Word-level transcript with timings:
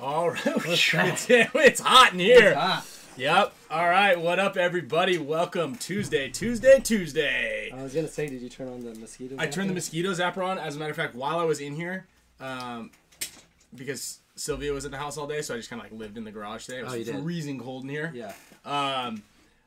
All 0.00 0.30
right, 0.30 0.46
it's, 0.46 0.94
it's 1.28 1.80
hot 1.80 2.12
in 2.14 2.20
here. 2.20 2.48
It's 2.50 2.56
hot. 2.58 2.86
Yep. 3.16 3.52
All 3.70 3.88
right. 3.88 4.18
What 4.18 4.38
up, 4.38 4.56
everybody? 4.56 5.18
Welcome 5.18 5.74
Tuesday, 5.76 6.30
Tuesday, 6.30 6.80
Tuesday. 6.80 7.70
I 7.74 7.82
was 7.82 7.92
gonna 7.94 8.08
say, 8.08 8.26
did 8.28 8.40
you 8.40 8.48
turn 8.48 8.68
on 8.68 8.82
the 8.82 8.94
mosquito? 8.98 9.36
I 9.38 9.46
turned 9.46 9.68
the 9.68 9.74
mosquito 9.74 10.10
zapper 10.12 10.44
on. 10.46 10.58
As 10.58 10.76
a 10.76 10.78
matter 10.78 10.90
of 10.90 10.96
fact, 10.96 11.14
while 11.14 11.38
I 11.38 11.44
was 11.44 11.60
in 11.60 11.74
here, 11.76 12.06
um, 12.40 12.90
because 13.74 14.20
Sylvia 14.36 14.72
was 14.72 14.84
in 14.86 14.90
the 14.90 14.96
house 14.96 15.18
all 15.18 15.26
day, 15.26 15.42
so 15.42 15.54
I 15.54 15.58
just 15.58 15.68
kind 15.68 15.82
of 15.84 15.90
like 15.90 15.98
lived 16.00 16.16
in 16.16 16.24
the 16.24 16.30
garage 16.32 16.64
today. 16.64 16.78
It 16.78 16.84
was 16.84 16.92
Oh, 16.94 16.96
you 16.96 17.04
did? 17.04 17.22
freezing 17.22 17.58
cold 17.58 17.82
in 17.84 17.90
here. 17.90 18.10
Yeah. 18.14 18.28
Um, 18.64 19.22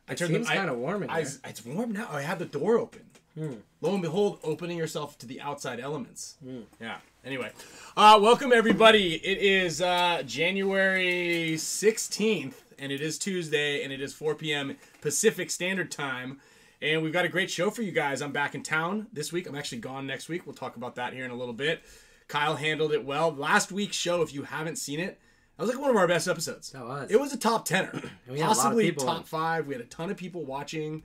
I 0.09 0.13
It 0.13 0.17
turned 0.17 0.31
seems 0.33 0.47
the. 0.47 0.53
I- 0.53 0.57
kind 0.57 0.69
of 0.71 0.77
warm 0.77 1.03
in 1.03 1.09
I, 1.11 1.21
here. 1.21 1.29
it's 1.45 1.63
warm 1.65 1.91
now. 1.91 2.07
I 2.11 2.21
had 2.21 2.39
the 2.39 2.45
door 2.45 2.79
open. 2.79 3.01
Hmm. 3.37 3.53
Lo 3.81 3.93
and 3.93 4.01
behold, 4.01 4.39
opening 4.43 4.77
yourself 4.77 5.17
to 5.17 5.25
the 5.25 5.41
outside 5.41 5.79
elements. 5.79 6.35
Hmm. 6.43 6.61
Yeah. 6.79 6.97
Anyway, 7.25 7.51
uh, 7.97 8.19
welcome 8.21 8.53
everybody. 8.53 9.15
It 9.15 9.39
is 9.39 9.81
uh, 9.81 10.21
January 10.25 11.53
16th, 11.55 12.53
and 12.77 12.91
it 12.91 13.01
is 13.01 13.17
Tuesday, 13.17 13.83
and 13.83 13.91
it 13.91 14.01
is 14.01 14.13
4 14.13 14.35
p.m. 14.35 14.77
Pacific 15.01 15.49
Standard 15.49 15.89
Time. 15.89 16.41
And 16.81 17.01
we've 17.01 17.13
got 17.13 17.25
a 17.25 17.29
great 17.29 17.49
show 17.49 17.71
for 17.71 17.81
you 17.81 17.91
guys. 17.91 18.21
I'm 18.21 18.33
back 18.33 18.53
in 18.53 18.61
town 18.61 19.07
this 19.13 19.31
week. 19.31 19.47
I'm 19.47 19.55
actually 19.55 19.79
gone 19.79 20.05
next 20.05 20.29
week. 20.29 20.45
We'll 20.45 20.53
talk 20.53 20.75
about 20.75 20.95
that 20.95 21.13
here 21.13 21.25
in 21.25 21.31
a 21.31 21.35
little 21.35 21.53
bit. 21.53 21.81
Kyle 22.27 22.55
handled 22.55 22.93
it 22.93 23.03
well. 23.03 23.33
Last 23.33 23.71
week's 23.71 23.95
show, 23.95 24.21
if 24.21 24.33
you 24.33 24.43
haven't 24.43 24.75
seen 24.77 24.99
it, 24.99 25.19
that 25.57 25.63
was 25.63 25.71
like 25.71 25.81
one 25.81 25.89
of 25.89 25.95
our 25.95 26.07
best 26.07 26.27
episodes. 26.27 26.71
That 26.71 26.85
was. 26.85 27.09
It 27.09 27.19
was 27.19 27.33
a 27.33 27.37
top 27.37 27.65
tenner, 27.65 27.91
we 28.29 28.39
had 28.39 28.45
a 28.45 28.49
lot 28.49 28.51
of 28.51 28.63
possibly 28.63 28.91
top 28.91 29.27
five. 29.27 29.65
We 29.65 29.73
had 29.73 29.81
a 29.81 29.87
ton 29.87 30.11
of 30.11 30.17
people 30.17 30.45
watching. 30.45 31.03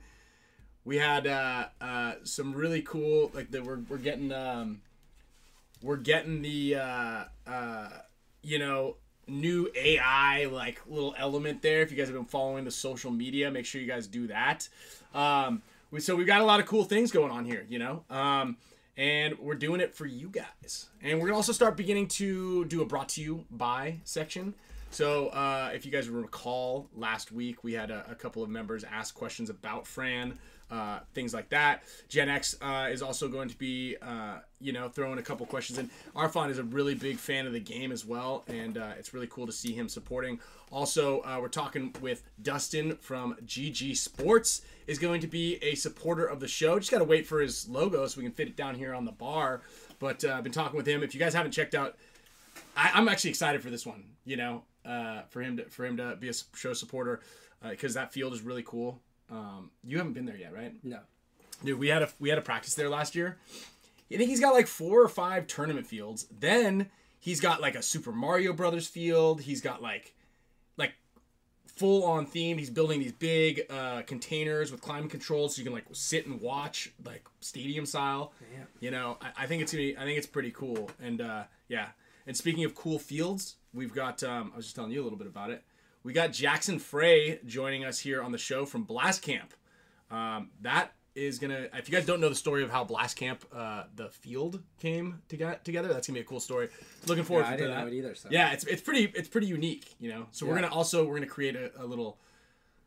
We 0.89 0.97
had 0.97 1.27
uh, 1.27 1.67
uh, 1.79 2.13
some 2.23 2.51
really 2.51 2.81
cool 2.81 3.29
like 3.35 3.51
that. 3.51 3.63
We're 3.63 3.77
we're 3.87 3.97
getting 3.97 4.31
um, 4.31 4.81
we're 5.83 5.97
getting 5.97 6.41
the 6.41 6.77
uh, 6.77 7.23
uh, 7.45 7.89
you 8.41 8.57
know 8.57 8.95
new 9.27 9.69
AI 9.75 10.45
like 10.45 10.81
little 10.87 11.13
element 11.15 11.61
there. 11.61 11.83
If 11.83 11.91
you 11.91 11.97
guys 11.97 12.07
have 12.07 12.15
been 12.15 12.25
following 12.25 12.65
the 12.65 12.71
social 12.71 13.11
media, 13.11 13.51
make 13.51 13.67
sure 13.67 13.79
you 13.79 13.85
guys 13.85 14.07
do 14.07 14.25
that. 14.29 14.67
Um, 15.13 15.61
we, 15.91 15.99
so 15.99 16.15
we've 16.15 16.25
got 16.25 16.41
a 16.41 16.43
lot 16.43 16.59
of 16.59 16.65
cool 16.65 16.85
things 16.85 17.11
going 17.11 17.31
on 17.31 17.45
here, 17.45 17.67
you 17.69 17.77
know. 17.77 18.03
Um, 18.09 18.57
and 18.97 19.37
we're 19.37 19.53
doing 19.53 19.81
it 19.81 19.93
for 19.93 20.07
you 20.07 20.29
guys. 20.29 20.87
And 21.03 21.19
we're 21.19 21.27
gonna 21.27 21.37
also 21.37 21.51
start 21.51 21.77
beginning 21.77 22.07
to 22.07 22.65
do 22.65 22.81
a 22.81 22.85
brought 22.85 23.09
to 23.09 23.21
you 23.21 23.45
by 23.51 23.97
section. 24.05 24.55
So 24.89 25.27
uh, 25.27 25.69
if 25.71 25.85
you 25.85 25.91
guys 25.91 26.09
recall, 26.09 26.87
last 26.95 27.31
week 27.31 27.63
we 27.63 27.73
had 27.73 27.91
a, 27.91 28.05
a 28.09 28.15
couple 28.15 28.41
of 28.41 28.49
members 28.49 28.83
ask 28.83 29.13
questions 29.13 29.51
about 29.51 29.85
Fran, 29.85 30.39
uh, 30.71 30.99
things 31.13 31.33
like 31.33 31.49
that. 31.49 31.83
Gen 32.07 32.29
X 32.29 32.55
uh, 32.61 32.87
is 32.91 33.01
also 33.01 33.27
going 33.27 33.49
to 33.49 33.57
be, 33.57 33.95
uh, 34.01 34.39
you 34.59 34.71
know, 34.71 34.89
throwing 34.89 35.19
a 35.19 35.21
couple 35.21 35.45
questions 35.45 35.79
in. 35.79 35.89
Arfon 36.15 36.49
is 36.49 36.59
a 36.59 36.63
really 36.63 36.95
big 36.95 37.17
fan 37.17 37.47
of 37.47 37.53
the 37.53 37.59
game 37.59 37.91
as 37.91 38.05
well, 38.05 38.43
and 38.47 38.77
uh, 38.77 38.91
it's 38.97 39.13
really 39.13 39.27
cool 39.27 39.45
to 39.45 39.51
see 39.51 39.73
him 39.73 39.89
supporting. 39.89 40.39
Also, 40.71 41.21
uh, 41.21 41.37
we're 41.41 41.47
talking 41.47 41.93
with 42.01 42.23
Dustin 42.41 42.95
from 42.97 43.35
GG 43.45 43.97
Sports 43.97 44.61
is 44.85 44.99
going 44.99 45.21
to 45.21 45.27
be 45.27 45.55
a 45.63 45.75
supporter 45.75 46.25
of 46.25 46.39
the 46.39 46.47
show. 46.47 46.77
Just 46.77 46.91
got 46.91 46.99
to 46.99 47.03
wait 47.03 47.25
for 47.25 47.41
his 47.41 47.67
logo 47.67 48.05
so 48.05 48.19
we 48.19 48.23
can 48.23 48.33
fit 48.33 48.47
it 48.47 48.55
down 48.55 48.75
here 48.75 48.93
on 48.93 49.05
the 49.05 49.11
bar. 49.11 49.61
But 49.99 50.23
uh, 50.23 50.33
I've 50.33 50.43
been 50.43 50.51
talking 50.51 50.77
with 50.77 50.87
him. 50.87 51.03
If 51.03 51.13
you 51.13 51.19
guys 51.19 51.33
haven't 51.33 51.51
checked 51.51 51.75
out 51.75 51.97
I, 52.75 52.91
I'm 52.93 53.07
actually 53.07 53.31
excited 53.31 53.61
for 53.61 53.69
this 53.69 53.85
one. 53.85 54.03
You 54.25 54.37
know, 54.37 54.63
for 55.29 55.41
him 55.41 55.57
to 55.57 55.65
for 55.65 55.85
him 55.85 55.97
to 55.97 56.15
be 56.15 56.29
a 56.29 56.33
show 56.55 56.73
supporter 56.73 57.21
because 57.67 57.93
that 57.95 58.13
field 58.13 58.33
is 58.33 58.41
really 58.41 58.63
cool. 58.63 58.99
Um, 59.31 59.71
you 59.83 59.97
haven't 59.97 60.13
been 60.13 60.25
there 60.25 60.37
yet, 60.37 60.53
right? 60.53 60.73
no. 60.83 60.99
Dude, 61.63 61.77
we 61.77 61.89
had 61.89 62.01
a 62.01 62.09
we 62.19 62.29
had 62.29 62.37
a 62.37 62.41
practice 62.41 62.73
there 62.75 62.89
last 62.89 63.15
year. 63.15 63.37
I 64.11 64.17
think 64.17 64.29
he's 64.29 64.39
got 64.39 64.53
like 64.53 64.67
four 64.67 65.01
or 65.01 65.09
five 65.09 65.45
tournament 65.45 65.85
fields. 65.85 66.25
Then 66.39 66.89
he's 67.19 67.39
got 67.41 67.61
like 67.61 67.75
a 67.75 67.81
Super 67.81 68.11
Mario 68.11 68.53
Brothers 68.53 68.87
field. 68.87 69.41
He's 69.41 69.61
got 69.61 69.81
like 69.81 70.15
like 70.77 70.93
full 71.67 72.03
on 72.05 72.25
theme. 72.25 72.57
He's 72.57 72.69
building 72.69 72.99
these 72.99 73.11
big 73.11 73.61
uh, 73.69 74.01
containers 74.03 74.71
with 74.71 74.81
climate 74.81 75.11
controls, 75.11 75.55
so 75.55 75.59
you 75.59 75.65
can 75.65 75.73
like 75.73 75.85
sit 75.91 76.25
and 76.25 76.41
watch 76.41 76.91
like 77.05 77.25
stadium 77.41 77.85
style. 77.85 78.33
Yeah. 78.53 78.63
You 78.79 78.91
know, 78.91 79.17
I, 79.21 79.43
I 79.43 79.45
think 79.45 79.61
it's 79.61 79.71
gonna 79.71 79.83
be, 79.83 79.97
I 79.97 80.03
think 80.05 80.17
it's 80.17 80.27
pretty 80.27 80.51
cool. 80.51 80.89
And 81.01 81.21
uh, 81.21 81.43
yeah. 81.67 81.87
And 82.25 82.37
speaking 82.37 82.63
of 82.63 82.75
cool 82.75 82.99
fields, 82.99 83.55
we've 83.73 83.93
got 83.93 84.23
um, 84.23 84.51
I 84.53 84.57
was 84.57 84.65
just 84.65 84.75
telling 84.75 84.91
you 84.91 85.01
a 85.01 85.03
little 85.03 85.17
bit 85.17 85.27
about 85.27 85.49
it. 85.49 85.63
We 86.03 86.13
got 86.13 86.31
Jackson 86.31 86.79
Frey 86.79 87.39
joining 87.45 87.83
us 87.83 87.99
here 87.99 88.21
on 88.23 88.31
the 88.31 88.37
show 88.37 88.65
from 88.65 88.83
Blast 88.83 89.21
Camp. 89.21 89.53
Um, 90.09 90.49
that 90.61 90.93
is 91.13 91.39
gonna. 91.39 91.67
If 91.73 91.89
you 91.89 91.95
guys 91.95 92.05
don't 92.05 92.21
know 92.21 92.29
the 92.29 92.35
story 92.35 92.63
of 92.63 92.69
how 92.71 92.83
Blast 92.83 93.17
Camp, 93.17 93.43
uh, 93.53 93.83
the 93.95 94.09
field 94.09 94.61
came 94.79 95.21
to 95.27 95.37
get 95.37 95.65
together, 95.65 95.89
that's 95.89 96.07
gonna 96.07 96.15
be 96.17 96.21
a 96.21 96.25
cool 96.25 96.39
story. 96.39 96.69
Looking 97.05 97.23
forward 97.25 97.43
Yeah, 97.43 97.47
I 97.49 97.51
to 97.51 97.57
didn't 97.57 97.71
that. 97.75 97.81
know 97.81 97.87
it 97.87 97.93
either. 97.93 98.15
So. 98.15 98.29
Yeah, 98.31 98.51
it's 98.53 98.63
it's 98.63 98.81
pretty 98.81 99.11
it's 99.15 99.27
pretty 99.27 99.47
unique, 99.47 99.95
you 99.99 100.09
know. 100.09 100.27
So 100.31 100.45
we're 100.45 100.55
gonna 100.55 100.69
also 100.73 101.05
we're 101.05 101.15
gonna 101.15 101.27
create 101.27 101.55
a, 101.55 101.71
a 101.77 101.85
little 101.85 102.17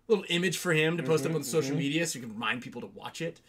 little 0.08 0.24
image 0.30 0.58
for 0.58 0.72
him 0.72 0.96
to 0.96 1.02
post 1.02 1.24
up 1.24 1.28
on 1.32 1.34
the 1.34 1.38
Mm-hmm, 1.40 1.50
social 1.50 1.76
media 1.76 2.06
so 2.06 2.18
you 2.18 2.24
can 2.24 2.32
remind 2.34 2.62
people 2.62 2.80
to 2.80 2.88
watch 2.88 3.20
it. 3.20 3.40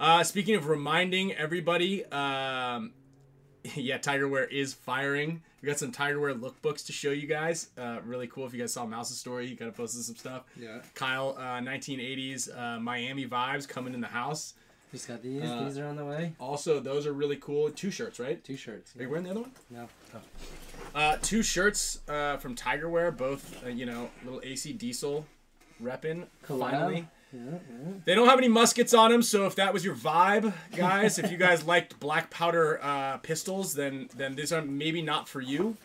Uh, 0.00 0.24
speaking 0.24 0.56
of 0.56 0.66
reminding 0.68 1.32
everybody, 1.34 2.04
um, 2.06 2.92
yeah, 3.76 3.98
Tigerware 3.98 4.50
is 4.50 4.72
firing. 4.74 5.42
We 5.62 5.68
got 5.68 5.78
some 5.78 5.92
Tigerware 5.92 6.38
lookbooks 6.38 6.84
to 6.86 6.92
show 6.92 7.12
you 7.12 7.28
guys. 7.28 7.68
Uh, 7.78 8.00
really 8.04 8.26
cool. 8.26 8.46
If 8.46 8.52
you 8.52 8.58
guys 8.58 8.72
saw 8.72 8.84
Mouse's 8.84 9.18
story, 9.18 9.46
he 9.46 9.54
kind 9.54 9.68
of 9.68 9.76
posted 9.76 10.02
some 10.02 10.16
stuff. 10.16 10.42
Yeah. 10.60 10.80
Kyle, 10.94 11.36
uh, 11.38 11.60
1980s 11.60 12.48
uh, 12.56 12.80
Miami 12.80 13.26
vibes 13.26 13.68
coming 13.68 13.94
in 13.94 14.00
the 14.00 14.08
house. 14.08 14.54
Just 14.90 15.06
got 15.06 15.22
these. 15.22 15.42
Uh, 15.42 15.64
these 15.64 15.78
are 15.78 15.86
on 15.86 15.96
the 15.96 16.04
way. 16.04 16.32
Also, 16.40 16.80
those 16.80 17.06
are 17.06 17.12
really 17.12 17.36
cool. 17.36 17.70
Two 17.70 17.92
shirts, 17.92 18.18
right? 18.18 18.42
Two 18.42 18.56
shirts. 18.56 18.92
Are 18.98 19.02
you 19.02 19.08
wearing 19.08 19.24
the 19.24 19.30
other 19.30 19.40
one? 19.42 19.52
No. 19.70 19.88
Uh, 20.94 21.16
two 21.22 21.42
shirts 21.42 22.00
uh, 22.08 22.36
from 22.38 22.54
Tigerwear, 22.56 23.16
both 23.16 23.64
uh, 23.64 23.68
you 23.68 23.86
know, 23.86 24.10
little 24.24 24.40
AC 24.44 24.72
Diesel 24.74 25.24
repping. 25.82 26.26
Collab. 26.46 26.70
Finally, 26.72 27.08
Yeah, 27.32 27.40
yeah. 27.50 27.92
they 28.04 28.14
don't 28.14 28.28
have 28.28 28.38
any 28.38 28.48
muskets 28.48 28.92
on 28.92 29.10
them, 29.10 29.22
so 29.22 29.46
if 29.46 29.54
that 29.56 29.72
was 29.72 29.84
your 29.84 29.94
vibe, 29.94 30.52
guys, 30.76 31.18
if 31.18 31.30
you 31.30 31.36
guys 31.36 31.64
liked 31.66 31.98
black 31.98 32.30
powder 32.30 32.78
uh, 32.82 33.18
pistols, 33.18 33.74
then 33.74 34.08
then 34.16 34.34
these 34.34 34.52
are 34.52 34.62
maybe 34.62 35.02
not 35.02 35.28
for 35.28 35.40
you. 35.40 35.76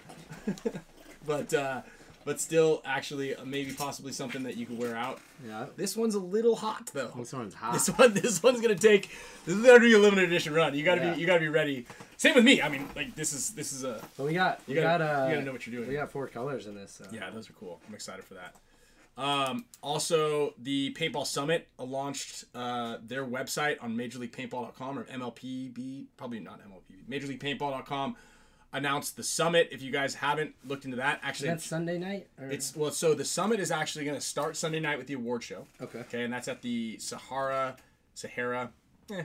but 1.26 1.54
uh, 1.54 1.82
but 2.28 2.42
still, 2.42 2.82
actually, 2.84 3.34
uh, 3.34 3.46
maybe 3.46 3.72
possibly 3.72 4.12
something 4.12 4.44
that 4.44 4.58
you 4.58 4.66
could 4.66 4.78
wear 4.78 4.98
out. 4.98 5.22
Yeah. 5.48 5.68
This 5.78 5.96
one's 5.96 6.14
a 6.14 6.20
little 6.20 6.58
hot 6.58 6.92
though. 6.94 7.14
This 7.16 7.32
one's 7.32 7.54
hot. 7.54 7.72
This 7.72 7.88
one, 7.88 8.14
this 8.14 8.44
one's 8.44 8.60
gonna 8.60 8.76
take. 8.76 9.10
This 9.46 9.56
is 9.56 9.66
gonna 9.66 9.80
be 9.80 9.94
a 9.94 9.98
limited 9.98 10.26
edition 10.26 10.54
run. 10.54 10.76
You 10.76 10.84
gotta 10.84 11.02
Yeah. 11.02 11.14
be, 11.14 11.22
you 11.22 11.26
gotta 11.26 11.40
be 11.40 11.48
ready. 11.48 11.86
Same 12.18 12.36
with 12.36 12.44
me. 12.44 12.62
I 12.62 12.68
mean, 12.68 12.90
like 12.98 13.16
this 13.16 13.32
is 13.32 13.52
this 13.52 13.72
is 13.72 13.86
a. 13.86 14.02
But 14.18 14.26
we 14.26 14.34
got. 14.34 14.60
You 14.68 14.76
we 14.76 14.82
gotta, 14.82 15.06
got. 15.06 15.22
Uh, 15.22 15.26
you 15.28 15.34
gotta 15.36 15.46
know 15.46 15.54
what 15.54 15.66
you're 15.66 15.78
doing. 15.78 15.88
We 15.88 15.96
got 15.96 16.12
four 16.12 16.28
colors 16.28 16.68
in 16.68 16.76
this. 16.76 16.92
So. 16.92 17.06
Yeah, 17.14 17.30
those 17.30 17.50
are 17.50 17.54
cool. 17.54 17.80
I'm 17.88 17.96
excited 17.96 18.26
for 18.26 18.34
that. 18.34 18.56
Um, 19.18 19.66
also, 19.82 20.54
the 20.60 20.94
Paintball 20.94 21.26
Summit 21.26 21.68
launched 21.80 22.46
uh, 22.54 22.98
their 23.04 23.26
website 23.26 23.82
on 23.82 23.98
MajorLeaguePaintball.com 23.98 25.00
or 25.00 25.04
MLPB, 25.06 26.06
probably 26.18 26.40
not 26.40 26.60
MLPB, 26.62 27.10
MajorLeaguePaintball.com 27.10 28.16
announced 28.74 29.16
the 29.16 29.24
summit. 29.24 29.70
If 29.72 29.82
you 29.82 29.92
guys 29.92 30.14
haven't 30.16 30.54
looked 30.66 30.86
into 30.86 30.98
that, 30.98 31.20
actually, 31.24 31.50
That's 31.50 31.66
Sunday 31.66 31.98
night. 31.98 32.28
Or? 32.40 32.50
it's 32.50 32.76
well. 32.76 32.92
So 32.92 33.14
the 33.14 33.26
summit 33.26 33.60
is 33.60 33.72
actually 33.72 34.06
going 34.06 34.18
to 34.18 34.26
start 34.26 34.56
Sunday 34.56 34.80
night 34.80 34.98
with 34.98 35.08
the 35.08 35.14
award 35.14 35.44
show. 35.44 35.66
okay. 35.82 36.00
Okay, 36.00 36.24
and 36.24 36.32
that's 36.32 36.48
at 36.48 36.62
the 36.62 36.98
Sahara, 37.00 37.76
Sahara, 38.14 38.72
eh, 39.12 39.24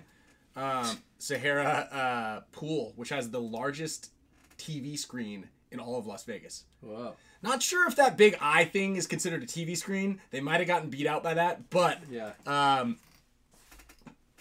um, 0.57 0.97
Sahara 1.19 1.89
uh, 1.93 2.41
pool, 2.53 2.93
which 2.97 3.11
has 3.11 3.31
the 3.31 3.41
largest 3.41 4.11
TV 4.59 4.99
screen 4.99 5.49
in 5.71 5.81
all 5.81 5.99
of 5.99 6.07
Las 6.07 6.25
Vegas. 6.25 6.65
Whoa. 6.81 7.15
Not 7.43 7.63
sure 7.63 7.87
if 7.89 7.97
that 7.97 8.17
big 8.17 8.37
eye 8.41 8.65
thing 8.65 8.97
is 8.97 9.07
considered 9.07 9.43
a 9.43 9.47
TV 9.47 9.77
screen. 9.77 10.21
They 10.31 10.41
might 10.41 10.59
have 10.59 10.67
gotten 10.69 10.91
beat 10.91 11.07
out 11.07 11.23
by 11.23 11.35
that, 11.35 11.71
but 11.71 11.99
Yeah. 12.11 12.33
um, 12.47 12.99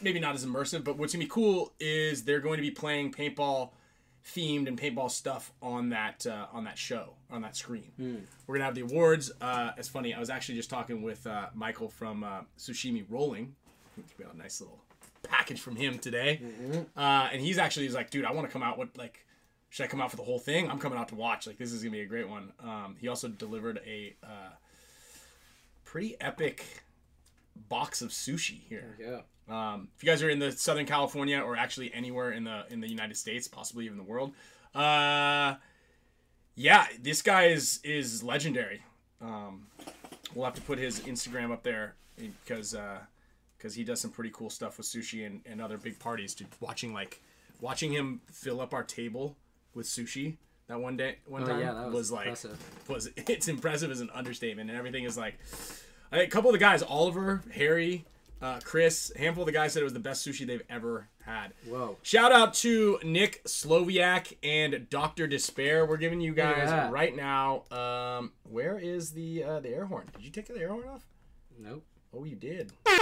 maybe 0.01 0.19
not 0.19 0.35
as 0.35 0.45
immersive. 0.45 0.83
But 0.83 0.97
what's 0.97 1.13
gonna 1.13 1.25
be 1.25 1.29
cool 1.29 1.73
is 1.79 2.23
they're 2.23 2.39
going 2.39 2.57
to 2.57 2.61
be 2.61 2.71
playing 2.71 3.11
paintball 3.11 3.71
themed 4.23 4.67
and 4.67 4.79
paintball 4.79 5.09
stuff 5.09 5.51
on 5.63 5.89
that 5.89 6.27
uh, 6.27 6.45
on 6.53 6.63
that 6.65 6.77
show 6.77 7.15
on 7.31 7.41
that 7.41 7.55
screen. 7.55 7.91
We're 8.45 8.55
gonna 8.55 8.65
have 8.65 8.75
the 8.75 8.81
awards. 8.81 9.31
Uh, 9.41 9.71
it's 9.77 9.87
funny. 9.87 10.13
I 10.13 10.19
was 10.19 10.29
actually 10.29 10.55
just 10.55 10.69
talking 10.69 11.01
with 11.01 11.25
uh, 11.25 11.47
Michael 11.55 11.89
from 11.89 12.23
uh, 12.23 12.41
Sushimi 12.57 13.03
Rolling. 13.09 13.55
We 14.17 14.23
got 14.25 14.33
a 14.33 14.37
nice 14.37 14.61
little 14.61 14.79
package 15.23 15.59
from 15.59 15.75
him 15.75 15.97
today, 15.99 16.41
uh, 16.95 17.29
and 17.31 17.41
he's 17.41 17.57
actually 17.57 17.85
he's 17.85 17.95
like, 17.95 18.09
dude, 18.11 18.25
I 18.25 18.31
want 18.31 18.47
to 18.47 18.53
come 18.53 18.63
out 18.63 18.77
with 18.77 18.95
like. 18.97 19.25
Should 19.71 19.85
I 19.85 19.87
come 19.87 20.01
out 20.01 20.11
for 20.11 20.17
the 20.17 20.23
whole 20.23 20.37
thing? 20.37 20.69
I'm 20.69 20.79
coming 20.79 20.99
out 20.99 21.07
to 21.07 21.15
watch. 21.15 21.47
Like 21.47 21.57
this 21.57 21.71
is 21.71 21.81
gonna 21.81 21.93
be 21.93 22.01
a 22.01 22.05
great 22.05 22.27
one. 22.27 22.51
Um, 22.61 22.97
he 22.99 23.07
also 23.07 23.29
delivered 23.29 23.79
a 23.87 24.13
uh, 24.21 24.51
pretty 25.85 26.19
epic 26.19 26.83
box 27.69 28.01
of 28.01 28.09
sushi 28.09 28.59
here. 28.67 28.97
Yeah. 28.99 29.21
Um, 29.47 29.87
if 29.95 30.03
you 30.03 30.09
guys 30.09 30.21
are 30.23 30.29
in 30.29 30.39
the 30.39 30.51
Southern 30.51 30.85
California 30.85 31.39
or 31.39 31.55
actually 31.55 31.93
anywhere 31.93 32.33
in 32.33 32.43
the 32.43 32.65
in 32.69 32.81
the 32.81 32.89
United 32.89 33.15
States, 33.15 33.47
possibly 33.47 33.85
even 33.85 33.97
the 33.97 34.03
world, 34.03 34.33
uh, 34.75 35.55
yeah, 36.55 36.87
this 37.01 37.21
guy 37.21 37.45
is 37.45 37.79
is 37.85 38.21
legendary. 38.21 38.83
Um, 39.21 39.67
we'll 40.35 40.43
have 40.43 40.55
to 40.55 40.61
put 40.61 40.79
his 40.79 40.99
Instagram 40.99 41.49
up 41.49 41.63
there 41.63 41.95
because 42.17 42.75
because 43.57 43.73
he 43.73 43.85
does 43.85 44.01
some 44.01 44.11
pretty 44.11 44.31
cool 44.33 44.49
stuff 44.49 44.77
with 44.77 44.85
sushi 44.85 45.25
and, 45.25 45.39
and 45.45 45.61
other 45.61 45.77
big 45.77 45.97
parties. 45.97 46.35
Dude, 46.35 46.47
watching 46.59 46.93
like 46.93 47.21
watching 47.61 47.93
him 47.93 48.19
fill 48.29 48.59
up 48.59 48.73
our 48.73 48.83
table 48.83 49.37
with 49.73 49.85
sushi. 49.87 50.37
that 50.67 50.79
one 50.79 50.97
day, 50.97 51.17
one 51.25 51.43
Oh 51.43 51.47
time 51.47 51.59
yeah, 51.59 51.73
that 51.73 51.91
was, 51.91 52.11
like 52.11 52.27
impressive. 52.27 52.57
was 52.87 53.09
it's 53.17 53.47
impressive 53.47 53.91
as 53.91 54.01
an 54.01 54.09
understatement, 54.13 54.69
and 54.69 54.77
everything 54.77 55.03
is 55.03 55.17
like 55.17 55.37
a 56.11 56.27
couple 56.27 56.49
of 56.49 56.53
the 56.53 56.59
guys, 56.59 56.81
Oliver, 56.83 57.41
Harry, 57.53 58.05
uh, 58.41 58.59
Chris, 58.63 59.11
a 59.15 59.19
handful 59.19 59.43
of 59.43 59.45
the 59.47 59.51
guys 59.51 59.73
said 59.73 59.81
it 59.81 59.83
was 59.85 59.93
the 59.93 59.99
best 59.99 60.25
sushi 60.27 60.45
they've 60.47 60.63
ever 60.69 61.07
had. 61.25 61.53
Whoa. 61.69 61.97
Shout 62.01 62.31
out 62.31 62.53
to 62.55 62.99
Nick 63.03 63.43
Sloviak 63.45 64.35
and 64.41 64.89
Doctor 64.89 65.27
Despair. 65.27 65.85
We're 65.85 65.97
giving 65.97 66.19
you 66.21 66.33
guys 66.33 66.69
that. 66.69 66.91
right 66.91 67.15
now. 67.15 67.63
Um, 67.71 68.31
where 68.49 68.79
is 68.79 69.11
the 69.11 69.43
uh, 69.43 69.59
the 69.59 69.69
air 69.69 69.85
horn? 69.85 70.07
Did 70.15 70.23
you 70.25 70.31
take 70.31 70.47
the 70.47 70.57
air 70.59 70.69
horn 70.69 70.87
off? 70.87 71.05
Nope. 71.59 71.83
Oh, 72.13 72.23
you 72.25 72.35
did. 72.35 72.71
There 72.85 72.95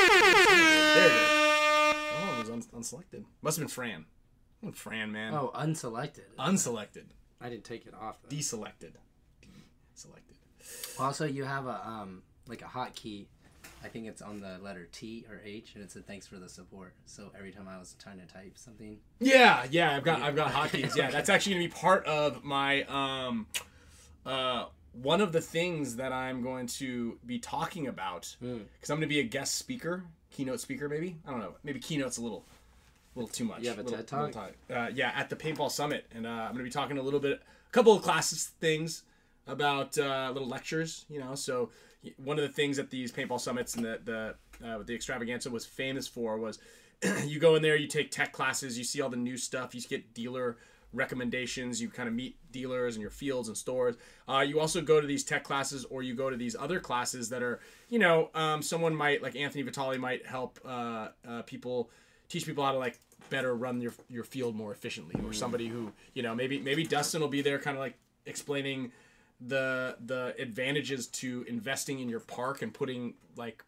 it 1.05 1.11
is. 1.11 1.29
Oh, 1.31 2.35
it 2.35 2.39
was 2.41 2.49
un- 2.49 2.79
unselected. 2.81 3.23
Must 3.41 3.57
have 3.57 3.63
been 3.65 3.69
Fran. 3.69 4.05
Fran, 4.73 5.11
man. 5.11 5.33
Oh, 5.33 5.51
unselected. 5.55 6.25
Unselected. 6.37 7.05
I 7.41 7.49
didn't 7.49 7.63
take 7.63 7.85
it 7.85 7.93
off. 7.93 8.17
Though. 8.23 8.35
Deselected. 8.35 8.93
Deselected. 9.95 10.99
Also, 10.99 11.25
you 11.25 11.43
have 11.45 11.65
a 11.67 11.85
um 11.87 12.23
like 12.47 12.61
a 12.61 12.65
hotkey. 12.65 13.25
I 13.83 13.87
think 13.87 14.07
it's 14.07 14.21
on 14.21 14.41
the 14.41 14.57
letter 14.61 14.87
T 14.91 15.25
or 15.29 15.39
H, 15.45 15.71
and 15.75 15.83
it 15.83 15.91
said 15.91 16.05
thanks 16.05 16.27
for 16.27 16.35
the 16.35 16.49
support. 16.49 16.93
So 17.05 17.31
every 17.37 17.51
time 17.51 17.67
I 17.69 17.77
was 17.77 17.95
trying 18.01 18.19
to 18.19 18.25
type 18.25 18.53
something, 18.57 18.97
Yeah, 19.19 19.65
yeah, 19.71 19.95
I've 19.95 20.03
got 20.03 20.21
I've 20.21 20.35
got 20.35 20.51
hotkeys. 20.51 20.95
Yeah, 20.95 21.09
that's 21.11 21.29
actually 21.29 21.53
gonna 21.53 21.65
be 21.65 21.71
part 21.73 22.05
of 22.05 22.43
my 22.43 22.83
um 22.83 23.47
uh 24.25 24.65
one 24.91 25.21
of 25.21 25.31
the 25.31 25.39
things 25.41 25.95
that 25.97 26.11
I'm 26.11 26.41
going 26.41 26.67
to 26.67 27.17
be 27.25 27.39
talking 27.39 27.87
about 27.87 28.35
Hmm. 28.39 28.59
because 28.73 28.89
I'm 28.89 28.97
gonna 28.97 29.07
be 29.07 29.19
a 29.19 29.23
guest 29.23 29.55
speaker, 29.55 30.03
keynote 30.31 30.59
speaker, 30.59 30.89
maybe. 30.89 31.15
I 31.25 31.31
don't 31.31 31.39
know. 31.39 31.55
Maybe 31.63 31.79
keynote's 31.79 32.17
a 32.17 32.21
little 32.21 32.45
a 33.15 33.19
little 33.19 33.33
too 33.33 33.43
much. 33.45 33.61
You 33.61 33.69
have 33.69 33.79
a 33.79 33.83
little, 33.83 33.97
TED 33.97 34.07
Talk? 34.07 34.53
Uh, 34.73 34.87
yeah, 34.93 35.11
at 35.15 35.29
the 35.29 35.35
paintball 35.35 35.71
summit, 35.71 36.05
and 36.13 36.25
uh, 36.25 36.29
I'm 36.29 36.51
gonna 36.51 36.63
be 36.63 36.69
talking 36.69 36.97
a 36.97 37.01
little 37.01 37.19
bit, 37.19 37.41
a 37.41 37.71
couple 37.71 37.93
of 37.93 38.01
classes 38.01 38.51
things 38.59 39.03
about 39.47 39.97
uh, 39.97 40.31
little 40.33 40.47
lectures. 40.47 41.05
You 41.09 41.19
know, 41.19 41.35
so 41.35 41.71
one 42.17 42.37
of 42.37 42.43
the 42.43 42.53
things 42.53 42.77
that 42.77 42.89
these 42.89 43.11
paintball 43.11 43.39
summits 43.39 43.75
and 43.75 43.85
the 43.85 43.99
the 44.03 44.67
uh, 44.67 44.83
the 44.83 44.93
extravaganza 44.93 45.49
was 45.49 45.65
famous 45.65 46.07
for 46.07 46.37
was 46.37 46.59
you 47.25 47.39
go 47.39 47.55
in 47.55 47.61
there, 47.61 47.75
you 47.75 47.87
take 47.87 48.11
tech 48.11 48.31
classes, 48.31 48.77
you 48.77 48.83
see 48.83 49.01
all 49.01 49.09
the 49.09 49.17
new 49.17 49.37
stuff, 49.37 49.73
you 49.73 49.81
get 49.81 50.13
dealer 50.13 50.57
recommendations, 50.93 51.81
you 51.81 51.89
kind 51.89 52.09
of 52.09 52.15
meet 52.15 52.37
dealers 52.51 52.95
and 52.95 53.01
your 53.01 53.11
fields 53.11 53.47
and 53.47 53.55
stores. 53.55 53.95
Uh, 54.27 54.39
you 54.39 54.59
also 54.59 54.81
go 54.81 54.99
to 54.99 55.07
these 55.07 55.23
tech 55.23 55.43
classes 55.43 55.85
or 55.85 56.01
you 56.01 56.15
go 56.15 56.29
to 56.29 56.35
these 56.35 56.55
other 56.59 56.79
classes 56.79 57.29
that 57.29 57.43
are, 57.43 57.59
you 57.89 57.99
know, 57.99 58.29
um, 58.33 58.61
someone 58.61 58.95
might, 58.95 59.21
like 59.21 59.35
Anthony 59.35 59.63
Vitale 59.63 59.97
might 59.97 60.25
help 60.25 60.59
uh, 60.65 61.09
uh, 61.27 61.41
people, 61.43 61.89
teach 62.29 62.45
people 62.45 62.63
how 62.63 62.71
to 62.71 62.77
like 62.77 62.99
better 63.29 63.53
run 63.53 63.81
your, 63.81 63.93
your 64.07 64.23
field 64.23 64.55
more 64.55 64.71
efficiently 64.71 65.19
or 65.25 65.33
somebody 65.33 65.67
who, 65.67 65.91
you 66.13 66.23
know, 66.23 66.33
maybe, 66.33 66.59
maybe 66.59 66.85
Dustin 66.85 67.21
will 67.21 67.27
be 67.27 67.41
there 67.41 67.59
kind 67.59 67.75
of 67.75 67.81
like 67.81 67.95
explaining 68.25 68.91
the, 69.41 69.97
the 70.05 70.35
advantages 70.39 71.07
to 71.07 71.45
investing 71.47 71.99
in 71.99 72.09
your 72.09 72.19
park 72.21 72.61
and 72.61 72.73
putting 72.73 73.13
like 73.35 73.63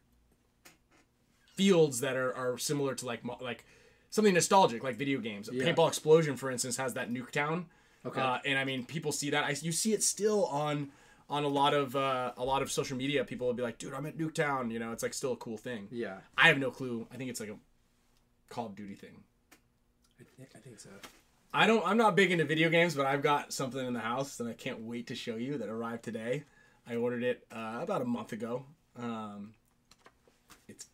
fields 1.56 2.00
that 2.00 2.16
are, 2.16 2.34
are 2.36 2.58
similar 2.58 2.96
to 2.96 3.06
like 3.06 3.24
mo- 3.24 3.38
like 3.42 3.66
something 4.10 4.34
nostalgic 4.34 4.84
like 4.84 4.96
video 4.96 5.20
games. 5.20 5.50
Yeah. 5.52 5.64
Paintball 5.64 5.88
Explosion, 5.88 6.36
for 6.38 6.50
instance, 6.50 6.78
has 6.78 6.94
that 6.96 7.12
Nuketown. 7.12 7.66
Okay. 8.06 8.20
Uh, 8.20 8.40
and 8.46 8.58
I 8.58 8.66
mean, 8.66 8.86
people 8.86 9.12
see 9.12 9.30
that. 9.30 9.44
I 9.44 9.56
you 9.62 9.72
see 9.72 9.94
it 9.94 10.02
still 10.02 10.46
on 10.46 10.90
on 11.30 11.44
a 11.44 11.48
lot 11.48 11.74
of 11.74 11.96
uh, 11.96 12.32
a 12.36 12.44
lot 12.44 12.62
of 12.62 12.72
social 12.72 12.98
media. 12.98 13.24
People 13.24 13.46
will 13.48 13.54
be 13.54 13.62
like, 13.62 13.78
"Dude, 13.78 13.94
I'm 13.94 14.08
at 14.08 14.18
Nuketown." 14.18 14.72
You 14.72 14.80
know, 14.80 14.92
it's 14.92 15.04
like 15.04 15.14
still 15.14 15.34
a 15.34 15.38
cool 15.38 15.58
thing. 15.58 15.88
yeah, 15.92 16.18
I 16.36 16.48
have 16.48 16.58
no 16.58 16.72
clue. 16.72 17.08
I 17.14 17.18
think 17.18 17.30
it's 17.30 17.40
like 17.40 17.50
a 17.50 17.58
Call 18.52 18.68
of 18.68 18.76
Duty 18.76 18.96
thing. 18.96 19.24
I, 20.20 20.24
thi- 20.24 20.50
I 20.56 20.60
think 20.60 20.80
so. 20.80 20.90
I 21.54 21.66
don't. 21.66 21.86
I'm 21.86 21.98
not 21.98 22.16
big 22.16 22.32
into 22.32 22.46
video 22.46 22.70
games, 22.70 22.96
but 22.96 23.06
I've 23.06 23.24
got 23.24 23.52
something 23.52 23.86
in 23.86 23.94
the 23.94 24.00
house 24.00 24.38
that 24.38 24.48
I 24.48 24.54
can't 24.54 24.82
wait 24.82 25.08
to 25.08 25.16
show 25.16 25.36
you 25.36 25.58
that 25.58 25.70
arrived 25.70 26.04
today. 26.04 26.44
I 26.88 26.96
ordered 26.96 27.24
it 27.24 27.46
uh, 27.52 27.80
about 27.82 28.02
a 28.02 28.06
month 28.06 28.32
ago. 28.34 28.66
Um, 28.98 29.54
it's 30.68 30.86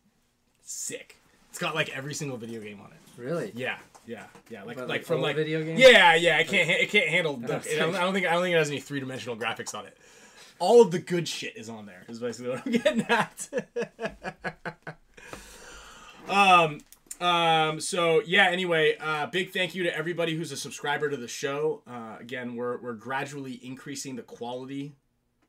sick. 0.62 1.16
It's 1.50 1.58
got 1.58 1.74
like 1.74 1.96
every 1.96 2.14
single 2.14 2.36
video 2.36 2.60
game 2.60 2.80
on 2.80 2.90
it. 2.92 3.20
Really? 3.20 3.52
Yeah, 3.54 3.78
yeah, 4.06 4.24
yeah. 4.50 4.62
Like 4.64 4.78
like 4.78 4.88
like, 4.88 5.04
from 5.04 5.20
like 5.20 5.36
video 5.36 5.62
games? 5.62 5.80
Yeah, 5.80 6.14
yeah. 6.14 6.38
It 6.38 6.48
can't 6.48 6.68
ha- 6.68 6.76
it 6.80 6.90
can't 6.90 7.08
handle. 7.08 7.36
The, 7.36 7.56
I, 7.56 7.76
don't, 7.76 7.94
I 7.94 8.00
don't 8.00 8.14
think 8.14 8.26
I 8.26 8.32
don't 8.32 8.42
think 8.42 8.54
it 8.54 8.58
has 8.58 8.70
any 8.70 8.80
three 8.80 9.00
dimensional 9.00 9.36
graphics 9.36 9.74
on 9.74 9.86
it. 9.86 9.96
All 10.60 10.82
of 10.82 10.90
the 10.90 10.98
good 10.98 11.28
shit 11.28 11.56
is 11.56 11.68
on 11.68 11.86
there. 11.86 12.04
Is 12.08 12.18
basically 12.18 12.50
what 12.50 12.62
I'm 12.66 12.72
getting 12.82 13.02
at. 13.02 13.48
um. 16.28 16.80
Um, 17.20 17.80
so 17.80 18.22
yeah, 18.24 18.48
anyway, 18.48 18.96
uh, 19.00 19.26
big 19.26 19.52
thank 19.52 19.74
you 19.74 19.82
to 19.84 19.96
everybody 19.96 20.36
who's 20.36 20.52
a 20.52 20.56
subscriber 20.56 21.10
to 21.10 21.16
the 21.16 21.28
show. 21.28 21.82
Uh, 21.86 22.16
again, 22.20 22.54
we're, 22.54 22.78
we're 22.78 22.92
gradually 22.92 23.60
increasing 23.62 24.16
the 24.16 24.22
quality 24.22 24.94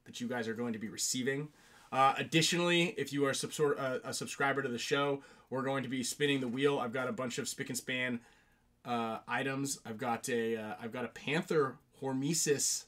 that 0.06 0.20
you 0.20 0.28
guys 0.28 0.48
are 0.48 0.56
going 0.56 0.74
to 0.74 0.80
be 0.80 0.90
receiving. 0.90 1.50
Uh, 1.92 2.14
additionally, 2.18 2.96
if 2.98 3.14
you 3.14 3.26
are 3.26 3.34
uh, 3.78 4.00
a 4.04 4.14
subscriber 4.14 4.62
to 4.62 4.70
the 4.70 4.78
show, 4.78 5.22
we're 5.50 5.62
going 5.62 5.84
to 5.84 5.90
be 5.90 6.04
spinning 6.04 6.40
the 6.40 6.48
wheel. 6.48 6.80
I've 6.80 6.94
got 6.94 7.08
a 7.08 7.12
bunch 7.12 7.38
of 7.38 7.48
spick 7.48 7.70
and 7.70 7.78
span 7.78 8.20
uh, 8.86 9.20
items. 9.28 9.80
I've 9.86 9.98
got 9.98 10.30
a 10.30 10.56
uh, 10.56 10.74
I've 10.82 10.92
got 10.92 11.06
a 11.06 11.10
panther 11.10 11.76
hormesis. 12.02 12.86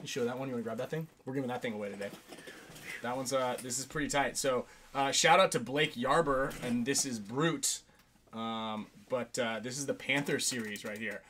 You 0.00 0.08
show 0.08 0.24
that 0.24 0.38
one. 0.38 0.48
You 0.48 0.54
want 0.54 0.64
to 0.64 0.68
grab 0.68 0.78
that 0.78 0.90
thing? 0.90 1.08
We're 1.24 1.34
giving 1.34 1.48
that 1.48 1.62
thing 1.62 1.74
away 1.74 1.90
today. 1.90 2.10
That 3.02 3.16
one's 3.16 3.32
uh 3.32 3.56
this 3.62 3.78
is 3.78 3.86
pretty 3.86 4.08
tight. 4.08 4.36
So 4.36 4.66
uh, 4.94 5.10
shout 5.10 5.40
out 5.40 5.52
to 5.52 5.60
Blake 5.60 5.94
Yarber 5.94 6.52
and 6.62 6.86
this 6.86 7.04
is 7.04 7.18
Brute. 7.18 7.80
Um, 8.34 8.88
but 9.08 9.38
uh, 9.38 9.60
this 9.60 9.78
is 9.78 9.86
the 9.86 9.94
Panther 9.94 10.38
series 10.38 10.84
right 10.84 10.98
here. 10.98 11.22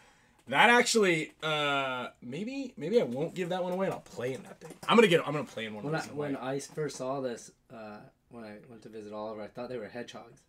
That 0.49 0.69
actually 0.69 1.33
uh 1.43 2.09
maybe 2.21 2.75
maybe 2.77 3.01
I 3.01 3.05
won't 3.05 3.35
give 3.35 3.49
that 3.49 3.65
one 3.65 3.73
away 3.73 3.87
and 3.87 3.95
I'll 3.95 4.01
play 4.01 4.35
in 4.35 4.43
that 4.43 4.61
thing. 4.61 4.73
I'm 4.87 4.95
gonna 4.97 5.09
get 5.09 5.27
I'm 5.27 5.33
gonna 5.33 5.45
play 5.45 5.65
in 5.65 5.75
one 5.75 5.85
When 5.85 5.95
of 5.95 6.01
I, 6.01 6.05
these. 6.05 6.13
when 6.13 6.37
I 6.37 6.59
first 6.59 6.97
saw 6.97 7.23
this, 7.23 7.51
uh, 7.73 7.97
when 8.31 8.45
I 8.45 8.57
went 8.69 8.83
to 8.83 8.91
visit 8.91 9.13
Oliver, 9.15 9.41
I 9.41 9.47
thought 9.47 9.71
they 9.71 9.79
were 9.79 9.89
hedgehogs. 9.89 10.43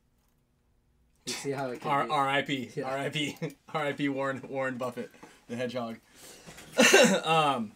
You 1.25 1.33
see 1.33 1.51
how 1.51 1.71
it 1.71 1.83
R-? 1.85 2.07
R.I.P. 2.09 2.71
Yeah. 2.75 2.83
R.I.P. 2.83 3.37
R.I.P. 3.73 4.09
Warren 4.09 4.41
Warren 4.49 4.77
Buffett, 4.77 5.11
the 5.47 5.55
hedgehog. 5.55 5.97
um, 7.23 7.71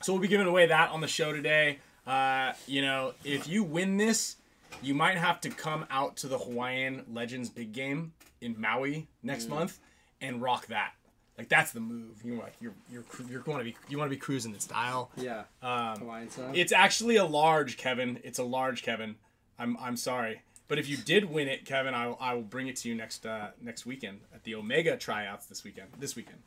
so 0.00 0.12
we'll 0.12 0.22
be 0.22 0.28
giving 0.28 0.46
away 0.46 0.66
that 0.66 0.90
on 0.90 1.00
the 1.00 1.08
show 1.08 1.32
today. 1.32 1.80
Uh, 2.06 2.52
you 2.66 2.80
know, 2.82 3.14
if 3.24 3.48
you 3.48 3.64
win 3.64 3.96
this, 3.96 4.36
you 4.82 4.94
might 4.94 5.16
have 5.18 5.40
to 5.42 5.50
come 5.50 5.84
out 5.90 6.16
to 6.18 6.28
the 6.28 6.38
Hawaiian 6.38 7.04
Legends 7.12 7.48
big 7.48 7.72
game 7.72 8.12
in 8.40 8.54
Maui 8.60 9.08
next 9.22 9.48
month 9.48 9.78
and 10.20 10.40
rock 10.42 10.66
that. 10.68 10.92
Like 11.36 11.48
that's 11.48 11.70
the 11.72 11.80
move. 11.80 12.20
You're 12.24 12.38
like 12.38 12.54
you're 12.60 12.74
you're 12.90 13.04
you're 13.30 13.40
going 13.40 13.58
to 13.58 13.64
be 13.64 13.76
you 13.88 13.96
want 13.98 14.10
to 14.10 14.14
be 14.16 14.20
cruising 14.20 14.52
in 14.54 14.60
style. 14.60 15.10
Yeah, 15.16 15.44
Um, 15.62 15.98
Hawaiian 16.00 16.30
style. 16.30 16.50
it's 16.54 16.72
actually 16.72 17.16
a 17.16 17.24
large, 17.24 17.76
Kevin. 17.76 18.18
It's 18.24 18.38
a 18.40 18.44
large, 18.44 18.82
Kevin. 18.82 19.14
I'm 19.58 19.76
I'm 19.80 19.96
sorry, 19.96 20.42
but 20.66 20.78
if 20.80 20.88
you 20.88 20.96
did 20.96 21.24
win 21.26 21.46
it, 21.48 21.64
Kevin, 21.64 21.94
I 21.94 22.08
will, 22.08 22.18
I 22.20 22.34
will 22.34 22.42
bring 22.42 22.66
it 22.66 22.74
to 22.76 22.88
you 22.88 22.94
next 22.96 23.24
uh, 23.24 23.50
next 23.60 23.86
weekend 23.86 24.18
at 24.34 24.42
the 24.44 24.56
Omega 24.56 24.96
tryouts 24.96 25.46
this 25.46 25.62
weekend. 25.62 25.88
This 26.00 26.16
weekend, 26.16 26.38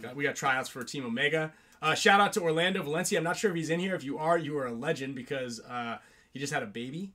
Got- 0.00 0.16
we 0.16 0.24
got 0.24 0.36
tryouts 0.36 0.68
for 0.70 0.82
Team 0.84 1.04
Omega. 1.04 1.52
Uh, 1.82 1.94
shout 1.94 2.20
out 2.20 2.32
to 2.34 2.40
Orlando 2.42 2.82
Valencia. 2.82 3.18
I'm 3.18 3.24
not 3.24 3.36
sure 3.36 3.50
if 3.50 3.56
he's 3.56 3.70
in 3.70 3.80
here. 3.80 3.94
If 3.94 4.04
you 4.04 4.18
are, 4.18 4.36
you 4.38 4.56
are 4.58 4.66
a 4.66 4.72
legend 4.72 5.14
because 5.14 5.60
uh, 5.60 5.98
he 6.32 6.38
just 6.38 6.52
had 6.52 6.62
a 6.62 6.66
baby. 6.66 7.12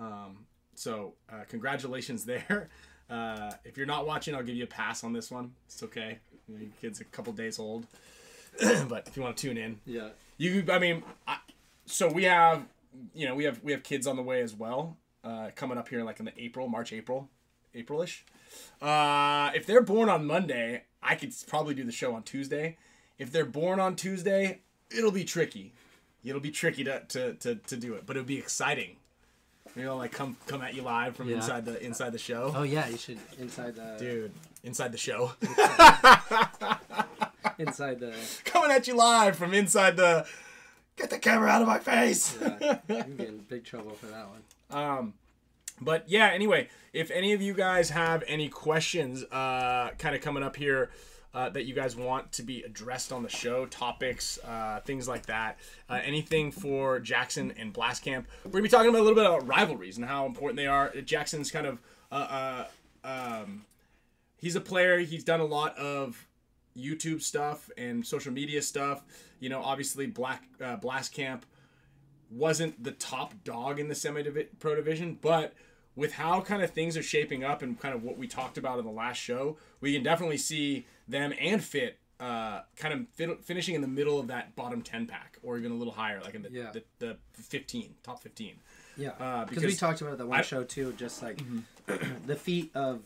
Um, 0.00 0.46
so 0.74 1.14
uh, 1.30 1.44
congratulations 1.48 2.24
there. 2.32 2.68
Uh, 3.08 3.52
if 3.64 3.76
you're 3.76 3.86
not 3.86 4.06
watching, 4.06 4.34
I'll 4.34 4.42
give 4.42 4.56
you 4.56 4.64
a 4.64 4.68
pass 4.68 5.04
on 5.04 5.12
this 5.12 5.30
one. 5.30 5.52
It's 5.66 5.82
okay. 5.82 6.18
You 6.48 6.54
know, 6.54 6.60
your 6.62 6.70
kid's 6.80 7.00
a 7.00 7.04
couple 7.04 7.32
days 7.32 7.58
old, 7.58 7.86
but 8.88 9.06
if 9.06 9.16
you 9.16 9.22
want 9.22 9.36
to 9.36 9.48
tune 9.48 9.56
in, 9.56 9.78
yeah, 9.86 10.08
you 10.40 10.64
i 10.70 10.78
mean 10.78 11.02
I, 11.28 11.36
so 11.84 12.10
we 12.10 12.24
have 12.24 12.64
you 13.14 13.28
know 13.28 13.34
we 13.34 13.44
have 13.44 13.62
we 13.62 13.72
have 13.72 13.82
kids 13.82 14.06
on 14.06 14.16
the 14.16 14.22
way 14.22 14.40
as 14.40 14.54
well 14.54 14.96
uh 15.22 15.50
coming 15.54 15.76
up 15.76 15.88
here 15.88 16.02
like 16.02 16.18
in 16.18 16.24
the 16.24 16.32
april 16.42 16.66
march 16.66 16.92
april 16.92 17.28
aprilish. 17.74 18.22
Uh 18.80 19.50
if 19.54 19.66
they're 19.66 19.82
born 19.82 20.08
on 20.08 20.26
monday 20.26 20.84
i 21.02 21.14
could 21.14 21.32
probably 21.46 21.74
do 21.74 21.84
the 21.84 21.92
show 21.92 22.14
on 22.14 22.22
tuesday. 22.22 22.76
If 23.18 23.30
they're 23.30 23.44
born 23.44 23.78
on 23.78 23.96
tuesday 23.96 24.60
it'll 24.90 25.12
be 25.12 25.24
tricky. 25.24 25.72
It'll 26.24 26.40
be 26.40 26.50
tricky 26.50 26.84
to 26.84 27.00
to 27.08 27.34
to, 27.34 27.54
to 27.56 27.76
do 27.76 27.94
it 27.94 28.06
but 28.06 28.16
it'll 28.16 28.26
be 28.26 28.38
exciting 28.38 28.96
you 29.76 29.84
know 29.84 29.96
like 29.96 30.12
come 30.12 30.36
come 30.46 30.62
at 30.62 30.74
you 30.74 30.82
live 30.82 31.14
from 31.16 31.28
Yeah. 31.28 31.36
inside 31.36 31.64
the 31.64 31.80
inside 31.84 32.10
the 32.12 32.18
show 32.18 32.52
Oh 32.54 32.62
yeah, 32.64 32.88
you 32.88 32.96
should 32.96 33.18
inside 33.38 33.76
the 33.76 33.96
dude 33.98 34.32
inside 34.64 34.92
the 34.92 34.98
show 34.98 35.32
inside 37.58 38.00
the. 38.00 38.14
coming 38.44 38.70
at 38.70 38.86
you 38.86 38.94
live 38.96 39.36
from 39.36 39.54
inside 39.54 39.96
the 39.96 40.26
get 40.96 41.10
the 41.10 41.18
camera 41.18 41.48
out 41.48 41.62
of 41.62 41.68
my 41.68 41.78
face 41.78 42.36
Yeah, 42.40 42.78
get 42.88 43.06
in 43.08 43.38
big 43.48 43.64
trouble 43.64 43.92
for 43.92 44.06
that 44.06 44.26
one. 44.28 44.42
Um, 44.70 45.14
but 45.80 46.04
yeah, 46.08 46.26
anyway, 46.28 46.68
if 46.92 47.10
any 47.10 47.32
of 47.32 47.40
you 47.40 47.54
guys 47.54 47.88
have 47.90 48.22
any 48.26 48.48
questions, 48.48 49.24
uh, 49.24 49.90
kind 49.98 50.14
of 50.14 50.20
coming 50.20 50.42
up 50.42 50.56
here. 50.56 50.90
Uh, 51.32 51.48
that 51.48 51.64
you 51.64 51.72
guys 51.72 51.94
want 51.94 52.32
to 52.32 52.42
be 52.42 52.60
addressed 52.62 53.12
on 53.12 53.22
the 53.22 53.28
show, 53.28 53.64
topics, 53.66 54.36
uh, 54.44 54.80
things 54.84 55.06
like 55.06 55.26
that, 55.26 55.58
uh, 55.88 56.00
anything 56.02 56.50
for 56.50 56.98
Jackson 56.98 57.52
and 57.56 57.72
Blast 57.72 58.02
Camp. 58.02 58.26
We're 58.44 58.50
gonna 58.50 58.64
be 58.64 58.68
talking 58.68 58.88
about 58.88 58.98
a 58.98 59.04
little 59.04 59.14
bit 59.14 59.26
about 59.26 59.46
rivalries 59.46 59.96
and 59.96 60.04
how 60.04 60.26
important 60.26 60.56
they 60.56 60.66
are. 60.66 60.90
Jackson's 61.02 61.52
kind 61.52 61.68
of, 61.68 61.78
uh, 62.10 62.66
uh, 63.04 63.42
um, 63.44 63.64
he's 64.38 64.56
a 64.56 64.60
player. 64.60 64.98
He's 64.98 65.22
done 65.22 65.38
a 65.38 65.44
lot 65.44 65.78
of 65.78 66.26
YouTube 66.76 67.22
stuff 67.22 67.70
and 67.76 68.04
social 68.06 68.32
media 68.32 68.62
stuff, 68.62 69.04
you 69.38 69.48
know, 69.48 69.62
obviously 69.62 70.06
Black 70.06 70.42
uh, 70.60 70.76
Blast 70.76 71.12
Camp 71.12 71.46
wasn't 72.30 72.82
the 72.82 72.92
top 72.92 73.34
dog 73.44 73.80
in 73.80 73.88
the 73.88 73.94
semi 73.94 74.22
pro 74.58 74.74
division, 74.74 75.18
but 75.20 75.54
with 75.96 76.12
how 76.12 76.40
kind 76.40 76.62
of 76.62 76.70
things 76.70 76.96
are 76.96 77.02
shaping 77.02 77.42
up 77.42 77.62
and 77.62 77.78
kind 77.78 77.94
of 77.94 78.04
what 78.04 78.16
we 78.16 78.26
talked 78.26 78.56
about 78.56 78.78
in 78.78 78.84
the 78.84 78.90
last 78.90 79.16
show, 79.16 79.56
we 79.80 79.92
can 79.92 80.02
definitely 80.02 80.36
see 80.36 80.86
them 81.10 81.32
and 81.40 81.62
Fit 81.62 81.98
uh, 82.18 82.60
kind 82.76 82.92
of 82.92 83.08
fit, 83.14 83.42
finishing 83.44 83.74
in 83.74 83.80
the 83.80 83.88
middle 83.88 84.18
of 84.20 84.26
that 84.26 84.54
bottom 84.54 84.82
10 84.82 85.06
pack 85.06 85.38
or 85.42 85.56
even 85.56 85.72
a 85.72 85.74
little 85.74 85.92
higher, 85.94 86.20
like 86.22 86.34
in 86.34 86.42
the, 86.42 86.50
Yeah. 86.50 86.70
the, 86.70 86.84
the 86.98 87.16
15, 87.32 87.94
top 88.02 88.20
15. 88.22 88.56
Yeah, 88.98 89.10
Uh, 89.18 89.46
because 89.46 89.64
we 89.64 89.74
talked 89.74 90.02
about 90.02 90.12
it 90.12 90.18
the 90.18 90.26
one 90.26 90.40
I- 90.40 90.42
show 90.42 90.62
too, 90.62 90.92
just 90.98 91.22
like 91.22 91.40
the 92.26 92.36
feat 92.36 92.72
of 92.74 93.00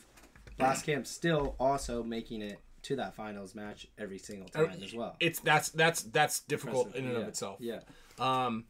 Blast 0.58 0.84
Camp 0.86 1.06
still 1.06 1.54
also 1.60 2.02
making 2.02 2.42
it 2.42 2.58
to 2.82 2.96
that 2.96 3.14
finals 3.14 3.54
match 3.54 3.86
every 3.98 4.18
single 4.18 4.48
time 4.48 4.72
as 4.82 4.92
well. 4.92 5.16
It's 5.20 5.38
that's 5.40 5.68
that's 5.70 6.02
that's 6.02 6.40
difficult 6.40 6.86
Impressive. 6.88 7.04
in 7.04 7.10
and 7.10 7.14
yeah. 7.18 7.22
of 7.22 7.28
itself. 7.28 7.56
Yeah, 7.60 7.80
Um, 8.18 8.64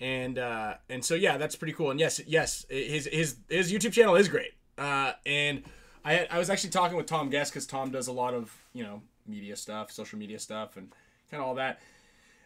and 0.00 0.38
uh, 0.38 0.74
and 0.88 1.04
so 1.04 1.14
yeah, 1.14 1.36
that's 1.36 1.56
pretty 1.56 1.72
cool. 1.74 1.90
And 1.90 2.00
yes, 2.00 2.20
yes, 2.26 2.64
his 2.68 3.06
his 3.06 3.36
his 3.48 3.72
YouTube 3.72 3.92
channel 3.92 4.16
is 4.16 4.28
great. 4.28 4.52
Uh, 4.76 5.12
and 5.24 5.62
I 6.04 6.26
I 6.30 6.38
was 6.38 6.50
actually 6.50 6.70
talking 6.70 6.96
with 6.96 7.06
Tom 7.06 7.30
Guest 7.30 7.52
because 7.52 7.66
Tom 7.66 7.90
does 7.90 8.08
a 8.08 8.12
lot 8.12 8.34
of 8.34 8.52
you 8.74 8.82
know 8.82 9.00
media 9.26 9.56
stuff, 9.56 9.90
social 9.90 10.18
media 10.18 10.38
stuff, 10.38 10.76
and 10.76 10.90
kind 11.30 11.42
of 11.42 11.48
all 11.48 11.54
that. 11.54 11.80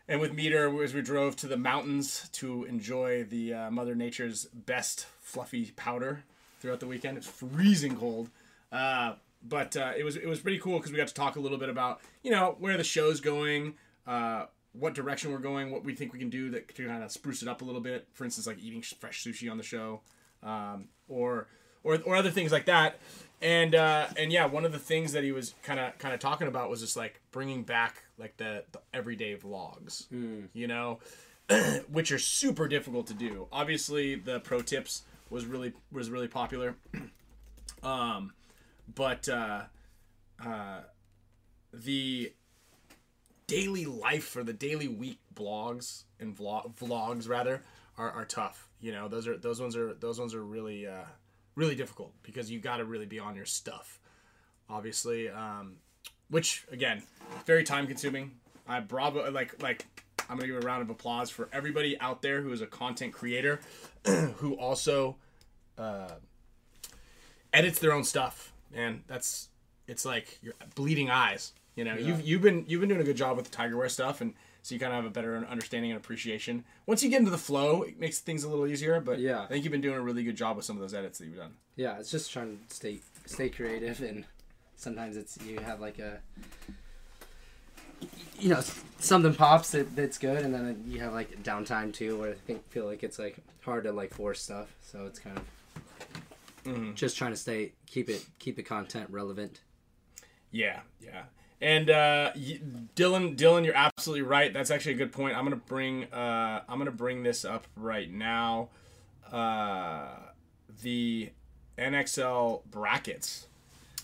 And 0.07 0.21
with 0.21 0.33
Meter, 0.33 0.83
as 0.83 0.95
we 0.95 1.03
drove 1.03 1.37
to 1.37 1.47
the 1.47 1.59
mountains 1.59 2.31
to 2.33 2.65
enjoy 2.65 3.25
the 3.25 3.53
uh, 3.53 3.71
Mother 3.71 3.95
Nature's 3.95 4.47
best 4.47 5.07
fluffy 5.21 5.73
powder 5.73 6.25
throughout 6.61 6.81
the 6.81 6.87
weekend. 6.87 7.19
It's 7.19 7.27
freezing 7.27 7.97
cold, 7.97 8.31
uh, 8.73 9.15
but 9.47 9.77
uh, 9.77 9.93
it 9.97 10.05
was 10.05 10.17
it 10.17 10.27
was 10.27 10.41
pretty 10.41 10.59
cool 10.59 10.79
because 10.79 10.93
we 10.93 10.97
got 10.97 11.09
to 11.09 11.15
talk 11.15 11.37
a 11.37 11.41
little 11.41 11.59
bit 11.59 11.69
about 11.69 12.01
you 12.23 12.31
know 12.31 12.57
where 12.59 12.77
the 12.77 12.85
show's 12.85 13.21
going, 13.21 13.75
uh, 14.07 14.47
what 14.73 14.95
direction 14.95 15.33
we're 15.33 15.39
going, 15.39 15.71
what 15.71 15.85
we 15.85 15.95
think 15.95 16.13
we 16.13 16.19
can 16.19 16.31
do 16.31 16.51
that 16.51 16.75
to 16.75 16.87
kind 16.87 17.03
of 17.03 17.13
spruce 17.13 17.43
it 17.43 17.49
up 17.49 17.63
a 17.63 17.65
little 17.65 17.81
bit. 17.81 18.07
For 18.15 18.25
instance, 18.25 18.47
like 18.47 18.59
eating 18.59 18.83
fresh 18.83 19.23
sushi 19.23 19.51
on 19.51 19.59
the 19.59 19.63
show, 19.63 20.01
um, 20.43 20.89
or 21.09 21.49
or 21.85 21.99
or 22.05 22.17
other 22.17 22.31
things 22.31 22.53
like 22.53 22.67
that. 22.67 22.99
And 23.41 23.75
uh, 23.75 24.09
and 24.17 24.33
yeah, 24.33 24.47
one 24.47 24.65
of 24.65 24.73
the 24.73 24.79
things 24.81 25.13
that 25.13 25.23
he 25.23 25.31
was 25.31 25.55
kind 25.63 25.79
of 25.79 25.97
kind 25.99 26.13
of 26.13 26.19
talking 26.21 26.49
about 26.49 26.71
was 26.71 26.81
just 26.81 26.97
like 26.97 27.21
bringing 27.31 27.63
back 27.63 28.03
like 28.19 28.37
the, 28.37 28.65
the 28.73 28.81
everyday 28.93 29.37
vlogs, 29.37 30.07
you 30.53 30.67
know, 30.67 30.99
which 31.89 32.11
are 32.11 32.19
super 32.19 32.67
difficult 32.67 33.07
to 33.07 33.15
do. 33.15 33.47
Obviously, 33.53 34.17
the 34.17 34.41
pro 34.41 34.61
tips 34.61 35.03
was 35.31 35.47
really 35.47 35.73
was 35.93 36.11
really 36.11 36.27
popular, 36.27 36.75
um, 37.85 38.33
but 38.93 39.29
uh, 39.29 39.63
uh, 40.45 40.81
the 41.73 42.33
daily 43.47 43.87
life 43.87 44.37
or 44.37 44.43
the 44.43 44.53
daily 44.53 44.89
week 44.89 45.19
blogs 45.35 46.03
and 46.19 46.37
vlog 46.37 46.75
vlogs 46.75 47.29
rather 47.29 47.63
are, 47.97 48.11
are 48.11 48.25
tough. 48.25 48.69
You 48.81 48.93
know, 48.93 49.07
those 49.07 49.29
are 49.29 49.37
those 49.37 49.61
ones 49.61 49.77
are 49.77 49.95
those 49.95 50.19
ones 50.19 50.35
are 50.35 50.45
really 50.45 50.87
uh, 50.89 51.05
really 51.59 51.75
difficult 51.75 52.13
because 52.23 52.51
you 52.51 52.61
got 52.61 52.77
to 52.77 52.85
really 52.85 53.05
be 53.05 53.19
on 53.19 53.35
your 53.35 53.45
stuff. 53.45 53.99
Obviously, 54.71 55.29
um, 55.29 55.77
which 56.31 56.65
again, 56.71 57.03
very 57.45 57.65
time 57.65 57.87
consuming. 57.87 58.31
I 58.67 58.81
bravo 58.81 59.31
like 59.31 59.61
like 59.63 59.87
I'm 60.31 60.37
gonna 60.37 60.47
give 60.47 60.63
a 60.63 60.67
round 60.67 60.83
of 60.83 60.91
applause 60.91 61.31
for 61.31 61.49
everybody 61.53 61.99
out 62.01 62.23
there 62.23 62.43
who 62.43 62.53
is 62.53 62.61
a 62.61 62.67
content 62.67 63.13
creator 63.13 63.61
who 64.37 64.55
also 64.55 65.17
uh, 65.77 66.13
edits 67.53 67.79
their 67.81 67.93
own 67.93 68.05
stuff. 68.05 68.53
Man, 68.73 69.03
that's 69.07 69.49
it's 69.89 70.05
like 70.05 70.39
you're 70.43 70.55
bleeding 70.75 71.11
eyes. 71.11 71.53
You 71.75 71.85
know, 71.85 71.95
you've 71.95 72.21
you've 72.21 72.43
been 72.43 72.65
you've 72.69 72.81
been 72.81 72.89
doing 72.89 73.01
a 73.01 73.05
good 73.05 73.17
job 73.17 73.37
with 73.37 73.51
the 73.51 73.57
Tigerware 73.57 73.91
stuff, 73.91 74.21
and 74.21 74.35
so 74.69 74.75
you 74.75 74.79
kind 74.79 74.93
of 74.93 74.97
have 74.97 75.07
a 75.07 75.11
better 75.11 75.35
understanding 75.49 75.91
and 75.93 75.99
appreciation. 75.99 76.63
Once 76.85 77.03
you 77.03 77.09
get 77.09 77.21
into 77.21 77.31
the 77.31 77.39
flow, 77.39 77.83
it 77.85 77.99
makes 77.99 78.19
things 78.19 78.45
a 78.45 78.49
little 78.51 78.67
easier. 78.67 79.01
But 79.01 79.19
Yeah. 79.19 79.45
I 79.45 79.47
think 79.47 79.65
you've 79.65 79.73
been 79.73 79.81
doing 79.81 79.97
a 79.97 80.01
really 80.03 80.23
good 80.25 80.37
job 80.37 80.57
with 80.57 80.67
some 80.67 80.77
of 80.77 80.83
those 80.83 80.93
edits 80.93 81.19
that 81.21 81.25
you've 81.27 81.39
done. 81.39 81.55
yeah. 81.77 81.99
It's 81.99 82.11
just 82.11 82.31
trying 82.31 82.59
to 82.69 82.75
stay 82.75 82.99
stay 83.25 83.49
creative, 83.49 84.03
and 84.03 84.27
sometimes 84.77 85.17
it's 85.17 85.39
you 85.47 85.59
have 85.61 85.81
like 85.81 85.99
a 85.99 86.21
you 88.39 88.49
know 88.51 88.61
something 89.01 89.35
pops 89.35 89.71
that, 89.73 89.97
that's 89.97 90.19
good, 90.19 90.45
and 90.45 90.55
then 90.55 90.85
you 90.87 91.01
have 91.01 91.13
like 91.13 91.43
downtime 91.43 91.93
too, 91.93 92.19
where 92.19 92.31
I 92.33 92.35
think 92.35 92.69
feel 92.71 92.85
like 92.85 93.03
it's 93.03 93.19
like 93.19 93.39
hard 93.65 93.85
to 93.85 93.93
like 93.93 94.13
force 94.13 94.43
stuff. 94.43 94.69
So 94.83 95.07
it's 95.07 95.19
kind 95.19 95.39
of 95.39 95.45
Mm-hmm. 96.65 96.95
just 96.95 97.17
trying 97.17 97.31
to 97.31 97.37
stay 97.37 97.73
keep 97.87 98.11
it 98.11 98.27
keep 98.39 98.57
the 98.57 98.63
content 98.63 99.09
relevant. 99.11 99.61
Yeah, 100.51 100.81
yeah. 101.01 101.23
And 101.61 101.91
uh, 101.91 102.31
y- 102.37 102.61
Dylan, 102.95 103.37
Dylan, 103.37 103.65
you're 103.65 103.75
absolutely 103.75 104.23
right. 104.23 104.53
That's 104.53 104.71
actually 104.71 104.93
a 104.93 104.97
good 104.99 105.13
point. 105.13 105.37
I'm 105.37 105.45
gonna 105.45 105.57
bring, 105.57 106.05
uh, 106.05 106.63
I'm 106.69 106.79
gonna 106.79 106.91
bring 106.93 107.23
this 107.25 107.45
up 107.45 107.67
right 107.77 108.11
now. 108.11 108.69
Uh, 109.33 110.07
the 110.83 111.31
NXL 111.77 112.63
brackets 112.71 113.47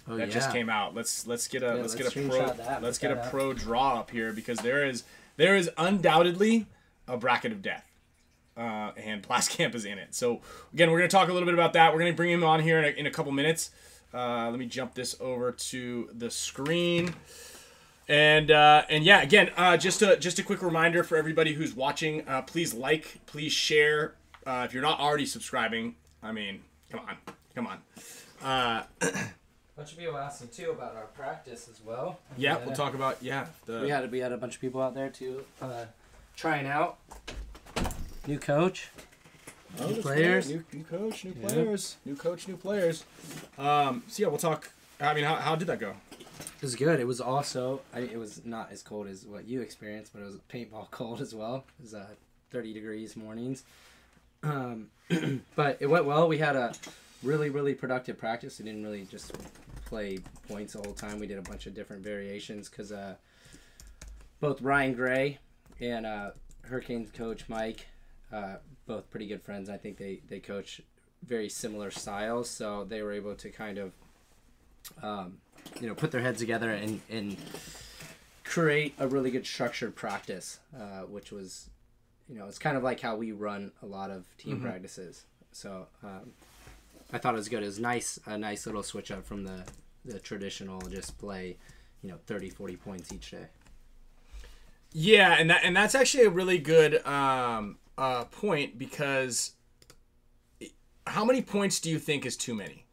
Oh 0.07 0.17
that 0.17 0.31
just 0.31 0.51
came 0.53 0.69
out. 0.69 0.95
Let's 0.95 1.27
let's 1.27 1.49
get 1.49 1.63
a 1.63 1.67
Yeah, 1.67 1.73
let's, 1.75 1.95
let's 1.99 2.13
get 2.15 2.25
a 2.25 2.29
pro 2.29 2.47
that, 2.53 2.83
let's 2.83 2.99
get 2.99 3.11
a 3.11 3.29
pro 3.31 3.53
draw 3.55 3.99
up 3.99 4.11
here 4.11 4.33
because 4.33 4.59
there 4.59 4.85
is 4.85 5.05
there 5.37 5.57
is 5.57 5.71
undoubtedly 5.79 6.67
a 7.09 7.17
bracket 7.17 7.53
of 7.53 7.63
death. 7.63 7.87
Uh, 8.57 8.93
and 8.97 9.23
Blast 9.23 9.51
Camp 9.51 9.75
is 9.75 9.85
in 9.85 9.99
it. 9.99 10.15
So 10.15 10.41
again, 10.73 10.91
we're 10.91 10.99
gonna 10.99 11.09
talk 11.09 11.29
a 11.29 11.33
little 11.33 11.47
bit 11.47 11.55
about 11.55 11.73
that. 11.73 11.93
We're 11.93 12.01
gonna 12.01 12.13
bring 12.13 12.31
him 12.31 12.45
on 12.45 12.61
here 12.61 12.79
in 12.79 12.85
a, 12.85 12.89
in 12.89 13.07
a 13.07 13.11
couple 13.11 13.33
minutes. 13.33 13.71
Uh, 14.15 14.49
let 14.51 14.59
me 14.59 14.67
jump 14.67 14.95
this 14.95 15.17
over 15.21 15.51
to 15.51 16.09
the 16.13 16.31
screen. 16.31 17.15
And 18.09 18.51
uh, 18.51 18.85
and 18.89 19.03
yeah, 19.03 19.23
again, 19.23 19.51
uh, 19.57 19.77
just 19.77 20.03
a 20.03 20.17
just 20.17 20.39
a 20.39 20.43
quick 20.43 20.63
reminder 20.63 21.03
for 21.03 21.17
everybody 21.17 21.55
who's 21.55 21.75
watching. 21.75 22.27
Uh, 22.29 22.43
please 22.43 22.75
like, 22.75 23.21
please 23.27 23.53
share. 23.53 24.15
Uh, 24.47 24.63
if 24.67 24.75
you're 24.75 24.83
not 24.83 25.01
already 25.01 25.25
subscribing, 25.25 25.97
I 26.23 26.31
mean, 26.31 26.61
come 26.91 27.01
on, 27.01 27.17
come 27.55 27.67
on. 27.67 27.79
Uh, 28.43 28.83
bunch 29.75 29.93
of 29.93 29.99
people 29.99 30.19
asking 30.19 30.49
too 30.49 30.71
about 30.71 30.95
our 30.97 31.07
practice 31.07 31.67
as 31.71 31.81
well. 31.83 32.21
yeah, 32.37 32.59
we'll 32.65 32.75
talk 32.75 32.95
about 32.95 33.23
yeah. 33.23 33.47
The, 33.65 33.81
We 33.81 33.89
had 33.89 34.13
we 34.13 34.19
had 34.19 34.33
a 34.33 34.37
bunch 34.37 34.55
of 34.55 34.61
people 34.61 34.83
out 34.83 34.95
there 34.95 35.09
too, 35.09 35.45
uh, 35.63 35.87
trying 36.37 36.67
out. 36.67 36.99
New 38.27 38.39
coach. 38.39 38.91
New 39.81 39.97
players. 40.03 40.49
New, 40.49 40.65
new 40.73 40.85
coach, 40.85 41.25
new 41.25 41.35
Yeah. 41.41 41.49
players, 41.49 41.97
new 42.05 42.17
coach, 42.17 42.49
new 42.49 42.57
players. 42.57 43.05
Um, 43.59 44.03
so 44.09 44.23
yeah, 44.23 44.29
we'll 44.29 44.39
talk. 44.39 44.71
I 45.01 45.13
mean, 45.15 45.25
how, 45.25 45.35
how 45.37 45.57
did 45.57 45.67
that 45.69 45.81
go? 45.81 45.95
It 46.21 46.63
was 46.63 46.77
good. 46.77 47.01
It 47.01 47.07
was 47.07 47.21
also 47.21 47.81
I, 47.93 48.01
it 48.01 48.19
was 48.19 48.45
not 48.45 48.71
as 48.73 48.83
cold 48.83 49.07
as 49.09 49.27
what 49.27 49.47
you 49.47 49.61
experienced, 49.61 50.13
but 50.13 50.23
it 50.23 50.27
was 50.27 50.37
paintball 50.53 50.91
cold 50.91 51.21
as 51.21 51.35
well. 51.35 51.65
It 51.79 51.83
was 51.83 51.95
uh, 51.95 52.07
30 52.51 52.73
degrees 52.73 53.17
mornings. 53.17 53.65
Um, 54.43 54.89
but 55.57 55.79
it 55.81 55.87
went 55.87 56.05
well. 56.05 56.29
We 56.29 56.39
had 56.39 56.57
a 56.57 56.73
really 57.23 57.51
really 57.51 57.75
productive 57.75 58.19
practice. 58.19 58.59
We 58.59 58.65
didn't 58.67 58.85
really 58.85 59.05
just 59.11 59.33
play 59.87 60.19
points 60.49 60.75
the 60.75 60.81
whole 60.81 60.95
time. 60.95 61.19
We 61.19 61.27
did 61.27 61.39
a 61.39 61.43
bunch 61.43 61.67
of 61.67 61.75
different 61.75 62.03
variations 62.03 62.69
because 62.69 62.93
uh, 62.93 63.15
both 64.41 64.61
Ryan 64.63 64.95
Gray 64.95 65.39
and 65.81 66.07
uh, 66.07 66.31
Hurricanes 66.63 67.11
coach 67.11 67.49
Mike, 67.49 67.87
uh, 68.33 68.57
both 68.87 69.11
pretty 69.11 69.27
good 69.27 69.43
friends. 69.43 69.69
I 69.69 69.77
think 69.77 69.99
they 69.99 70.21
they 70.29 70.41
coach 70.41 70.81
very 71.27 71.49
similar 71.49 71.91
styles, 71.91 72.49
so 72.49 72.85
they 72.85 73.03
were 73.03 73.13
able 73.13 73.35
to 73.35 73.51
kind 73.51 73.79
of 73.79 73.93
um, 75.03 75.39
you 75.81 75.89
know 75.89 75.95
put 75.95 76.11
their 76.11 76.21
heads 76.21 76.41
together 76.41 76.71
and 76.71 77.01
and 77.11 77.37
create 78.45 78.95
a 78.99 79.09
really 79.09 79.31
good 79.31 79.47
structured 79.47 79.97
practice, 79.97 80.61
uh, 80.79 81.03
which 81.03 81.33
was 81.33 81.71
you 82.29 82.39
know 82.39 82.47
it's 82.47 82.59
kind 82.59 82.77
of 82.77 82.83
like 82.83 83.01
how 83.01 83.17
we 83.17 83.33
run 83.33 83.73
a 83.83 83.87
lot 83.87 84.11
of 84.11 84.25
team 84.37 84.61
practices. 84.61 85.25
So 85.53 85.87
um, 86.03 86.33
I 87.13 87.19
thought 87.19 87.35
it 87.35 87.39
was 87.39 87.49
good. 87.49 87.63
It 87.63 87.67
was 87.67 87.79
nice, 87.79 88.19
a 88.27 88.37
nice 88.37 88.67
little 88.67 88.83
switch 88.83 89.11
up 89.11 89.25
from 89.25 89.45
the 89.45 89.65
the 90.05 90.19
traditional 90.19 90.81
just 90.83 91.17
play, 91.19 91.57
you 92.03 92.11
know, 92.11 92.19
30, 92.27 92.51
40 92.51 92.77
points 92.77 93.13
each 93.13 93.31
day. 93.31 93.47
Yeah, 94.93 95.37
and 95.39 95.51
that 95.51 95.63
and 95.65 95.77
that's 95.77 95.95
actually 95.95 96.25
a 96.25 96.31
really 96.31 96.59
good 96.59 97.05
um, 97.07 97.79
uh, 97.99 98.25
point 98.25 98.79
because 98.79 99.53
how 101.07 101.25
many 101.25 101.43
points 101.43 101.81
do 101.81 101.91
you 101.91 101.99
think 101.99 102.25
is 102.27 102.37
too 102.37 102.55
many? 102.55 102.85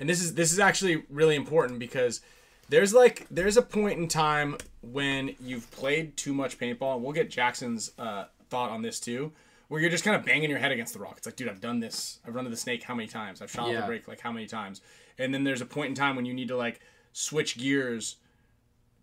And 0.00 0.08
this 0.08 0.20
is 0.22 0.34
this 0.34 0.52
is 0.52 0.58
actually 0.58 1.04
really 1.08 1.36
important 1.36 1.78
because 1.78 2.20
there's 2.68 2.92
like 2.94 3.26
there's 3.30 3.56
a 3.56 3.62
point 3.62 3.98
in 3.98 4.08
time 4.08 4.56
when 4.82 5.34
you've 5.40 5.70
played 5.70 6.16
too 6.16 6.34
much 6.34 6.58
paintball, 6.58 6.94
and 6.96 7.02
we'll 7.04 7.12
get 7.12 7.30
Jackson's 7.30 7.92
uh, 7.98 8.24
thought 8.50 8.70
on 8.70 8.82
this 8.82 8.98
too, 8.98 9.32
where 9.68 9.80
you're 9.80 9.90
just 9.90 10.04
kind 10.04 10.16
of 10.16 10.24
banging 10.24 10.50
your 10.50 10.58
head 10.58 10.72
against 10.72 10.94
the 10.94 10.98
rock. 11.00 11.14
It's 11.16 11.26
like, 11.26 11.36
dude, 11.36 11.48
I've 11.48 11.60
done 11.60 11.80
this. 11.80 12.18
I've 12.26 12.34
run 12.34 12.44
to 12.44 12.50
the 12.50 12.56
snake 12.56 12.82
how 12.82 12.94
many 12.94 13.08
times? 13.08 13.40
I've 13.40 13.50
shot 13.50 13.70
Yeah. 13.70 13.82
the 13.82 13.86
break 13.86 14.08
like 14.08 14.20
how 14.20 14.32
many 14.32 14.46
times? 14.46 14.80
And 15.18 15.32
then 15.32 15.44
there's 15.44 15.60
a 15.60 15.66
point 15.66 15.90
in 15.90 15.94
time 15.94 16.16
when 16.16 16.24
you 16.24 16.34
need 16.34 16.48
to 16.48 16.56
like 16.56 16.80
switch 17.12 17.56
gears 17.56 18.16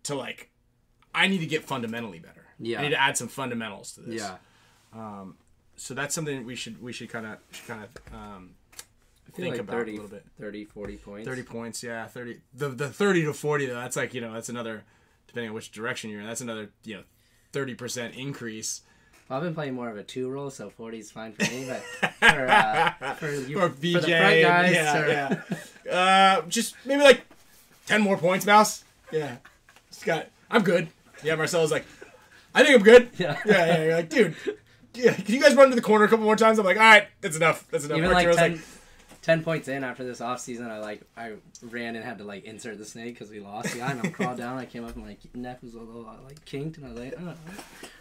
to 0.04 0.14
like 0.14 0.50
I 1.14 1.26
need 1.28 1.38
to 1.38 1.46
get 1.46 1.62
fundamentally 1.64 2.18
better. 2.18 2.44
Yeah. 2.58 2.80
I 2.80 2.82
need 2.82 2.90
to 2.90 3.00
add 3.00 3.16
some 3.16 3.28
fundamentals 3.28 3.92
to 3.92 4.00
this. 4.00 4.20
Yeah. 4.20 4.36
So 5.76 5.94
that's 5.94 6.14
something 6.14 6.44
we 6.44 6.54
should 6.54 6.82
we 6.82 6.92
should 6.92 7.08
kind 7.08 7.26
of 7.26 7.38
kind 7.66 7.84
of 7.84 8.14
um, 8.14 8.50
think 9.34 9.52
like 9.52 9.60
about 9.60 9.76
30, 9.76 9.90
a 9.90 9.94
little 9.94 10.10
bit. 10.10 10.24
30, 10.38 10.64
40 10.66 10.96
points. 10.98 11.28
30 11.28 11.42
points, 11.42 11.82
yeah, 11.82 12.06
30. 12.06 12.40
The 12.54 12.68
the 12.68 12.88
30 12.88 13.24
to 13.24 13.32
40 13.32 13.66
though, 13.66 13.74
that's 13.74 13.96
like, 13.96 14.14
you 14.14 14.20
know, 14.20 14.32
that's 14.32 14.48
another 14.48 14.84
depending 15.26 15.48
on 15.50 15.54
which 15.54 15.72
direction 15.72 16.10
you're 16.10 16.20
in. 16.20 16.26
That's 16.26 16.40
another 16.42 16.70
you 16.84 16.96
know 16.96 17.02
thirty 17.52 17.74
percent 17.74 18.14
increase. 18.14 18.82
Well, 19.28 19.38
I've 19.38 19.44
been 19.44 19.54
playing 19.54 19.74
more 19.74 19.88
of 19.88 19.96
a 19.96 20.02
two 20.02 20.28
role, 20.28 20.50
so 20.50 20.68
40 20.68 20.98
is 20.98 21.10
fine 21.10 21.32
for 21.32 21.44
me. 21.50 21.66
But 21.66 22.12
for, 22.20 22.46
uh, 22.48 23.14
for, 23.14 23.32
you, 23.32 23.58
Or 23.60 23.70
for 23.70 23.76
the 23.80 23.92
front 23.92 24.06
guys, 24.06 24.72
yeah, 24.74 25.00
or- 25.00 25.08
yeah. 25.86 25.92
Uh, 25.92 26.42
just 26.48 26.76
maybe 26.84 27.02
like 27.02 27.22
ten 27.86 28.02
more 28.02 28.18
points, 28.18 28.44
mouse. 28.46 28.84
Yeah, 29.10 29.36
just 29.90 30.04
got. 30.04 30.28
I'm 30.50 30.62
good. 30.62 30.88
Yeah, 31.22 31.36
Marcelo's 31.36 31.72
like, 31.72 31.86
I 32.54 32.62
think 32.62 32.76
I'm 32.76 32.82
good. 32.82 33.08
Yeah. 33.16 33.38
yeah, 33.46 33.66
yeah. 33.66 33.84
You're 33.84 33.94
like, 33.96 34.08
dude. 34.10 34.34
Yeah, 34.94 35.14
can 35.14 35.34
you 35.34 35.40
guys 35.40 35.54
run 35.54 35.70
to 35.70 35.76
the 35.76 35.82
corner 35.82 36.04
a 36.04 36.08
couple 36.08 36.24
more 36.24 36.36
times? 36.36 36.58
I'm 36.58 36.66
like, 36.66 36.76
all 36.76 36.82
right, 36.82 37.08
that's 37.20 37.36
enough. 37.36 37.66
That's 37.70 37.84
enough. 37.84 37.98
even 37.98 38.10
like 38.10 38.26
Arturo's 38.26 38.36
10, 38.36 38.62
10 39.22 39.44
points 39.44 39.68
in 39.68 39.84
after 39.84 40.04
this 40.04 40.20
off 40.20 40.40
season, 40.40 40.70
I 40.70 40.78
like 40.80 41.02
I 41.16 41.34
ran 41.62 41.96
and 41.96 42.04
had 42.04 42.18
to 42.18 42.24
like 42.24 42.44
insert 42.44 42.76
the 42.76 42.84
snake 42.84 43.14
because 43.14 43.30
we 43.30 43.40
lost. 43.40 43.74
Yeah, 43.74 43.90
and 43.90 44.00
I. 44.00 44.08
Crawled 44.10 44.38
down. 44.38 44.58
I 44.58 44.66
came 44.66 44.84
up 44.84 44.94
and 44.94 45.04
my 45.04 45.16
neck 45.34 45.62
was 45.62 45.74
a 45.74 45.78
little 45.78 46.06
uh, 46.06 46.22
like 46.24 46.44
kinked, 46.44 46.76
and 46.76 46.86
I 46.86 46.90
was 46.90 46.98
like, 46.98 47.14
oh, 47.18 47.34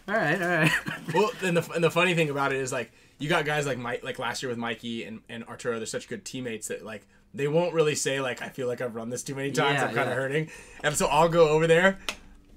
all 0.08 0.16
right, 0.16 0.42
all 0.42 0.48
right. 0.50 0.72
well, 1.14 1.32
and 1.44 1.56
the 1.56 1.72
and 1.74 1.84
the 1.84 1.92
funny 1.92 2.14
thing 2.14 2.30
about 2.30 2.52
it 2.52 2.58
is 2.58 2.72
like 2.72 2.92
you 3.20 3.30
got 3.30 3.46
guys 3.46 3.66
like 3.66 3.78
Mike, 3.78 4.04
like 4.04 4.20
last 4.20 4.44
year 4.44 4.50
with 4.50 4.58
Mikey 4.58 5.06
and 5.06 5.22
and 5.30 5.46
Arturo. 5.46 5.78
They're 5.78 5.86
such 5.86 6.10
good 6.10 6.26
teammates 6.26 6.68
that 6.68 6.84
like 6.84 7.08
they 7.34 7.48
won't 7.48 7.74
really 7.74 7.96
say 7.96 8.20
like 8.20 8.42
I 8.42 8.50
feel 8.50 8.68
like 8.68 8.82
I've 8.82 8.96
run 8.96 9.10
this 9.10 9.24
too 9.24 9.36
many 9.36 9.52
times. 9.52 9.80
Yeah, 9.80 9.88
I'm 9.88 9.96
kind 9.96 10.10
of 10.10 10.16
yeah. 10.16 10.22
hurting, 10.22 10.50
and 10.84 10.96
so 10.96 11.08
I'll 11.08 11.30
go 11.30 11.48
over 11.48 11.68
there 11.68 12.00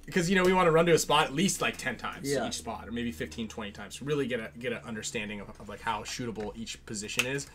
because 0.06 0.28
you 0.28 0.36
know 0.36 0.42
we 0.44 0.52
want 0.52 0.66
to 0.66 0.70
run 0.70 0.86
to 0.86 0.92
a 0.92 0.98
spot 0.98 1.24
at 1.26 1.34
least 1.34 1.60
like 1.60 1.76
10 1.76 1.96
times 1.96 2.30
Yeah. 2.30 2.46
each 2.46 2.54
spot 2.58 2.86
or 2.88 2.92
maybe 2.92 3.12
15 3.12 3.48
20 3.48 3.70
times 3.72 3.96
to 3.96 4.04
really 4.04 4.26
get 4.26 4.40
a 4.40 4.50
get 4.58 4.72
an 4.72 4.80
understanding 4.86 5.40
of, 5.40 5.48
of 5.60 5.68
like 5.68 5.80
how 5.80 6.02
shootable 6.02 6.56
each 6.56 6.84
position 6.86 7.26
is 7.26 7.46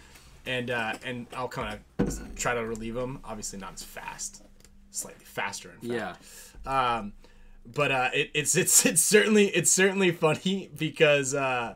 and 0.46 0.72
uh 0.72 0.94
and 1.03 1.27
i'll 1.36 1.48
kind 1.48 1.79
of 2.00 2.36
try 2.36 2.53
to 2.53 2.65
relieve 2.65 2.96
them 2.96 3.20
obviously 3.24 3.60
not 3.60 3.74
as 3.74 3.84
fast 3.84 4.44
slightly 4.91 5.25
faster 5.25 5.72
in 5.82 5.89
fact 5.89 6.20
yeah. 6.65 6.98
um 6.98 7.13
but 7.75 7.91
uh 7.91 8.10
it, 8.13 8.32
it's 8.34 8.56
it's 8.56 8.86
it's 8.86 9.01
certainly 9.01 9.48
it's 9.48 9.72
certainly 9.72 10.12
funny 10.12 10.70
because 10.77 11.34
uh 11.36 11.75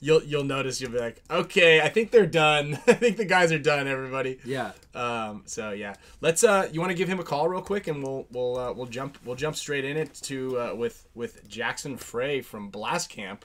you'll 0.00 0.22
you'll 0.24 0.44
notice 0.44 0.80
you'll 0.80 0.90
be 0.92 0.98
like 0.98 1.22
okay 1.30 1.80
i 1.80 1.88
think 1.88 2.10
they're 2.10 2.26
done 2.26 2.74
i 2.86 2.92
think 2.94 3.16
the 3.16 3.24
guys 3.24 3.52
are 3.52 3.58
done 3.58 3.86
everybody 3.86 4.38
Yeah. 4.44 4.72
um, 4.94 5.42
so 5.46 5.70
yeah, 5.70 5.94
let's. 6.20 6.42
Uh, 6.42 6.68
you 6.72 6.80
want 6.80 6.90
to 6.90 6.96
give 6.96 7.08
him 7.08 7.20
a 7.20 7.24
call 7.24 7.48
real 7.48 7.60
quick, 7.62 7.86
and 7.86 8.02
we'll 8.02 8.26
we'll 8.32 8.56
uh, 8.58 8.72
we'll 8.72 8.86
jump 8.86 9.18
we'll 9.24 9.36
jump 9.36 9.56
straight 9.56 9.84
in 9.84 9.96
it 9.96 10.14
to 10.22 10.58
uh, 10.58 10.74
with 10.74 11.06
with 11.14 11.46
Jackson 11.48 11.96
Frey 11.96 12.40
from 12.40 12.70
Blast 12.70 13.08
Camp, 13.10 13.44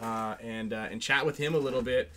uh, 0.00 0.34
and 0.42 0.72
uh, 0.72 0.88
and 0.90 1.00
chat 1.00 1.24
with 1.26 1.36
him 1.38 1.54
a 1.54 1.58
little 1.58 1.82
bit 1.82 2.10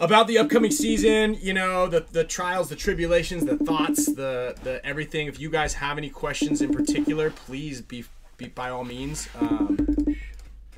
about 0.00 0.28
the 0.28 0.38
upcoming 0.38 0.70
season. 0.70 1.36
You 1.40 1.54
know 1.54 1.86
the 1.88 2.04
the 2.12 2.22
trials, 2.24 2.68
the 2.68 2.76
tribulations, 2.76 3.44
the 3.44 3.56
thoughts, 3.56 4.06
the 4.06 4.54
the 4.62 4.84
everything. 4.84 5.26
If 5.26 5.40
you 5.40 5.50
guys 5.50 5.74
have 5.74 5.98
any 5.98 6.10
questions 6.10 6.62
in 6.62 6.72
particular, 6.72 7.30
please 7.30 7.80
be, 7.80 8.04
be 8.36 8.46
by 8.48 8.70
all 8.70 8.84
means. 8.84 9.28
Um, 9.40 10.16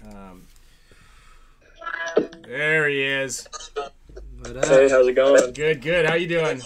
um, 0.09 0.43
there 2.51 2.89
he 2.89 3.03
is. 3.03 3.47
But, 3.75 4.67
Hey, 4.67 4.89
how's 4.89 5.07
it 5.07 5.15
going? 5.15 5.53
Good, 5.53 5.81
good. 5.81 6.07
How 6.07 6.15
you 6.15 6.27
doing? 6.27 6.61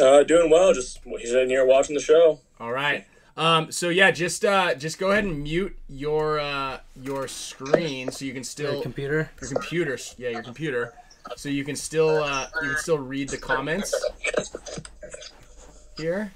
Uh, 0.00 0.22
doing 0.22 0.50
well. 0.50 0.72
Just 0.72 1.00
he's 1.04 1.34
in 1.34 1.48
here 1.48 1.66
watching 1.66 1.94
the 1.94 2.00
show. 2.00 2.40
All 2.58 2.72
right. 2.72 3.04
Um, 3.36 3.70
so 3.70 3.88
yeah, 3.90 4.10
just 4.10 4.44
uh, 4.44 4.74
just 4.74 4.98
go 4.98 5.10
ahead 5.12 5.24
and 5.24 5.42
mute 5.42 5.76
your 5.88 6.40
uh, 6.40 6.78
your 7.00 7.28
screen 7.28 8.10
so 8.10 8.24
you 8.24 8.32
can 8.32 8.42
still 8.42 8.74
your 8.74 8.82
computer. 8.82 9.30
your 9.40 9.50
computer. 9.50 9.98
Yeah, 10.16 10.30
your 10.30 10.42
computer, 10.42 10.94
so 11.36 11.48
you 11.48 11.64
can 11.64 11.76
still 11.76 12.22
uh, 12.22 12.46
you 12.62 12.70
can 12.70 12.78
still 12.78 12.98
read 12.98 13.28
the 13.28 13.36
comments 13.36 13.94
here. 15.96 16.32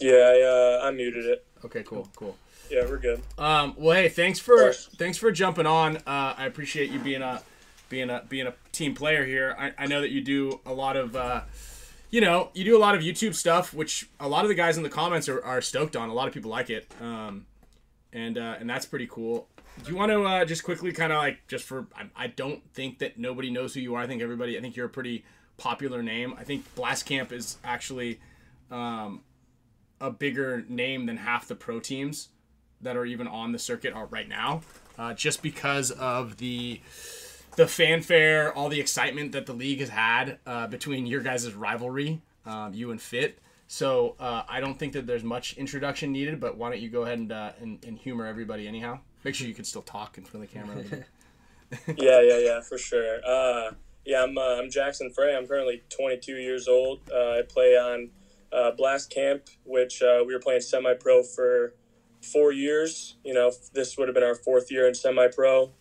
Yeah, 0.00 0.12
I, 0.12 0.80
uh, 0.82 0.86
I 0.86 0.90
muted 0.90 1.24
it. 1.24 1.44
Okay, 1.64 1.82
cool, 1.82 2.08
cool. 2.14 2.36
Yeah, 2.70 2.86
we're 2.88 2.98
good. 2.98 3.22
Um, 3.38 3.74
well, 3.76 3.96
hey, 3.96 4.08
thanks 4.08 4.38
for 4.38 4.72
thanks 4.72 5.18
for 5.18 5.30
jumping 5.30 5.66
on. 5.66 5.98
Uh, 5.98 6.34
I 6.36 6.46
appreciate 6.46 6.90
you 6.90 6.98
being 6.98 7.22
a 7.22 7.42
being 7.88 8.10
a 8.10 8.24
being 8.28 8.46
a 8.46 8.54
team 8.72 8.94
player 8.94 9.24
here. 9.24 9.54
I, 9.58 9.72
I 9.78 9.86
know 9.86 10.00
that 10.00 10.10
you 10.10 10.20
do 10.20 10.60
a 10.66 10.72
lot 10.72 10.96
of 10.96 11.14
uh, 11.14 11.42
you 12.10 12.20
know 12.20 12.50
you 12.54 12.64
do 12.64 12.76
a 12.76 12.80
lot 12.80 12.94
of 12.94 13.02
YouTube 13.02 13.34
stuff, 13.34 13.74
which 13.74 14.08
a 14.18 14.28
lot 14.28 14.44
of 14.44 14.48
the 14.48 14.54
guys 14.54 14.76
in 14.76 14.82
the 14.82 14.90
comments 14.90 15.28
are, 15.28 15.42
are 15.44 15.60
stoked 15.60 15.96
on. 15.96 16.08
A 16.08 16.14
lot 16.14 16.26
of 16.26 16.34
people 16.34 16.50
like 16.50 16.70
it, 16.70 16.90
um, 17.00 17.46
and 18.12 18.38
uh, 18.38 18.56
and 18.58 18.68
that's 18.68 18.86
pretty 18.86 19.06
cool. 19.06 19.48
Do 19.82 19.90
you 19.90 19.96
want 19.96 20.12
to 20.12 20.22
uh, 20.22 20.44
just 20.44 20.62
quickly 20.62 20.92
kind 20.92 21.12
of 21.12 21.18
like 21.18 21.46
just 21.48 21.64
for 21.64 21.86
I, 21.96 22.24
I 22.24 22.26
don't 22.28 22.62
think 22.72 22.98
that 23.00 23.18
nobody 23.18 23.50
knows 23.50 23.74
who 23.74 23.80
you 23.80 23.94
are. 23.94 24.02
I 24.02 24.06
think 24.06 24.22
everybody. 24.22 24.56
I 24.56 24.60
think 24.60 24.76
you're 24.76 24.86
a 24.86 24.90
pretty 24.90 25.24
popular 25.56 26.02
name. 26.02 26.34
I 26.38 26.44
think 26.44 26.74
Blast 26.74 27.06
Camp 27.06 27.32
is 27.32 27.58
actually 27.62 28.20
um, 28.70 29.20
a 30.00 30.10
bigger 30.10 30.64
name 30.68 31.06
than 31.06 31.18
half 31.18 31.46
the 31.46 31.54
pro 31.54 31.78
teams 31.78 32.30
that 32.84 32.96
are 32.96 33.04
even 33.04 33.26
on 33.26 33.52
the 33.52 33.58
circuit 33.58 33.92
are 33.92 34.06
right 34.06 34.28
now, 34.28 34.62
uh, 34.98 35.14
just 35.14 35.42
because 35.42 35.90
of 35.90 36.36
the 36.38 36.80
the 37.56 37.66
fanfare, 37.66 38.52
all 38.52 38.68
the 38.68 38.80
excitement 38.80 39.32
that 39.32 39.46
the 39.46 39.52
league 39.52 39.80
has 39.80 39.88
had 39.88 40.38
uh, 40.46 40.66
between 40.66 41.06
your 41.06 41.20
guys' 41.20 41.52
rivalry, 41.52 42.20
um, 42.46 42.74
you 42.74 42.90
and 42.90 43.00
Fit. 43.00 43.38
So 43.68 44.16
uh, 44.18 44.42
I 44.48 44.60
don't 44.60 44.78
think 44.78 44.92
that 44.94 45.06
there's 45.06 45.22
much 45.24 45.56
introduction 45.56 46.12
needed, 46.12 46.40
but 46.40 46.56
why 46.56 46.70
don't 46.70 46.80
you 46.80 46.88
go 46.88 47.02
ahead 47.02 47.18
and, 47.18 47.32
uh, 47.32 47.52
and, 47.60 47.84
and 47.84 47.96
humor 47.96 48.26
everybody 48.26 48.66
anyhow? 48.66 48.98
Make 49.22 49.34
sure 49.34 49.46
you 49.46 49.54
can 49.54 49.64
still 49.64 49.82
talk 49.82 50.18
in 50.18 50.24
front 50.24 50.44
of 50.44 50.50
the 50.50 50.58
camera. 50.58 51.04
Yeah, 51.96 52.20
yeah, 52.20 52.38
yeah, 52.38 52.60
for 52.60 52.78
sure. 52.78 53.18
Uh, 53.26 53.72
yeah, 54.04 54.22
I'm 54.22 54.36
uh, 54.38 54.58
I'm 54.58 54.70
Jackson 54.70 55.10
Frey. 55.10 55.34
I'm 55.34 55.46
currently 55.46 55.82
22 55.88 56.36
years 56.36 56.68
old. 56.68 57.00
Uh, 57.12 57.38
I 57.38 57.42
play 57.48 57.76
on 57.76 58.10
uh, 58.52 58.70
Blast 58.72 59.10
Camp, 59.10 59.42
which 59.64 60.02
uh, 60.02 60.22
we 60.26 60.34
were 60.34 60.40
playing 60.40 60.60
semi-pro 60.60 61.22
for 61.22 61.74
four 62.24 62.52
years. 62.52 63.16
You 63.24 63.34
know, 63.34 63.52
this 63.72 63.96
would 63.96 64.08
have 64.08 64.14
been 64.14 64.24
our 64.24 64.34
fourth 64.34 64.70
year 64.70 64.88
in 64.88 64.94
semi-pro. 64.94 65.72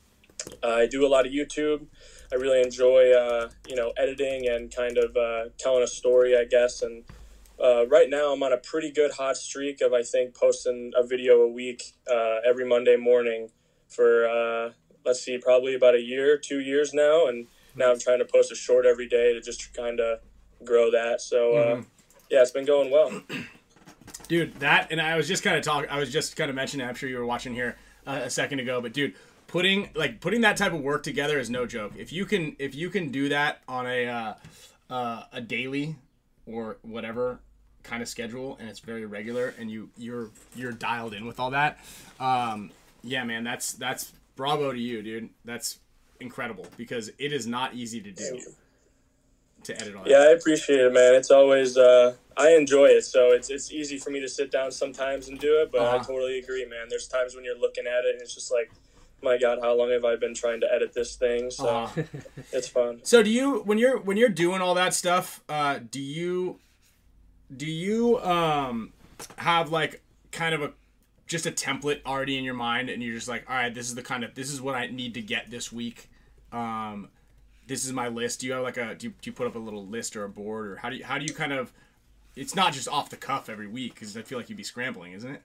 Uh, 0.62 0.68
I 0.68 0.88
do 0.88 1.06
a 1.06 1.08
lot 1.08 1.26
of 1.26 1.32
YouTube. 1.32 1.88
I 2.32 2.36
really 2.36 2.62
enjoy, 2.62 3.12
uh, 3.14 3.50
you 3.68 3.76
know, 3.76 3.94
editing 3.98 4.48
and 4.48 4.74
kind 4.76 4.98
of 4.98 5.16
uh, 5.16 5.50
telling 5.58 5.84
a 5.84 5.88
story, 5.88 6.38
I 6.38 6.46
guess. 6.46 6.82
And 6.82 7.04
uh, 7.64 7.88
right 7.88 8.10
now, 8.10 8.34
I'm 8.34 8.44
on 8.44 8.52
a 8.52 8.58
pretty 8.58 8.92
good 8.92 9.12
hot 9.12 9.38
streak 9.38 9.82
of, 9.82 9.94
I 9.94 10.04
think, 10.04 10.36
posting 10.36 10.92
a 10.96 11.06
video 11.06 11.42
a 11.42 11.48
week 11.48 11.94
uh, 12.12 12.38
every 12.46 12.66
Monday 12.66 12.98
morning 12.98 13.52
for, 13.88 14.28
uh, 14.28 14.72
let's 15.06 15.22
see, 15.22 15.38
probably 15.38 15.76
about 15.76 15.96
a 15.96 16.02
year, 16.02 16.38
two 16.38 16.60
years 16.60 16.94
now. 16.94 17.28
And 17.28 17.48
now 17.76 17.92
I'm 17.92 18.00
trying 18.00 18.20
to 18.20 18.26
post 18.26 18.52
a 18.52 18.56
short 18.56 18.86
every 18.86 19.08
day 19.08 19.34
to 19.34 19.42
just 19.42 19.74
kind 19.74 20.00
of 20.00 20.20
grow 20.66 20.92
that. 20.92 21.22
So, 21.22 21.56
uh, 21.56 21.76
Mhm. 21.76 21.86
yeah, 22.30 22.42
it's 22.42 22.52
been 22.52 22.66
going 22.66 22.90
well. 22.90 23.22
Dude 24.28 24.54
that 24.56 24.92
and 24.92 25.02
i 25.02 25.16
was 25.16 25.28
just 25.28 25.44
kind 25.44 25.56
of 25.56 25.64
talking 25.64 25.90
i 25.90 26.00
was 26.00 26.12
just 26.12 26.36
kind 26.36 26.50
of 26.50 26.56
mentioning 26.56 26.88
i'm 26.88 26.96
sure 26.96 27.10
you 27.10 27.18
were 27.18 27.26
watching 27.26 27.54
here 27.54 27.76
uh, 28.08 28.22
a 28.24 28.30
second 28.30 28.60
ago 28.60 28.82
but 28.82 28.94
dude 28.94 29.14
putting 29.54 29.88
like 29.94 30.20
putting 30.20 30.42
that 30.42 30.58
type 30.58 30.74
of 30.74 30.82
work 30.82 31.04
together 31.04 31.38
is 31.38 31.48
no 31.48 31.68
joke. 31.68 31.94
If 31.96 32.12
you 32.12 32.26
can 32.26 32.56
if 32.58 32.74
you 32.74 32.90
can 32.90 33.12
do 33.12 33.30
that 33.30 33.62
on 33.68 33.86
a 33.86 34.08
uh, 34.08 34.34
uh, 34.90 35.24
a 35.32 35.42
daily 35.42 35.96
or 36.48 36.78
whatever 36.82 37.40
kind 37.84 38.02
of 38.02 38.10
schedule 38.10 38.58
and 38.60 38.68
it's 38.68 38.80
very 38.80 39.06
regular 39.06 39.54
and 39.60 39.70
you 39.70 39.90
you're 39.96 40.32
you're 40.56 40.72
dialed 40.72 41.14
in 41.14 41.26
with 41.26 41.38
all 41.40 41.52
that 41.52 41.80
um 42.18 42.72
yeah 43.04 43.26
man 43.26 43.44
that's 43.44 43.74
that's 43.74 44.14
bravo 44.36 44.72
to 44.72 44.80
you 44.80 45.04
dude. 45.04 45.30
That's 45.46 45.78
incredible 46.20 46.66
because 46.76 47.10
it 47.20 47.32
is 47.32 47.46
not 47.46 47.76
easy 47.76 48.02
to 48.02 48.12
do 48.12 48.40
to 49.66 49.80
edit 49.80 49.96
all 49.96 50.08
Yeah, 50.08 50.18
I 50.20 50.32
appreciate 50.32 50.80
it, 50.80 50.94
man. 50.94 51.16
It's 51.16 51.32
always 51.32 51.78
uh, 51.78 52.16
I 52.38 52.52
enjoy 52.56 52.88
it, 52.88 53.04
so 53.04 53.32
it's 53.32 53.50
it's 53.50 53.72
easy 53.72 53.98
for 53.98 54.10
me 54.10 54.20
to 54.22 54.28
sit 54.30 54.52
down 54.52 54.72
sometimes 54.72 55.28
and 55.28 55.40
do 55.40 55.62
it. 55.62 55.72
But 55.72 55.82
I 55.82 55.96
Uh-huh. 55.96 56.00
totally 56.00 56.40
agree, 56.40 56.66
man. 56.66 56.88
There's 56.90 57.08
times 57.08 57.36
when 57.36 57.44
you're 57.46 57.58
looking 57.60 57.86
at 57.88 58.06
it 58.06 58.14
and 58.14 58.22
it's 58.22 58.34
just 58.36 58.52
like, 58.52 58.72
my 59.22 59.38
God, 59.38 59.60
how 59.62 59.74
long 59.76 59.92
have 59.92 60.06
I 60.06 60.16
been 60.16 60.34
trying 60.34 60.60
to 60.62 60.68
edit 60.74 60.94
this 60.94 61.16
thing? 61.16 61.50
So 61.52 61.68
Uh, 61.68 61.90
it's 62.52 62.68
fun. 62.68 63.00
So 63.04 63.24
do 63.24 63.30
you 63.30 63.60
when 63.62 63.78
you're 63.78 64.00
when 64.00 64.18
you're 64.18 64.30
doing 64.30 64.62
all 64.62 64.74
that 64.76 64.94
stuff, 64.94 65.44
uh, 65.50 65.80
do 65.90 66.02
you 66.02 66.60
do 67.56 67.66
you 67.66 68.20
um 68.22 68.94
have 69.38 69.72
like 69.72 70.02
kind 70.32 70.56
of 70.56 70.62
a 70.62 70.74
just 71.28 71.46
a 71.46 71.52
template 71.52 72.02
already 72.06 72.38
in 72.38 72.44
your 72.44 72.54
mind 72.54 72.90
and 72.90 73.02
you're 73.02 73.16
just 73.16 73.28
like, 73.28 73.50
all 73.50 73.56
right, 73.56 73.74
this 73.74 73.88
is 73.88 73.96
the 73.96 74.02
kind 74.02 74.24
of 74.24 74.36
this 74.36 74.52
is 74.52 74.62
what 74.62 74.76
I 74.76 74.88
need 74.88 75.14
to 75.14 75.22
get 75.22 75.50
this 75.50 75.72
week. 75.72 76.10
Um 76.52 77.10
this 77.68 77.86
is 77.86 77.94
my 77.94 78.08
list. 78.08 78.42
Do 78.42 78.48
you 78.48 78.54
have 78.54 78.64
like 78.64 78.78
a 78.78 78.96
do 78.96 79.08
you, 79.08 79.14
do 79.22 79.30
you 79.30 79.34
put 79.34 79.48
up 79.48 79.56
a 79.56 79.60
little 79.60 79.86
list 79.86 80.16
or 80.16 80.24
a 80.24 80.30
board 80.30 80.68
or 80.68 80.76
how 80.78 80.90
do 80.90 80.96
you 80.98 81.04
how 81.06 81.18
do 81.18 81.26
you 81.26 81.34
kind 81.34 81.54
of 81.54 81.72
it's 82.36 82.56
not 82.56 82.74
just 82.74 82.88
off 82.88 83.10
the 83.10 83.18
cuff 83.18 83.50
every 83.50 83.68
week 83.68 83.94
because 83.94 84.18
I 84.18 84.22
feel 84.24 84.38
like 84.38 84.50
you'd 84.50 84.58
be 84.58 84.64
scrambling, 84.64 85.14
isn't 85.14 85.32
it? 85.32 85.42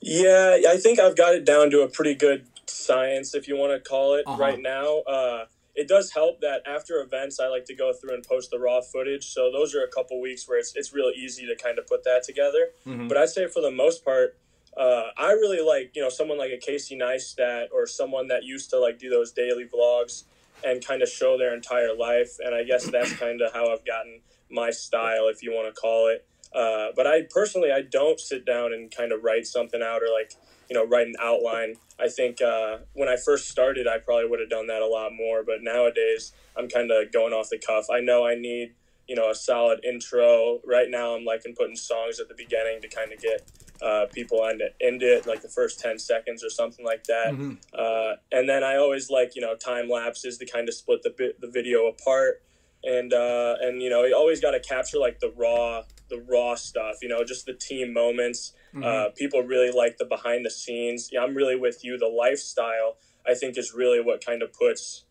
Yeah, 0.00 0.58
I 0.68 0.78
think 0.78 0.98
I've 0.98 1.16
got 1.16 1.34
it 1.34 1.44
down 1.44 1.70
to 1.72 1.82
a 1.82 1.88
pretty 1.88 2.14
good 2.14 2.46
science, 2.66 3.34
if 3.34 3.46
you 3.48 3.56
want 3.56 3.72
to 3.72 3.86
call 3.88 4.14
it, 4.14 4.24
Uh-huh. 4.26 4.40
right 4.40 4.58
now. 4.60 5.00
Uh, 5.00 5.44
it 5.74 5.88
does 5.88 6.12
help 6.12 6.40
that 6.40 6.62
after 6.66 7.00
events, 7.00 7.38
I 7.38 7.48
like 7.48 7.64
to 7.66 7.74
go 7.74 7.92
through 7.92 8.14
and 8.14 8.24
post 8.24 8.50
the 8.50 8.58
raw 8.58 8.80
footage. 8.80 9.28
So 9.28 9.50
those 9.52 9.74
are 9.74 9.82
a 9.82 9.88
couple 9.88 10.20
weeks 10.20 10.48
where 10.48 10.58
it's, 10.58 10.74
it's 10.74 10.92
real 10.92 11.12
easy 11.14 11.46
to 11.46 11.54
kind 11.56 11.78
of 11.78 11.86
put 11.86 12.04
that 12.04 12.22
together. 12.22 12.70
Mhm. 12.86 13.08
But 13.08 13.18
I'd 13.18 13.28
say 13.28 13.46
for 13.46 13.60
the 13.60 13.70
most 13.70 14.04
part, 14.04 14.36
uh, 14.76 15.10
I 15.16 15.32
really 15.32 15.60
like, 15.60 15.94
you 15.94 16.02
know, 16.02 16.08
someone 16.08 16.38
like 16.38 16.52
a 16.52 16.58
Casey 16.58 16.96
Neistat 16.96 17.66
or 17.72 17.86
someone 17.86 18.28
that 18.28 18.44
used 18.44 18.70
to 18.70 18.78
like 18.78 18.98
do 18.98 19.10
those 19.10 19.32
daily 19.32 19.64
vlogs 19.66 20.24
and 20.64 20.84
kind 20.84 21.02
of 21.02 21.08
show 21.08 21.38
their 21.38 21.54
entire 21.54 21.94
life. 21.94 22.30
And 22.44 22.54
I 22.54 22.64
guess 22.64 22.84
that's 22.90 23.12
kind 23.14 23.40
of 23.40 23.52
how 23.52 23.72
I've 23.72 23.84
gotten 23.84 24.20
my 24.50 24.70
style, 24.70 25.28
if 25.28 25.42
you 25.42 25.52
want 25.52 25.74
to 25.74 25.80
call 25.80 26.08
it. 26.08 26.26
Uh, 26.54 26.88
but 26.96 27.06
I 27.06 27.22
personally, 27.30 27.70
I 27.70 27.82
don't 27.82 28.18
sit 28.18 28.44
down 28.44 28.72
and 28.72 28.94
kind 28.94 29.12
of 29.12 29.22
write 29.22 29.46
something 29.46 29.80
out 29.82 30.02
or 30.02 30.12
like, 30.12 30.32
you 30.68 30.74
know, 30.74 30.84
write 30.84 31.06
an 31.06 31.14
outline. 31.20 31.76
I 31.98 32.08
think 32.08 32.40
uh, 32.42 32.78
when 32.94 33.08
I 33.08 33.16
first 33.16 33.48
started, 33.48 33.86
I 33.86 33.98
probably 33.98 34.28
would 34.28 34.40
have 34.40 34.50
done 34.50 34.66
that 34.66 34.82
a 34.82 34.86
lot 34.86 35.12
more. 35.12 35.44
But 35.44 35.62
nowadays, 35.62 36.32
I'm 36.56 36.68
kind 36.68 36.90
of 36.90 37.12
going 37.12 37.32
off 37.32 37.50
the 37.50 37.58
cuff. 37.58 37.86
I 37.92 38.00
know 38.00 38.26
I 38.26 38.34
need, 38.34 38.74
you 39.06 39.14
know, 39.14 39.30
a 39.30 39.34
solid 39.34 39.84
intro. 39.84 40.60
Right 40.64 40.88
now, 40.88 41.14
I'm 41.14 41.24
liking 41.24 41.54
putting 41.54 41.76
songs 41.76 42.18
at 42.18 42.28
the 42.28 42.34
beginning 42.34 42.80
to 42.82 42.88
kind 42.88 43.12
of 43.12 43.20
get 43.20 43.42
uh, 43.82 44.06
people 44.12 44.44
into, 44.46 44.68
into 44.80 45.16
it, 45.16 45.26
like 45.26 45.42
the 45.42 45.48
first 45.48 45.80
10 45.80 45.98
seconds 45.98 46.44
or 46.44 46.50
something 46.50 46.84
like 46.84 47.04
that. 47.04 47.32
Mm-hmm. 47.32 47.54
Uh, 47.72 48.16
and 48.32 48.48
then 48.48 48.62
I 48.62 48.76
always 48.76 49.10
like, 49.10 49.34
you 49.34 49.42
know, 49.42 49.56
time 49.56 49.88
lapses 49.88 50.38
to 50.38 50.46
kind 50.46 50.68
of 50.68 50.74
split 50.74 51.02
the, 51.02 51.10
bit, 51.10 51.40
the 51.40 51.48
video 51.48 51.86
apart. 51.86 52.42
And, 52.82 53.12
uh, 53.12 53.56
and, 53.60 53.82
you 53.82 53.90
know, 53.90 54.04
you 54.04 54.14
always 54.16 54.40
got 54.40 54.52
to 54.52 54.60
capture 54.60 54.98
like 54.98 55.20
the 55.20 55.32
raw, 55.36 55.82
the 56.08 56.24
raw 56.28 56.54
stuff, 56.54 56.96
you 57.02 57.08
know, 57.08 57.24
just 57.24 57.46
the 57.46 57.54
team 57.54 57.92
moments. 57.92 58.52
Mm-hmm. 58.74 58.84
Uh, 58.84 59.10
people 59.16 59.42
really 59.42 59.70
like 59.70 59.98
the 59.98 60.04
behind 60.04 60.44
the 60.44 60.50
scenes. 60.50 61.10
Yeah, 61.12 61.22
I'm 61.22 61.34
really 61.34 61.56
with 61.56 61.84
you. 61.84 61.98
The 61.98 62.06
lifestyle, 62.06 62.96
I 63.26 63.34
think, 63.34 63.58
is 63.58 63.74
really 63.74 64.00
what 64.00 64.24
kind 64.24 64.42
of 64.42 64.52
puts, 64.52 65.04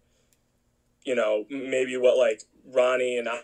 you 1.04 1.16
know, 1.16 1.46
maybe 1.50 1.98
what 1.98 2.18
like 2.18 2.44
Ronnie 2.66 3.18
and 3.18 3.28
I, 3.28 3.42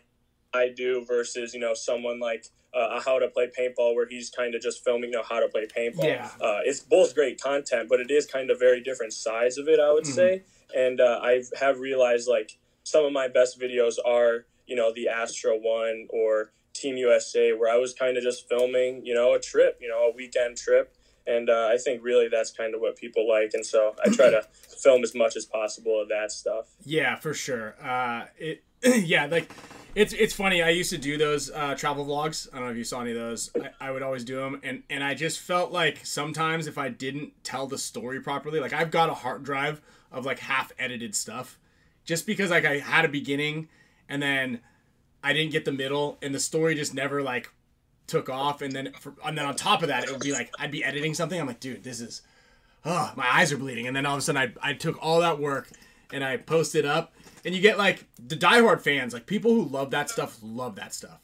I 0.54 0.70
do 0.76 1.04
versus, 1.06 1.54
you 1.54 1.60
know, 1.60 1.74
someone 1.74 2.20
like 2.20 2.48
uh, 2.76 3.00
how 3.06 3.18
to 3.20 3.28
play 3.30 3.48
paintball 3.58 3.96
where 3.96 4.08
he's 4.08 4.30
kind 4.30 4.54
of 4.56 4.62
just 4.62 4.84
filming 4.84 5.10
you 5.12 5.16
know 5.18 5.24
how 5.28 5.40
to 5.40 5.48
play 5.48 5.66
paintball 5.66 6.04
Yeah. 6.06 6.30
uh, 6.42 6.60
it's 6.64 6.82
both 6.82 7.16
great 7.16 7.40
content 7.42 7.88
but 7.90 8.00
it 8.00 8.12
is 8.12 8.26
kind 8.26 8.50
of 8.52 8.60
very 8.60 8.82
different 8.82 9.14
sides 9.14 9.58
of 9.58 9.68
it 9.68 9.80
i 9.80 9.92
would 9.94 10.04
Mhm. 10.06 10.16
say 10.20 10.44
and 10.76 11.00
uh, 11.00 11.20
i 11.24 11.42
have 11.60 11.80
realized 11.80 12.28
like 12.28 12.58
some 12.84 13.06
of 13.06 13.14
my 13.14 13.28
best 13.28 13.60
videos 13.60 13.96
are 14.06 14.46
you 14.68 14.76
know 14.76 14.92
the 14.94 15.08
Astro 15.08 15.54
one 15.58 16.08
or 16.10 16.52
team 16.74 16.98
usa 16.98 17.54
where 17.54 17.72
i 17.74 17.78
was 17.78 17.94
kind 17.94 18.18
of 18.18 18.24
just 18.24 18.48
filming 18.50 19.06
you 19.06 19.14
know 19.14 19.34
a 19.34 19.40
trip 19.40 19.78
you 19.80 19.88
know 19.88 20.02
a 20.10 20.12
weekend 20.14 20.58
trip 20.58 20.94
and 21.26 21.50
uh, 21.50 21.70
i 21.72 21.78
think 21.78 22.04
really 22.04 22.28
that's 22.28 22.52
kind 22.52 22.76
of 22.76 22.82
what 22.82 22.96
people 22.98 23.24
like 23.28 23.52
and 23.54 23.66
so 23.66 23.96
i 24.04 24.10
try 24.10 24.30
to 24.30 24.42
film 24.84 25.02
as 25.04 25.16
much 25.16 25.36
as 25.38 25.46
possible 25.46 26.02
of 26.02 26.10
that 26.10 26.32
stuff 26.32 26.66
Yeah, 26.84 27.16
for 27.16 27.34
sure. 27.34 27.76
Uh, 27.82 28.26
it 28.38 28.64
yeah, 28.84 29.26
like 29.26 29.50
it's 29.96 30.14
it's 30.14 30.34
funny. 30.34 30.62
I 30.62 30.70
used 30.70 30.90
to 30.92 30.98
do 30.98 31.18
those 31.18 31.50
uh, 31.50 31.76
travel 31.76 32.06
vlogs. 32.06 32.48
I 32.52 32.58
don't 32.58 32.66
know 32.66 32.72
if 32.72 32.78
you 32.78 32.84
saw 32.84 33.02
any 33.02 33.12
of 33.12 33.18
those. 33.18 33.50
I, 33.56 33.88
I 33.88 33.92
would 33.92 34.04
always 34.04 34.24
do 34.24 34.36
them, 34.36 34.60
and 34.64 34.84
and 34.90 35.04
I 35.04 35.14
just 35.14 35.40
felt 35.40 35.72
like 35.72 36.06
sometimes 36.06 36.68
if 36.68 36.78
I 36.78 36.90
didn't 36.90 37.32
tell 37.44 37.66
the 37.66 37.78
story 37.78 38.20
properly, 38.20 38.60
like 38.60 38.74
I've 38.74 38.92
got 38.92 39.10
a 39.10 39.14
hard 39.14 39.44
drive 39.44 39.82
of 40.12 40.26
like 40.26 40.40
half 40.40 40.72
edited 40.78 41.16
stuff, 41.16 41.58
just 42.04 42.28
because 42.28 42.52
like 42.52 42.66
I 42.66 42.80
had 42.80 43.06
a 43.06 43.10
beginning, 43.10 43.70
and 44.10 44.22
then 44.22 44.60
I 45.24 45.34
didn't 45.34 45.52
get 45.52 45.66
the 45.66 45.72
middle, 45.72 46.18
and 46.22 46.36
the 46.36 46.40
story 46.40 46.76
just 46.76 46.94
never 46.94 47.24
like 47.24 47.50
took 48.06 48.30
off, 48.30 48.62
and 48.62 48.74
then 48.74 48.92
for, 49.00 49.14
and 49.26 49.38
then 49.38 49.46
on 49.46 49.56
top 49.56 49.82
of 49.82 49.88
that, 49.88 50.04
it 50.04 50.12
would 50.12 50.22
be 50.22 50.34
like 50.34 50.52
I'd 50.60 50.72
be 50.72 50.84
editing 50.84 51.14
something. 51.14 51.40
I'm 51.40 51.48
like, 51.48 51.62
dude, 51.62 51.84
this 51.84 52.02
is 52.02 52.22
oh, 52.86 53.12
my 53.16 53.28
eyes 53.28 53.52
are 53.52 53.58
bleeding. 53.58 53.88
And 53.88 53.96
then 53.96 54.06
all 54.06 54.14
of 54.14 54.20
a 54.20 54.22
sudden, 54.22 54.54
I, 54.62 54.70
I 54.70 54.74
took 54.74 54.98
all 55.02 55.20
that 55.22 55.40
work 55.40 55.70
and 56.14 56.24
I 56.24 56.38
posted 56.38 56.86
up. 56.86 57.14
And 57.46 57.56
you 57.56 57.62
get 57.62 57.78
like 57.78 58.06
the 58.18 58.36
diehard 58.36 58.82
fans, 58.82 59.14
like 59.14 59.28
people 59.28 59.54
who 59.54 59.64
love 59.64 59.92
that 59.92 60.10
stuff, 60.10 60.40
love 60.42 60.76
that 60.76 60.94
stuff. 60.94 61.20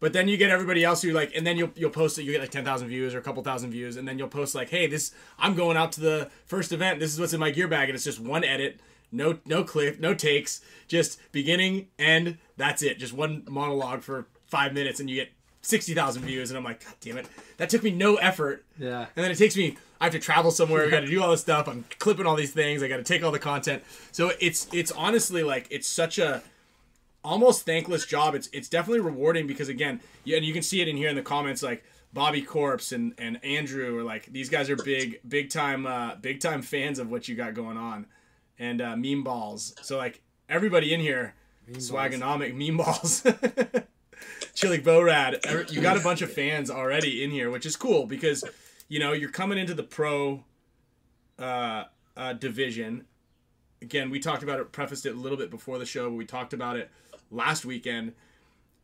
But 0.00 0.12
then 0.12 0.26
you 0.26 0.36
get 0.36 0.50
everybody 0.50 0.82
else 0.82 1.02
who 1.02 1.12
like, 1.12 1.30
and 1.36 1.46
then 1.46 1.56
you'll 1.56 1.70
you'll 1.76 1.90
post 1.90 2.18
it. 2.18 2.24
You 2.24 2.32
get 2.32 2.40
like 2.40 2.50
ten 2.50 2.64
thousand 2.64 2.88
views 2.88 3.14
or 3.14 3.18
a 3.18 3.22
couple 3.22 3.40
thousand 3.44 3.70
views, 3.70 3.96
and 3.96 4.08
then 4.08 4.18
you'll 4.18 4.26
post 4.26 4.52
like, 4.52 4.68
"Hey, 4.70 4.88
this 4.88 5.12
I'm 5.38 5.54
going 5.54 5.76
out 5.76 5.92
to 5.92 6.00
the 6.00 6.30
first 6.44 6.72
event. 6.72 6.98
This 6.98 7.12
is 7.12 7.20
what's 7.20 7.34
in 7.34 7.38
my 7.38 7.52
gear 7.52 7.68
bag," 7.68 7.88
and 7.88 7.94
it's 7.94 8.02
just 8.02 8.18
one 8.18 8.42
edit, 8.42 8.80
no 9.12 9.38
no 9.46 9.62
clip, 9.62 10.00
no 10.00 10.12
takes, 10.12 10.60
just 10.88 11.20
beginning 11.30 11.86
end. 12.00 12.38
That's 12.56 12.82
it. 12.82 12.98
Just 12.98 13.12
one 13.12 13.44
monologue 13.48 14.02
for 14.02 14.26
five 14.46 14.72
minutes, 14.72 14.98
and 14.98 15.08
you 15.08 15.14
get 15.14 15.30
sixty 15.62 15.94
thousand 15.94 16.24
views. 16.24 16.50
And 16.50 16.58
I'm 16.58 16.64
like, 16.64 16.84
God 16.84 16.94
damn 17.00 17.16
it, 17.18 17.26
that 17.56 17.70
took 17.70 17.82
me 17.82 17.90
no 17.90 18.16
effort. 18.16 18.64
Yeah. 18.78 19.06
And 19.16 19.24
then 19.24 19.30
it 19.30 19.38
takes 19.38 19.56
me. 19.56 19.78
I 20.00 20.06
have 20.06 20.12
to 20.14 20.18
travel 20.18 20.50
somewhere. 20.50 20.84
I 20.84 20.90
got 20.90 21.00
to 21.00 21.06
do 21.06 21.22
all 21.22 21.30
this 21.30 21.42
stuff. 21.42 21.68
I'm 21.68 21.84
clipping 22.00 22.26
all 22.26 22.34
these 22.34 22.52
things. 22.52 22.82
I 22.82 22.88
got 22.88 22.96
to 22.96 23.04
take 23.04 23.22
all 23.22 23.30
the 23.30 23.38
content. 23.38 23.84
So 24.10 24.32
it's 24.40 24.66
it's 24.72 24.90
honestly 24.90 25.44
like 25.44 25.68
it's 25.70 25.86
such 25.86 26.18
a 26.18 26.42
almost 27.24 27.64
thankless 27.64 28.04
job. 28.06 28.34
It's 28.34 28.48
it's 28.52 28.68
definitely 28.68 29.00
rewarding 29.00 29.46
because 29.46 29.68
again, 29.68 30.00
yeah, 30.24 30.36
and 30.36 30.46
you 30.46 30.52
can 30.52 30.62
see 30.62 30.80
it 30.80 30.88
in 30.88 30.96
here 30.96 31.08
in 31.08 31.16
the 31.16 31.22
comments 31.22 31.62
like 31.62 31.84
Bobby 32.12 32.42
Corpse 32.42 32.92
and 32.92 33.14
and 33.18 33.42
Andrew 33.44 33.98
are 33.98 34.02
like 34.02 34.26
these 34.26 34.48
guys 34.48 34.68
are 34.70 34.76
big 34.76 35.20
big 35.26 35.50
time 35.50 35.86
uh, 35.86 36.16
big 36.16 36.40
time 36.40 36.62
fans 36.62 36.98
of 36.98 37.10
what 37.10 37.28
you 37.28 37.34
got 37.34 37.54
going 37.54 37.76
on, 37.76 38.06
and 38.58 38.80
uh, 38.80 38.96
meme 38.96 39.22
balls. 39.22 39.74
So 39.82 39.96
like 39.96 40.20
everybody 40.48 40.92
in 40.92 41.00
here, 41.00 41.34
swagonomic 41.72 42.54
meme 42.54 42.76
balls. 42.76 43.26
Chilik 44.54 44.82
Borad, 44.82 45.40
every- 45.46 45.66
you 45.74 45.80
got 45.80 45.96
a 45.96 46.00
bunch 46.00 46.22
of 46.22 46.32
fans 46.32 46.70
already 46.70 47.22
in 47.24 47.30
here, 47.30 47.50
which 47.50 47.66
is 47.66 47.76
cool 47.76 48.06
because 48.06 48.44
you 48.88 48.98
know 48.98 49.12
you're 49.12 49.30
coming 49.30 49.58
into 49.58 49.74
the 49.74 49.82
pro 49.82 50.44
uh, 51.38 51.84
uh, 52.16 52.32
division. 52.34 53.04
Again, 53.80 54.10
we 54.10 54.20
talked 54.20 54.42
about 54.42 54.60
it, 54.60 54.70
prefaced 54.72 55.06
it 55.06 55.14
a 55.14 55.18
little 55.18 55.38
bit 55.38 55.50
before 55.50 55.78
the 55.78 55.86
show, 55.86 56.08
but 56.08 56.16
we 56.16 56.24
talked 56.24 56.52
about 56.52 56.76
it 56.76 56.90
last 57.30 57.64
weekend. 57.64 58.12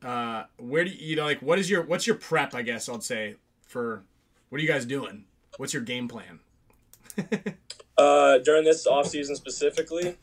Uh, 0.02 0.44
where 0.58 0.84
do 0.84 0.90
you, 0.90 1.10
you 1.10 1.16
know 1.16 1.24
like 1.24 1.40
what 1.42 1.58
is 1.58 1.68
your 1.68 1.82
what's 1.82 2.06
your 2.06 2.16
prep? 2.16 2.54
I 2.54 2.62
guess 2.62 2.88
I'd 2.88 3.02
say 3.02 3.36
for 3.66 4.02
what 4.48 4.58
are 4.58 4.62
you 4.62 4.68
guys 4.68 4.84
doing? 4.86 5.24
What's 5.56 5.74
your 5.74 5.82
game 5.82 6.08
plan? 6.08 6.40
uh, 7.98 8.38
during 8.38 8.64
this 8.64 8.86
off 8.86 9.08
season 9.08 9.34
specifically 9.34 10.16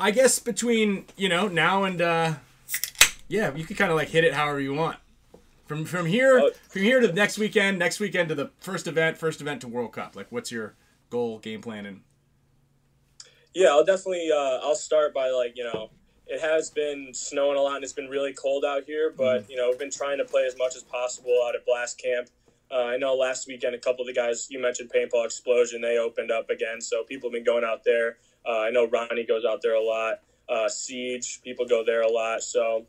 I 0.00 0.10
guess 0.10 0.38
between 0.38 1.04
you 1.16 1.28
know 1.28 1.46
now 1.46 1.84
and 1.84 2.00
uh, 2.00 2.34
yeah, 3.30 3.54
you 3.54 3.64
could 3.64 3.78
kind 3.78 3.90
of 3.90 3.96
like 3.96 4.08
hit 4.08 4.24
it 4.24 4.34
however 4.34 4.60
you 4.60 4.74
want. 4.74 4.98
From 5.66 5.84
from 5.84 6.06
here 6.06 6.38
Oh. 6.40 6.50
from 6.68 6.82
here 6.82 7.00
to 7.00 7.12
next 7.12 7.38
weekend, 7.38 7.78
next 7.78 8.00
weekend 8.00 8.28
to 8.28 8.34
the 8.34 8.50
first 8.58 8.86
event, 8.88 9.16
first 9.16 9.40
event 9.40 9.60
to 9.62 9.68
World 9.68 9.92
Cup. 9.92 10.16
Like, 10.16 10.26
what's 10.30 10.50
your 10.50 10.74
goal, 11.10 11.38
game 11.38 11.62
plan, 11.62 11.86
and 11.86 12.00
Yeah, 13.54 13.68
I'll 13.68 13.84
definitely. 13.84 14.30
Uh, 14.32 14.58
I'll 14.62 14.74
start 14.74 15.14
by 15.14 15.30
like 15.30 15.56
you 15.56 15.64
know, 15.64 15.90
it 16.26 16.40
has 16.40 16.70
been 16.70 17.10
snowing 17.14 17.56
a 17.56 17.60
lot 17.62 17.76
and 17.76 17.84
it's 17.84 17.92
been 17.92 18.08
really 18.08 18.32
cold 18.32 18.64
out 18.64 18.84
here, 18.84 19.12
but 19.16 19.48
you 19.48 19.56
know, 19.56 19.68
we've 19.70 19.78
been 19.78 19.90
trying 19.90 20.18
to 20.18 20.24
play 20.24 20.44
as 20.44 20.56
much 20.58 20.74
as 20.76 20.82
possible 20.82 21.36
out 21.46 21.54
at 21.54 21.64
Blast 21.64 21.98
Camp. 22.00 22.28
Uh, 22.72 22.84
I 22.84 22.96
know 22.96 23.14
last 23.14 23.48
weekend 23.48 23.74
a 23.74 23.78
couple 23.78 24.02
of 24.02 24.06
the 24.06 24.12
guys 24.12 24.46
you 24.50 24.60
mentioned 24.60 24.90
Paintball 24.94 25.24
Explosion 25.24 25.80
they 25.80 25.98
opened 25.98 26.30
up 26.30 26.50
again, 26.50 26.80
so 26.80 27.02
people 27.04 27.28
have 27.28 27.34
been 27.34 27.44
going 27.44 27.64
out 27.64 27.82
there. 27.84 28.16
Uh, 28.46 28.60
I 28.60 28.70
know 28.70 28.86
Ronnie 28.88 29.24
goes 29.26 29.44
out 29.44 29.60
there 29.62 29.74
a 29.74 29.82
lot. 29.82 30.20
Uh, 30.48 30.68
Siege 30.68 31.40
people 31.42 31.66
go 31.66 31.84
there 31.84 32.02
a 32.02 32.08
lot. 32.10 32.42
So 32.42 32.86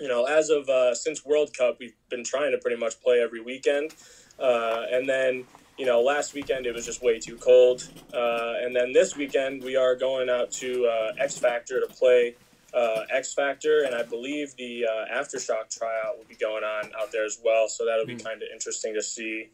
you 0.00 0.08
know, 0.08 0.24
as 0.24 0.50
of 0.50 0.68
uh, 0.68 0.94
since 0.94 1.24
World 1.24 1.56
Cup, 1.56 1.76
we've 1.78 1.94
been 2.08 2.24
trying 2.24 2.52
to 2.52 2.58
pretty 2.58 2.76
much 2.76 3.00
play 3.02 3.20
every 3.20 3.40
weekend, 3.40 3.94
uh, 4.38 4.86
and 4.90 5.08
then 5.08 5.44
you 5.80 5.86
know, 5.86 6.02
last 6.02 6.34
weekend 6.34 6.66
it 6.66 6.74
was 6.74 6.84
just 6.84 7.02
way 7.02 7.18
too 7.18 7.36
cold. 7.36 7.88
Uh, 8.12 8.52
and 8.60 8.76
then 8.76 8.92
this 8.92 9.16
weekend 9.16 9.62
we 9.62 9.76
are 9.76 9.96
going 9.96 10.28
out 10.28 10.50
to 10.50 10.84
uh, 10.84 11.12
X 11.18 11.38
Factor 11.38 11.80
to 11.80 11.86
play 11.86 12.34
uh, 12.74 13.04
X 13.10 13.32
Factor, 13.32 13.84
and 13.84 13.94
I 13.94 14.02
believe 14.02 14.54
the 14.56 14.84
uh, 14.84 15.18
Aftershock 15.18 15.74
tryout 15.74 16.18
will 16.18 16.26
be 16.28 16.34
going 16.34 16.64
on 16.64 16.90
out 17.00 17.10
there 17.12 17.24
as 17.24 17.38
well. 17.42 17.66
So 17.66 17.86
that'll 17.86 18.04
be 18.04 18.16
kind 18.16 18.42
of 18.42 18.48
interesting 18.52 18.92
to 18.92 19.02
see, 19.02 19.48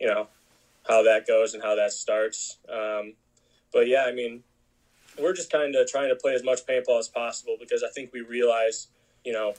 you 0.00 0.08
know, 0.08 0.26
how 0.88 1.04
that 1.04 1.24
goes 1.26 1.54
and 1.54 1.62
how 1.62 1.76
that 1.76 1.92
starts. 1.92 2.58
Um, 2.68 3.14
but 3.72 3.86
yeah, 3.86 4.06
I 4.08 4.12
mean, 4.12 4.42
we're 5.20 5.34
just 5.34 5.52
kind 5.52 5.76
of 5.76 5.86
trying 5.86 6.08
to 6.08 6.16
play 6.16 6.34
as 6.34 6.42
much 6.42 6.66
paintball 6.66 6.98
as 6.98 7.08
possible 7.08 7.56
because 7.60 7.84
I 7.84 7.90
think 7.94 8.12
we 8.12 8.22
realize, 8.22 8.88
you 9.24 9.32
know, 9.32 9.54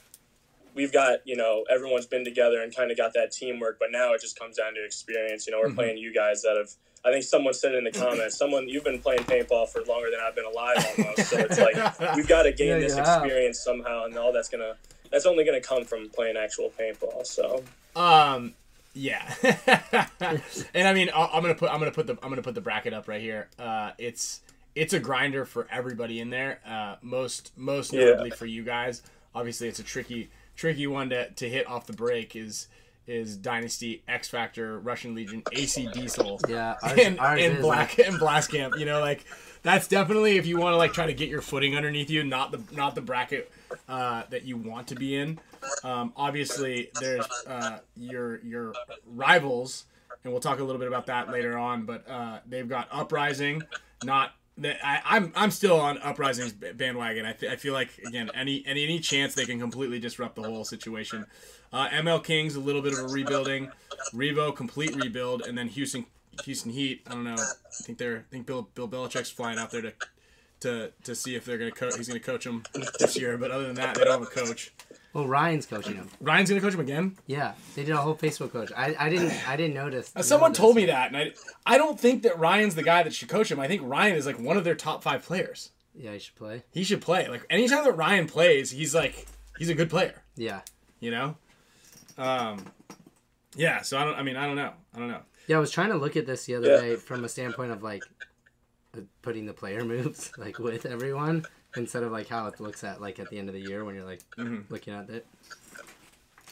we've 0.74 0.92
got 0.92 1.18
you 1.24 1.36
know 1.36 1.64
everyone's 1.70 2.06
been 2.06 2.24
together 2.24 2.62
and 2.62 2.74
kind 2.74 2.90
of 2.90 2.96
got 2.96 3.12
that 3.14 3.30
teamwork 3.32 3.78
but 3.78 3.88
now 3.90 4.12
it 4.14 4.20
just 4.20 4.38
comes 4.38 4.56
down 4.56 4.74
to 4.74 4.84
experience 4.84 5.46
you 5.46 5.52
know 5.52 5.60
we're 5.60 5.68
Mhm. 5.68 5.74
playing 5.74 5.98
you 5.98 6.12
guys 6.14 6.42
that 6.42 6.56
have 6.56 6.70
i 7.04 7.10
think 7.12 7.24
someone 7.24 7.52
said 7.52 7.74
in 7.74 7.84
the 7.84 7.90
comments 7.90 8.38
someone 8.38 8.68
you've 8.68 8.84
been 8.84 8.98
playing 9.00 9.22
paintball 9.24 9.68
for 9.68 9.82
longer 9.84 10.10
than 10.10 10.20
i've 10.20 10.34
been 10.34 10.44
alive 10.46 10.76
almost 10.98 11.26
so 11.30 11.38
it's 11.38 11.58
like 11.58 11.76
we've 12.16 12.28
got 12.28 12.44
to 12.44 12.52
gain 12.52 12.68
Yeah, 12.68 12.78
this 12.78 12.96
you 12.96 13.02
have. 13.02 13.22
experience 13.22 13.60
somehow 13.60 14.04
and 14.04 14.16
all 14.16 14.32
that's 14.32 14.48
gonna 14.48 14.76
that's 15.10 15.26
only 15.26 15.44
gonna 15.44 15.60
come 15.60 15.84
from 15.84 16.08
playing 16.10 16.36
actual 16.36 16.70
paintball 16.78 17.26
so 17.26 17.62
Um, 17.94 18.54
yeah, 18.94 19.34
and 20.74 20.88
I 20.88 20.92
mean, 20.94 21.10
I- 21.14 21.30
I'm 21.32 21.42
gonna 21.42 21.54
put 21.54 21.70
I'm 21.70 21.78
gonna 21.78 21.90
put 21.92 22.06
the 22.06 22.16
I'm 22.22 22.28
gonna 22.30 22.42
put 22.42 22.54
the 22.54 22.60
bracket 22.60 22.92
up 22.92 23.08
right 23.08 23.20
here. 23.20 23.48
Uh, 23.58 23.92
it's 23.98 24.40
it's 24.74 24.92
a 24.92 24.98
grinder 25.00 25.44
for 25.44 25.66
everybody 25.70 26.20
in 26.20 26.30
there. 26.30 26.60
Uh, 26.66 26.96
most 27.02 27.52
most 27.56 27.92
Yeah. 27.92 28.04
notably 28.06 28.30
for 28.30 28.46
you 28.46 28.62
guys. 28.62 29.02
Obviously, 29.34 29.68
it's 29.68 29.78
a 29.78 29.82
tricky 29.82 30.30
tricky 30.56 30.86
one 30.86 31.10
to, 31.10 31.30
to 31.30 31.48
hit 31.48 31.66
off 31.66 31.86
the 31.86 31.92
break. 31.92 32.36
Is 32.36 32.68
is 33.06 33.36
Dynasty 33.36 34.02
X 34.06 34.28
Factor 34.28 34.78
Russian 34.78 35.14
Legion 35.14 35.42
AC 35.52 35.88
Diesel 35.92 36.40
Yeah, 36.48 36.76
ours, 36.82 36.98
and, 36.98 37.18
ours 37.18 37.40
and 37.42 37.60
black 37.60 37.98
and 37.98 38.18
blast 38.18 38.50
camp 38.50 38.78
you 38.78 38.86
know 38.86 39.00
like 39.00 39.24
that's 39.62 39.88
definitely 39.88 40.38
if 40.38 40.46
you 40.46 40.56
want 40.56 40.72
to 40.72 40.76
like 40.76 40.92
try 40.92 41.06
to 41.06 41.14
get 41.14 41.28
your 41.28 41.40
footing 41.40 41.76
underneath 41.76 42.10
you 42.10 42.22
not 42.22 42.52
the 42.52 42.60
not 42.74 42.94
the 42.94 43.00
bracket 43.00 43.50
uh, 43.88 44.22
that 44.30 44.44
you 44.44 44.56
want 44.56 44.86
to 44.88 44.94
be 44.94 45.16
in 45.16 45.38
um, 45.82 46.12
obviously 46.16 46.90
there's 47.00 47.26
uh, 47.46 47.78
your 47.96 48.40
your 48.44 48.72
rivals 49.14 49.84
and 50.22 50.32
we'll 50.32 50.40
talk 50.40 50.60
a 50.60 50.64
little 50.64 50.78
bit 50.78 50.88
about 50.88 51.06
that 51.06 51.30
later 51.30 51.58
on 51.58 51.84
but 51.84 52.08
uh, 52.08 52.38
they've 52.46 52.68
got 52.68 52.86
uprising 52.92 53.62
not 54.04 54.32
that 54.58 54.76
I, 54.84 55.00
I'm 55.04 55.32
I'm 55.34 55.50
still 55.50 55.80
on 55.80 55.98
Uprising's 55.98 56.52
bandwagon. 56.52 57.24
I, 57.24 57.32
th- 57.32 57.50
I 57.50 57.56
feel 57.56 57.72
like 57.72 57.98
again 58.06 58.30
any 58.34 58.62
any 58.66 58.84
any 58.84 58.98
chance 59.00 59.34
they 59.34 59.46
can 59.46 59.58
completely 59.58 59.98
disrupt 59.98 60.36
the 60.36 60.42
whole 60.42 60.64
situation. 60.64 61.26
Uh, 61.72 61.88
ML 61.88 62.22
Kings 62.22 62.54
a 62.54 62.60
little 62.60 62.82
bit 62.82 62.92
of 62.92 62.98
a 62.98 63.08
rebuilding, 63.08 63.70
Revo 64.12 64.54
complete 64.54 64.94
rebuild, 64.94 65.42
and 65.46 65.56
then 65.56 65.68
Houston 65.68 66.04
Houston 66.44 66.70
Heat. 66.70 67.02
I 67.06 67.10
don't 67.10 67.24
know. 67.24 67.34
I 67.34 67.82
think 67.82 67.98
they're 67.98 68.18
I 68.18 68.30
think 68.30 68.46
Bill 68.46 68.68
Bill 68.74 68.88
Belichick's 68.88 69.30
flying 69.30 69.58
out 69.58 69.70
there 69.70 69.82
to 69.82 69.92
to 70.60 70.92
to 71.04 71.14
see 71.14 71.34
if 71.34 71.44
they're 71.44 71.58
gonna 71.58 71.70
co- 71.70 71.96
he's 71.96 72.08
gonna 72.08 72.20
coach 72.20 72.44
them 72.44 72.62
this 72.98 73.18
year. 73.18 73.38
But 73.38 73.50
other 73.50 73.66
than 73.66 73.74
that, 73.76 73.94
they 73.94 74.04
don't 74.04 74.20
have 74.20 74.22
a 74.22 74.26
coach. 74.26 74.72
Well, 75.14 75.26
Ryan's 75.26 75.66
coaching 75.66 75.94
him. 75.96 76.08
Ryan's 76.20 76.48
gonna 76.48 76.62
coach 76.62 76.72
him 76.74 76.80
again. 76.80 77.16
Yeah, 77.26 77.52
they 77.74 77.84
did 77.84 77.92
a 77.94 77.98
whole 77.98 78.14
Facebook 78.16 78.50
coach. 78.52 78.72
I, 78.76 78.94
I 78.98 79.08
didn't 79.10 79.32
I 79.48 79.56
didn't 79.56 79.74
notice. 79.74 80.10
Uh, 80.16 80.22
Someone 80.22 80.50
notice. 80.50 80.58
told 80.58 80.76
me 80.76 80.86
that, 80.86 81.08
and 81.08 81.16
I 81.16 81.32
I 81.66 81.76
don't 81.78 82.00
think 82.00 82.22
that 82.22 82.38
Ryan's 82.38 82.74
the 82.74 82.82
guy 82.82 83.02
that 83.02 83.12
should 83.14 83.28
coach 83.28 83.50
him. 83.50 83.60
I 83.60 83.68
think 83.68 83.82
Ryan 83.84 84.16
is 84.16 84.24
like 84.26 84.38
one 84.38 84.56
of 84.56 84.64
their 84.64 84.74
top 84.74 85.02
five 85.02 85.22
players. 85.22 85.70
Yeah, 85.94 86.12
he 86.12 86.18
should 86.18 86.34
play. 86.36 86.62
He 86.70 86.84
should 86.84 87.02
play. 87.02 87.28
Like 87.28 87.44
anytime 87.50 87.84
that 87.84 87.92
Ryan 87.92 88.26
plays, 88.26 88.70
he's 88.70 88.94
like 88.94 89.26
he's 89.58 89.68
a 89.68 89.74
good 89.74 89.90
player. 89.90 90.22
Yeah, 90.36 90.60
You 91.00 91.10
know. 91.10 91.36
Um. 92.16 92.64
Yeah. 93.54 93.82
So 93.82 93.98
I 93.98 94.04
don't. 94.04 94.14
I 94.14 94.22
mean, 94.22 94.36
I 94.36 94.46
don't 94.46 94.56
know. 94.56 94.72
I 94.94 94.98
don't 94.98 95.08
know. 95.08 95.20
yeah. 95.46 95.56
I 95.56 95.60
was 95.60 95.70
trying 95.70 95.90
to 95.90 95.96
look 95.96 96.16
at 96.16 96.24
this 96.26 96.46
the 96.46 96.54
other 96.54 96.68
Yeah. 96.74 96.80
day 96.80 96.96
from 96.96 97.22
a 97.24 97.28
standpoint 97.28 97.70
of 97.72 97.82
like 97.82 98.02
putting 99.22 99.46
the 99.46 99.52
player 99.52 99.84
moves 99.94 100.32
like 100.38 100.58
with 100.58 100.86
everyone 100.86 101.44
instead 101.76 102.02
of 102.02 102.12
like 102.12 102.28
how 102.28 102.46
it 102.46 102.60
looks 102.60 102.84
at 102.84 103.00
like 103.00 103.18
at 103.18 103.28
the 103.30 103.38
end 103.38 103.48
of 103.48 103.54
the 103.54 103.60
year 103.60 103.84
when 103.84 103.94
you're 103.94 104.04
like 104.04 104.20
Mhm. 104.36 104.64
looking 104.70 104.94
at 104.94 105.08
it. 105.10 105.26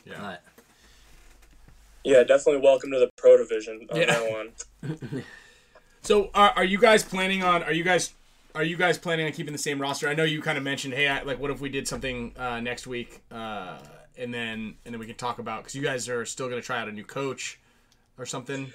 Yeah. 0.05 0.19
But 0.21 0.43
Yeah, 2.05 2.23
definitely 2.25 2.63
welcome 2.63 2.91
to 2.93 2.99
the 2.99 3.11
pro 3.17 3.37
division 3.37 3.87
on 3.91 4.01
Yeah. 4.01 4.07
that 4.07 4.31
one. 4.31 5.25
So 6.03 6.31
are, 6.33 6.51
are 6.57 6.65
you 6.65 6.79
guys 6.79 7.03
planning 7.05 7.43
on? 7.43 7.63
Are 7.63 7.75
you 7.75 7.85
guys? 7.85 8.15
Are 8.55 8.65
you 8.65 8.79
guys 8.79 8.97
planning 8.97 9.27
on 9.27 9.33
keeping 9.33 9.53
the 9.53 9.59
same 9.59 9.79
roster? 9.79 10.09
I 10.09 10.15
know 10.15 10.25
you 10.25 10.41
kind 10.41 10.57
of 10.57 10.65
mentioned, 10.65 10.95
hey, 10.95 11.07
I, 11.07 11.23
like, 11.23 11.39
what 11.39 11.51
if 11.51 11.61
we 11.61 11.69
did 11.69 11.87
something 11.87 12.33
uh, 12.39 12.59
next 12.59 12.87
week, 12.87 13.21
uh, 13.31 13.79
and 14.17 14.33
then 14.33 14.77
and 14.87 14.95
then 14.95 14.99
we 14.99 15.05
can 15.05 15.15
talk 15.17 15.39
about 15.39 15.59
because 15.61 15.75
you 15.75 15.83
guys 15.83 16.09
are 16.09 16.25
still 16.25 16.49
going 16.49 16.59
to 16.59 16.65
try 16.67 16.81
out 16.81 16.89
a 16.89 16.93
new 16.93 17.05
coach 17.05 17.61
or 18.17 18.25
something. 18.25 18.73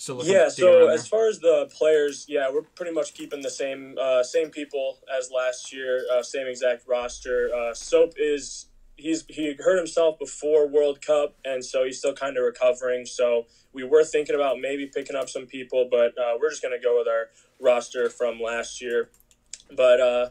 So 0.00 0.14
looking 0.14 0.32
Yeah, 0.32 0.48
so 0.48 0.88
as 0.88 1.06
far 1.06 1.28
as 1.28 1.40
the 1.40 1.70
players, 1.76 2.24
yeah, 2.26 2.50
we're 2.50 2.62
pretty 2.62 2.92
much 2.92 3.12
keeping 3.12 3.42
the 3.42 3.50
same 3.50 3.98
uh, 4.00 4.22
same 4.22 4.48
people 4.48 4.96
as 5.14 5.30
last 5.30 5.74
year, 5.74 6.06
uh, 6.10 6.22
same 6.22 6.46
exact 6.46 6.88
roster. 6.88 7.50
Uh, 7.54 7.74
Soap 7.74 8.14
is 8.16 8.68
he's 8.96 9.26
he 9.28 9.54
hurt 9.58 9.76
himself 9.76 10.18
before 10.18 10.66
World 10.66 11.02
Cup, 11.02 11.36
and 11.44 11.62
so 11.62 11.84
he's 11.84 11.98
still 11.98 12.14
kind 12.14 12.38
of 12.38 12.44
recovering. 12.44 13.04
So 13.04 13.44
we 13.74 13.84
were 13.84 14.02
thinking 14.02 14.34
about 14.34 14.58
maybe 14.58 14.86
picking 14.86 15.16
up 15.16 15.28
some 15.28 15.44
people, 15.44 15.86
but 15.90 16.18
uh, 16.18 16.38
we're 16.40 16.48
just 16.48 16.62
gonna 16.62 16.80
go 16.82 16.96
with 16.96 17.06
our 17.06 17.26
roster 17.60 18.08
from 18.08 18.40
last 18.40 18.80
year. 18.80 19.10
But 19.70 20.00
uh, 20.00 20.30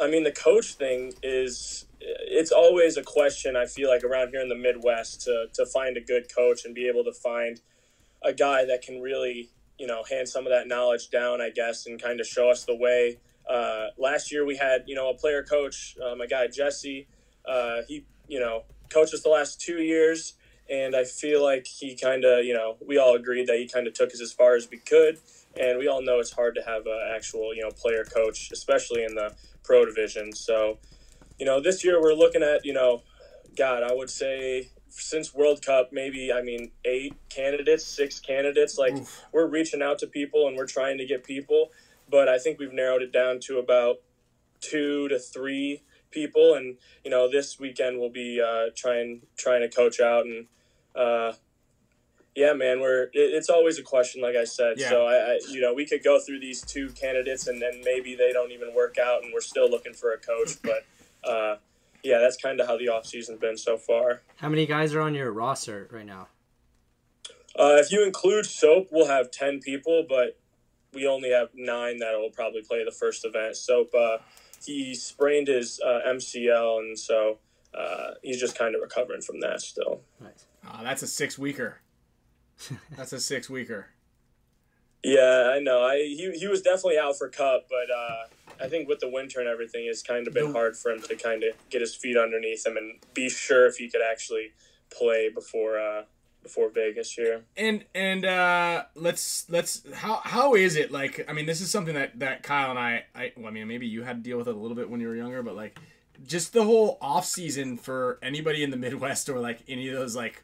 I 0.00 0.06
mean, 0.06 0.22
the 0.22 0.30
coach 0.30 0.74
thing 0.74 1.14
is 1.20 1.86
it's 2.00 2.52
always 2.52 2.96
a 2.96 3.02
question. 3.02 3.56
I 3.56 3.66
feel 3.66 3.88
like 3.88 4.04
around 4.04 4.28
here 4.28 4.40
in 4.40 4.48
the 4.48 4.54
Midwest 4.54 5.22
to 5.22 5.46
to 5.54 5.66
find 5.66 5.96
a 5.96 6.00
good 6.00 6.32
coach 6.32 6.64
and 6.64 6.76
be 6.76 6.86
able 6.86 7.02
to 7.02 7.12
find 7.12 7.60
a 8.24 8.32
guy 8.32 8.64
that 8.64 8.82
can 8.82 9.00
really, 9.00 9.50
you 9.78 9.86
know, 9.86 10.02
hand 10.08 10.28
some 10.28 10.46
of 10.46 10.52
that 10.52 10.66
knowledge 10.66 11.10
down, 11.10 11.40
I 11.40 11.50
guess, 11.50 11.86
and 11.86 12.00
kind 12.00 12.20
of 12.20 12.26
show 12.26 12.50
us 12.50 12.64
the 12.64 12.74
way. 12.76 13.18
Uh, 13.48 13.88
last 13.98 14.32
year 14.32 14.44
we 14.46 14.56
had, 14.56 14.84
you 14.86 14.94
know, 14.94 15.10
a 15.10 15.14
player 15.14 15.42
coach, 15.42 15.96
uh, 16.02 16.14
my 16.14 16.26
guy 16.26 16.46
Jesse. 16.46 17.06
Uh, 17.46 17.82
he, 17.86 18.06
you 18.26 18.40
know, 18.40 18.62
coached 18.88 19.12
us 19.12 19.22
the 19.22 19.28
last 19.28 19.60
two 19.60 19.82
years, 19.82 20.34
and 20.70 20.96
I 20.96 21.04
feel 21.04 21.42
like 21.42 21.66
he 21.66 21.94
kind 21.94 22.24
of, 22.24 22.44
you 22.44 22.54
know, 22.54 22.76
we 22.86 22.96
all 22.96 23.14
agreed 23.14 23.46
that 23.48 23.58
he 23.58 23.68
kind 23.68 23.86
of 23.86 23.92
took 23.92 24.10
us 24.12 24.20
as 24.20 24.32
far 24.32 24.56
as 24.56 24.70
we 24.70 24.78
could, 24.78 25.18
and 25.60 25.78
we 25.78 25.86
all 25.88 26.02
know 26.02 26.20
it's 26.20 26.32
hard 26.32 26.54
to 26.54 26.62
have 26.62 26.86
an 26.86 27.12
actual, 27.14 27.54
you 27.54 27.62
know, 27.62 27.70
player 27.70 28.04
coach, 28.04 28.50
especially 28.50 29.04
in 29.04 29.14
the 29.14 29.34
pro 29.62 29.84
division. 29.84 30.32
So, 30.32 30.78
you 31.38 31.44
know, 31.44 31.60
this 31.60 31.84
year 31.84 32.00
we're 32.00 32.14
looking 32.14 32.42
at, 32.42 32.64
you 32.64 32.72
know, 32.72 33.02
God, 33.56 33.82
I 33.82 33.92
would 33.92 34.10
say 34.10 34.70
since 34.96 35.34
World 35.34 35.64
Cup, 35.64 35.90
maybe 35.92 36.32
I 36.32 36.42
mean 36.42 36.70
eight 36.84 37.14
candidates, 37.28 37.84
six 37.84 38.20
candidates. 38.20 38.78
Like 38.78 38.94
Oof. 38.94 39.24
we're 39.32 39.46
reaching 39.46 39.82
out 39.82 39.98
to 40.00 40.06
people 40.06 40.46
and 40.46 40.56
we're 40.56 40.66
trying 40.66 40.98
to 40.98 41.06
get 41.06 41.24
people, 41.24 41.70
but 42.08 42.28
I 42.28 42.38
think 42.38 42.58
we've 42.58 42.72
narrowed 42.72 43.02
it 43.02 43.12
down 43.12 43.40
to 43.40 43.58
about 43.58 43.96
two 44.60 45.08
to 45.08 45.18
three 45.18 45.82
people. 46.10 46.54
And 46.54 46.76
you 47.04 47.10
know, 47.10 47.30
this 47.30 47.58
weekend 47.58 47.98
we'll 47.98 48.10
be 48.10 48.40
uh, 48.40 48.70
trying 48.76 49.22
trying 49.36 49.60
to 49.62 49.68
coach 49.68 50.00
out 50.00 50.24
and. 50.26 50.46
Uh, 50.94 51.32
yeah, 52.36 52.52
man, 52.52 52.80
we're 52.80 53.04
it, 53.04 53.10
it's 53.12 53.48
always 53.48 53.78
a 53.78 53.82
question, 53.82 54.20
like 54.20 54.34
I 54.34 54.44
said. 54.44 54.74
Yeah. 54.76 54.88
So 54.90 55.06
I, 55.06 55.14
I, 55.14 55.40
you 55.48 55.60
know, 55.60 55.72
we 55.72 55.86
could 55.86 56.02
go 56.02 56.18
through 56.18 56.40
these 56.40 56.62
two 56.62 56.88
candidates, 56.90 57.46
and 57.46 57.62
then 57.62 57.80
maybe 57.84 58.16
they 58.16 58.32
don't 58.32 58.50
even 58.50 58.74
work 58.74 58.96
out, 58.98 59.22
and 59.22 59.32
we're 59.32 59.40
still 59.40 59.70
looking 59.70 59.92
for 59.92 60.12
a 60.12 60.18
coach. 60.18 60.60
But 60.62 60.84
uh, 61.28 61.56
yeah, 62.04 62.18
that's 62.18 62.36
kind 62.36 62.60
of 62.60 62.66
how 62.66 62.76
the 62.76 62.88
off 62.88 63.06
season's 63.06 63.40
been 63.40 63.56
so 63.56 63.76
far. 63.76 64.22
how 64.36 64.48
many 64.48 64.66
guys 64.66 64.94
are 64.94 65.00
on 65.00 65.14
your 65.14 65.32
roster 65.32 65.88
right 65.90 66.06
now? 66.06 66.28
Uh, 67.58 67.76
if 67.78 67.90
you 67.92 68.04
include 68.04 68.46
Soap, 68.46 68.88
we'll 68.90 69.06
have 69.06 69.30
10 69.30 69.60
people, 69.60 70.04
but 70.08 70.38
we 70.92 71.06
only 71.06 71.30
have 71.30 71.48
nine 71.54 71.98
that 71.98 72.12
will 72.18 72.30
probably 72.30 72.62
play 72.62 72.84
the 72.84 72.90
first 72.90 73.24
event. 73.24 73.56
Soap, 73.56 73.90
uh, 73.96 74.18
he 74.64 74.94
sprained 74.94 75.48
his 75.48 75.80
uh, 75.84 76.00
MCL, 76.08 76.78
and 76.80 76.98
so 76.98 77.38
uh, 77.72 78.12
he's 78.22 78.40
just 78.40 78.58
kind 78.58 78.74
of 78.74 78.80
recovering 78.80 79.20
from 79.20 79.40
that 79.40 79.60
still. 79.60 80.00
Nice. 80.20 80.46
Ah, 80.66 80.80
that's 80.82 81.02
a 81.02 81.06
six 81.06 81.38
weeker. 81.38 81.80
That's 82.96 83.12
a 83.12 83.18
six 83.20 83.50
weeker. 83.50 83.88
Yeah, 85.02 85.52
I 85.54 85.58
know. 85.58 85.82
I 85.82 85.96
he, 85.96 86.30
he 86.38 86.46
was 86.46 86.62
definitely 86.62 86.98
out 86.98 87.18
for 87.18 87.28
Cup, 87.28 87.66
but 87.68 87.92
uh, 87.92 88.43
I 88.60 88.68
think 88.68 88.88
with 88.88 89.00
the 89.00 89.08
winter 89.08 89.40
and 89.40 89.48
everything, 89.48 89.86
it's 89.86 90.02
kind 90.02 90.26
of 90.26 90.34
been 90.34 90.52
hard 90.52 90.76
for 90.76 90.90
him 90.90 91.00
to 91.02 91.16
kind 91.16 91.42
of 91.44 91.54
get 91.70 91.80
his 91.80 91.94
feet 91.94 92.16
underneath 92.16 92.66
him 92.66 92.76
and 92.76 92.98
be 93.12 93.28
sure 93.28 93.66
if 93.66 93.76
he 93.76 93.88
could 93.90 94.00
actually 94.02 94.52
play 94.90 95.28
before 95.28 95.78
uh, 95.78 96.02
before 96.42 96.70
Vegas 96.70 97.12
here. 97.12 97.42
And 97.56 97.84
and 97.94 98.24
uh, 98.24 98.84
let's 98.94 99.48
let's 99.50 99.82
how 99.94 100.20
how 100.24 100.54
is 100.54 100.76
it 100.76 100.90
like? 100.92 101.24
I 101.28 101.32
mean, 101.32 101.46
this 101.46 101.60
is 101.60 101.70
something 101.70 101.94
that 101.94 102.18
that 102.20 102.42
Kyle 102.42 102.70
and 102.70 102.78
I 102.78 103.04
I 103.14 103.32
well, 103.36 103.46
I 103.46 103.50
mean 103.50 103.66
maybe 103.68 103.86
you 103.86 104.02
had 104.02 104.18
to 104.18 104.22
deal 104.22 104.38
with 104.38 104.48
it 104.48 104.54
a 104.54 104.58
little 104.58 104.76
bit 104.76 104.88
when 104.90 105.00
you 105.00 105.08
were 105.08 105.16
younger, 105.16 105.42
but 105.42 105.56
like 105.56 105.78
just 106.26 106.52
the 106.52 106.62
whole 106.64 106.96
off 107.00 107.24
season 107.26 107.76
for 107.76 108.18
anybody 108.22 108.62
in 108.62 108.70
the 108.70 108.76
Midwest 108.84 109.28
or 109.28 109.40
like 109.40 109.60
any 109.68 109.88
of 109.88 109.94
those 109.96 110.14
like 110.14 110.42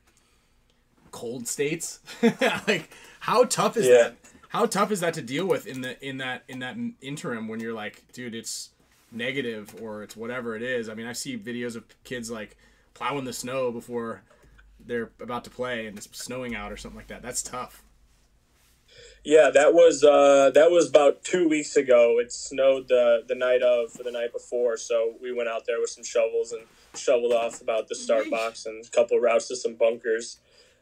cold 1.10 1.46
states, 1.48 2.00
like 2.22 2.90
how 3.20 3.44
tough 3.44 3.76
is 3.76 3.86
Yeah. 3.86 3.94
that? 4.02 4.16
How 4.50 4.66
tough 4.66 4.90
is 4.90 4.98
that 5.00 5.14
to 5.14 5.22
deal 5.22 5.46
with 5.46 5.66
in 5.66 5.80
the 5.80 5.96
in 6.06 6.18
that 6.18 6.42
in 6.48 6.58
that 6.58 6.76
interim 7.00 7.46
when 7.46 7.60
you're 7.60 7.72
like, 7.72 8.02
dude, 8.12 8.34
it's 8.34 8.70
negative 9.12 9.74
or 9.80 10.02
it's 10.02 10.16
whatever 10.16 10.56
it 10.56 10.62
is. 10.62 10.88
I 10.88 10.94
mean, 10.94 11.06
I 11.06 11.12
see 11.12 11.38
videos 11.38 11.76
of 11.76 11.84
kids 12.02 12.30
like 12.30 12.56
plowing 12.92 13.24
the 13.24 13.32
snow 13.32 13.70
before 13.70 14.22
they're 14.84 15.10
about 15.20 15.44
to 15.44 15.50
play 15.50 15.86
and 15.86 15.96
it's 15.96 16.08
snowing 16.18 16.56
out 16.56 16.72
or 16.72 16.76
something 16.76 16.98
like 16.98 17.06
that. 17.06 17.22
That's 17.22 17.42
tough. 17.42 17.84
Yeah, 19.22 19.50
that 19.50 19.72
was 19.72 20.02
uh, 20.02 20.50
that 20.52 20.72
was 20.72 20.88
about 20.88 21.22
two 21.22 21.48
weeks 21.48 21.76
ago. 21.76 22.18
It 22.18 22.32
snowed 22.32 22.88
the 22.88 23.22
the 23.28 23.36
night 23.36 23.62
of 23.62 24.00
or 24.00 24.02
the 24.02 24.10
night 24.10 24.32
before, 24.32 24.76
so 24.76 25.14
we 25.22 25.32
went 25.32 25.48
out 25.48 25.64
there 25.66 25.78
with 25.78 25.90
some 25.90 26.02
shovels 26.02 26.50
and 26.50 26.62
shoveled 26.96 27.32
off 27.32 27.60
about 27.60 27.88
the 27.88 27.94
start 27.94 28.28
box 28.30 28.66
and 28.66 28.84
a 28.84 28.88
couple 28.88 29.16
routes 29.20 29.46
to 29.46 29.56
some 29.56 29.74
bunkers. 29.74 30.38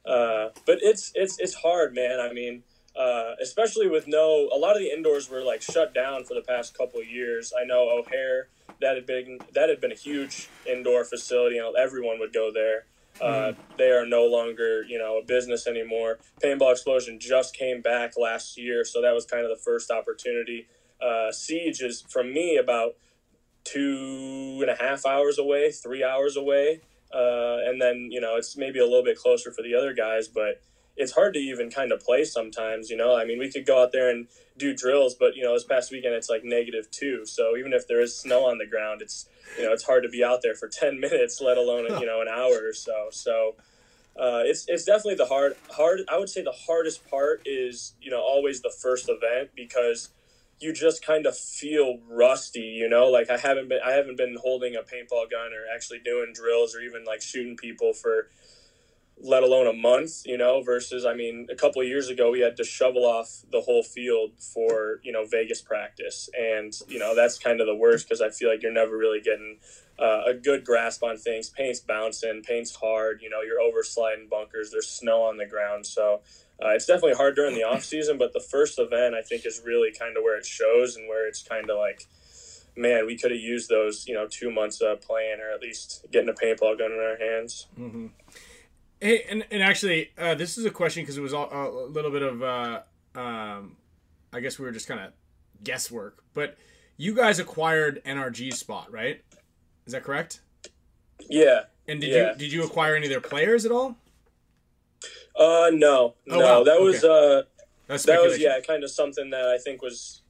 Uh, 0.07 0.51
but 0.65 0.79
it's 0.81 1.13
it's 1.15 1.39
it's 1.39 1.55
hard, 1.55 1.95
man. 1.95 2.19
I 2.19 2.33
mean, 2.33 2.63
uh, 2.99 3.35
especially 3.41 3.89
with 3.89 4.09
no 4.09 4.49
a 4.53 4.59
lot 4.59 4.75
of 4.75 4.83
the 4.83 4.91
indoors 4.91 5.31
were 5.31 5.43
like 5.43 5.63
shut 5.63 5.95
down 5.95 6.25
for 6.25 6.35
the 6.35 6.43
past 6.43 6.77
couple 6.77 7.01
of 7.01 7.07
years. 7.07 7.53
I 7.59 7.65
know 7.65 7.89
O'Hare 7.89 8.49
that 8.81 8.97
had 8.97 9.07
been 9.07 9.39
that 9.55 9.69
had 9.69 9.81
been 9.81 9.93
a 9.93 9.97
huge 9.97 10.49
indoor 10.67 11.05
facility, 11.05 11.59
and 11.59 11.77
everyone 11.77 12.19
would 12.19 12.33
go 12.33 12.51
there. 12.53 12.85
Uh, 13.21 13.53
they 13.77 13.91
are 13.91 14.07
no 14.07 14.25
longer, 14.27 14.85
you 14.85 14.97
know, 14.97 15.19
a 15.19 15.25
business 15.25 15.67
anymore. 15.67 16.19
Paintball 16.43 16.71
Explosion 16.71 17.19
just 17.19 17.57
came 17.57 17.81
back 17.81 18.13
last 18.17 18.57
year, 18.57 18.85
so 18.85 19.03
that 19.03 19.13
was 19.13 19.25
kind 19.25 19.45
of 19.45 19.51
the 19.51 19.61
first 19.61 19.91
opportunity. 19.91 20.69
Uh, 21.01 21.33
Siege 21.33 21.81
is 21.81 22.03
from 22.09 22.33
me 22.33 22.57
about 22.57 22.95
two 23.65 24.59
and 24.61 24.71
a 24.71 24.77
half 24.77 25.05
hours 25.05 25.39
away, 25.39 25.73
three 25.73 26.05
hours 26.05 26.37
away, 26.37 26.81
uh, 27.13 27.59
and 27.65 27.81
then 27.81 28.09
you 28.11 28.21
know 28.21 28.37
it's 28.37 28.57
maybe 28.57 28.79
a 28.79 28.85
little 28.85 29.05
bit 29.05 29.19
closer 29.19 29.51
for 29.51 29.63
the 29.63 29.75
other 29.75 29.93
guys, 29.93 30.29
but 30.29 30.61
it's 30.99 31.13
hard 31.13 31.33
to 31.35 31.41
even 31.41 31.71
kind 31.71 31.93
of 31.93 32.01
play 32.01 32.25
sometimes. 32.25 32.91
You 32.91 32.97
know, 32.97 33.17
I 33.17 33.25
mean, 33.25 33.39
we 33.39 33.51
could 33.51 33.65
go 33.65 33.83
out 33.83 33.93
there 33.93 34.11
and 34.11 34.27
do 34.57 34.75
drills, 34.75 35.15
but 35.15 35.37
you 35.37 35.43
know, 35.43 35.55
this 35.55 35.65
past 35.65 35.91
weekend 35.91 36.15
it's 36.15 36.29
like 36.29 36.45
negative 36.45 36.91
two, 36.91 37.25
so 37.25 37.57
even 37.57 37.73
if 37.73 37.87
there 37.89 38.01
is 38.01 38.19
snow 38.19 38.45
on 38.45 38.59
the 38.59 38.67
ground, 38.67 39.01
it's 39.01 39.29
you 39.57 39.65
know 39.65 39.73
it's 39.73 39.85
hard 39.85 40.03
to 40.03 40.09
be 40.09 40.23
out 40.25 40.41
there 40.43 40.55
for 40.55 40.69
10 40.73 41.01
minutes 41.01 41.41
let 41.41 41.57
alone 41.57 41.85
you 42.01 42.07
know 42.07 42.21
an 42.21 42.29
hour 42.29 42.69
or 42.69 42.73
so 42.73 43.09
so 43.11 43.55
uh, 44.19 44.43
it's 44.45 44.67
it's 44.69 44.85
definitely 44.85 45.15
the 45.15 45.27
hard 45.27 45.57
hard 45.71 46.01
i 46.09 46.19
would 46.19 46.29
say 46.29 46.43
the 46.43 46.53
hardest 46.67 47.09
part 47.09 47.41
is 47.47 47.95
you 48.01 48.11
know 48.11 48.21
always 48.21 48.61
the 48.63 48.73
first 48.83 49.09
event 49.09 49.51
because 49.55 50.11
you 50.61 50.73
just 50.73 51.05
kind 51.07 51.25
of 51.25 51.39
feel 51.39 51.99
rusty 52.09 52.61
you 52.61 52.89
know 52.89 53.07
like 53.07 53.31
i 53.31 53.37
haven't 53.37 53.69
been 53.69 53.79
i 53.85 53.93
haven't 53.93 54.17
been 54.17 54.37
holding 54.43 54.75
a 54.75 54.81
paintball 54.81 55.31
gun 55.31 55.53
or 55.53 55.73
actually 55.73 56.01
doing 56.01 56.33
drills 56.35 56.75
or 56.75 56.81
even 56.81 57.05
like 57.05 57.23
shooting 57.23 57.57
people 57.57 57.93
for 57.93 58.29
let 59.21 59.43
alone 59.43 59.67
a 59.67 59.73
month, 59.73 60.23
you 60.25 60.39
know, 60.39 60.63
versus, 60.63 61.05
I 61.05 61.15
mean, 61.15 61.49
a 61.51 61.57
couple 61.57 61.83
of 61.83 61.89
years 61.89 62.09
ago, 62.09 62.31
we 62.31 62.41
had 62.41 62.57
to 62.59 62.65
shovel 62.65 63.05
off 63.05 63.43
the 63.51 63.61
whole 63.61 63.83
field 63.83 64.33
for, 64.39 65.01
you 65.03 65.13
know, 65.13 65.25
Vegas 65.27 65.61
practice. 65.61 66.31
And, 66.39 66.73
you 66.89 66.99
know, 66.99 67.15
that's 67.15 67.39
kind 67.39 67.61
of 67.61 67.67
the 67.67 67.75
worst 67.75 68.07
because 68.07 68.21
I 68.21 68.31
feel 68.31 68.49
like 68.49 68.63
you're 68.63 68.73
never 68.73 68.97
really 68.97 69.21
getting 69.21 69.59
uh, 69.99 70.23
a 70.27 70.35
good 70.35 70.65
grasp 70.65 71.03
on 71.03 71.17
things. 71.17 71.49
Paint's 71.51 71.81
bouncing, 71.81 72.43
paint's 72.43 72.77
hard, 72.77 73.21
you 73.21 73.29
know, 73.29 73.41
you're 73.43 73.61
oversliding 73.61 74.29
bunkers, 74.31 74.71
there's 74.71 74.89
snow 74.89 75.23
on 75.23 75.37
the 75.37 75.47
ground. 75.47 75.85
So 75.85 76.21
uh, 76.63 76.71
it's 76.71 76.87
definitely 76.87 77.15
hard 77.15 77.35
during 77.35 77.55
the 77.55 77.65
off 77.65 77.85
season, 77.85 78.19
but 78.19 78.33
the 78.33 78.41
first 78.41 78.79
event, 78.79 79.15
I 79.15 79.23
think, 79.23 79.45
is 79.45 79.63
really 79.65 79.91
kind 79.93 80.17
of 80.17 80.23
where 80.23 80.39
it 80.39 80.47
shows 80.47 80.97
and 80.97 81.09
where 81.09 81.27
it's 81.27 81.43
kind 81.43 81.69
of 81.71 81.77
like, 81.77 82.07
man, 82.77 83.07
we 83.07 83.19
could 83.19 83.33
have 83.33 83.41
used 83.41 83.69
those, 83.69 84.07
you 84.07 84.15
know, 84.15 84.29
two 84.29 84.53
months 84.53 84.81
of 84.81 85.01
playing 85.01 85.41
or 85.41 85.53
at 85.53 85.61
least 85.61 86.07
getting 86.13 86.29
a 86.29 86.33
paintball 86.33 86.79
gun 86.79 86.93
in 86.93 87.01
our 87.01 87.19
hands. 87.19 87.67
Mm-hmm. 87.77 88.07
Hey, 89.01 89.25
and, 89.31 89.45
and 89.51 89.63
actually, 89.63 90.11
uh, 90.19 90.35
this 90.35 90.59
is 90.59 90.65
a 90.65 90.71
question 90.71 91.03
because 91.03 91.17
it 91.17 91.21
was 91.21 91.33
all, 91.33 91.49
a 91.53 91.87
little 91.87 92.11
bit 92.11 92.23
of, 92.23 92.43
uh, 92.43 92.81
um, 93.15 93.77
I 94.33 94.41
guess 94.41 94.59
we 94.59 94.65
were 94.65 94.73
just 94.73 94.89
kind 94.89 95.01
of 95.01 95.13
guesswork. 95.63 96.23
But 96.35 96.57
you 96.97 97.15
guys 97.15 97.39
acquired 97.39 98.03
NRG's 98.05 98.59
spot, 98.59 98.93
right? 98.93 99.23
Is 99.87 99.93
that 99.93 100.03
correct? 100.03 100.41
Yeah. 101.29 101.63
And 101.87 102.01
did 102.01 102.11
yeah. 102.11 102.33
you 102.33 102.39
did 102.39 102.53
you 102.53 102.65
acquire 102.65 102.95
any 102.95 103.07
of 103.07 103.11
their 103.11 103.21
players 103.21 103.65
at 103.65 103.73
all? 103.73 103.97
Uh, 105.35 105.71
no, 105.73 106.15
Oh, 106.31 106.39
no. 106.39 106.39
wow. 106.39 106.65
That 106.65 106.81
was 106.81 107.05
uh, 107.05 107.43
That's 107.87 108.05
that 108.05 108.21
was 108.21 108.39
yeah, 108.39 108.59
kind 108.67 108.83
of 108.85 108.91
something 108.91 109.31
that 109.31 109.47
I 109.47 109.59
think 109.59 109.81
was, 109.81 110.23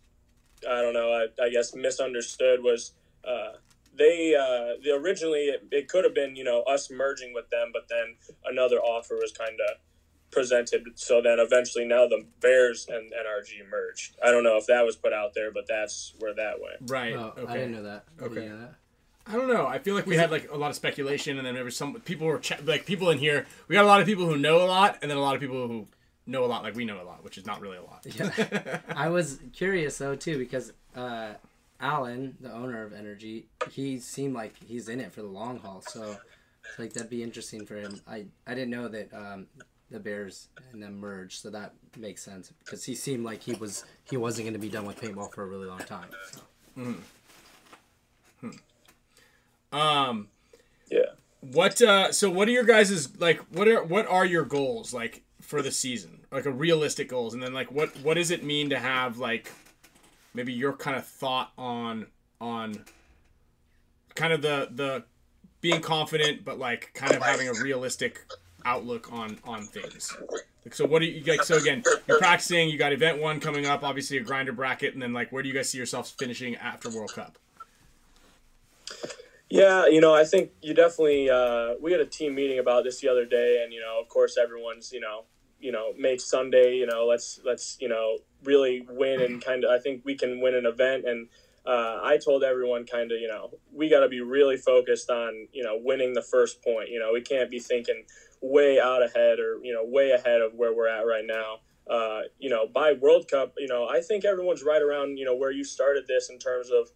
I 0.69 0.83
don't 0.83 0.93
know, 0.93 1.11
I, 1.11 1.45
I 1.45 1.49
guess 1.49 1.75
misunderstood 1.75 2.63
was 2.63 2.93
uh, 3.25 3.53
they 3.99 4.35
uh, 4.35 4.81
the 4.83 4.93
originally 4.95 5.47
it, 5.47 5.67
it 5.71 5.89
could 5.89 6.05
have 6.05 6.15
been 6.15 6.37
you 6.37 6.45
know 6.45 6.63
us 6.63 6.91
merging 6.91 7.35
with 7.35 7.51
them, 7.51 7.71
but 7.73 7.89
then 7.89 8.17
another 8.45 8.77
offer 8.79 9.15
was 9.17 9.33
kind 9.33 9.59
of 9.71 9.77
presented. 10.31 10.85
So 10.97 11.21
then 11.23 11.39
eventually 11.39 11.85
now 11.87 12.07
the 12.07 12.25
Bears 12.41 12.87
and 12.89 13.11
NRG 13.13 13.69
merged. 13.71 14.17
I 14.23 14.31
don't 14.31 14.45
know 14.45 14.57
if 14.57 14.67
that 14.67 14.85
was 14.85 14.97
put 14.97 15.13
out 15.13 15.35
there, 15.35 15.51
but 15.51 15.67
that's 15.67 16.15
where 16.19 16.35
that 16.35 16.61
went. 16.61 16.91
Right. 16.91 17.15
Oh, 17.15 17.33
okay. 17.37 17.51
I 17.53 17.57
didn't 17.57 17.73
know 17.73 17.83
that. 17.85 18.05
Did 18.19 18.25
Okay. 18.27 18.43
you 18.45 18.49
know 18.51 18.59
that? 18.61 18.75
I 19.27 19.33
don't 19.33 19.49
know. 19.49 19.67
I 19.67 19.79
feel 19.79 19.95
like 19.95 20.07
we 20.07 20.17
had 20.17 20.31
like 20.31 20.51
a 20.51 20.57
lot 20.57 20.71
of 20.71 20.77
speculation, 20.77 21.37
and 21.37 21.47
then 21.47 21.55
there 21.55 21.65
was 21.65 21.77
some 21.77 21.95
people 22.01 22.27
were 22.27 22.39
ch- 22.39 22.63
like 22.65 22.87
people 22.87 23.11
in 23.11 23.19
here. 23.19 23.47
We 23.69 23.75
got 23.75 23.85
a 23.85 23.89
lot 23.89 24.01
of 24.01 24.07
people 24.07 24.25
who 24.27 24.39
know 24.39 24.63
a 24.63 24.67
lot, 24.67 24.99
and 25.03 25.11
then 25.11 25.19
a 25.19 25.21
lot 25.21 25.35
of 25.35 25.41
people 25.41 25.67
who 25.67 25.87
know 26.27 26.45
a 26.45 26.47
lot, 26.47 26.63
like 26.63 26.75
we 26.75 26.85
know 26.87 27.01
a 27.01 27.05
lot, 27.05 27.23
which 27.25 27.37
is 27.37 27.45
not 27.47 27.61
really 27.61 27.77
a 27.77 27.83
lot. 27.83 28.07
Yeah. 28.07 28.79
I 28.95 29.09
was 29.11 29.39
curious 29.53 29.99
though 29.99 30.15
too 30.15 30.39
because 30.39 30.73
uh, 30.97 31.35
Alan, 31.81 32.37
the 32.41 32.53
owner 32.53 32.85
of 32.85 32.93
NRG, 32.93 33.45
he 33.71 33.99
seemed 34.01 34.35
like 34.35 34.55
he's 34.67 34.89
in 34.89 35.01
it 35.01 35.13
for 35.13 35.23
the 35.23 35.29
long 35.29 35.59
haul. 35.61 35.81
So, 35.81 36.17
like 36.79 36.93
that'd 36.93 37.11
be 37.11 37.23
interesting 37.23 37.65
for 37.67 37.77
him. 37.77 38.01
I 38.07 38.27
I 38.47 38.55
didn't 38.55 38.71
know 38.71 38.89
that 38.89 39.13
um, 39.15 39.47
the 39.91 40.01
Bears 40.01 40.49
and 40.73 40.83
them 40.83 40.99
merged, 40.99 41.41
so 41.41 41.51
that 41.51 41.75
makes 41.97 42.23
sense 42.23 42.53
because 42.65 42.85
he 42.85 42.95
seemed 42.95 43.25
like 43.25 43.43
he 43.43 43.55
was 43.55 43.85
he 44.05 44.17
wasn't 44.17 44.47
going 44.47 44.55
to 44.55 44.59
be 44.61 44.69
done 44.69 44.87
with 44.87 45.01
paintball 45.01 45.33
for 45.33 45.43
a 45.45 45.47
really 45.47 45.67
long 45.67 45.79
time. 45.81 46.09
So. 46.33 46.41
Um, 49.73 50.29
Yeah. 50.91 51.01
what? 51.41 51.81
Uh, 51.83 52.13
so 52.13 52.31
what 52.31 52.49
are 52.49 52.53
your 52.53 52.65
guys' 52.65 53.19
like? 53.21 53.41
What 53.53 53.69
are 53.69 53.85
what 53.85 54.07
are 54.07 54.25
your 54.27 54.45
goals 54.45 54.93
like 54.95 55.23
for 55.41 55.63
the 55.63 55.71
season? 55.71 56.21
Like 56.33 56.47
a 56.47 56.51
realistic 56.51 57.09
goals, 57.09 57.35
and 57.35 57.43
then 57.43 57.53
like 57.53 57.71
what 57.71 57.91
what 58.01 58.15
does 58.15 58.31
it 58.31 58.43
mean 58.43 58.71
to 58.71 58.79
have 58.79 59.19
like 59.19 59.53
maybe 60.39 60.53
your 60.53 60.73
kind 60.73 60.97
of 60.97 61.05
thought 61.05 61.53
on 61.59 62.07
on 62.41 62.85
kind 64.15 64.33
of 64.33 64.41
the 64.41 64.69
the 64.71 65.05
being 65.61 65.81
confident, 65.81 66.45
but 66.45 66.61
like 66.61 66.93
kind 66.95 67.13
of 67.13 67.23
having 67.23 67.49
a 67.49 67.53
realistic 67.55 68.25
outlook 68.65 69.13
on 69.13 69.39
on 69.43 69.65
things. 69.67 70.17
Like, 70.65 70.75
so 70.75 70.87
what 70.87 71.01
do 71.01 71.07
you 71.07 71.25
like? 71.25 71.43
So 71.43 71.57
again, 71.57 71.83
you're 72.07 72.19
practicing. 72.19 72.71
You 72.71 72.79
got 72.79 72.93
event 72.93 73.21
one 73.21 73.41
coming 73.41 73.67
up. 73.67 73.83
Obviously 73.83 74.19
a 74.19 74.23
grinder 74.23 74.53
bracket, 74.53 74.95
and 74.95 75.03
then 75.03 75.13
like 75.13 75.33
where 75.33 75.43
do 75.43 75.49
you 75.49 75.55
guys 75.55 75.71
see 75.71 75.79
yourselves 75.79 76.09
finishing 76.17 76.55
after 76.55 76.89
World 76.89 77.13
Cup? 77.13 77.37
Yeah, 79.51 79.87
you 79.87 80.01
know, 80.01 80.15
I 80.15 80.25
think 80.25 80.53
you 80.63 80.73
definitely. 80.73 81.31
Uh, 81.31 81.75
we 81.81 81.91
had 81.91 82.01
a 82.01 82.07
team 82.07 82.37
meeting 82.37 82.61
about 82.61 82.85
this 82.85 83.01
the 83.01 83.09
other 83.09 83.25
day, 83.25 83.61
and 83.65 83.73
you 83.73 83.81
know, 83.81 84.01
of 84.01 84.09
course, 84.09 84.39
everyone's 84.39 84.93
you 84.93 85.01
know, 85.01 85.25
you 85.61 85.73
know, 85.73 85.93
make 85.99 86.21
Sunday. 86.21 86.77
You 86.77 86.87
know, 86.87 87.07
let's 87.07 87.41
let's 87.45 87.77
you 87.81 87.89
know 87.89 88.19
really 88.45 88.87
win 88.89 89.21
and 89.21 89.45
kind 89.45 89.65
of. 89.65 89.71
I 89.71 89.79
think 89.79 90.03
we 90.05 90.17
can 90.17 90.41
win 90.41 90.55
an 90.55 90.67
event, 90.67 91.05
and 91.07 91.29
uh, 91.67 92.01
I 92.03 92.19
told 92.23 92.43
everyone 92.43 92.87
kind 92.87 93.13
of 93.13 93.21
you 93.21 93.29
know 93.29 93.51
we 93.73 93.89
got 93.89 94.01
to 94.01 94.09
be 94.09 94.21
really 94.21 94.57
focused 94.57 95.11
on 95.11 95.49
you 95.53 95.63
know 95.63 95.79
winning 95.81 96.15
the 96.15 96.23
first 96.23 96.63
point. 96.63 96.91
You 96.91 96.99
know, 96.99 97.13
we 97.13 97.21
can't 97.21 97.51
be 97.51 97.59
thinking 97.59 98.05
way 98.41 98.81
out 98.81 99.03
ahead 99.03 99.39
or 99.39 99.59
you 99.63 99.75
know 99.75 99.85
way 99.85 100.11
ahead 100.11 100.41
of 100.41 100.55
where 100.55 100.75
we're 100.75 100.89
at 100.89 101.03
right 101.03 101.25
now. 101.27 101.59
Uh, 101.91 102.21
you 102.39 102.51
know, 102.51 102.67
by 102.67 102.93
World 102.93 103.29
Cup, 103.31 103.55
you 103.57 103.67
know, 103.67 103.89
I 103.89 104.03
think 104.03 104.25
everyone's 104.25 104.63
right 104.63 104.83
around 104.83 105.17
you 105.17 105.25
know 105.25 105.35
where 105.37 105.51
you 105.51 105.65
started 105.65 106.07
this 106.07 106.31
in 106.31 106.39
terms 106.39 106.71
of 106.71 106.91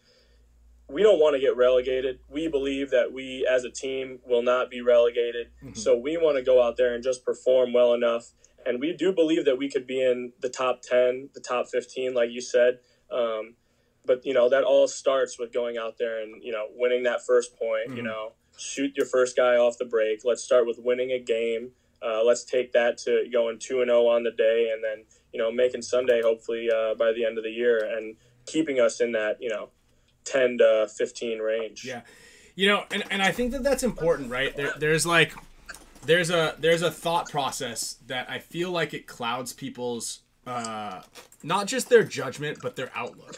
we 0.88 1.02
don't 1.02 1.18
want 1.18 1.34
to 1.34 1.40
get 1.40 1.56
relegated. 1.56 2.20
We 2.28 2.48
believe 2.48 2.90
that 2.90 3.12
we 3.12 3.46
as 3.50 3.64
a 3.64 3.70
team 3.70 4.18
will 4.26 4.42
not 4.42 4.70
be 4.70 4.82
relegated. 4.82 5.48
So 5.74 5.96
we 5.96 6.16
want 6.18 6.36
to 6.36 6.42
go 6.42 6.62
out 6.62 6.76
there 6.76 6.94
and 6.94 7.02
just 7.02 7.24
perform 7.24 7.72
well 7.72 7.94
enough. 7.94 8.32
And 8.66 8.80
we 8.80 8.92
do 8.92 9.12
believe 9.12 9.44
that 9.44 9.58
we 9.58 9.68
could 9.70 9.86
be 9.86 10.02
in 10.02 10.32
the 10.40 10.48
top 10.48 10.82
10, 10.82 11.30
the 11.34 11.40
top 11.40 11.68
15, 11.68 12.14
like 12.14 12.30
you 12.30 12.40
said. 12.40 12.78
Um, 13.10 13.54
but, 14.04 14.24
you 14.24 14.34
know, 14.34 14.48
that 14.48 14.64
all 14.64 14.88
starts 14.88 15.38
with 15.38 15.52
going 15.52 15.76
out 15.78 15.98
there 15.98 16.20
and, 16.20 16.42
you 16.42 16.52
know, 16.52 16.66
winning 16.74 17.04
that 17.04 17.24
first 17.24 17.56
point, 17.56 17.96
you 17.96 18.02
Mhm. 18.02 18.06
know, 18.06 18.32
shoot 18.58 18.96
your 18.96 19.06
first 19.06 19.36
guy 19.36 19.56
off 19.56 19.78
the 19.78 19.84
break. 19.84 20.24
Let's 20.24 20.42
start 20.42 20.66
with 20.66 20.78
winning 20.78 21.12
a 21.12 21.18
game. 21.18 21.72
Uh, 22.00 22.22
let's 22.24 22.42
take 22.44 22.72
that 22.72 22.98
to 22.98 23.28
going 23.32 23.58
2 23.58 23.80
and 23.80 23.88
0 23.88 24.06
on 24.06 24.24
the 24.24 24.32
day 24.32 24.70
and 24.72 24.82
then, 24.82 25.04
you 25.32 25.38
know, 25.38 25.52
making 25.52 25.82
Sunday 25.82 26.20
hopefully 26.22 26.68
uh, 26.68 26.94
by 26.94 27.12
the 27.12 27.24
end 27.24 27.38
of 27.38 27.44
the 27.44 27.50
year 27.50 27.78
and 27.78 28.16
keeping 28.46 28.80
us 28.80 29.00
in 29.00 29.12
that, 29.12 29.40
you 29.40 29.48
know, 29.48 29.70
10 30.24 30.58
to 30.58 30.88
15 30.96 31.38
range. 31.38 31.84
Yeah, 31.84 32.02
you 32.56 32.66
know, 32.68 32.84
and, 32.90 33.04
and 33.10 33.22
I 33.22 33.30
think 33.30 33.52
that 33.52 33.62
that's 33.62 33.84
important, 33.84 34.30
right? 34.30 34.54
There, 34.56 34.72
there's 34.76 35.06
like, 35.06 35.32
there's 36.06 36.30
a 36.30 36.56
there's 36.58 36.82
a 36.82 36.90
thought 36.90 37.30
process 37.30 37.96
that 38.06 38.28
I 38.28 38.38
feel 38.38 38.70
like 38.70 38.94
it 38.94 39.06
clouds 39.06 39.52
people's 39.52 40.20
uh, 40.46 41.02
not 41.42 41.66
just 41.66 41.88
their 41.88 42.04
judgment 42.04 42.58
but 42.62 42.76
their 42.76 42.90
outlook. 42.94 43.36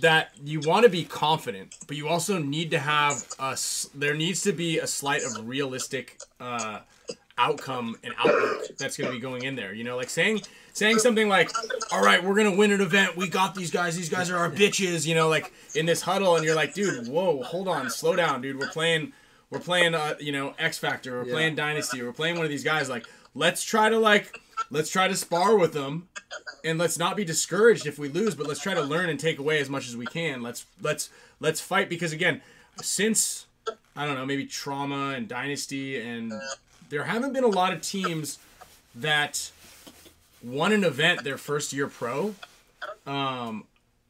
That 0.00 0.32
you 0.44 0.60
want 0.60 0.84
to 0.84 0.90
be 0.90 1.04
confident, 1.04 1.74
but 1.86 1.96
you 1.96 2.08
also 2.08 2.36
need 2.38 2.70
to 2.72 2.78
have 2.78 3.26
a 3.38 3.56
There 3.94 4.14
needs 4.14 4.42
to 4.42 4.52
be 4.52 4.78
a 4.78 4.86
slight 4.86 5.22
of 5.22 5.48
realistic 5.48 6.20
uh, 6.38 6.80
outcome 7.38 7.96
and 8.04 8.12
outlook 8.18 8.76
that's 8.76 8.98
going 8.98 9.08
to 9.08 9.16
be 9.16 9.20
going 9.20 9.44
in 9.44 9.56
there. 9.56 9.72
You 9.72 9.84
know, 9.84 9.96
like 9.96 10.10
saying 10.10 10.42
saying 10.74 10.98
something 10.98 11.28
like, 11.28 11.50
"All 11.90 12.02
right, 12.02 12.22
we're 12.22 12.34
gonna 12.34 12.54
win 12.54 12.70
an 12.70 12.80
event. 12.80 13.16
We 13.16 13.28
got 13.28 13.54
these 13.54 13.70
guys. 13.70 13.96
These 13.96 14.10
guys 14.10 14.30
are 14.30 14.36
our 14.36 14.50
bitches." 14.50 15.06
You 15.06 15.14
know, 15.14 15.28
like 15.28 15.52
in 15.74 15.86
this 15.86 16.02
huddle, 16.02 16.36
and 16.36 16.44
you're 16.44 16.54
like, 16.54 16.74
"Dude, 16.74 17.08
whoa, 17.08 17.42
hold 17.42 17.66
on, 17.66 17.88
slow 17.90 18.14
down, 18.14 18.42
dude. 18.42 18.58
We're 18.58 18.68
playing, 18.68 19.12
we're 19.50 19.58
playing, 19.60 19.94
uh, 19.94 20.14
you 20.20 20.32
know, 20.32 20.54
X 20.58 20.78
Factor. 20.78 21.20
We're 21.20 21.26
Yeah. 21.26 21.32
playing 21.34 21.54
Dynasty. 21.56 22.02
We're 22.02 22.12
playing 22.12 22.36
one 22.36 22.44
of 22.44 22.50
these 22.50 22.64
guys. 22.64 22.88
Like, 22.88 23.06
let's 23.34 23.62
try 23.62 23.88
to 23.88 23.98
like." 23.98 24.40
Let's 24.70 24.90
try 24.90 25.06
to 25.06 25.14
spar 25.16 25.56
with 25.56 25.72
them, 25.72 26.08
and 26.64 26.78
let's 26.80 26.98
not 26.98 27.16
be 27.16 27.24
discouraged 27.24 27.86
if 27.86 27.96
we 27.96 28.08
lose. 28.08 28.34
But 28.34 28.48
let's 28.48 28.60
try 28.60 28.74
to 28.74 28.82
learn 28.82 29.08
and 29.08 29.18
take 29.18 29.38
away 29.38 29.60
as 29.60 29.70
much 29.70 29.86
as 29.86 29.96
we 29.96 30.04
can. 30.04 30.42
Let's 30.42 30.66
let's 30.82 31.10
let's 31.38 31.60
fight 31.60 31.88
because 31.88 32.12
again, 32.12 32.42
since 32.82 33.46
I 33.94 34.04
don't 34.04 34.16
know, 34.16 34.26
maybe 34.26 34.44
trauma 34.46 35.10
and 35.16 35.28
dynasty, 35.28 36.00
and 36.00 36.32
there 36.90 37.04
haven't 37.04 37.32
been 37.32 37.44
a 37.44 37.48
lot 37.48 37.72
of 37.72 37.80
teams 37.82 38.40
that 38.96 39.52
won 40.42 40.72
an 40.72 40.82
event 40.82 41.22
their 41.22 41.38
first 41.38 41.72
year 41.72 41.86
pro. 41.86 42.34
Um, 43.06 43.64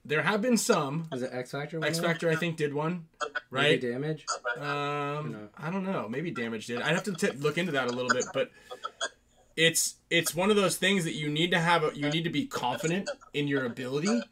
there 0.08 0.22
have 0.22 0.42
been 0.42 0.56
some. 0.56 1.06
Was 1.12 1.22
it 1.22 1.30
X 1.32 1.52
Factor? 1.52 1.84
X 1.84 1.98
Factor, 2.00 2.28
I 2.30 2.34
think, 2.36 2.56
did 2.56 2.74
one, 2.74 3.06
Maybe 3.20 3.32
right? 3.50 3.80
damage. 3.80 4.26
Um, 4.56 4.64
No. 5.32 5.48
I 5.56 5.70
don't 5.70 5.84
know. 5.84 6.08
Maybe 6.08 6.30
damage 6.30 6.66
did. 6.66 6.82
I'd 6.82 6.94
have 6.94 7.04
to 7.04 7.12
t- 7.12 7.30
look 7.38 7.58
into 7.58 7.72
that 7.72 7.88
a 7.88 7.92
little 7.92 8.10
bit, 8.10 8.24
but 8.34 8.50
it's 9.56 9.96
it's 10.10 10.34
one 10.34 10.50
of 10.50 10.56
those 10.56 10.76
things 10.76 11.04
that 11.04 11.14
you 11.14 11.28
need 11.28 11.50
to 11.52 11.58
have. 11.58 11.84
A, 11.84 11.90
you 11.94 12.08
need 12.10 12.24
to 12.24 12.30
be 12.30 12.46
confident 12.46 13.08
in 13.34 13.46
your 13.48 13.64
ability, 13.64 14.22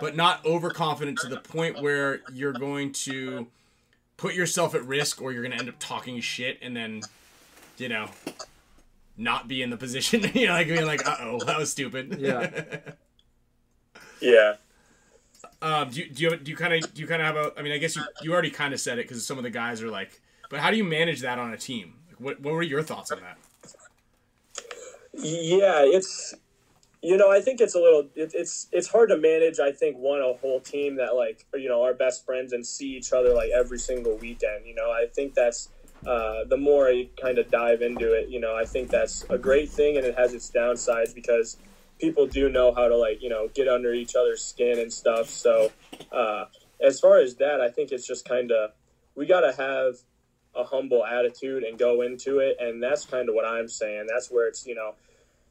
but 0.00 0.16
not 0.16 0.44
overconfident 0.46 1.18
to 1.18 1.28
the 1.28 1.38
point 1.38 1.80
where 1.82 2.20
you're 2.32 2.52
going 2.52 2.92
to 2.92 3.46
put 4.16 4.34
yourself 4.34 4.74
at 4.74 4.84
risk, 4.84 5.20
or 5.22 5.32
you're 5.32 5.42
going 5.42 5.52
to 5.52 5.58
end 5.58 5.68
up 5.68 5.76
talking 5.78 6.20
shit, 6.20 6.58
and 6.62 6.76
then, 6.76 7.02
you 7.76 7.88
know, 7.88 8.08
not 9.16 9.46
be 9.48 9.62
in 9.62 9.70
the 9.70 9.76
position. 9.86 10.22
you 10.34 10.46
know, 10.46 10.52
like 10.52 10.68
being 10.68 10.86
like, 10.86 11.06
"Uh 11.06 11.16
oh, 11.20 11.44
that 11.44 11.58
was 11.58 11.70
stupid." 11.70 12.16
Yeah. 12.18 12.50
Yeah. 14.20 14.54
Um, 15.60 15.90
do 15.90 16.00
you 16.00 16.08
do 16.08 16.22
you 16.22 16.36
do 16.36 16.50
you 16.50 16.56
kind 16.56 16.72
of 16.72 16.94
do 16.94 17.02
you 17.02 17.08
kind 17.08 17.20
of 17.20 17.26
have 17.26 17.36
a? 17.36 17.52
I 17.58 17.62
mean, 17.62 17.72
I 17.72 17.78
guess 17.78 17.96
you 17.96 18.02
you 18.22 18.32
already 18.32 18.50
kind 18.50 18.72
of 18.72 18.80
said 18.80 18.98
it 18.98 19.08
because 19.08 19.26
some 19.26 19.38
of 19.38 19.44
the 19.44 19.50
guys 19.50 19.82
are 19.82 19.90
like, 19.90 20.20
but 20.50 20.60
how 20.60 20.70
do 20.70 20.76
you 20.76 20.84
manage 20.84 21.20
that 21.20 21.38
on 21.38 21.52
a 21.52 21.56
team? 21.56 21.94
Like, 22.08 22.20
what 22.20 22.40
what 22.40 22.54
were 22.54 22.62
your 22.62 22.82
thoughts 22.82 23.10
on 23.10 23.20
that? 23.20 23.38
Yeah, 25.12 25.82
it's 25.84 26.34
you 27.02 27.16
know 27.16 27.30
I 27.30 27.40
think 27.40 27.60
it's 27.60 27.74
a 27.74 27.80
little 27.80 28.08
it, 28.14 28.32
it's 28.34 28.68
it's 28.70 28.86
hard 28.86 29.08
to 29.08 29.16
manage. 29.16 29.58
I 29.58 29.72
think 29.72 29.96
one 29.96 30.20
a 30.20 30.32
whole 30.34 30.60
team 30.60 30.96
that 30.96 31.16
like 31.16 31.44
you 31.54 31.68
know 31.68 31.82
our 31.82 31.94
best 31.94 32.24
friends 32.24 32.52
and 32.52 32.64
see 32.64 32.96
each 32.96 33.12
other 33.12 33.34
like 33.34 33.50
every 33.50 33.78
single 33.78 34.16
weekend. 34.16 34.64
You 34.64 34.76
know 34.76 34.90
I 34.90 35.06
think 35.12 35.34
that's 35.34 35.70
uh, 36.06 36.44
the 36.44 36.56
more 36.56 36.88
I 36.88 37.08
kind 37.20 37.38
of 37.38 37.50
dive 37.50 37.82
into 37.82 38.12
it, 38.12 38.28
you 38.28 38.38
know, 38.38 38.56
I 38.56 38.64
think 38.64 38.88
that's 38.88 39.24
a 39.30 39.38
great 39.38 39.68
thing, 39.68 39.96
and 39.96 40.06
it 40.06 40.16
has 40.16 40.32
its 40.32 40.50
downsides 40.50 41.14
because 41.14 41.56
people 41.98 42.26
do 42.26 42.48
know 42.48 42.72
how 42.74 42.88
to 42.88 42.96
like 42.96 43.22
you 43.22 43.28
know 43.28 43.48
get 43.54 43.68
under 43.68 43.92
each 43.92 44.14
other's 44.14 44.44
skin 44.44 44.78
and 44.78 44.92
stuff. 44.92 45.28
So 45.28 45.70
uh, 46.12 46.46
as 46.80 47.00
far 47.00 47.18
as 47.18 47.36
that, 47.36 47.60
I 47.60 47.70
think 47.70 47.92
it's 47.92 48.06
just 48.06 48.28
kind 48.28 48.50
of 48.50 48.70
we 49.14 49.26
got 49.26 49.40
to 49.40 49.52
have 49.52 49.96
a 50.54 50.64
humble 50.64 51.04
attitude 51.04 51.62
and 51.62 51.78
go 51.78 52.02
into 52.02 52.38
it, 52.38 52.56
and 52.60 52.82
that's 52.82 53.04
kind 53.04 53.28
of 53.28 53.34
what 53.34 53.44
I'm 53.44 53.68
saying. 53.68 54.06
That's 54.08 54.30
where 54.30 54.48
it's 54.48 54.66
you 54.66 54.74
know 54.74 54.94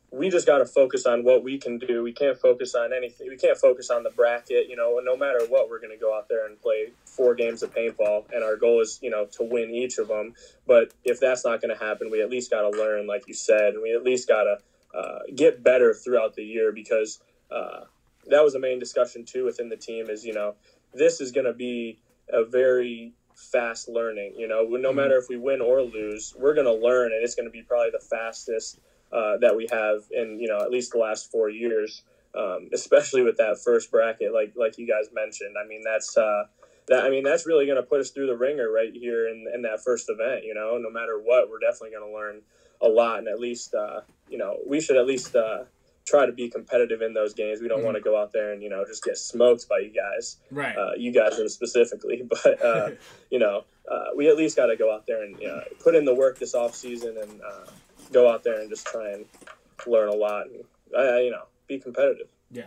we 0.09 0.29
just 0.29 0.47
got 0.47 0.59
to 0.59 0.65
focus 0.65 1.05
on 1.05 1.23
what 1.23 1.43
we 1.43 1.57
can 1.57 1.77
do. 1.77 2.01
We 2.01 2.13
can't 2.13 2.37
focus 2.39 2.75
on 2.75 2.93
anything. 2.93 3.27
We 3.27 3.35
can't 3.35 3.57
focus 3.57 3.89
on 3.89 4.03
the 4.03 4.09
bracket. 4.09 4.69
You 4.69 4.77
know, 4.77 4.99
no 5.03 5.17
matter 5.17 5.39
what, 5.49 5.69
we're 5.69 5.79
going 5.79 5.91
to 5.91 5.97
go 5.97 6.17
out 6.17 6.29
there 6.29 6.45
and 6.47 6.59
play 6.61 6.91
four 7.05 7.35
games 7.35 7.61
of 7.61 7.73
paintball, 7.75 8.25
and 8.33 8.43
our 8.43 8.55
goal 8.55 8.81
is, 8.81 8.99
you 9.01 9.09
know, 9.09 9.25
to 9.33 9.43
win 9.43 9.69
each 9.69 9.97
of 9.97 10.07
them. 10.07 10.33
But 10.65 10.93
if 11.03 11.19
that's 11.19 11.43
not 11.43 11.61
going 11.61 11.77
to 11.77 11.83
happen, 11.83 12.09
we 12.09 12.21
at 12.21 12.29
least 12.29 12.51
got 12.51 12.61
to 12.61 12.69
learn, 12.69 13.05
like 13.05 13.27
you 13.27 13.33
said, 13.33 13.73
and 13.73 13.83
we 13.83 13.93
at 13.93 14.03
least 14.03 14.29
got 14.29 14.43
to 14.43 14.57
uh, 14.97 15.19
get 15.35 15.63
better 15.63 15.93
throughout 15.93 16.35
the 16.35 16.43
year 16.43 16.71
because 16.71 17.19
uh, 17.51 17.81
that 18.29 18.43
was 18.43 18.55
a 18.55 18.59
main 18.59 18.79
discussion 18.79 19.25
too 19.25 19.45
within 19.45 19.69
the 19.69 19.77
team. 19.77 20.09
Is 20.09 20.25
you 20.25 20.33
know, 20.33 20.55
this 20.93 21.21
is 21.21 21.31
going 21.31 21.45
to 21.45 21.53
be 21.53 21.99
a 22.29 22.43
very 22.43 23.13
fast 23.35 23.87
learning. 23.87 24.33
You 24.37 24.47
know, 24.47 24.63
no 24.63 24.91
matter 24.91 25.17
if 25.17 25.29
we 25.29 25.37
win 25.37 25.61
or 25.61 25.81
lose, 25.81 26.33
we're 26.37 26.55
going 26.55 26.65
to 26.65 26.73
learn, 26.73 27.11
and 27.11 27.23
it's 27.23 27.35
going 27.35 27.45
to 27.45 27.51
be 27.51 27.61
probably 27.61 27.91
the 27.91 28.03
fastest 28.03 28.79
uh, 29.11 29.37
that 29.37 29.55
we 29.55 29.67
have 29.71 30.03
in 30.11 30.39
you 30.39 30.47
know 30.47 30.59
at 30.59 30.71
least 30.71 30.91
the 30.91 30.97
last 30.97 31.31
four 31.31 31.49
years, 31.49 32.03
um, 32.35 32.69
especially 32.73 33.21
with 33.21 33.37
that 33.37 33.59
first 33.63 33.91
bracket, 33.91 34.33
like 34.33 34.53
like 34.55 34.77
you 34.77 34.87
guys 34.87 35.09
mentioned. 35.13 35.55
I 35.63 35.67
mean 35.67 35.81
that's 35.83 36.17
uh, 36.17 36.45
that 36.87 37.03
I 37.03 37.09
mean 37.09 37.23
that's 37.23 37.45
really 37.45 37.65
going 37.65 37.77
to 37.77 37.83
put 37.83 37.99
us 37.99 38.09
through 38.09 38.27
the 38.27 38.35
ringer 38.35 38.71
right 38.71 38.93
here 38.93 39.27
in, 39.27 39.45
in 39.53 39.61
that 39.61 39.83
first 39.83 40.09
event. 40.09 40.43
You 40.43 40.53
know, 40.53 40.77
no 40.77 40.89
matter 40.89 41.19
what, 41.19 41.49
we're 41.49 41.59
definitely 41.59 41.91
going 41.91 42.09
to 42.09 42.15
learn 42.15 42.41
a 42.81 42.87
lot, 42.87 43.19
and 43.19 43.27
at 43.27 43.39
least 43.39 43.73
uh, 43.73 44.01
you 44.29 44.37
know 44.37 44.57
we 44.65 44.81
should 44.81 44.97
at 44.97 45.05
least 45.05 45.35
uh, 45.35 45.63
try 46.05 46.25
to 46.25 46.31
be 46.31 46.49
competitive 46.49 47.01
in 47.01 47.13
those 47.13 47.33
games. 47.33 47.61
We 47.61 47.67
don't 47.67 47.79
mm-hmm. 47.79 47.85
want 47.85 47.97
to 47.97 48.01
go 48.01 48.19
out 48.19 48.31
there 48.31 48.53
and 48.53 48.63
you 48.63 48.69
know 48.69 48.85
just 48.85 49.03
get 49.03 49.17
smoked 49.17 49.67
by 49.67 49.79
you 49.79 49.91
guys, 49.91 50.37
right? 50.51 50.77
Uh, 50.77 50.91
you 50.97 51.11
guys 51.11 51.35
specifically, 51.53 52.27
but 52.43 52.63
uh, 52.63 52.91
you 53.29 53.39
know 53.39 53.63
uh, 53.91 54.05
we 54.15 54.29
at 54.29 54.37
least 54.37 54.55
got 54.55 54.67
to 54.67 54.75
go 54.75 54.93
out 54.93 55.05
there 55.07 55.23
and 55.23 55.39
you 55.39 55.47
know, 55.47 55.61
put 55.81 55.95
in 55.95 56.05
the 56.05 56.13
work 56.13 56.39
this 56.39 56.53
off 56.53 56.75
season 56.75 57.17
and 57.21 57.41
uh, 57.41 57.65
go 58.11 58.29
out 58.29 58.43
there 58.43 58.59
and 58.59 58.69
just 58.69 58.85
try 58.87 59.11
and 59.11 59.25
learn 59.85 60.09
a 60.09 60.15
lot 60.15 60.47
and 60.47 60.63
uh, 60.97 61.17
you 61.17 61.31
know 61.31 61.43
be 61.67 61.79
competitive. 61.79 62.27
Yeah. 62.51 62.63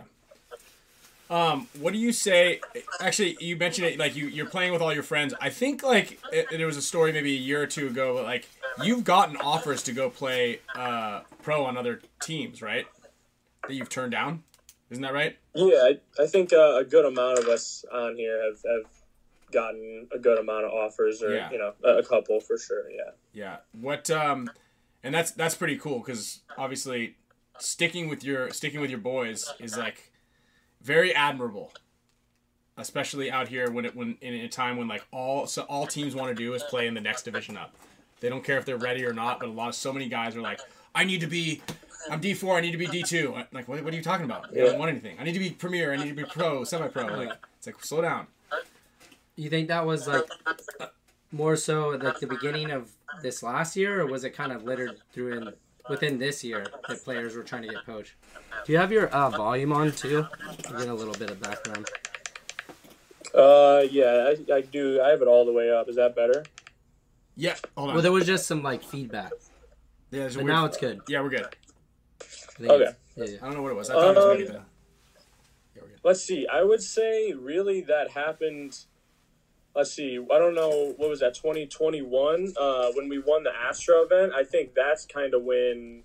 Um, 1.29 1.67
what 1.79 1.93
do 1.93 1.99
you 1.99 2.11
say? 2.11 2.59
Actually, 2.99 3.37
you 3.39 3.55
mentioned 3.55 3.87
it 3.87 3.97
like 3.97 4.15
you 4.15 4.27
you're 4.27 4.45
playing 4.45 4.73
with 4.73 4.81
all 4.81 4.93
your 4.93 5.03
friends. 5.03 5.33
I 5.39 5.49
think 5.49 5.81
like 5.81 6.19
it, 6.33 6.47
there 6.51 6.65
was 6.65 6.75
a 6.75 6.81
story 6.81 7.13
maybe 7.13 7.33
a 7.33 7.39
year 7.39 7.61
or 7.61 7.67
two 7.67 7.87
ago, 7.87 8.15
but 8.15 8.23
like 8.23 8.49
you've 8.83 9.03
gotten 9.03 9.37
offers 9.37 9.83
to 9.83 9.93
go 9.93 10.09
play 10.09 10.59
uh, 10.75 11.21
pro 11.41 11.65
on 11.65 11.77
other 11.77 12.01
teams, 12.21 12.61
right? 12.61 12.85
That 13.67 13.73
you've 13.73 13.89
turned 13.89 14.11
down. 14.11 14.43
Isn't 14.89 15.03
that 15.03 15.13
right? 15.13 15.37
Yeah, 15.53 15.91
I, 15.91 16.23
I 16.23 16.27
think 16.27 16.51
uh, 16.51 16.77
a 16.77 16.83
good 16.83 17.05
amount 17.05 17.39
of 17.39 17.45
us 17.47 17.85
on 17.91 18.15
here 18.15 18.43
have, 18.43 18.59
have 18.69 18.91
gotten 19.51 20.07
a 20.13 20.19
good 20.19 20.37
amount 20.37 20.65
of 20.65 20.71
offers, 20.71 21.21
or 21.21 21.35
yeah. 21.35 21.51
you 21.51 21.57
know, 21.57 21.73
a, 21.83 21.97
a 21.99 22.03
couple 22.03 22.39
for 22.39 22.57
sure. 22.57 22.89
Yeah. 22.89 23.11
Yeah. 23.33 23.57
What 23.79 24.09
um 24.09 24.49
and 25.03 25.13
that's 25.13 25.31
that's 25.31 25.55
pretty 25.55 25.77
cool 25.77 25.99
because 25.99 26.41
obviously 26.57 27.15
sticking 27.59 28.09
with 28.09 28.23
your 28.23 28.49
sticking 28.51 28.81
with 28.81 28.89
your 28.89 28.99
boys 28.99 29.51
is 29.59 29.77
like 29.77 30.11
very 30.81 31.13
admirable 31.13 31.71
especially 32.77 33.29
out 33.29 33.47
here 33.47 33.69
when 33.69 33.85
it 33.85 33.95
when 33.95 34.17
in 34.21 34.33
a 34.33 34.47
time 34.47 34.77
when 34.77 34.87
like 34.87 35.05
all 35.11 35.45
so 35.45 35.63
all 35.63 35.85
teams 35.85 36.15
want 36.15 36.29
to 36.29 36.35
do 36.35 36.53
is 36.53 36.63
play 36.63 36.87
in 36.87 36.93
the 36.93 37.01
next 37.01 37.23
division 37.23 37.57
up 37.57 37.75
they 38.21 38.29
don't 38.29 38.43
care 38.43 38.57
if 38.57 38.65
they're 38.65 38.77
ready 38.77 39.05
or 39.05 39.13
not 39.13 39.39
but 39.39 39.49
a 39.49 39.51
lot 39.51 39.67
of 39.67 39.75
so 39.75 39.91
many 39.91 40.07
guys 40.07 40.35
are 40.35 40.41
like 40.41 40.61
i 40.95 41.03
need 41.03 41.19
to 41.19 41.27
be 41.27 41.61
i'm 42.09 42.21
d4 42.21 42.55
i 42.55 42.61
need 42.61 42.71
to 42.71 42.77
be 42.77 42.87
d2 42.87 43.47
like 43.51 43.67
what, 43.67 43.83
what 43.83 43.93
are 43.93 43.97
you 43.97 44.03
talking 44.03 44.25
about 44.25 44.53
you 44.55 44.63
don't 44.63 44.79
want 44.79 44.89
anything 44.89 45.17
i 45.19 45.23
need 45.23 45.33
to 45.33 45.39
be 45.39 45.49
premier 45.49 45.93
i 45.93 45.97
need 45.97 46.09
to 46.09 46.15
be 46.15 46.23
pro 46.23 46.63
semi-pro 46.63 47.05
like 47.05 47.33
it's 47.57 47.67
like 47.67 47.83
slow 47.83 48.01
down 48.01 48.25
you 49.35 49.49
think 49.49 49.67
that 49.67 49.85
was 49.85 50.07
like 50.07 50.23
more 51.31 51.55
so 51.55 51.89
like 51.89 52.19
the 52.19 52.27
beginning 52.27 52.71
of 52.71 52.91
this 53.21 53.43
last 53.43 53.75
year, 53.75 54.01
or 54.01 54.05
was 54.05 54.23
it 54.23 54.31
kind 54.31 54.51
of 54.51 54.63
littered 54.63 54.97
through 55.13 55.37
in 55.37 55.53
within 55.89 56.17
this 56.17 56.43
year 56.43 56.67
that 56.87 57.03
players 57.03 57.35
were 57.35 57.43
trying 57.43 57.63
to 57.63 57.67
get 57.69 57.85
poached? 57.85 58.13
Do 58.65 58.71
you 58.71 58.77
have 58.77 58.91
your 58.91 59.07
uh, 59.07 59.29
volume 59.29 59.73
on 59.73 59.91
too? 59.91 60.25
Get 60.63 60.87
a 60.87 60.93
little 60.93 61.13
bit 61.13 61.31
of 61.31 61.41
background. 61.41 61.89
Uh, 63.33 63.83
yeah, 63.89 64.33
I, 64.49 64.53
I 64.53 64.61
do. 64.61 65.01
I 65.01 65.09
have 65.09 65.21
it 65.21 65.27
all 65.27 65.45
the 65.45 65.53
way 65.53 65.71
up. 65.71 65.89
Is 65.89 65.95
that 65.95 66.15
better? 66.15 66.43
Yeah. 67.41 67.55
Hold 67.75 67.89
on. 67.89 67.95
Well, 67.95 68.03
there 68.03 68.11
was 68.11 68.25
just 68.25 68.45
some 68.45 68.61
like 68.61 68.83
feedback. 68.83 69.31
Yeah, 70.11 70.29
but 70.33 70.45
now 70.45 70.65
it's 70.65 70.77
good. 70.77 71.01
Yeah, 71.07 71.21
we're 71.21 71.29
good. 71.29 71.47
Okay. 72.59 72.93
Yeah, 73.15 73.25
yeah, 73.25 73.37
I 73.41 73.45
don't 73.45 73.55
know 73.55 73.63
what 73.63 73.71
it 73.71 73.75
was. 73.75 73.89
I 73.89 73.93
thought 73.93 74.03
um, 74.03 74.11
it 74.11 74.15
was 74.15 74.37
maybe 74.37 74.51
the. 74.51 74.61
Yeah, 75.75 75.81
let's 76.03 76.21
see. 76.21 76.47
I 76.47 76.63
would 76.63 76.83
say 76.83 77.33
really 77.33 77.81
that 77.81 78.11
happened 78.11 78.77
let's 79.75 79.93
see, 79.93 80.17
I 80.17 80.37
don't 80.37 80.55
know, 80.55 80.93
what 80.97 81.09
was 81.09 81.21
that, 81.21 81.33
2021, 81.33 82.53
uh, 82.59 82.91
when 82.95 83.07
we 83.07 83.19
won 83.19 83.43
the 83.43 83.55
Astro 83.55 84.03
event? 84.03 84.33
I 84.35 84.43
think 84.43 84.73
that's 84.73 85.05
kind 85.05 85.33
of 85.33 85.43
when 85.43 86.03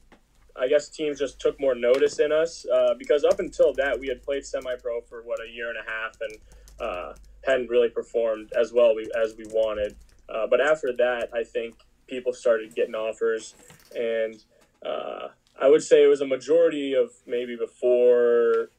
I 0.58 0.68
guess 0.68 0.88
teams 0.88 1.18
just 1.18 1.40
took 1.40 1.60
more 1.60 1.74
notice 1.74 2.18
in 2.18 2.32
us 2.32 2.64
uh, 2.72 2.94
because 2.98 3.24
up 3.24 3.40
until 3.40 3.74
that, 3.74 3.98
we 3.98 4.08
had 4.08 4.22
played 4.22 4.46
semi 4.46 4.74
pro 4.76 5.00
for 5.00 5.22
what, 5.22 5.40
a 5.40 5.50
year 5.50 5.68
and 5.68 5.78
a 5.78 5.90
half 5.90 6.16
and 6.20 6.38
uh, 6.80 7.14
hadn't 7.44 7.68
really 7.68 7.88
performed 7.88 8.52
as 8.58 8.72
well 8.72 8.94
we, 8.94 9.10
as 9.20 9.34
we 9.36 9.44
wanted. 9.48 9.96
Uh, 10.28 10.46
but 10.46 10.60
after 10.60 10.92
that, 10.96 11.28
I 11.34 11.44
think 11.44 11.74
people 12.06 12.32
started 12.32 12.74
getting 12.74 12.94
offers. 12.94 13.54
And 13.94 14.36
uh, 14.84 15.28
I 15.60 15.68
would 15.68 15.82
say 15.82 16.02
it 16.02 16.08
was 16.08 16.20
a 16.20 16.26
majority 16.26 16.94
of 16.94 17.12
maybe 17.26 17.56
before. 17.56 18.70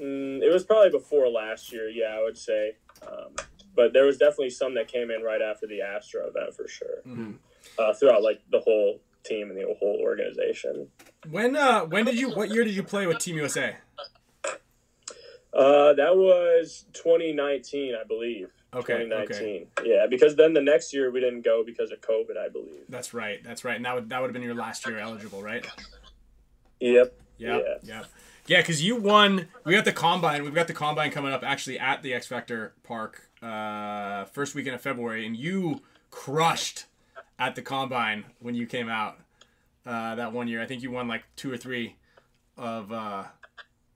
Mm, 0.00 0.42
it 0.42 0.52
was 0.52 0.64
probably 0.64 0.90
before 0.90 1.28
last 1.28 1.72
year, 1.72 1.88
yeah, 1.88 2.16
I 2.18 2.22
would 2.22 2.38
say. 2.38 2.76
Um, 3.06 3.34
but 3.74 3.92
there 3.92 4.04
was 4.04 4.18
definitely 4.18 4.50
some 4.50 4.74
that 4.74 4.88
came 4.88 5.10
in 5.10 5.22
right 5.22 5.40
after 5.42 5.66
the 5.66 5.80
Astro 5.82 6.28
event 6.28 6.54
for 6.54 6.66
sure. 6.66 7.02
Mm-hmm. 7.06 7.32
Uh, 7.78 7.92
throughout 7.94 8.22
like 8.22 8.40
the 8.50 8.60
whole 8.60 9.00
team 9.24 9.50
and 9.50 9.58
the 9.58 9.74
whole 9.78 10.00
organization. 10.02 10.88
When 11.28 11.56
uh 11.56 11.84
when 11.84 12.06
did 12.06 12.18
you 12.18 12.30
what 12.30 12.50
year 12.50 12.64
did 12.64 12.74
you 12.74 12.82
play 12.82 13.06
with 13.06 13.18
Team 13.18 13.36
USA? 13.36 13.76
Uh, 15.52 15.92
that 15.94 16.16
was 16.16 16.84
2019, 16.92 17.94
I 17.94 18.06
believe. 18.06 18.50
Okay. 18.72 19.04
2019. 19.04 19.66
Okay. 19.78 19.90
Yeah, 19.90 20.06
because 20.08 20.36
then 20.36 20.54
the 20.54 20.60
next 20.60 20.92
year 20.94 21.10
we 21.10 21.20
didn't 21.20 21.42
go 21.42 21.64
because 21.64 21.90
of 21.90 22.00
COVID, 22.00 22.36
I 22.36 22.48
believe. 22.48 22.84
That's 22.88 23.12
right. 23.12 23.42
That's 23.42 23.64
right. 23.64 23.76
And 23.76 23.84
that 23.84 23.94
would 23.94 24.08
that 24.10 24.20
would 24.20 24.28
have 24.28 24.34
been 24.34 24.42
your 24.42 24.54
last 24.54 24.86
year 24.86 24.98
eligible, 24.98 25.42
right? 25.42 25.66
Yep. 26.80 27.14
Yep. 27.38 27.64
Yeah. 27.84 27.94
Yep. 27.94 28.06
Yeah, 28.46 28.60
because 28.60 28.84
you 28.84 28.96
won. 28.96 29.48
We 29.64 29.74
got 29.74 29.84
the 29.84 29.92
combine. 29.92 30.42
We've 30.42 30.54
got 30.54 30.66
the 30.66 30.74
combine 30.74 31.10
coming 31.10 31.32
up 31.32 31.42
actually 31.44 31.78
at 31.78 32.02
the 32.02 32.14
X 32.14 32.26
Factor 32.26 32.74
Park 32.82 33.28
uh, 33.42 34.24
first 34.26 34.54
weekend 34.54 34.74
of 34.74 34.80
February, 34.80 35.26
and 35.26 35.36
you 35.36 35.82
crushed 36.10 36.86
at 37.38 37.54
the 37.54 37.62
combine 37.62 38.24
when 38.40 38.54
you 38.54 38.66
came 38.66 38.88
out 38.88 39.18
uh, 39.86 40.14
that 40.16 40.32
one 40.32 40.48
year. 40.48 40.60
I 40.60 40.66
think 40.66 40.82
you 40.82 40.90
won 40.90 41.08
like 41.08 41.24
two 41.36 41.52
or 41.52 41.56
three 41.56 41.96
of 42.56 42.90
uh, 42.92 43.24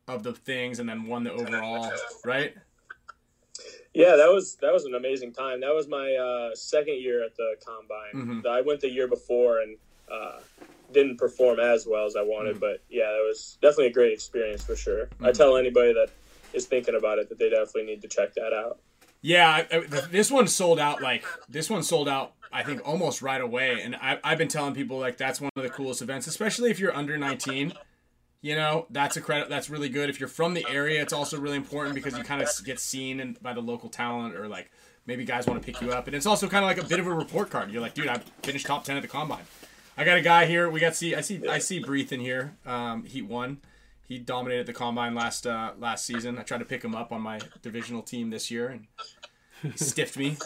of 0.09 0.23
the 0.23 0.33
things, 0.33 0.79
and 0.79 0.89
then 0.89 1.07
won 1.07 1.25
the 1.25 1.33
overall, 1.33 1.91
right? 2.25 2.55
Yeah, 3.95 4.17
that 4.17 4.29
was 4.29 4.57
that 4.57 4.73
was 4.73 4.85
an 4.85 4.95
amazing 4.95 5.33
time. 5.33 5.61
That 5.61 5.73
was 5.73 5.87
my 5.87 6.15
uh, 6.15 6.55
second 6.55 7.01
year 7.01 7.25
at 7.25 7.37
the 7.37 7.55
combine. 7.65 8.41
Mm-hmm. 8.41 8.47
I 8.47 8.61
went 8.61 8.81
the 8.81 8.91
year 8.91 9.07
before 9.07 9.61
and 9.61 9.77
uh, 10.11 10.41
didn't 10.93 11.17
perform 11.17 11.61
as 11.61 11.87
well 11.87 12.05
as 12.05 12.17
I 12.17 12.23
wanted, 12.23 12.57
mm-hmm. 12.57 12.61
but 12.61 12.83
yeah, 12.91 13.05
that 13.05 13.25
was 13.27 13.57
definitely 13.63 13.87
a 13.87 13.93
great 13.93 14.13
experience 14.13 14.65
for 14.65 14.75
sure. 14.75 15.07
Mm-hmm. 15.07 15.27
I 15.27 15.33
tell 15.33 15.57
anybody 15.57 15.93
that 15.93 16.09
is 16.53 16.67
thinking 16.67 16.97
about 16.97 17.19
it 17.19 17.29
that 17.29 17.39
they 17.39 17.51
definitely 17.51 17.85
need 17.85 18.03
to 18.03 18.09
check 18.09 18.35
that 18.35 18.53
out. 18.53 18.81
Yeah, 19.23 19.49
I, 19.49 19.77
I, 19.77 19.81
this 20.11 20.31
one 20.31 20.49
sold 20.49 20.81
out 20.81 21.01
like 21.01 21.25
this 21.49 21.71
one 21.71 21.83
sold 21.83 22.09
out. 22.09 22.33
I 22.53 22.63
think 22.63 22.87
almost 22.87 23.23
right 23.23 23.41
away, 23.41 23.81
and 23.83 23.97
I, 23.97 24.19
I've 24.23 24.39
been 24.39 24.49
telling 24.49 24.75
people 24.75 24.99
like 24.99 25.17
that's 25.17 25.41
one 25.41 25.51
of 25.57 25.63
the 25.63 25.71
coolest 25.71 26.03
events, 26.03 26.27
especially 26.27 26.71
if 26.71 26.79
you're 26.79 26.95
under 26.95 27.17
19. 27.17 27.73
You 28.45 28.57
know, 28.57 28.85
that's 28.91 29.17
a 29.17 29.23
credit. 29.23 29.49
That's 29.49 29.71
really 29.71 29.89
good. 29.89 30.11
If 30.11 30.21
you're 30.21 30.29
from 30.29 30.53
the 30.53 30.67
area, 30.69 31.01
it's 31.01 31.15
also 31.15 31.41
really 31.41 31.57
important 31.57 31.95
because 31.95 32.19
you 32.19 32.23
kind 32.23 32.43
of 32.43 32.49
get 32.63 32.79
seen 32.79 33.39
by 33.41 33.55
the 33.55 33.63
local 33.63 33.89
talent 33.89 34.37
or 34.37 34.49
like 34.49 34.71
maybe 35.07 35.25
guys 35.25 35.47
want 35.47 35.63
to 35.63 35.65
pick 35.65 35.81
you 35.81 35.93
up, 35.93 36.09
and 36.09 36.15
it's 36.15 36.27
also 36.27 36.47
kind 36.47 36.63
of 36.63 36.69
like 36.69 36.77
a 36.77 36.87
bit 36.87 37.01
of 37.01 37.07
a 37.07 37.15
report 37.15 37.49
card. 37.49 37.71
You're 37.71 37.81
like, 37.81 37.95
dude, 37.95 38.07
I 38.07 38.19
finished 38.43 38.67
top 38.67 38.85
10 38.85 38.97
at 38.97 39.03
the 39.03 39.09
combine. 39.09 39.45
I 39.97 40.05
got 40.05 40.19
a 40.19 40.21
guy 40.21 40.45
here. 40.45 40.69
We 40.69 40.79
got 40.79 40.95
see. 40.95 41.15
I 41.15 41.23
see. 41.23 41.49
I 41.49 41.59
see 41.59 41.79
Breathe 41.79 42.13
in 42.13 42.21
here. 42.21 42.55
Um, 42.67 43.05
Heat 43.05 43.23
one. 43.23 43.63
He 44.07 44.19
dominated 44.19 44.67
the 44.67 44.75
combine 44.75 45.15
last 45.15 45.47
uh, 45.47 45.73
last 45.79 46.05
season. 46.05 46.39
I 46.39 46.43
tried 46.43 46.59
to 46.59 46.67
pick 46.67 46.85
him 46.85 46.95
up 46.95 47.13
on 47.13 47.23
my 47.23 47.41
divisional 47.63 48.03
team 48.03 48.29
this 48.29 48.51
year, 48.51 48.69
and 48.69 48.87
he 49.63 49.79
stiffed 49.79 50.19
me. 50.19 50.37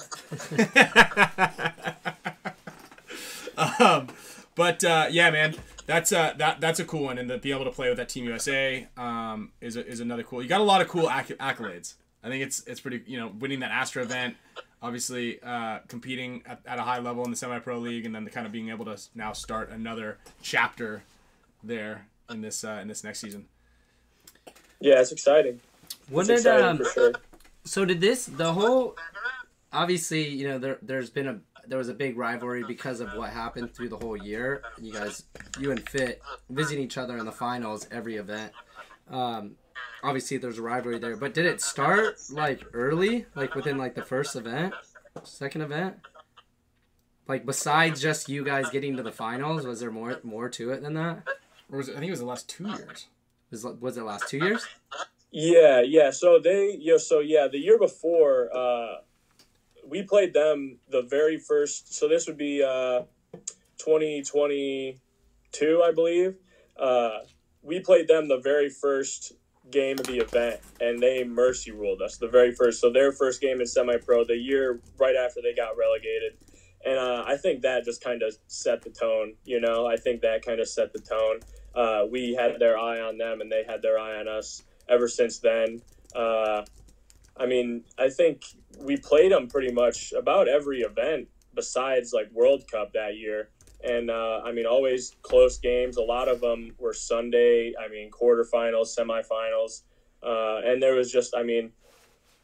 um, 3.81 4.07
but 4.55 4.85
uh, 4.85 5.09
yeah, 5.11 5.33
man, 5.33 5.57
that's 5.89 6.13
uh, 6.13 6.35
that 6.37 6.61
that's 6.61 6.79
a 6.81 6.85
cool 6.85 7.05
one, 7.05 7.17
and 7.17 7.31
to 7.31 7.39
be 7.39 7.51
able 7.51 7.65
to 7.65 7.71
play 7.71 7.89
with 7.89 7.97
that 7.97 8.11
Team 8.11 8.25
USA 8.27 8.87
um, 8.99 9.53
is 9.63 9.75
a, 9.75 9.85
is 9.87 10.01
another 10.01 10.23
cool. 10.23 10.43
You 10.43 10.49
got 10.49 10.61
a 10.61 10.65
lot 10.65 10.83
of 10.83 10.89
cool 10.89 11.09
acc- 11.09 11.39
accolades. 11.39 11.95
I 12.23 12.29
think 12.29 12.45
it's 12.45 12.63
it's 12.67 12.79
pretty. 12.79 13.03
You 13.07 13.19
know, 13.19 13.29
winning 13.41 13.61
that 13.61 13.71
Astro 13.71 14.03
event, 14.03 14.37
obviously 14.83 15.41
uh, 15.43 15.79
competing 15.89 16.43
at, 16.45 16.61
at 16.67 16.79
a 16.79 16.83
high 16.83 16.99
level 16.99 17.25
in 17.25 17.31
the 17.31 17.39
semi-pro 17.39 17.79
league, 17.79 18.05
and 18.05 18.15
then 18.15 18.25
the 18.25 18.31
kind 18.31 18.45
of 18.45 18.53
being 18.53 18.69
able 18.69 18.85
to 18.85 18.99
now 19.15 19.33
start 19.33 19.71
another 19.71 20.19
chapter 20.43 21.05
there 21.65 22.07
in 22.29 22.43
this 22.43 22.65
uh, 22.65 22.79
in 22.83 22.87
this 22.89 23.03
next 23.03 23.21
season. 23.21 23.47
Yeah, 24.81 25.01
it's 25.01 25.11
exciting. 25.11 25.59
What 26.11 26.29
It's 26.29 26.29
did 26.29 26.37
exciting 26.37 26.67
um? 26.67 26.77
for 26.77 26.85
sure. 26.85 27.13
So 27.65 27.87
did 27.87 28.03
this 28.03 28.27
the 28.27 28.53
whole? 28.53 28.95
Obviously, 29.73 30.29
you 30.29 30.49
know 30.49 30.59
there 30.59 30.79
there's 30.83 31.09
been 31.09 31.29
a 31.29 31.41
there 31.69 31.79
was 31.79 31.89
a 31.89 31.95
big 31.95 32.17
rivalry 32.17 32.65
because 32.65 33.01
of 33.01 33.13
what 33.15 33.31
happened 33.31 33.75
through 33.75 33.89
the 33.91 33.97
whole 33.97 34.17
year. 34.17 34.63
You 34.81 34.93
guys, 34.93 35.25
you 35.59 35.71
and 35.71 35.89
Fit 35.89 36.21
visiting 36.51 36.83
each 36.83 36.99
other 36.99 37.19
in 37.19 37.27
the 37.27 37.33
finals 37.33 37.87
every 37.91 38.17
event. 38.17 38.53
Um, 39.11 39.57
obviously 40.03 40.37
there's 40.37 40.59
a 40.59 40.63
rivalry 40.63 40.99
there, 40.99 41.17
but 41.17 41.35
did 41.35 41.47
it 41.47 41.61
start 41.61 42.17
like 42.31 42.65
early, 42.73 43.27
like 43.35 43.55
within 43.55 43.79
like 43.79 43.95
the 43.95 44.03
first 44.03 44.37
event, 44.37 44.75
second 45.23 45.63
event? 45.63 45.97
Like 47.27 47.45
besides 47.45 48.01
just 48.01 48.29
you 48.29 48.45
guys 48.45 48.71
getting 48.71 48.97
to 48.97 49.03
the 49.03 49.13
finals, 49.13 49.67
was 49.67 49.81
there 49.81 49.91
more 49.91 50.19
more 50.23 50.49
to 50.51 50.71
it 50.71 50.83
than 50.83 50.95
that? 50.95 51.23
Or 51.71 51.79
was 51.79 51.89
it, 51.89 51.97
I 51.97 51.99
think 51.99 52.09
it 52.09 52.13
was 52.13 52.21
the 52.21 52.27
last 52.27 52.49
two 52.49 52.67
years. 52.69 53.07
Was 53.51 53.65
was 53.65 53.97
it 53.97 54.03
last 54.03 54.29
two 54.29 54.39
years? 54.39 54.67
Yeah, 55.31 55.83
yeah. 55.83 56.11
So 56.11 56.39
they, 56.39 56.77
yeah, 56.81 56.97
so 56.97 57.21
yeah, 57.21 57.49
the 57.49 57.59
year 57.59 57.79
before, 57.79 58.49
uh, 58.57 59.01
we 59.89 60.03
played 60.03 60.35
them 60.35 60.79
the 60.89 61.03
very 61.03 61.39
first. 61.39 61.95
So 61.95 62.09
this 62.09 62.27
would 62.27 62.37
be 62.37 62.63
uh, 62.63 63.03
2022, 63.79 65.83
I 65.83 65.93
believe. 65.93 66.37
Uh, 66.79 67.21
we 67.63 67.81
played 67.81 68.09
them 68.09 68.29
the 68.29 68.39
very 68.39 68.71
first 68.71 69.33
game 69.71 69.99
of 69.99 70.07
the 70.07 70.19
event, 70.19 70.61
and 70.81 71.03
they 71.03 71.25
mercy 71.25 71.71
ruled 71.71 72.01
us 72.01 72.17
the 72.17 72.29
very 72.29 72.55
first. 72.55 72.81
So 72.81 72.93
their 72.93 73.13
first 73.13 73.41
game 73.41 73.61
in 73.61 73.67
semi-pro, 73.67 74.25
the 74.25 74.37
year 74.37 74.81
right 74.99 75.17
after 75.17 75.41
they 75.43 75.55
got 75.55 75.77
relegated, 75.77 76.39
and 76.85 76.99
uh, 76.99 77.25
I 77.27 77.37
think 77.37 77.63
that 77.63 77.85
just 77.85 78.03
kind 78.03 78.23
of 78.23 78.37
set 78.47 78.83
the 78.83 78.91
tone. 78.91 79.35
You 79.45 79.61
know, 79.61 79.87
I 79.87 79.97
think 79.97 80.23
that 80.23 80.45
kind 80.45 80.61
of 80.61 80.69
set 80.69 80.93
the 80.93 81.01
tone. 81.01 81.41
Uh, 81.75 82.07
we 82.11 82.35
had 82.35 82.59
their 82.59 82.79
eye 82.79 83.01
on 83.01 83.19
them, 83.19 83.41
and 83.41 83.51
they 83.51 83.65
had 83.67 83.83
their 83.83 83.99
eye 83.99 84.19
on 84.19 84.29
us 84.29 84.63
ever 84.89 85.09
since 85.09 85.39
then. 85.39 85.83
Uh, 86.15 86.63
I 87.37 87.47
mean, 87.47 87.85
I 87.99 88.09
think 88.09 88.43
we 88.79 88.97
played 88.97 89.33
them 89.33 89.49
pretty 89.49 89.73
much 89.73 90.13
about 90.13 90.49
every 90.49 90.81
event 90.81 91.29
besides 91.55 92.13
like 92.13 92.31
World 92.33 92.65
Cup 92.71 92.93
that 92.93 93.17
year. 93.17 93.51
And 93.83 94.11
uh, 94.11 94.41
I 94.45 94.53
mean, 94.53 94.67
always 94.67 95.15
close 95.23 95.59
games. 95.59 95.97
A 95.97 96.03
lot 96.03 96.29
of 96.29 96.41
them 96.41 96.75
were 96.79 96.93
Sunday. 96.93 97.75
I 97.79 97.89
mean, 97.89 98.11
quarterfinals, 98.11 98.97
semifinals, 98.99 99.83
uh, 100.23 100.61
and 100.65 100.83
there 100.83 100.95
was 100.95 101.13
just, 101.13 101.35
I 101.37 101.43
mean, 101.43 101.73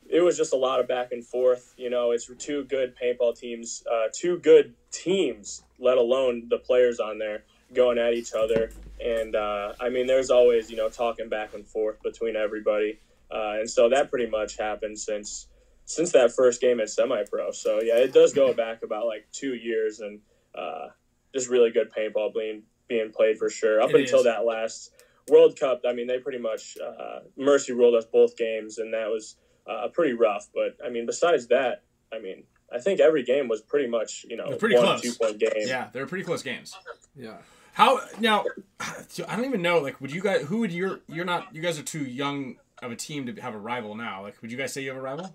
it 0.08 0.20
was 0.20 0.36
just 0.36 0.52
a 0.52 0.56
lot 0.56 0.80
of 0.80 0.86
back 0.86 1.12
and 1.12 1.24
forth. 1.24 1.74
You 1.76 1.90
know, 1.90 2.12
it's 2.12 2.30
two 2.38 2.64
good 2.64 2.94
paintball 2.96 3.38
teams, 3.38 3.82
uh, 3.90 4.08
two 4.12 4.38
good 4.38 4.74
teams, 4.90 5.62
let 5.78 5.98
alone 5.98 6.46
the 6.48 6.58
players 6.58 7.00
on 7.00 7.18
there 7.18 7.44
going 7.72 7.98
at 7.98 8.14
each 8.14 8.32
other. 8.32 8.70
And 9.04 9.34
uh, 9.34 9.72
I 9.80 9.88
mean, 9.88 10.06
there's 10.06 10.30
always 10.30 10.70
you 10.70 10.76
know 10.76 10.88
talking 10.88 11.28
back 11.28 11.54
and 11.54 11.66
forth 11.66 12.02
between 12.02 12.36
everybody, 12.36 13.00
uh, 13.30 13.56
and 13.58 13.68
so 13.68 13.88
that 13.88 14.10
pretty 14.10 14.26
much 14.30 14.56
happened 14.56 14.98
since 14.98 15.48
since 15.86 16.12
that 16.12 16.32
first 16.32 16.60
game 16.60 16.80
at 16.80 16.88
semi-pro. 16.90 17.50
So 17.52 17.80
yeah, 17.82 17.96
it 17.98 18.12
does 18.12 18.32
go 18.32 18.52
back 18.52 18.82
about 18.82 19.06
like 19.06 19.26
two 19.32 19.54
years, 19.54 20.00
and 20.00 20.20
uh, 20.54 20.88
just 21.34 21.48
really 21.48 21.70
good 21.70 21.90
paintball 21.92 22.34
being 22.34 22.62
being 22.88 23.10
played 23.10 23.38
for 23.38 23.48
sure. 23.50 23.80
Up 23.80 23.90
It 23.90 24.00
until 24.02 24.18
is. 24.20 24.24
that 24.24 24.44
last 24.44 24.92
World 25.30 25.58
Cup, 25.58 25.82
I 25.88 25.92
mean, 25.94 26.06
they 26.06 26.18
pretty 26.18 26.38
much 26.38 26.76
uh, 26.84 27.20
mercy 27.36 27.72
ruled 27.72 27.94
us 27.94 28.04
both 28.04 28.36
games, 28.36 28.78
and 28.78 28.92
that 28.92 29.08
was 29.08 29.36
uh, 29.66 29.88
pretty 29.92 30.12
rough. 30.14 30.48
But 30.54 30.76
I 30.84 30.90
mean, 30.90 31.06
besides 31.06 31.46
that, 31.48 31.82
I 32.12 32.18
mean, 32.18 32.44
I 32.72 32.78
think 32.78 33.00
every 33.00 33.22
game 33.22 33.48
was 33.48 33.62
pretty 33.62 33.88
much 33.88 34.26
you 34.28 34.36
know 34.36 34.56
pretty 34.56 34.76
one 34.76 34.84
close. 34.84 35.00
two 35.02 35.12
point 35.12 35.38
game. 35.38 35.50
Yeah, 35.56 35.88
they 35.92 36.00
were 36.00 36.06
pretty 36.06 36.24
close 36.24 36.42
games. 36.42 36.76
Yeah. 37.16 37.36
How 37.72 38.00
now? 38.20 38.44
I 38.78 39.34
don't 39.34 39.46
even 39.46 39.60
know. 39.62 39.80
Like, 39.80 40.00
would 40.00 40.12
you 40.12 40.20
guys? 40.20 40.42
Who 40.42 40.58
would 40.58 40.70
your? 40.72 41.00
You're 41.08 41.24
not. 41.24 41.52
You 41.54 41.60
guys 41.60 41.76
are 41.78 41.82
too 41.82 42.04
young 42.04 42.56
of 42.82 42.92
a 42.92 42.96
team 42.96 43.26
to 43.26 43.40
have 43.42 43.54
a 43.54 43.58
rival 43.58 43.96
now. 43.96 44.22
Like, 44.22 44.40
would 44.42 44.52
you 44.52 44.56
guys 44.58 44.72
say 44.72 44.82
you 44.82 44.90
have 44.90 44.98
a 44.98 45.02
rival? 45.02 45.34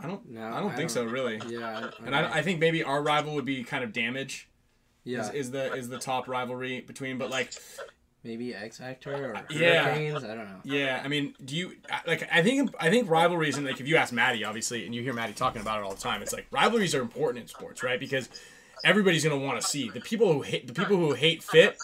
I 0.00 0.06
don't. 0.06 0.28
No, 0.30 0.42
I 0.52 0.60
don't 0.60 0.72
I 0.72 0.76
think 0.76 0.90
so. 0.90 1.04
don't- 1.04 1.12
Really. 1.12 1.40
Yeah. 1.48 1.90
And 2.04 2.14
I, 2.14 2.38
I 2.38 2.42
think 2.42 2.60
maybe 2.60 2.82
our 2.82 3.02
rival 3.02 3.34
would 3.34 3.44
be 3.44 3.62
kind 3.64 3.82
of 3.84 3.92
damage. 3.92 4.48
yeah. 5.04 5.20
Is, 5.20 5.30
is 5.30 5.50
the 5.50 5.72
is 5.74 5.88
the 5.88 5.98
top 5.98 6.28
rivalry 6.28 6.80
between? 6.80 7.16
But 7.18 7.30
like, 7.30 7.52
maybe 8.22 8.54
X 8.54 8.78
Factor 8.78 9.12
or 9.32 9.42
Yeah. 9.50 9.84
Hurricanes. 9.84 10.24
I 10.24 10.28
don't 10.34 10.46
know. 10.48 10.60
yeah. 10.64 11.00
I 11.04 11.08
mean, 11.08 11.34
do 11.44 11.56
you 11.56 11.76
like? 12.06 12.28
I 12.32 12.42
think 12.42 12.74
I 12.80 12.90
think 12.90 13.08
rivalries 13.08 13.56
and 13.56 13.66
like 13.66 13.80
if 13.80 13.86
you 13.88 13.96
ask 13.96 14.12
Maddie, 14.12 14.44
obviously, 14.44 14.84
and 14.84 14.94
you 14.94 15.02
hear 15.02 15.12
Maddie 15.14 15.32
talking 15.32 15.62
about 15.62 15.78
it 15.78 15.84
all 15.84 15.94
the 15.94 16.00
time, 16.00 16.22
it's 16.22 16.32
like 16.32 16.46
rivalries 16.50 16.94
are 16.94 17.00
important 17.02 17.42
in 17.42 17.48
sports, 17.48 17.82
right? 17.82 18.00
Because 18.00 18.28
everybody's 18.84 19.24
gonna 19.24 19.38
want 19.38 19.60
to 19.60 19.66
see 19.66 19.88
the 19.88 20.00
people 20.00 20.32
who 20.32 20.42
hate 20.42 20.66
the 20.66 20.74
people 20.74 20.96
who 20.96 21.12
hate 21.14 21.42
fit 21.42 21.78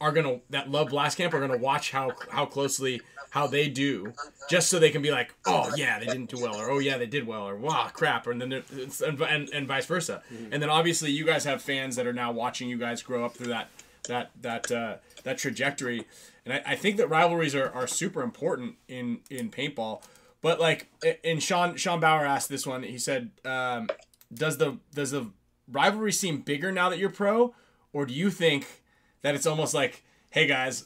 are 0.00 0.12
gonna 0.12 0.40
that 0.50 0.70
love 0.70 0.88
blast 0.90 1.16
camp 1.18 1.34
are 1.34 1.40
gonna 1.40 1.58
watch 1.58 1.90
how 1.90 2.12
how 2.30 2.46
closely 2.46 3.00
how 3.30 3.46
they 3.46 3.68
do 3.68 4.12
just 4.48 4.68
so 4.68 4.78
they 4.78 4.90
can 4.90 5.02
be 5.02 5.10
like 5.10 5.34
oh 5.46 5.70
yeah 5.76 5.98
they 5.98 6.06
didn't 6.06 6.30
do 6.30 6.40
well 6.40 6.56
or 6.56 6.70
oh 6.70 6.78
yeah 6.78 6.96
they 6.96 7.06
did 7.06 7.26
well 7.26 7.46
or 7.46 7.56
wow 7.56 7.88
crap 7.92 8.26
or 8.26 8.32
and 8.32 8.40
then 8.40 8.52
it's, 8.52 9.00
and, 9.00 9.20
and, 9.20 9.48
and 9.50 9.66
vice 9.66 9.86
versa. 9.86 10.22
And 10.50 10.62
then 10.62 10.70
obviously 10.70 11.10
you 11.10 11.24
guys 11.24 11.44
have 11.44 11.62
fans 11.62 11.96
that 11.96 12.06
are 12.06 12.12
now 12.12 12.32
watching 12.32 12.68
you 12.68 12.78
guys 12.78 13.02
grow 13.02 13.24
up 13.24 13.34
through 13.34 13.48
that 13.48 13.68
that 14.08 14.30
that 14.42 14.70
uh, 14.70 14.96
that 15.24 15.38
trajectory. 15.38 16.04
And 16.44 16.54
I, 16.54 16.62
I 16.72 16.76
think 16.76 16.96
that 16.98 17.08
rivalries 17.08 17.54
are, 17.54 17.70
are 17.70 17.86
super 17.86 18.22
important 18.22 18.76
in 18.88 19.20
in 19.30 19.50
paintball. 19.50 20.02
But 20.42 20.60
like 20.60 20.88
and 21.24 21.42
Sean 21.42 21.76
Sean 21.76 22.00
Bauer 22.00 22.24
asked 22.24 22.48
this 22.48 22.66
one. 22.66 22.82
He 22.82 22.98
said 22.98 23.30
um, 23.44 23.88
does 24.32 24.58
the 24.58 24.78
does 24.94 25.10
the 25.10 25.30
rivalry 25.70 26.12
seem 26.12 26.42
bigger 26.42 26.70
now 26.70 26.88
that 26.88 26.98
you're 26.98 27.10
pro 27.10 27.54
or 27.92 28.06
do 28.06 28.14
you 28.14 28.30
think 28.30 28.82
that 29.22 29.34
it's 29.34 29.46
almost 29.46 29.74
like, 29.74 30.04
hey 30.30 30.46
guys, 30.46 30.84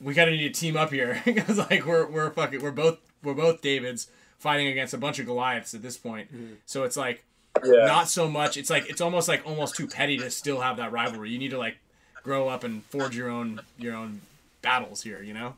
we 0.00 0.14
kind 0.14 0.30
of 0.30 0.36
need 0.36 0.52
to 0.54 0.60
team 0.60 0.76
up 0.76 0.90
here 0.92 1.20
because 1.24 1.58
like 1.58 1.84
we're 1.86 2.06
we're 2.06 2.30
fucking 2.30 2.62
we're 2.62 2.70
both 2.70 2.98
we're 3.22 3.34
both 3.34 3.60
Davids 3.62 4.08
fighting 4.38 4.68
against 4.68 4.94
a 4.94 4.98
bunch 4.98 5.18
of 5.18 5.26
Goliaths 5.26 5.74
at 5.74 5.82
this 5.82 5.96
point. 5.96 6.28
So 6.66 6.84
it's 6.84 6.96
like 6.96 7.24
Yeah. 7.64 7.86
not 7.86 8.08
so 8.08 8.28
much. 8.28 8.56
It's 8.56 8.70
like 8.70 8.88
it's 8.88 9.00
almost 9.00 9.26
like 9.28 9.44
almost 9.46 9.74
too 9.76 9.86
petty 9.88 10.16
to 10.18 10.30
still 10.30 10.60
have 10.60 10.76
that 10.76 10.92
rivalry. 10.92 11.30
You 11.30 11.38
need 11.38 11.50
to 11.50 11.58
like 11.58 11.78
grow 12.22 12.48
up 12.48 12.62
and 12.64 12.84
forge 12.84 13.16
your 13.16 13.28
own 13.28 13.60
your 13.78 13.94
own 13.96 14.20
battles 14.62 15.02
here. 15.02 15.22
You 15.22 15.34
know, 15.34 15.54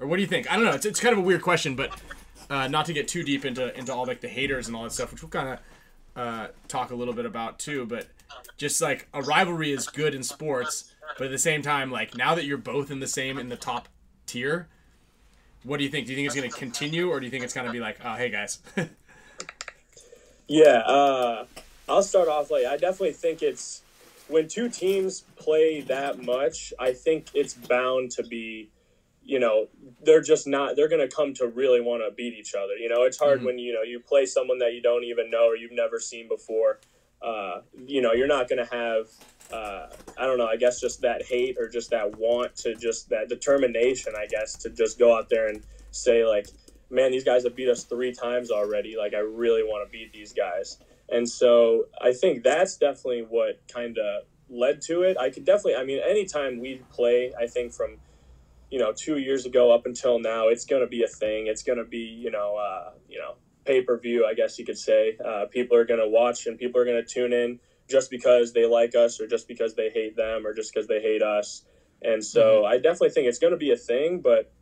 or 0.00 0.06
what 0.08 0.16
do 0.16 0.22
you 0.22 0.28
think? 0.28 0.50
I 0.50 0.56
don't 0.56 0.64
know. 0.64 0.72
It's 0.72 0.86
it's 0.86 0.98
kind 1.00 1.12
of 1.12 1.18
a 1.18 1.22
weird 1.22 1.42
question, 1.42 1.76
but 1.76 1.90
uh, 2.50 2.66
not 2.68 2.86
to 2.86 2.92
get 2.92 3.06
too 3.06 3.22
deep 3.22 3.44
into 3.44 3.76
into 3.78 3.92
all 3.94 4.06
like 4.06 4.20
the 4.20 4.28
haters 4.28 4.66
and 4.66 4.76
all 4.76 4.82
that 4.82 4.92
stuff, 4.92 5.12
which 5.12 5.22
we'll 5.22 5.30
kind 5.30 5.48
of 5.50 5.58
uh, 6.20 6.46
talk 6.66 6.90
a 6.90 6.94
little 6.96 7.14
bit 7.14 7.26
about 7.26 7.60
too. 7.60 7.86
But 7.86 8.08
just 8.56 8.80
like 8.82 9.06
a 9.14 9.22
rivalry 9.22 9.70
is 9.72 9.86
good 9.86 10.14
in 10.14 10.22
sports, 10.24 10.92
but 11.18 11.26
at 11.26 11.30
the 11.30 11.38
same 11.38 11.62
time, 11.62 11.90
like 11.90 12.16
now 12.16 12.34
that 12.34 12.44
you're 12.44 12.58
both 12.58 12.90
in 12.90 13.00
the 13.00 13.06
same 13.06 13.38
in 13.38 13.48
the 13.48 13.56
top 13.56 13.88
tier, 14.26 14.68
what 15.64 15.78
do 15.78 15.84
you 15.84 15.90
think? 15.90 16.06
Do 16.06 16.12
you 16.12 16.16
think 16.16 16.26
it's 16.26 16.36
going 16.36 16.50
to 16.50 16.56
continue, 16.56 17.10
or 17.10 17.18
do 17.20 17.26
you 17.26 17.30
think 17.30 17.44
it's 17.44 17.54
going 17.54 17.66
to 17.66 17.72
be 17.72 17.80
like, 17.80 17.98
oh, 18.04 18.14
hey 18.14 18.28
guys, 18.30 18.60
Yeah, 20.48 20.78
uh, 20.78 21.46
I'll 21.88 22.02
start 22.02 22.28
off 22.28 22.50
like 22.50 22.66
I 22.66 22.76
definitely 22.76 23.12
think 23.12 23.42
it's 23.42 23.82
when 24.28 24.48
two 24.48 24.68
teams 24.68 25.22
play 25.36 25.80
that 25.82 26.22
much, 26.22 26.72
I 26.78 26.92
think 26.92 27.28
it's 27.34 27.54
bound 27.54 28.10
to 28.12 28.22
be, 28.22 28.70
you 29.24 29.38
know, 29.40 29.66
they're 30.04 30.20
just 30.20 30.46
not 30.46 30.76
they're 30.76 30.88
going 30.88 31.06
to 31.06 31.14
come 31.14 31.34
to 31.34 31.46
really 31.48 31.80
want 31.80 32.02
to 32.08 32.14
beat 32.14 32.34
each 32.34 32.54
other. 32.54 32.74
You 32.74 32.88
know, 32.88 33.02
it's 33.02 33.18
hard 33.18 33.40
Mhm. 33.40 33.44
when 33.44 33.58
you 33.58 33.72
know 33.72 33.82
you 33.82 33.98
play 34.00 34.26
someone 34.26 34.58
that 34.58 34.72
you 34.74 34.82
don't 34.82 35.04
even 35.04 35.30
know 35.30 35.46
or 35.46 35.56
you've 35.56 35.72
never 35.72 35.98
seen 35.98 36.28
before. 36.28 36.78
Uh, 37.20 37.62
you 37.86 38.00
know, 38.02 38.12
you're 38.12 38.26
not 38.28 38.48
going 38.48 38.64
to 38.64 38.72
have 38.72 39.08
uh, 39.52 39.86
I 40.18 40.26
don't 40.26 40.38
know, 40.38 40.46
I 40.46 40.56
guess 40.56 40.80
just 40.80 41.02
that 41.02 41.24
hate 41.24 41.56
or 41.58 41.68
just 41.68 41.90
that 41.90 42.18
want 42.18 42.56
to 42.56 42.74
just 42.74 43.10
that 43.10 43.28
determination, 43.28 44.14
I 44.16 44.26
guess, 44.26 44.54
to 44.58 44.70
just 44.70 44.98
go 44.98 45.16
out 45.16 45.28
there 45.28 45.48
and 45.48 45.62
say 45.90 46.24
like, 46.24 46.48
man, 46.90 47.12
these 47.12 47.24
guys 47.24 47.44
have 47.44 47.56
beat 47.56 47.68
us 47.68 47.84
three 47.84 48.12
times 48.12 48.50
already. 48.50 48.96
Like, 48.96 49.14
I 49.14 49.18
really 49.18 49.62
want 49.62 49.86
to 49.86 49.90
beat 49.90 50.12
these 50.12 50.32
guys. 50.32 50.78
And 51.08 51.28
so 51.28 51.86
I 52.00 52.12
think 52.12 52.42
that's 52.42 52.76
definitely 52.76 53.26
what 53.28 53.60
kind 53.72 53.98
of 53.98 54.24
led 54.48 54.80
to 54.82 55.02
it. 55.02 55.16
I 55.18 55.30
could 55.30 55.44
definitely, 55.44 55.76
I 55.76 55.84
mean, 55.84 56.00
anytime 56.04 56.60
we 56.60 56.82
play, 56.92 57.32
I 57.38 57.46
think 57.46 57.72
from, 57.72 57.98
you 58.70 58.78
know, 58.78 58.92
two 58.92 59.18
years 59.18 59.46
ago 59.46 59.72
up 59.72 59.86
until 59.86 60.18
now, 60.18 60.48
it's 60.48 60.64
going 60.64 60.82
to 60.82 60.88
be 60.88 61.04
a 61.04 61.08
thing. 61.08 61.46
It's 61.46 61.62
going 61.62 61.78
to 61.78 61.84
be, 61.84 61.98
you 61.98 62.30
know, 62.30 62.56
uh, 62.56 62.90
you 63.08 63.18
know, 63.18 63.34
pay 63.64 63.82
per 63.82 63.98
view, 63.98 64.26
I 64.26 64.34
guess 64.34 64.58
you 64.58 64.64
could 64.64 64.78
say. 64.78 65.16
Uh, 65.24 65.46
people 65.50 65.76
are 65.76 65.84
going 65.84 66.00
to 66.00 66.08
watch 66.08 66.46
and 66.46 66.58
people 66.58 66.80
are 66.80 66.84
going 66.84 67.02
to 67.04 67.08
tune 67.08 67.32
in 67.32 67.60
just 67.88 68.10
because 68.10 68.52
they 68.52 68.66
like 68.66 68.94
us 68.94 69.20
or 69.20 69.26
just 69.26 69.46
because 69.48 69.74
they 69.74 69.90
hate 69.90 70.16
them 70.16 70.46
or 70.46 70.54
just 70.54 70.72
because 70.72 70.88
they 70.88 71.00
hate 71.00 71.22
us. 71.22 71.62
And 72.02 72.24
so 72.24 72.64
I 72.64 72.76
definitely 72.76 73.10
think 73.10 73.26
it's 73.26 73.38
going 73.38 73.52
to 73.52 73.58
be 73.58 73.72
a 73.72 73.76
thing, 73.76 74.20
but 74.20 74.52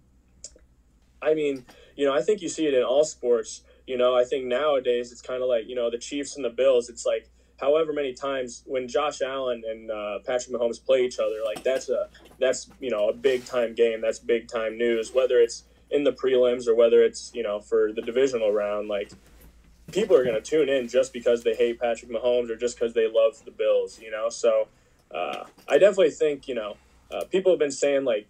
I 1.20 1.35
mean, 1.35 1.64
you 1.97 2.07
know, 2.07 2.14
I 2.14 2.22
think 2.22 2.43
you 2.43 2.49
see 2.49 2.66
it 2.66 2.75
in 2.75 2.83
all 2.83 3.05
sports. 3.05 3.62
You 3.87 3.97
know, 3.97 4.16
I 4.16 4.25
think 4.25 4.47
nowadays 4.47 5.12
it's 5.12 5.22
kind 5.22 5.43
of 5.43 5.49
like, 5.49 5.68
you 5.68 5.75
know, 5.75 5.91
the 5.91 5.99
Chiefs 5.99 6.37
and 6.37 6.45
the 6.45 6.51
Bills, 6.51 6.89
it's 6.89 7.07
like 7.07 7.29
however 7.61 7.93
many 7.93 8.12
times 8.12 8.62
when 8.66 8.89
Josh 8.89 9.20
Allen 9.20 9.62
and 9.66 9.91
uh, 9.91 10.18
Patrick 10.27 10.55
Mahomes 10.55 10.85
play 10.85 11.05
each 11.05 11.18
other, 11.18 11.37
like 11.45 11.62
that's 11.62 11.89
a 11.89 12.09
that's, 12.39 12.68
you 12.81 12.91
know, 12.91 13.09
a 13.09 13.12
big 13.12 13.45
time 13.47 13.75
game. 13.75 14.01
That's 14.01 14.18
big 14.18 14.49
time 14.49 14.77
news, 14.77 15.12
whether 15.12 15.39
it's 15.39 15.64
in 15.91 16.05
the 16.05 16.12
prelims 16.12 16.66
or 16.66 16.75
whether 16.75 17.03
it's, 17.03 17.31
you 17.35 17.43
know, 17.43 17.61
for 17.61 17.93
the 17.93 18.03
divisional 18.03 18.53
round, 18.53 18.89
like 18.89 19.12
people 19.93 20.16
are 20.16 20.24
going 20.24 20.35
to 20.35 20.41
tune 20.41 20.68
in 20.68 20.89
just 20.89 21.12
because 21.12 21.43
they 21.45 21.55
hate 21.55 21.80
Patrick 21.80 22.11
Mahomes 22.11 22.51
or 22.51 22.57
just 22.57 22.78
because 22.78 22.95
they 22.95 23.07
love 23.09 23.43
the 23.45 23.51
Bills, 23.51 24.01
you 24.01 24.11
know. 24.11 24.28
So 24.28 24.68
uh, 25.14 25.45
I 25.68 25.78
definitely 25.78 26.11
think 26.11 26.49
you 26.49 26.55
know 26.55 26.76
uh, 27.12 27.24
people 27.24 27.53
have 27.53 27.59
been 27.59 27.70
saying 27.70 28.05
like 28.05 28.26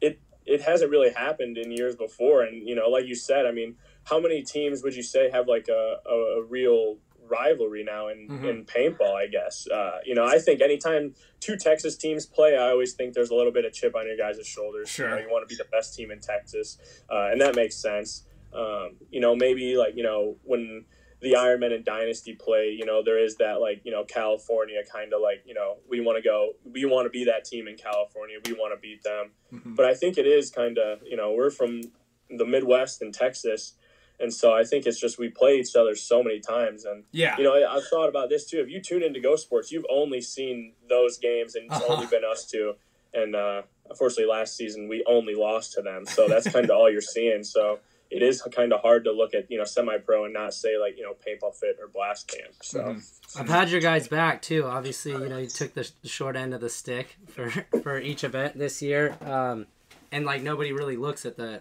it 0.00 0.18
it 0.46 0.62
hasn't 0.62 0.90
really 0.90 1.12
happened 1.12 1.58
in 1.58 1.70
years 1.70 1.96
before, 1.96 2.42
and 2.42 2.66
you 2.66 2.74
know, 2.74 2.88
like 2.88 3.06
you 3.06 3.14
said, 3.14 3.46
I 3.46 3.52
mean, 3.52 3.76
how 4.04 4.20
many 4.20 4.42
teams 4.42 4.82
would 4.82 4.94
you 4.94 5.02
say 5.02 5.30
have 5.30 5.48
like 5.48 5.68
a, 5.68 5.96
a, 6.08 6.14
a 6.40 6.42
real 6.44 6.98
rivalry 7.28 7.84
now 7.84 8.08
in, 8.08 8.26
Mhm. 8.28 8.48
in 8.50 8.64
paintball, 8.64 9.14
I 9.14 9.28
guess. 9.28 9.68
Uh, 9.68 9.98
you 10.04 10.16
know, 10.16 10.24
I 10.24 10.40
think 10.40 10.60
anytime 10.60 11.14
two 11.38 11.56
Texas 11.56 11.96
teams 11.96 12.26
play, 12.26 12.56
I 12.56 12.70
always 12.70 12.94
think 12.94 13.14
there's 13.14 13.30
a 13.30 13.36
little 13.36 13.52
bit 13.52 13.64
of 13.64 13.72
chip 13.72 13.94
on 13.94 14.04
your 14.08 14.16
guys' 14.16 14.44
shoulders. 14.44 14.88
Sure. 14.88 15.08
You, 15.10 15.14
know, 15.14 15.20
you 15.20 15.30
want 15.30 15.48
to 15.48 15.54
be 15.54 15.56
the 15.56 15.68
best 15.70 15.94
team 15.94 16.10
in 16.10 16.18
Texas, 16.18 16.76
uh, 17.08 17.28
and 17.30 17.40
that 17.40 17.54
makes 17.54 17.76
sense. 17.76 18.24
Um, 18.52 18.96
you 19.10 19.20
know, 19.20 19.34
maybe 19.36 19.76
like, 19.76 19.96
you 19.96 20.02
know, 20.02 20.36
when 20.44 20.84
the 21.20 21.32
Ironmen 21.34 21.72
and 21.74 21.84
Dynasty 21.84 22.34
play, 22.34 22.70
you 22.76 22.84
know, 22.86 23.02
there 23.04 23.18
is 23.22 23.36
that 23.36 23.60
like, 23.60 23.82
you 23.84 23.92
know, 23.92 24.04
California 24.04 24.80
kind 24.90 25.12
of 25.12 25.20
like, 25.20 25.42
you 25.46 25.54
know, 25.54 25.76
we 25.88 26.00
want 26.00 26.16
to 26.16 26.22
go, 26.22 26.52
we 26.64 26.84
want 26.86 27.06
to 27.06 27.10
be 27.10 27.24
that 27.24 27.44
team 27.44 27.68
in 27.68 27.76
California. 27.76 28.38
We 28.46 28.52
want 28.54 28.74
to 28.74 28.80
beat 28.80 29.02
them. 29.02 29.32
Mhm. 29.52 29.76
But 29.76 29.84
I 29.86 29.94
think 29.94 30.16
it 30.18 30.26
is 30.26 30.50
kind 30.50 30.78
of, 30.78 31.00
you 31.06 31.16
know, 31.16 31.32
we're 31.32 31.50
from 31.50 31.82
the 32.30 32.46
Midwest 32.46 33.02
and 33.02 33.12
Texas. 33.12 33.74
And 34.18 34.32
so 34.32 34.52
I 34.52 34.64
think 34.64 34.86
it's 34.86 34.98
just 35.00 35.18
we 35.18 35.28
play 35.28 35.58
each 35.60 35.76
other 35.76 35.94
so 35.94 36.22
many 36.22 36.40
times. 36.40 36.84
And, 36.84 37.04
Yeah. 37.12 37.36
you 37.38 37.44
know, 37.44 37.54
I, 37.54 37.76
I've 37.76 37.86
thought 37.88 38.08
about 38.08 38.28
this 38.30 38.46
too. 38.46 38.60
If 38.60 38.68
you 38.68 38.80
tune 38.80 39.02
into 39.02 39.20
Go 39.20 39.36
Sports, 39.36 39.70
you've 39.72 39.86
only 39.90 40.20
seen 40.20 40.72
those 40.88 41.18
games 41.18 41.54
and 41.54 41.66
it's 41.66 41.76
Uh-huh. 41.76 41.94
only 41.94 42.06
been 42.10 42.24
us 42.24 42.46
two. 42.46 42.74
And 43.12 43.34
uh, 43.36 43.62
unfortunately, 43.88 44.26
last 44.30 44.56
season 44.56 44.88
we 44.88 45.04
only 45.06 45.34
lost 45.34 45.72
to 45.74 45.82
them. 45.82 46.06
So 46.06 46.28
that's 46.28 46.48
kind 46.50 46.64
of 46.64 46.70
all 46.70 46.90
you're 46.90 47.00
seeing. 47.00 47.44
So 47.44 47.80
it 48.10 48.22
is 48.22 48.42
kind 48.54 48.72
of 48.72 48.80
hard 48.80 49.04
to 49.04 49.12
look 49.12 49.34
at, 49.34 49.50
you 49.50 49.58
know, 49.58 49.64
semi 49.64 49.96
pro 49.98 50.24
and 50.24 50.34
not 50.34 50.52
say 50.52 50.76
like, 50.78 50.96
you 50.96 51.04
know, 51.04 51.12
Paintball 51.14 51.54
Fit 51.54 51.76
or 51.80 51.88
Blast 51.88 52.26
Camp. 52.28 52.54
So. 52.62 52.80
Mhm. 52.80 53.40
I've 53.40 53.48
had 53.48 53.70
your 53.70 53.80
guys 53.80 54.08
back 54.08 54.42
too. 54.42 54.64
Obviously, 54.64 55.12
you 55.12 55.28
know 55.28 55.38
you 55.38 55.46
took 55.46 55.72
the 55.74 55.88
the 56.02 56.08
short 56.08 56.34
end 56.36 56.52
of 56.52 56.60
the 56.60 56.68
stick 56.68 57.16
for 57.28 57.48
for 57.82 57.98
each 58.00 58.24
event 58.24 58.58
this 58.58 58.82
year, 58.82 59.16
um, 59.22 59.66
and 60.10 60.24
like 60.26 60.42
nobody 60.42 60.72
really 60.72 60.96
looks 60.96 61.24
at 61.24 61.36
the 61.36 61.60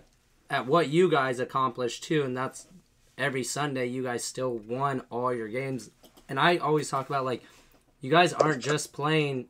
at 0.49 0.65
what 0.65 0.89
you 0.89 1.09
guys 1.11 1.39
accomplished 1.39 2.03
too, 2.03 2.23
and 2.23 2.35
that's 2.35 2.65
every 3.19 3.43
Sunday 3.43 3.85
you 3.85 4.01
guys 4.01 4.23
still 4.23 4.57
won 4.57 5.03
all 5.11 5.31
your 5.31 5.47
games. 5.47 5.91
And 6.27 6.39
I 6.39 6.57
always 6.57 6.89
talk 6.89 7.07
about 7.07 7.23
like 7.23 7.43
you 8.01 8.09
guys 8.09 8.33
aren't 8.33 8.63
just 8.63 8.91
playing 8.93 9.47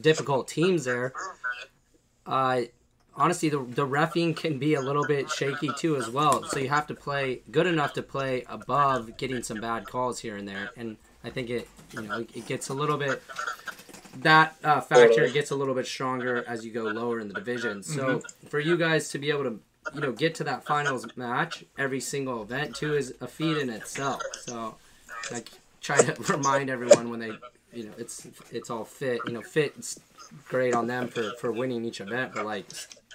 difficult 0.00 0.48
teams 0.48 0.84
there. 0.84 1.12
Uh, 2.26 2.62
honestly, 3.18 3.48
the 3.48 3.58
the 3.58 3.86
refing 3.86 4.34
can 4.34 4.58
be 4.58 4.74
a 4.74 4.80
little 4.80 5.06
bit 5.06 5.30
shaky 5.30 5.70
too 5.76 5.96
as 5.96 6.08
well. 6.08 6.44
So 6.44 6.58
you 6.58 6.68
have 6.68 6.86
to 6.86 6.94
play 6.94 7.42
good 7.50 7.66
enough 7.66 7.92
to 7.94 8.02
play 8.02 8.44
above 8.48 9.16
getting 9.18 9.42
some 9.42 9.60
bad 9.60 9.86
calls 9.86 10.20
here 10.20 10.36
and 10.36 10.48
there. 10.48 10.70
And 10.76 10.96
I 11.24 11.30
think 11.30 11.50
it 11.50 11.68
you 11.92 12.02
know 12.02 12.24
it 12.34 12.46
gets 12.46 12.68
a 12.68 12.74
little 12.74 12.96
bit 12.96 13.22
that 14.22 14.56
uh, 14.64 14.80
factor 14.80 15.28
gets 15.28 15.50
a 15.50 15.56
little 15.56 15.74
bit 15.74 15.86
stronger 15.86 16.44
as 16.48 16.64
you 16.64 16.72
go 16.72 16.84
lower 16.84 17.20
in 17.20 17.28
the 17.28 17.34
division. 17.34 17.82
So 17.82 18.22
for 18.48 18.60
you 18.60 18.76
guys 18.76 19.08
to 19.10 19.18
be 19.18 19.30
able 19.30 19.44
to 19.44 19.60
you 19.94 20.00
know 20.00 20.12
get 20.12 20.34
to 20.36 20.44
that 20.44 20.64
finals 20.64 21.06
match 21.16 21.64
every 21.76 22.00
single 22.00 22.42
event 22.42 22.76
too 22.76 22.94
is 22.94 23.14
a 23.20 23.26
feat 23.26 23.58
in 23.58 23.68
itself. 23.70 24.22
So 24.40 24.76
like 25.30 25.50
try 25.80 25.98
to 25.98 26.14
remind 26.32 26.70
everyone 26.70 27.10
when 27.10 27.20
they 27.20 27.32
you 27.72 27.84
know 27.84 27.92
it's 27.98 28.26
it's 28.50 28.70
all 28.70 28.84
fit 28.84 29.20
you 29.26 29.32
know 29.32 29.42
fit's 29.42 30.00
great 30.48 30.74
on 30.74 30.86
them 30.86 31.08
for 31.08 31.32
for 31.38 31.52
winning 31.52 31.84
each 31.84 32.00
event 32.00 32.32
but 32.34 32.44
like 32.44 32.66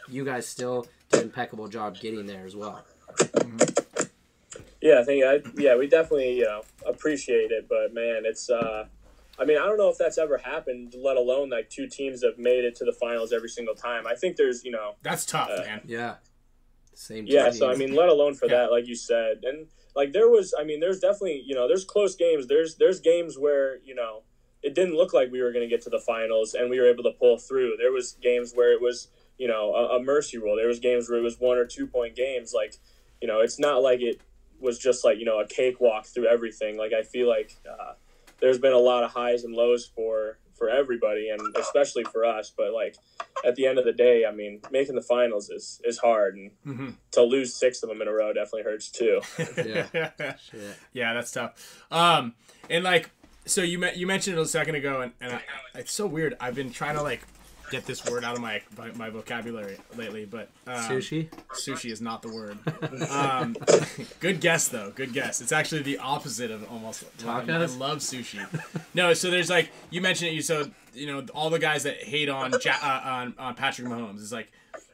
you 0.10 0.24
guys 0.26 0.48
still 0.48 0.88
did 1.10 1.20
an 1.22 1.26
impeccable 1.28 1.68
job 1.68 1.98
getting 2.00 2.26
there 2.26 2.46
as 2.46 2.56
well 2.56 2.84
Yeah, 4.82 5.00
I 5.00 5.04
think 5.04 5.24
I 5.24 5.42
yeah 5.56 5.76
we 5.78 5.88
definitely 5.88 6.38
you 6.40 6.44
know 6.44 6.64
appreciate 6.86 7.52
it, 7.52 7.68
but 7.70 7.94
man, 7.94 8.24
it's 8.26 8.50
uh, 8.50 8.86
I 9.40 9.46
mean 9.46 9.58
I 9.58 9.66
don't 9.66 9.78
know 9.78 9.90
if 9.90 9.98
that's 9.98 10.18
ever 10.18 10.38
happened, 10.38 10.94
let 10.98 11.16
alone 11.16 11.50
like 11.50 11.70
two 11.70 11.88
teams 11.88 12.22
have 12.24 12.38
made 12.38 12.66
it 12.66 12.76
to 12.78 12.86
the 12.86 12.92
finals 12.92 13.32
every 13.32 13.48
single 13.50 13.76
time. 13.76 14.06
I 14.06 14.16
think 14.16 14.36
there's 14.36 14.64
you 14.66 14.72
know 14.72 14.96
That's 15.02 15.26
tough, 15.26 15.50
Uh, 15.50 15.62
man. 15.64 15.82
yeah 15.86 16.16
same 16.96 17.26
yeah, 17.26 17.50
two 17.50 17.56
so 17.58 17.72
I 17.72 17.76
mean 17.76 17.96
let 17.96 18.10
alone 18.10 18.34
for 18.34 18.46
Yeah. 18.48 18.56
that 18.64 18.72
like 18.72 18.88
you 18.88 18.96
said, 18.96 19.44
and 19.44 19.68
like 19.96 20.12
there 20.12 20.28
was 20.30 20.54
I 20.60 20.64
mean 20.66 20.82
there's 20.82 21.00
definitely 21.00 21.44
you 21.46 21.56
know 21.56 21.68
there's 21.68 21.86
close 21.86 22.16
games. 22.16 22.48
There's 22.48 22.76
there's 22.76 23.00
games 23.00 23.38
where 23.40 23.78
you 23.86 23.96
know 23.96 24.24
it 24.62 24.76
didn't 24.76 24.96
look 24.96 25.14
like 25.14 25.32
we 25.32 25.42
were 25.42 25.52
going 25.52 25.64
to 25.68 25.70
get 25.70 25.82
to 25.84 25.90
the 25.90 26.00
finals 26.00 26.54
and 26.54 26.70
we 26.70 26.80
were 26.80 26.88
able 26.88 27.04
to 27.04 27.12
pull 27.12 27.38
through. 27.38 27.76
There 27.78 27.92
was 27.92 28.18
games 28.22 28.52
where 28.54 28.72
it 28.74 28.82
was 28.82 29.08
you 29.44 29.50
know 29.50 29.74
a, 29.74 29.98
a 29.98 30.04
mercy 30.04 30.38
rule. 30.38 30.56
There 30.56 30.68
was 30.74 30.80
games 30.80 31.10
where 31.10 31.20
it 31.20 31.22
was 31.30 31.38
one 31.38 31.58
or 31.58 31.66
two 31.66 31.86
point 31.86 32.16
games. 32.16 32.54
Like 32.56 32.76
you 33.22 33.28
know 33.28 33.42
it's 33.42 33.60
not 33.60 33.82
like 33.82 34.00
it 34.02 34.22
was 34.62 34.80
just 34.80 35.04
like 35.04 35.18
you 35.20 35.26
know 35.26 35.40
a 35.42 35.48
cakewalk 35.48 36.06
through 36.06 36.28
everything. 36.28 36.78
Like 36.78 36.94
I 36.94 37.04
feel 37.04 37.28
like 37.28 37.52
uh, 37.70 37.94
there's 38.40 38.60
been 38.60 38.72
a 38.72 38.86
lot 38.92 39.04
of 39.04 39.12
highs 39.12 39.44
and 39.44 39.54
lows 39.54 39.92
for 39.94 40.40
for 40.58 40.70
everybody 40.70 41.30
and 41.30 41.42
especially 41.58 42.06
for 42.06 42.24
us. 42.24 42.54
But 42.56 42.72
like 42.74 42.96
at 43.46 43.56
the 43.56 43.68
end 43.68 43.80
of 43.80 43.84
the 43.84 43.92
day, 43.92 44.26
I 44.26 44.32
mean 44.32 44.62
making 44.72 44.96
the 44.96 45.02
finals 45.02 45.50
is 45.50 45.82
is 45.84 45.98
hard 45.98 46.36
and 46.36 46.52
hmm 46.64 46.90
to 47.12 47.22
lose 47.22 47.54
six 47.54 47.84
of 47.84 47.90
them 47.90 48.02
in 48.02 48.08
a 48.08 48.14
row 48.14 48.34
definitely 48.34 48.64
hurts 48.64 48.90
too. 48.90 49.22
yeah. 49.66 50.34
Yeah, 50.94 51.14
that's 51.14 51.32
tough. 51.32 51.84
Um, 51.92 52.34
and 52.70 52.84
like, 52.84 53.12
so 53.46 53.62
you 53.62 53.78
me- 53.78 53.94
you 53.96 54.08
mentioned 54.08 54.38
it 54.38 54.42
a 54.42 54.46
second 54.48 54.76
ago, 54.76 55.02
and, 55.02 55.12
and 55.22 55.34
I, 55.34 55.42
it's 55.76 55.94
so 55.94 56.08
weird. 56.08 56.36
I've 56.40 56.56
been 56.56 56.72
trying 56.72 56.96
to 56.96 57.04
like 57.04 57.22
get 57.74 57.86
this 57.88 58.06
word 58.06 58.24
out 58.24 58.36
of 58.36 58.42
my 58.42 58.62
my, 58.96 59.10
vocabulary 59.10 59.78
lately, 59.98 60.26
but 60.26 60.50
um, 60.68 60.76
sushi 60.76 61.28
Sushi 61.54 61.92
is 61.92 62.02
not 62.02 62.22
the 62.22 62.30
word. 62.30 62.58
Um, 63.10 63.56
good 64.20 64.40
guess 64.40 64.68
though. 64.68 64.92
Good 64.92 65.14
guess. 65.14 65.42
It's 65.42 65.52
actually 65.52 65.82
the 65.82 65.98
opposite 65.98 66.52
of 66.52 66.70
almost. 66.72 67.06
tacos. 67.18 67.50
I 67.50 67.66
love 67.78 67.98
sushi. 68.00 68.40
No, 68.94 69.14
so 69.14 69.32
there's 69.32 69.50
like 69.50 69.72
you 69.90 70.02
mentioned 70.02 70.30
it. 70.30 70.34
You 70.34 70.42
so 70.42 70.70
you 70.94 71.08
know 71.08 71.26
all 71.34 71.50
the 71.50 71.60
guys 71.60 71.84
that 71.84 71.98
hate 72.04 72.30
on 72.30 72.54
ja- 72.64 72.78
uh, 72.82 73.02
on 73.04 73.34
on 73.40 73.56
Patrick 73.56 73.88
Mahomes 73.88 74.20
is 74.20 74.32
like, 74.32 74.52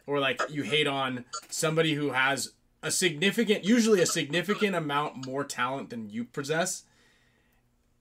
or 0.08 0.20
like 0.20 0.42
you 0.50 0.64
hate 0.64 0.88
on 0.88 1.26
somebody 1.50 1.94
who 1.94 2.12
has 2.12 2.54
a 2.82 2.92
significant, 2.92 3.66
usually 3.66 4.02
a 4.02 4.06
significant 4.06 4.76
amount 4.76 5.26
more 5.26 5.44
talent 5.44 5.90
than 5.90 6.10
you 6.10 6.24
possess. 6.24 6.84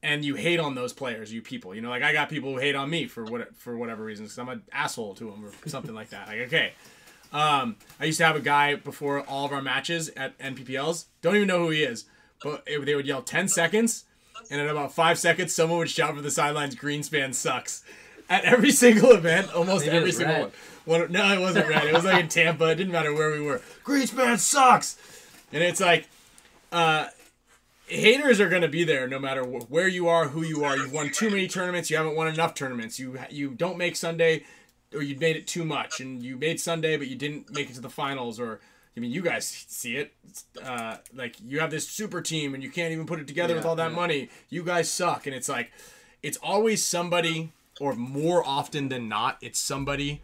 And 0.02 0.24
you 0.24 0.36
hate 0.36 0.60
on 0.60 0.76
those 0.76 0.92
players, 0.92 1.32
you 1.32 1.42
people. 1.42 1.74
You 1.74 1.80
know, 1.80 1.90
like 1.90 2.04
I 2.04 2.12
got 2.12 2.28
people 2.28 2.52
who 2.52 2.58
hate 2.58 2.76
on 2.76 2.88
me 2.88 3.06
for 3.06 3.24
what 3.24 3.56
for 3.56 3.76
whatever 3.76 4.04
reasons, 4.04 4.28
because 4.28 4.38
I'm 4.38 4.48
an 4.48 4.62
asshole 4.72 5.14
to 5.16 5.24
them 5.24 5.44
or 5.44 5.68
something 5.68 5.94
like 5.94 6.10
that. 6.10 6.28
Like, 6.28 6.38
okay, 6.42 6.72
um, 7.32 7.76
I 8.00 8.04
used 8.04 8.18
to 8.18 8.24
have 8.24 8.36
a 8.36 8.40
guy 8.40 8.76
before 8.76 9.20
all 9.22 9.44
of 9.44 9.52
our 9.52 9.60
matches 9.60 10.08
at 10.10 10.38
NPPLs. 10.38 11.06
Don't 11.20 11.36
even 11.36 11.48
know 11.48 11.64
who 11.64 11.70
he 11.70 11.82
is, 11.82 12.04
but 12.42 12.62
it, 12.66 12.84
they 12.86 12.94
would 12.94 13.06
yell 13.06 13.22
10 13.22 13.48
seconds, 13.48 14.04
and 14.50 14.60
in 14.60 14.68
about 14.68 14.94
five 14.94 15.18
seconds, 15.18 15.54
someone 15.54 15.78
would 15.78 15.90
shout 15.90 16.14
from 16.14 16.22
the 16.22 16.30
sidelines, 16.30 16.74
"Greenspan 16.76 17.34
sucks." 17.34 17.82
At 18.30 18.44
every 18.44 18.72
single 18.72 19.12
event, 19.12 19.52
almost 19.54 19.86
every 19.86 20.12
single 20.12 20.34
red. 20.34 20.52
one. 20.84 21.00
one. 21.00 21.12
No, 21.12 21.32
it 21.32 21.40
wasn't 21.40 21.66
red. 21.66 21.86
It 21.86 21.94
was 21.94 22.04
like 22.04 22.20
in 22.20 22.28
Tampa. 22.28 22.66
It 22.66 22.74
didn't 22.76 22.92
matter 22.92 23.12
where 23.14 23.30
we 23.30 23.40
were. 23.40 23.62
Greenspan 23.84 24.38
sucks, 24.38 24.96
and 25.50 25.62
it's 25.62 25.80
like, 25.80 26.06
uh, 26.70 27.06
haters 27.88 28.40
are 28.40 28.48
gonna 28.48 28.68
be 28.68 28.84
there 28.84 29.08
no 29.08 29.18
matter 29.18 29.42
wh- 29.42 29.70
where 29.70 29.88
you 29.88 30.08
are, 30.08 30.28
who 30.28 30.42
you 30.42 30.64
are. 30.64 30.76
You've 30.76 30.92
won 30.92 31.10
too 31.10 31.30
many 31.30 31.48
tournaments. 31.48 31.90
You 31.90 31.96
haven't 31.96 32.16
won 32.16 32.28
enough 32.28 32.54
tournaments. 32.54 32.98
You 32.98 33.18
you 33.30 33.50
don't 33.50 33.78
make 33.78 33.96
Sunday, 33.96 34.44
or 34.94 35.02
you 35.02 35.16
made 35.18 35.36
it 35.36 35.46
too 35.46 35.64
much, 35.64 36.00
and 36.00 36.22
you 36.22 36.36
made 36.36 36.60
Sunday, 36.60 36.96
but 36.96 37.08
you 37.08 37.16
didn't 37.16 37.52
make 37.52 37.70
it 37.70 37.74
to 37.74 37.80
the 37.80 37.90
finals. 37.90 38.38
Or 38.38 38.60
I 38.96 39.00
mean, 39.00 39.10
you 39.10 39.22
guys 39.22 39.46
see 39.46 39.96
it. 39.96 40.12
Uh, 40.62 40.96
like 41.14 41.36
you 41.44 41.60
have 41.60 41.70
this 41.70 41.88
super 41.88 42.20
team, 42.20 42.54
and 42.54 42.62
you 42.62 42.70
can't 42.70 42.92
even 42.92 43.06
put 43.06 43.20
it 43.20 43.26
together 43.26 43.54
with 43.54 43.64
all 43.64 43.76
that 43.76 43.90
yeah. 43.90 43.96
money. 43.96 44.28
You 44.48 44.62
guys 44.62 44.90
suck, 44.90 45.26
and 45.26 45.34
it's 45.34 45.48
like, 45.48 45.70
it's 46.22 46.38
always 46.42 46.84
somebody, 46.84 47.52
or 47.80 47.94
more 47.94 48.46
often 48.46 48.88
than 48.88 49.08
not, 49.08 49.38
it's 49.40 49.58
somebody 49.58 50.20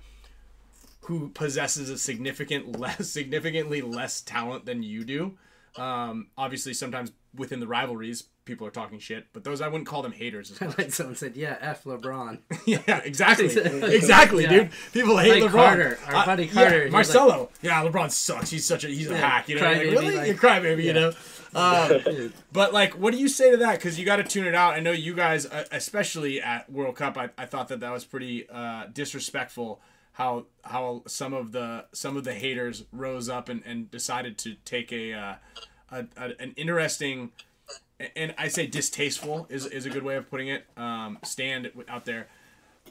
who 1.03 1.29
possesses 1.29 1.91
a 1.91 1.99
significant 1.99 2.79
less 2.81 3.09
significantly 3.09 3.81
less 3.83 4.21
talent 4.21 4.67
than 4.67 4.83
you 4.83 5.05
do. 5.05 5.39
Um, 5.77 6.29
obviously, 6.37 6.75
sometimes 6.75 7.13
within 7.37 7.61
the 7.61 7.67
rivalries, 7.67 8.25
people 8.45 8.67
are 8.67 8.71
talking 8.71 8.99
shit, 8.99 9.27
but 9.33 9.43
those 9.45 9.61
I 9.61 9.69
wouldn't 9.69 9.87
call 9.89 10.03
them 10.03 10.13
haters. 10.13 10.51
As 10.53 10.61
much. 10.63 10.79
like 10.79 10.93
someone 10.93 11.17
said 11.17 11.37
yeah 11.37 11.57
f 11.61 11.85
lebron 11.85 12.39
yeah, 12.67 12.99
exactly, 13.05 13.47
exactly, 13.95 14.43
Yeah. 14.45 14.51
dude. 14.51 14.71
People 14.93 15.19
hate 15.19 15.43
Like 15.43 15.51
LeBron. 15.51 15.55
Carter, 15.55 15.99
our 16.07 16.15
I- 16.17 16.27
buddy 16.27 16.47
Carter, 16.49 16.85
he's 16.85 16.93
Marcelo. 16.93 17.51
yeah, 17.63 17.83
LeBron 17.85 18.11
sucks. 18.11 18.51
He's 18.51 18.65
such 18.67 18.85
a 18.85 18.89
he's 18.89 19.11
a 19.11 19.17
hack. 19.17 19.49
You 19.49 19.57
know, 19.61 19.63
like, 19.63 19.81
really, 19.83 20.17
like- 20.17 20.29
you 20.29 20.35
crybaby. 20.35 20.79
You 20.79 20.85
Yeah. 20.85 20.93
know. 20.93 21.13
Um, 21.57 22.33
but 22.53 22.73
like, 22.73 22.95
what 22.99 23.13
do 23.13 23.19
you 23.21 23.29
say 23.29 23.53
to 23.53 23.57
that? 23.59 23.77
Because 23.79 23.97
you 23.99 24.05
got 24.05 24.17
to 24.17 24.25
tune 24.25 24.45
it 24.47 24.57
out. 24.57 24.75
I 24.75 24.81
know 24.81 24.91
you 24.91 25.15
guys, 25.15 25.47
uh, 25.47 25.65
especially 25.71 26.43
at 26.43 26.69
World 26.71 26.97
Cup, 26.97 27.17
I, 27.17 27.31
I 27.39 27.47
thought 27.47 27.69
that 27.69 27.79
that 27.79 27.93
was 27.93 28.05
pretty 28.05 28.49
uh, 28.51 28.87
disrespectful. 28.93 29.81
How 30.15 30.47
how 30.65 31.03
some 31.07 31.33
of 31.33 31.53
the 31.53 31.87
some 31.93 32.17
of 32.17 32.25
the 32.25 32.35
haters 32.35 32.85
rose 32.93 33.29
up 33.29 33.49
and, 33.49 33.63
and 33.65 33.89
decided 33.91 34.37
to 34.39 34.55
take 34.65 34.93
a, 34.93 35.13
uh, 35.13 35.35
a, 36.01 36.07
a 36.17 36.43
an 36.43 36.55
interesting 36.57 37.31
and 38.17 38.35
I 38.37 38.49
say 38.49 38.67
distasteful 38.67 39.47
is, 39.49 39.67
is 39.67 39.87
a 39.87 39.91
good 39.91 40.03
way 40.03 40.17
of 40.17 40.29
putting 40.29 40.49
it. 40.49 40.67
Um, 40.77 41.19
stand 41.23 41.71
out 41.89 42.05
there. 42.05 42.27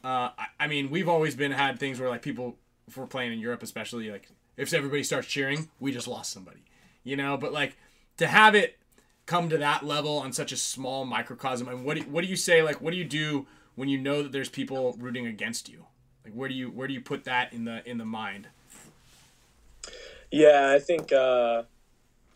Uh, 0.03 0.29
I, 0.37 0.45
I 0.61 0.67
mean, 0.67 0.89
we've 0.89 1.09
always 1.09 1.35
been 1.35 1.51
had 1.51 1.79
things 1.79 1.99
where 1.99 2.09
like 2.09 2.21
people, 2.21 2.55
if 2.87 2.97
we're 2.97 3.05
playing 3.05 3.33
in 3.33 3.39
Europe, 3.39 3.61
especially 3.63 4.09
like 4.09 4.29
if 4.57 4.73
everybody 4.73 5.03
starts 5.03 5.27
cheering, 5.27 5.69
we 5.79 5.91
just 5.91 6.07
lost 6.07 6.31
somebody, 6.31 6.63
you 7.03 7.15
know. 7.15 7.37
But 7.37 7.53
like 7.53 7.77
to 8.17 8.27
have 8.27 8.55
it 8.55 8.77
come 9.25 9.49
to 9.49 9.57
that 9.57 9.83
level 9.83 10.19
on 10.19 10.33
such 10.33 10.51
a 10.51 10.57
small 10.57 11.05
microcosm? 11.05 11.67
And 11.67 11.85
what 11.85 11.97
do, 11.97 12.03
what 12.03 12.23
do 12.23 12.29
you 12.29 12.35
say? 12.35 12.61
Like, 12.61 12.81
what 12.81 12.91
do 12.91 12.97
you 12.97 13.05
do 13.05 13.47
when 13.75 13.89
you 13.89 13.97
know 13.97 14.23
that 14.23 14.31
there's 14.31 14.49
people 14.49 14.95
rooting 14.99 15.27
against 15.27 15.69
you? 15.69 15.85
Like, 16.23 16.33
where 16.33 16.47
do 16.47 16.55
you 16.55 16.69
where 16.69 16.87
do 16.87 16.93
you 16.93 17.01
put 17.01 17.25
that 17.25 17.51
in 17.51 17.65
the 17.65 17.87
in 17.89 17.97
the 17.97 18.05
mind? 18.05 18.47
Yeah, 20.31 20.71
I 20.73 20.79
think 20.79 21.11
uh, 21.11 21.63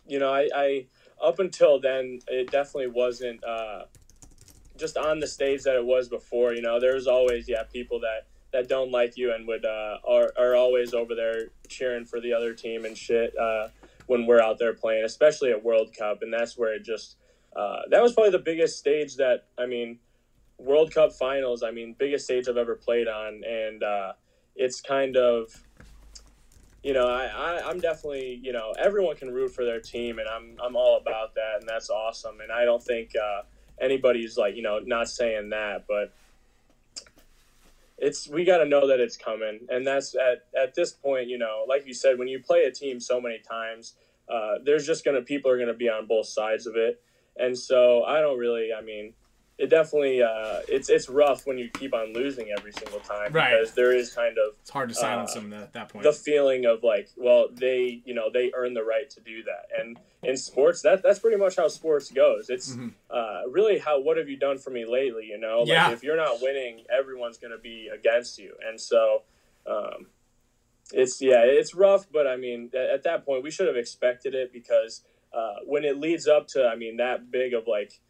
you 0.08 0.18
know, 0.18 0.32
I, 0.32 0.48
I 0.54 0.86
up 1.22 1.38
until 1.38 1.80
then, 1.80 2.20
it 2.28 2.50
definitely 2.50 2.88
wasn't 2.88 3.44
uh, 3.44 3.82
just 4.76 4.96
on 4.96 5.20
the 5.20 5.26
stage 5.26 5.62
that 5.64 5.76
it 5.76 5.84
was 5.84 6.08
before. 6.08 6.54
You 6.54 6.62
know, 6.62 6.80
there's 6.80 7.06
always 7.06 7.48
yeah 7.48 7.64
people 7.72 8.00
that 8.00 8.26
that 8.52 8.68
don't 8.68 8.90
like 8.90 9.16
you 9.16 9.32
and 9.34 9.46
would 9.46 9.64
uh, 9.64 9.98
are 10.06 10.32
are 10.38 10.54
always 10.56 10.94
over 10.94 11.14
there 11.14 11.48
cheering 11.68 12.04
for 12.04 12.20
the 12.20 12.32
other 12.32 12.54
team 12.54 12.84
and 12.84 12.96
shit 12.96 13.36
uh, 13.38 13.68
when 14.06 14.26
we're 14.26 14.40
out 14.40 14.58
there 14.58 14.72
playing, 14.72 15.04
especially 15.04 15.50
at 15.50 15.62
World 15.62 15.94
Cup, 15.96 16.22
and 16.22 16.32
that's 16.32 16.56
where 16.56 16.74
it 16.74 16.84
just 16.84 17.16
uh, 17.54 17.80
that 17.90 18.02
was 18.02 18.14
probably 18.14 18.32
the 18.32 18.38
biggest 18.38 18.78
stage 18.78 19.16
that 19.16 19.44
I 19.58 19.66
mean, 19.66 19.98
World 20.58 20.92
Cup 20.92 21.12
finals. 21.12 21.62
I 21.62 21.70
mean, 21.70 21.94
biggest 21.98 22.24
stage 22.24 22.48
I've 22.48 22.56
ever 22.56 22.74
played 22.74 23.08
on, 23.08 23.42
and 23.44 23.82
uh, 23.82 24.12
it's 24.56 24.80
kind 24.80 25.16
of 25.16 25.52
you 26.88 26.94
know, 26.94 27.06
I, 27.06 27.26
I, 27.26 27.68
I'm 27.68 27.80
definitely, 27.80 28.40
you 28.42 28.50
know, 28.50 28.72
everyone 28.78 29.14
can 29.14 29.30
root 29.30 29.50
for 29.50 29.62
their 29.62 29.78
team, 29.78 30.18
and 30.18 30.26
I'm, 30.26 30.56
I'm 30.64 30.74
all 30.74 30.96
about 30.96 31.34
that, 31.34 31.56
and 31.60 31.68
that's 31.68 31.90
awesome. 31.90 32.40
And 32.40 32.50
I 32.50 32.64
don't 32.64 32.82
think 32.82 33.10
uh, 33.14 33.42
anybody's 33.78 34.38
like, 34.38 34.56
you 34.56 34.62
know, 34.62 34.78
not 34.78 35.10
saying 35.10 35.50
that, 35.50 35.84
but 35.86 36.14
it's 37.98 38.26
we 38.26 38.42
got 38.46 38.58
to 38.58 38.64
know 38.64 38.86
that 38.86 39.00
it's 39.00 39.18
coming, 39.18 39.66
and 39.68 39.86
that's 39.86 40.14
at 40.16 40.46
at 40.58 40.74
this 40.74 40.94
point, 40.94 41.28
you 41.28 41.36
know, 41.36 41.66
like 41.68 41.86
you 41.86 41.92
said, 41.92 42.18
when 42.18 42.26
you 42.26 42.40
play 42.40 42.64
a 42.64 42.70
team 42.70 43.00
so 43.00 43.20
many 43.20 43.38
times, 43.38 43.92
uh, 44.26 44.54
there's 44.64 44.86
just 44.86 45.04
gonna 45.04 45.20
people 45.20 45.50
are 45.50 45.58
gonna 45.58 45.74
be 45.74 45.90
on 45.90 46.06
both 46.06 46.26
sides 46.26 46.66
of 46.66 46.74
it, 46.74 47.02
and 47.36 47.58
so 47.58 48.02
I 48.04 48.22
don't 48.22 48.38
really, 48.38 48.70
I 48.72 48.80
mean, 48.80 49.12
it 49.58 49.68
definitely 49.70 50.22
uh, 50.22 50.60
it's 50.68 50.88
it's 50.88 51.08
rough 51.08 51.46
when 51.46 51.58
you 51.58 51.68
keep 51.68 51.92
on 51.92 52.12
losing 52.14 52.46
every 52.56 52.72
single 52.72 53.00
time 53.00 53.32
Right. 53.32 53.50
because 53.50 53.74
there 53.74 53.92
is 53.94 54.12
kind 54.14 54.36
of 54.38 54.54
It's 54.60 54.70
hard 54.70 54.88
to 54.88 54.94
silence 54.94 55.32
Uh, 55.36 55.40
them 55.40 55.52
at 55.52 55.72
that 55.72 55.88
point. 55.88 56.04
the 56.04 56.12
feeling 56.12 56.64
of 56.64 56.82
like, 56.84 57.08
well, 57.16 57.48
they 57.52 58.00
you 58.04 58.14
know 58.14 58.30
they 58.32 58.52
earn 58.54 58.74
the 58.74 58.84
right 58.84 59.10
to 59.10 59.20
do 59.20 59.42
that, 59.42 59.66
and 59.80 59.98
in 60.22 60.36
sports, 60.36 60.82
that 60.82 61.02
that's 61.02 61.18
pretty 61.18 61.36
much 61.36 61.56
how 61.56 61.68
sports 61.68 62.10
goes. 62.10 62.48
It's 62.50 62.74
Mhm. 62.76 62.92
uh, 63.10 63.42
really 63.48 63.78
how 63.78 64.00
what 64.00 64.16
have 64.16 64.28
you 64.28 64.36
done 64.36 64.58
for 64.58 64.70
me 64.70 64.84
lately? 64.84 65.26
You 65.26 65.38
know, 65.38 65.60
like 65.60 65.68
Yeah. 65.68 65.90
if 65.92 66.02
you're 66.04 66.16
not 66.16 66.40
winning, 66.40 66.84
everyone's 66.90 67.38
going 67.38 67.52
to 67.52 67.58
be 67.58 67.88
against 67.92 68.38
you, 68.38 68.56
and 68.66 68.80
so. 68.80 69.24
Um, 69.66 70.06
it's 70.94 71.20
yeah, 71.20 71.42
it's 71.44 71.74
rough, 71.74 72.06
but 72.10 72.26
I 72.26 72.36
mean, 72.36 72.70
at 72.74 73.02
that 73.02 73.26
point, 73.26 73.42
we 73.42 73.50
should 73.50 73.66
have 73.66 73.76
expected 73.76 74.34
it 74.34 74.50
because 74.52 75.02
uh, 75.34 75.56
when 75.66 75.84
it 75.84 75.98
leads 75.98 76.26
up 76.26 76.46
to, 76.48 76.64
I 76.66 76.76
mean, 76.76 76.96
that 76.96 77.30
big 77.30 77.52
of 77.52 77.66
like 77.66 78.00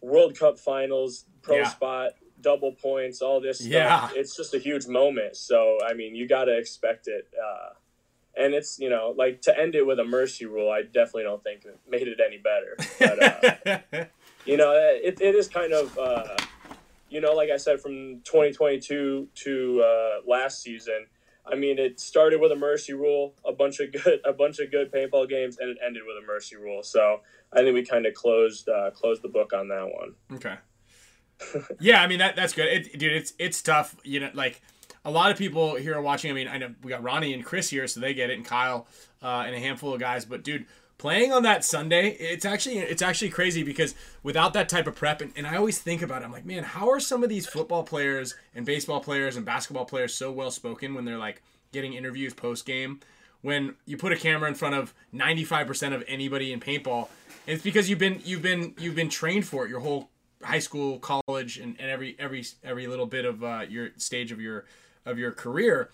World 0.00 0.38
Cup 0.38 0.58
finals, 0.58 1.24
pro 1.42 1.58
Yeah. 1.58 1.68
spot, 1.68 2.12
double 2.40 2.72
points, 2.72 3.20
all 3.20 3.40
this 3.40 3.58
stuff. 3.58 3.70
Yeah. 3.70 4.10
It's 4.14 4.36
just 4.36 4.54
a 4.54 4.58
huge 4.58 4.86
moment. 4.86 5.36
So, 5.36 5.78
I 5.84 5.94
mean, 5.94 6.14
you 6.14 6.26
got 6.28 6.44
to 6.44 6.56
expect 6.56 7.08
it. 7.08 7.28
Uh, 7.36 7.70
and 8.36 8.54
it's, 8.54 8.78
you 8.78 8.88
know, 8.88 9.12
like 9.16 9.42
to 9.42 9.58
end 9.58 9.74
it 9.74 9.84
with 9.86 9.98
a 9.98 10.04
mercy 10.04 10.46
rule, 10.46 10.70
I 10.70 10.82
definitely 10.82 11.24
don't 11.24 11.42
think 11.42 11.64
it 11.64 11.78
made 11.88 12.06
it 12.06 12.20
any 12.24 12.38
better. 12.38 12.76
But, 13.00 13.66
uh, 13.66 14.04
you 14.44 14.56
know, 14.56 14.72
it, 14.74 15.20
it 15.20 15.34
is 15.34 15.48
kind 15.48 15.72
of, 15.72 15.98
uh, 15.98 16.36
you 17.10 17.20
know, 17.20 17.32
like 17.32 17.50
I 17.50 17.56
said, 17.56 17.80
from 17.80 18.20
2022 18.24 19.28
to 19.34 19.82
uh, 19.82 20.30
last 20.30 20.62
season, 20.62 21.06
I 21.50 21.54
mean, 21.56 21.78
it 21.78 21.98
started 21.98 22.40
with 22.40 22.52
a 22.52 22.56
mercy 22.56 22.92
rule, 22.92 23.32
a 23.44 23.52
bunch 23.52 23.80
of 23.80 23.90
good, 23.92 24.20
a 24.24 24.32
bunch 24.32 24.58
of 24.60 24.70
good 24.70 24.92
paintball 24.92 25.28
games, 25.28 25.56
and 25.58 25.70
it 25.70 25.78
ended 25.84 26.02
with 26.06 26.22
a 26.22 26.26
mercy 26.26 26.56
rule. 26.56 26.82
So 26.82 27.20
I 27.52 27.62
think 27.62 27.74
we 27.74 27.84
kind 27.84 28.06
of 28.06 28.14
closed 28.14 28.68
uh, 28.68 28.90
closed 28.90 29.22
the 29.22 29.28
book 29.28 29.52
on 29.52 29.68
that 29.68 29.84
one. 29.84 30.14
Okay. 30.34 30.56
yeah, 31.80 32.02
I 32.02 32.06
mean 32.06 32.18
that 32.18 32.36
that's 32.36 32.52
good, 32.52 32.66
it, 32.66 32.98
dude. 32.98 33.12
It's 33.12 33.32
it's 33.38 33.62
tough, 33.62 33.96
you 34.04 34.20
know. 34.20 34.30
Like 34.34 34.60
a 35.04 35.10
lot 35.10 35.30
of 35.30 35.38
people 35.38 35.76
here 35.76 35.96
are 35.96 36.02
watching. 36.02 36.30
I 36.30 36.34
mean, 36.34 36.48
I 36.48 36.58
know 36.58 36.74
we 36.82 36.90
got 36.90 37.02
Ronnie 37.02 37.32
and 37.32 37.44
Chris 37.44 37.70
here, 37.70 37.86
so 37.86 38.00
they 38.00 38.14
get 38.14 38.30
it, 38.30 38.36
and 38.36 38.44
Kyle 38.44 38.86
uh, 39.22 39.44
and 39.46 39.54
a 39.54 39.58
handful 39.58 39.94
of 39.94 40.00
guys. 40.00 40.24
But 40.24 40.42
dude, 40.42 40.66
playing 40.98 41.32
on 41.32 41.44
that 41.44 41.64
Sunday, 41.64 42.10
it's 42.10 42.44
actually 42.44 42.78
it's 42.78 43.02
actually 43.02 43.30
crazy 43.30 43.62
because 43.62 43.94
without 44.22 44.52
that 44.52 44.68
type 44.68 44.86
of 44.86 44.96
prep, 44.96 45.20
and, 45.20 45.32
and 45.36 45.46
I 45.46 45.56
always 45.56 45.78
think 45.78 46.02
about 46.02 46.22
it. 46.22 46.24
I'm 46.26 46.32
like, 46.32 46.44
man, 46.44 46.64
how 46.64 46.90
are 46.90 47.00
some 47.00 47.22
of 47.22 47.28
these 47.28 47.46
football 47.46 47.84
players 47.84 48.34
and 48.54 48.66
baseball 48.66 49.00
players 49.00 49.36
and 49.36 49.46
basketball 49.46 49.84
players 49.84 50.14
so 50.14 50.30
well 50.30 50.50
spoken 50.50 50.94
when 50.94 51.04
they're 51.04 51.18
like 51.18 51.42
getting 51.72 51.94
interviews 51.94 52.34
post 52.34 52.66
game? 52.66 53.00
When 53.40 53.76
you 53.86 53.96
put 53.96 54.12
a 54.12 54.16
camera 54.16 54.48
in 54.48 54.56
front 54.56 54.74
of 54.74 54.92
95% 55.14 55.94
of 55.94 56.02
anybody 56.08 56.52
in 56.52 56.58
paintball, 56.58 57.06
it's 57.48 57.62
because 57.62 57.88
you've 57.88 57.98
been 57.98 58.20
you've 58.24 58.42
been 58.42 58.74
you've 58.78 58.94
been 58.94 59.08
trained 59.08 59.46
for 59.46 59.64
it 59.64 59.70
your 59.70 59.80
whole 59.80 60.10
high 60.42 60.58
school, 60.58 60.98
college, 60.98 61.58
and, 61.58 61.76
and 61.80 61.90
every 61.90 62.16
every 62.18 62.44
every 62.62 62.86
little 62.86 63.06
bit 63.06 63.24
of 63.24 63.42
uh, 63.42 63.64
your 63.68 63.90
stage 63.96 64.32
of 64.32 64.40
your 64.40 64.64
of 65.04 65.18
your 65.18 65.32
career. 65.32 65.90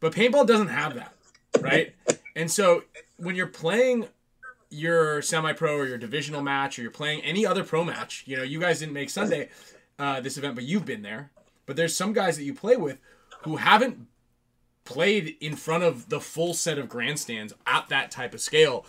But 0.00 0.12
paintball 0.12 0.46
doesn't 0.46 0.68
have 0.68 0.94
that, 0.94 1.14
right? 1.60 1.94
And 2.36 2.50
so 2.50 2.84
when 3.16 3.36
you're 3.36 3.46
playing 3.46 4.06
your 4.70 5.20
semi-pro 5.20 5.76
or 5.76 5.86
your 5.86 5.98
divisional 5.98 6.42
match, 6.42 6.78
or 6.78 6.82
you're 6.82 6.90
playing 6.90 7.22
any 7.22 7.44
other 7.44 7.64
pro 7.64 7.84
match, 7.84 8.24
you 8.26 8.36
know, 8.36 8.42
you 8.42 8.60
guys 8.60 8.78
didn't 8.78 8.94
make 8.94 9.10
Sunday 9.10 9.48
uh, 9.98 10.20
this 10.20 10.38
event, 10.38 10.54
but 10.54 10.64
you've 10.64 10.84
been 10.86 11.02
there. 11.02 11.30
But 11.66 11.76
there's 11.76 11.94
some 11.94 12.12
guys 12.12 12.36
that 12.36 12.44
you 12.44 12.54
play 12.54 12.76
with 12.76 13.00
who 13.42 13.56
haven't 13.56 14.06
played 14.84 15.36
in 15.40 15.56
front 15.56 15.84
of 15.84 16.08
the 16.08 16.20
full 16.20 16.54
set 16.54 16.78
of 16.78 16.88
grandstands 16.88 17.52
at 17.66 17.88
that 17.88 18.10
type 18.10 18.32
of 18.32 18.40
scale, 18.40 18.84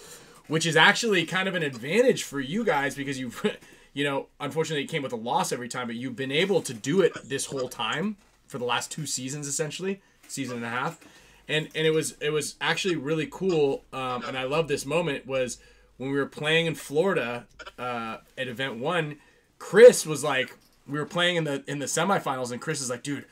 which 0.52 0.66
is 0.66 0.76
actually 0.76 1.26
kind 1.26 1.48
of 1.48 1.56
an 1.56 1.64
advantage 1.64 2.24
for 2.24 2.42
you 2.42 2.66
guys 2.66 2.94
because 2.94 3.18
you've, 3.18 3.42
you 3.94 4.04
know, 4.04 4.28
unfortunately 4.38 4.84
it 4.84 4.88
came 4.88 5.02
with 5.02 5.14
a 5.14 5.16
loss 5.16 5.54
every 5.54 5.70
time, 5.70 5.88
but 5.88 5.96
you've 5.96 6.18
been 6.18 6.32
able 6.32 6.62
to 6.62 6.74
do 6.74 7.00
it 7.00 7.14
this 7.24 7.46
whole 7.46 7.70
time 7.70 8.18
for 8.48 8.58
the 8.58 8.66
last 8.66 8.92
two 8.92 9.06
seasons 9.06 9.48
essentially, 9.48 10.02
season 10.28 10.58
and 10.58 10.66
a 10.66 10.70
half. 10.70 11.00
And, 11.48 11.70
and 11.74 11.88
it 11.88 11.92
was 11.92 12.18
it 12.20 12.32
was 12.32 12.56
actually 12.60 12.98
really 12.98 13.30
cool, 13.32 13.86
um, 13.94 14.26
and 14.26 14.38
I 14.38 14.44
love 14.44 14.68
this 14.68 14.86
moment 14.86 15.26
was 15.26 15.58
when 15.96 16.12
we 16.12 16.18
were 16.18 16.26
playing 16.26 16.66
in 16.66 16.76
Florida 16.76 17.46
uh, 17.80 18.18
at 18.38 18.50
event 18.50 18.76
one. 18.76 19.20
Chris 19.58 20.06
was 20.06 20.22
like, 20.22 20.58
we 20.86 21.00
were 21.00 21.06
playing 21.06 21.38
in 21.38 21.46
the 21.46 21.64
in 21.66 21.80
the 21.80 21.86
semifinals, 21.86 22.52
and 22.52 22.60
Chris 22.60 22.82
is 22.82 22.90
like, 22.90 23.04
dude, 23.04 23.26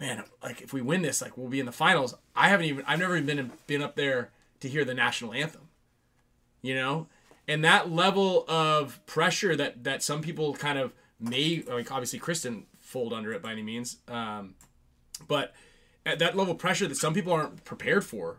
man, 0.00 0.24
like 0.42 0.60
if 0.60 0.72
we 0.72 0.82
win 0.82 1.02
this, 1.02 1.22
like 1.22 1.38
we'll 1.38 1.48
be 1.48 1.60
in 1.60 1.66
the 1.66 1.72
finals. 1.72 2.16
I 2.34 2.48
haven't 2.48 2.66
even, 2.66 2.84
I've 2.84 2.98
never 2.98 3.16
even 3.16 3.26
been 3.26 3.52
been 3.68 3.82
up 3.82 3.94
there 3.94 4.30
to 4.58 4.68
hear 4.68 4.84
the 4.84 4.94
national 4.94 5.32
anthem, 5.32 5.63
you 6.64 6.74
know, 6.74 7.06
and 7.46 7.62
that 7.62 7.90
level 7.90 8.46
of 8.48 9.04
pressure 9.04 9.54
that 9.54 9.84
that 9.84 10.02
some 10.02 10.22
people 10.22 10.54
kind 10.54 10.78
of 10.78 10.94
may, 11.20 11.62
like 11.68 11.92
obviously 11.92 12.18
didn't 12.18 12.66
fold 12.80 13.12
under 13.12 13.32
it 13.34 13.42
by 13.42 13.52
any 13.52 13.62
means, 13.62 13.98
um, 14.08 14.54
but 15.28 15.52
at 16.06 16.18
that 16.18 16.36
level 16.36 16.54
of 16.54 16.58
pressure 16.58 16.88
that 16.88 16.96
some 16.96 17.12
people 17.12 17.34
aren't 17.34 17.64
prepared 17.64 18.04
for 18.04 18.38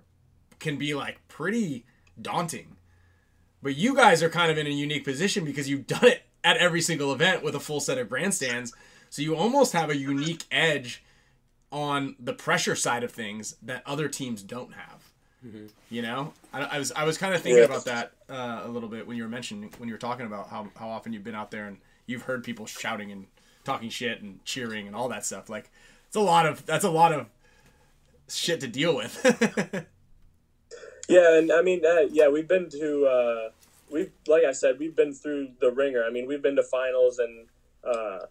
can 0.60 0.78
be 0.78 0.96
like 0.96 1.20
pretty 1.28 1.86
daunting. 2.20 2.78
But 3.62 3.76
you 3.76 3.96
guys 3.96 4.24
are 4.24 4.30
kind 4.30 4.52
of 4.52 4.58
in 4.58 4.66
a 4.66 4.72
unique 4.72 5.04
position 5.04 5.46
because 5.46 5.70
you've 5.70 5.88
done 5.88 6.06
it 6.06 6.24
at 6.44 6.58
every 6.58 6.82
single 6.82 7.14
event 7.14 7.44
with 7.44 7.54
a 7.54 7.60
full 7.60 7.80
set 7.80 8.00
of 8.00 8.10
grandstands. 8.10 8.74
So 9.12 9.22
you 9.22 9.36
almost 9.36 9.74
have 9.74 9.92
a 9.92 9.98
unique 9.98 10.46
edge 10.52 11.04
on 11.72 12.16
the 12.20 12.34
pressure 12.34 12.76
side 12.76 13.04
of 13.04 13.12
things 13.12 13.56
that 13.62 13.84
other 13.86 14.08
teams 14.08 14.42
don't 14.42 14.74
have. 14.74 14.95
You 15.90 16.02
know, 16.02 16.34
I, 16.54 16.64
I 16.64 16.80
was 16.80 16.92
I 16.92 17.04
was 17.04 17.18
kind 17.18 17.34
of 17.36 17.42
thinking 17.42 17.60
Yeah. 17.60 17.66
about 17.66 17.86
that 17.86 18.12
uh, 18.30 18.62
a 18.66 18.68
little 18.70 18.90
bit 18.90 19.06
when 19.08 19.16
you 19.18 19.24
were 19.24 19.30
mentioning 19.30 19.72
when 19.78 19.88
you 19.90 19.94
were 19.96 20.00
talking 20.00 20.26
about 20.26 20.50
how, 20.50 20.68
how 20.76 20.90
often 20.90 21.14
you've 21.14 21.24
been 21.24 21.36
out 21.36 21.52
there 21.52 21.68
and 21.68 21.78
you've 22.08 22.24
heard 22.24 22.44
people 22.44 22.66
shouting 22.66 23.12
and 23.12 23.28
talking 23.64 23.90
shit 23.90 24.22
and 24.22 24.44
cheering 24.46 24.88
and 24.88 24.96
all 24.96 25.08
that 25.10 25.26
stuff. 25.26 25.50
Like 25.50 25.70
it's 26.08 26.16
a 26.16 26.20
lot 26.22 26.46
of 26.46 26.66
that's 26.66 26.84
a 26.86 26.90
lot 26.90 27.14
of 27.14 27.28
shit 28.28 28.60
to 28.62 28.68
deal 28.68 28.96
with. 28.96 29.86
Yeah, 31.08 31.38
and 31.38 31.52
I 31.52 31.62
mean, 31.62 31.86
uh, 31.86 32.08
yeah, 32.12 32.30
we've 32.30 32.48
been 32.48 32.68
to, 32.72 33.06
uh, 33.06 33.50
we've 33.92 34.12
like 34.28 34.44
I 34.44 34.52
said, 34.54 34.80
we've 34.80 34.96
been 34.96 35.14
through 35.14 35.50
the 35.62 35.72
ringer. 35.72 36.04
I 36.04 36.10
mean, 36.10 36.26
we've 36.28 36.42
been 36.42 36.56
to 36.56 36.64
finals 36.64 37.20
and 37.20 37.46
uh, 37.84 38.26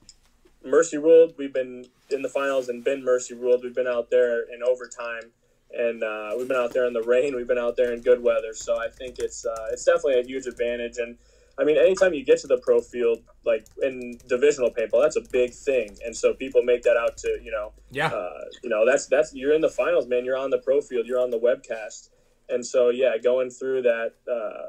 mercy 0.65 0.99
ruled. 0.99 1.35
We've 1.39 1.53
been 1.53 1.87
in 2.11 2.23
the 2.23 2.29
finals 2.29 2.69
and 2.69 2.83
been 2.83 3.05
mercy 3.05 3.35
ruled. 3.35 3.63
We've 3.63 3.75
been 3.77 3.87
out 3.87 4.11
there 4.11 4.41
in 4.41 4.61
overtime, 4.65 5.31
and 5.77 6.03
uh, 6.03 6.33
we've 6.37 6.49
been 6.49 6.57
out 6.57 6.73
there 6.73 6.87
in 6.87 6.93
the 6.93 7.03
rain. 7.03 7.35
We've 7.35 7.47
been 7.47 7.59
out 7.59 7.77
there 7.77 7.93
in 7.93 8.01
good 8.01 8.23
weather. 8.23 8.55
So 8.55 8.79
I 8.81 8.89
think 8.89 9.19
it's 9.19 9.45
uh, 9.45 9.69
it's 9.73 9.85
definitely 9.85 10.21
a 10.21 10.25
huge 10.25 10.47
advantage. 10.47 10.99
And 10.99 11.17
I 11.59 11.65
mean, 11.65 11.77
anytime 11.77 12.15
you 12.15 12.25
get 12.25 12.39
to 12.41 12.47
the 12.47 12.59
pro 12.59 12.81
field, 12.81 13.23
like 13.45 13.67
in 13.83 14.19
divisional 14.29 14.71
paintball, 14.71 15.03
that's 15.03 15.17
a 15.17 15.25
big 15.31 15.53
thing. 15.53 15.97
And 16.05 16.17
so 16.17 16.35
people 16.35 16.63
make 16.63 16.83
that 16.83 16.97
out 16.97 17.17
to 17.19 17.39
you 17.43 17.51
know 17.51 17.73
yeah, 17.91 18.09
uh, 18.09 18.45
you 18.63 18.69
know 18.69 18.85
that's 18.87 19.07
that's 19.07 19.35
you're 19.35 19.55
in 19.55 19.61
the 19.61 19.69
finals 19.69 20.07
man 20.07 20.25
you're 20.25 20.37
on 20.37 20.51
the 20.51 20.59
pro 20.59 20.81
field 20.81 21.07
you're 21.07 21.21
on 21.21 21.31
the 21.31 21.39
webcast 21.39 22.11
and 22.49 22.65
so 22.65 22.91
yeah 22.91 23.17
going 23.23 23.51
through 23.51 23.83
that 23.83 24.13
uh, 24.31 24.69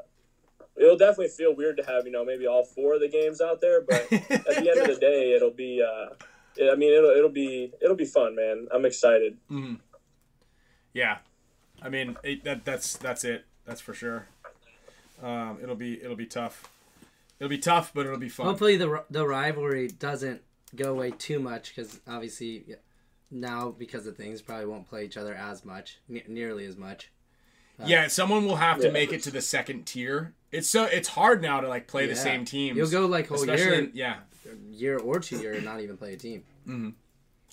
it'll 0.80 0.96
definitely 0.96 1.28
feel 1.28 1.54
weird 1.54 1.76
to 1.76 1.84
have 1.84 2.06
you 2.06 2.12
know 2.12 2.24
maybe 2.24 2.46
all 2.46 2.64
four 2.64 2.94
of 2.94 3.00
the 3.00 3.08
games 3.08 3.40
out 3.40 3.60
there 3.60 3.82
but 3.82 4.00
at 4.12 4.46
the 4.46 4.70
end 4.70 4.80
of 4.80 4.86
the 4.86 4.98
day 5.00 5.32
it'll 5.34 5.50
be 5.50 5.82
uh, 5.82 6.14
i 6.72 6.76
mean 6.76 6.92
it'll, 6.92 7.10
it'll 7.10 7.30
be 7.30 7.72
it'll 7.82 7.96
be 7.96 8.04
fun 8.04 8.34
man 8.34 8.66
i'm 8.72 8.84
excited 8.84 9.36
Yeah, 10.96 11.18
I 11.82 11.90
mean 11.90 12.16
it, 12.22 12.42
that 12.44 12.64
that's 12.64 12.96
that's 12.96 13.22
it. 13.22 13.44
That's 13.66 13.82
for 13.82 13.92
sure. 13.92 14.28
Um, 15.22 15.58
it'll 15.62 15.76
be 15.76 16.02
it'll 16.02 16.16
be 16.16 16.24
tough. 16.24 16.70
It'll 17.38 17.50
be 17.50 17.58
tough, 17.58 17.92
but 17.94 18.06
it'll 18.06 18.18
be 18.18 18.30
fun. 18.30 18.46
Hopefully 18.46 18.78
the 18.78 19.04
the 19.10 19.26
rivalry 19.26 19.88
doesn't 19.88 20.40
go 20.74 20.92
away 20.92 21.10
too 21.10 21.38
much 21.38 21.74
because 21.76 22.00
obviously 22.08 22.76
now 23.30 23.74
because 23.78 24.06
of 24.06 24.16
things 24.16 24.40
probably 24.40 24.64
won't 24.64 24.88
play 24.88 25.04
each 25.04 25.18
other 25.18 25.34
as 25.34 25.66
much, 25.66 25.98
ne- 26.08 26.24
nearly 26.28 26.64
as 26.64 26.78
much. 26.78 27.10
yeah, 27.84 28.06
someone 28.06 28.46
will 28.46 28.56
have 28.56 28.80
to 28.80 28.90
make 28.90 29.12
it 29.12 29.22
to 29.24 29.30
the 29.30 29.42
second 29.42 29.84
tier. 29.84 30.32
It's 30.50 30.66
so 30.66 30.84
it's 30.84 31.08
hard 31.08 31.42
now 31.42 31.60
to 31.60 31.68
like 31.68 31.88
play 31.88 32.06
the 32.06 32.16
same 32.16 32.46
teams. 32.46 32.78
You'll 32.78 32.88
go 32.88 33.04
like 33.04 33.28
whole 33.28 33.44
year, 33.44 33.74
in- 33.74 33.90
yeah. 33.92 34.16
year 34.70 34.98
or 34.98 35.20
two 35.20 35.36
year 35.40 35.52
and 35.52 35.64
not 35.64 35.80
even 35.80 35.98
play 35.98 36.14
a 36.14 36.16
team. 36.16 36.42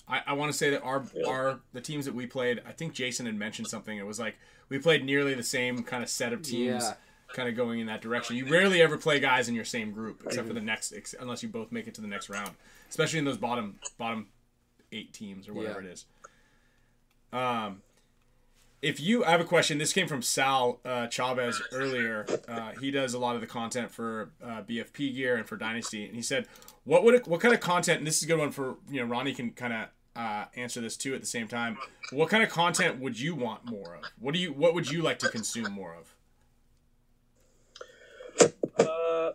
I, 0.08 0.20
I 0.28 0.32
want 0.34 0.52
to 0.52 0.56
say 0.58 0.70
that 0.70 0.82
our 0.82 1.04
Yeah. 1.14 1.26
our 1.28 1.60
the 1.72 1.80
teams 1.80 2.04
that 2.04 2.14
we 2.14 2.26
played, 2.26 2.62
I 2.66 2.72
think 2.72 2.92
Jason 2.92 3.26
had 3.26 3.34
mentioned 3.36 3.68
something. 3.68 3.96
It 3.96 4.06
was 4.06 4.18
like 4.20 4.36
we 4.68 4.78
played 4.78 5.04
nearly 5.04 5.34
the 5.34 5.42
same 5.42 5.82
kind 5.82 6.02
of 6.02 6.08
set 6.10 6.32
of 6.32 6.42
teams, 6.42 6.84
Yeah. 6.84 6.94
kind 7.32 7.48
of 7.48 7.56
going 7.56 7.80
in 7.80 7.86
that 7.86 8.00
direction. 8.02 8.36
You 8.36 8.46
rarely 8.46 8.82
ever 8.82 8.96
play 8.98 9.18
guys 9.20 9.48
in 9.48 9.54
your 9.54 9.64
same 9.64 9.92
group, 9.92 10.22
except 10.26 10.46
for 10.46 10.54
the 10.54 10.60
next, 10.60 10.92
ex- 10.92 11.14
unless 11.18 11.42
you 11.42 11.48
both 11.48 11.72
make 11.72 11.86
it 11.86 11.94
to 11.94 12.00
the 12.00 12.06
next 12.08 12.28
round, 12.28 12.50
especially 12.90 13.18
in 13.18 13.24
those 13.24 13.38
bottom 13.38 13.78
bottom 13.98 14.28
eight 14.92 15.12
teams 15.12 15.48
or 15.48 15.54
whatever 15.54 15.80
Yeah. 15.80 15.88
it 15.88 15.92
is. 15.92 16.04
Um, 17.32 17.82
if 18.84 19.00
you, 19.00 19.24
I 19.24 19.30
have 19.30 19.40
a 19.40 19.44
question. 19.44 19.78
This 19.78 19.92
came 19.94 20.06
from 20.06 20.20
Sal 20.20 20.78
uh, 20.84 21.06
Chavez 21.08 21.60
earlier. 21.72 22.26
Uh, 22.46 22.72
he 22.78 22.90
does 22.90 23.14
a 23.14 23.18
lot 23.18 23.34
of 23.34 23.40
the 23.40 23.46
content 23.46 23.90
for 23.90 24.30
uh, 24.44 24.62
BFP 24.62 25.14
Gear 25.14 25.36
and 25.36 25.48
for 25.48 25.56
Dynasty, 25.56 26.04
and 26.04 26.14
he 26.14 26.20
said, 26.20 26.46
"What 26.84 27.02
would 27.02 27.26
what 27.26 27.40
kind 27.40 27.54
of 27.54 27.60
content?" 27.60 27.98
And 27.98 28.06
this 28.06 28.18
is 28.18 28.24
a 28.24 28.26
good 28.26 28.38
one 28.38 28.50
for 28.50 28.76
you 28.90 29.00
know 29.00 29.06
Ronnie 29.06 29.32
can 29.32 29.52
kind 29.52 29.72
of 29.72 29.88
uh, 30.14 30.44
answer 30.54 30.82
this 30.82 30.98
too 30.98 31.14
at 31.14 31.22
the 31.22 31.26
same 31.26 31.48
time. 31.48 31.78
What 32.12 32.28
kind 32.28 32.42
of 32.42 32.50
content 32.50 33.00
would 33.00 33.18
you 33.18 33.34
want 33.34 33.64
more 33.64 33.94
of? 33.96 34.04
What 34.18 34.34
do 34.34 34.40
you 34.40 34.52
what 34.52 34.74
would 34.74 34.90
you 34.90 35.00
like 35.00 35.18
to 35.20 35.30
consume 35.30 35.72
more 35.72 35.96
of? 35.96 36.14
Uh, 38.78 39.32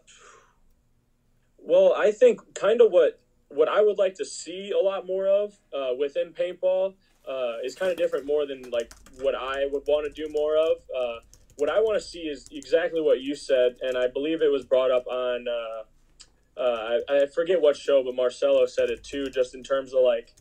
well, 1.57 1.93
I 1.97 2.11
think 2.11 2.53
kind 2.53 2.81
of 2.81 2.91
what 2.91 3.19
what 3.47 3.67
I 3.67 3.81
would 3.81 3.97
like 3.97 4.13
to 4.15 4.25
see 4.25 4.71
a 4.71 4.83
lot 4.83 5.07
more 5.07 5.27
of 5.27 5.57
uh, 5.73 5.95
within 5.97 6.33
paintball 6.33 6.93
uh, 7.29 7.57
is 7.63 7.75
kind 7.75 7.91
of 7.91 7.97
different 7.97 8.25
more 8.25 8.45
than 8.45 8.69
like 8.71 8.91
what 9.21 9.35
I 9.35 9.67
would 9.71 9.83
want 9.87 10.13
to 10.13 10.21
do 10.21 10.31
more 10.31 10.57
of. 10.57 10.77
Uh, 10.95 11.19
what 11.57 11.69
I 11.69 11.79
want 11.79 12.01
to 12.01 12.05
see 12.05 12.21
is 12.21 12.47
exactly 12.51 13.01
what 13.01 13.21
you 13.21 13.35
said, 13.35 13.77
and 13.81 13.97
I 13.97 14.07
believe 14.07 14.41
it 14.41 14.51
was 14.51 14.65
brought 14.65 14.91
up 14.91 15.05
on. 15.07 15.45
Uh, 15.47 15.83
uh, 16.59 16.99
I, 17.07 17.13
I 17.21 17.25
forget 17.27 17.61
what 17.61 17.77
show, 17.77 18.03
but 18.03 18.15
Marcelo 18.15 18.65
said 18.65 18.89
it 18.89 19.03
too. 19.03 19.29
Just 19.29 19.53
in 19.55 19.63
terms 19.63 19.93
of 19.93 20.01
like, 20.03 20.33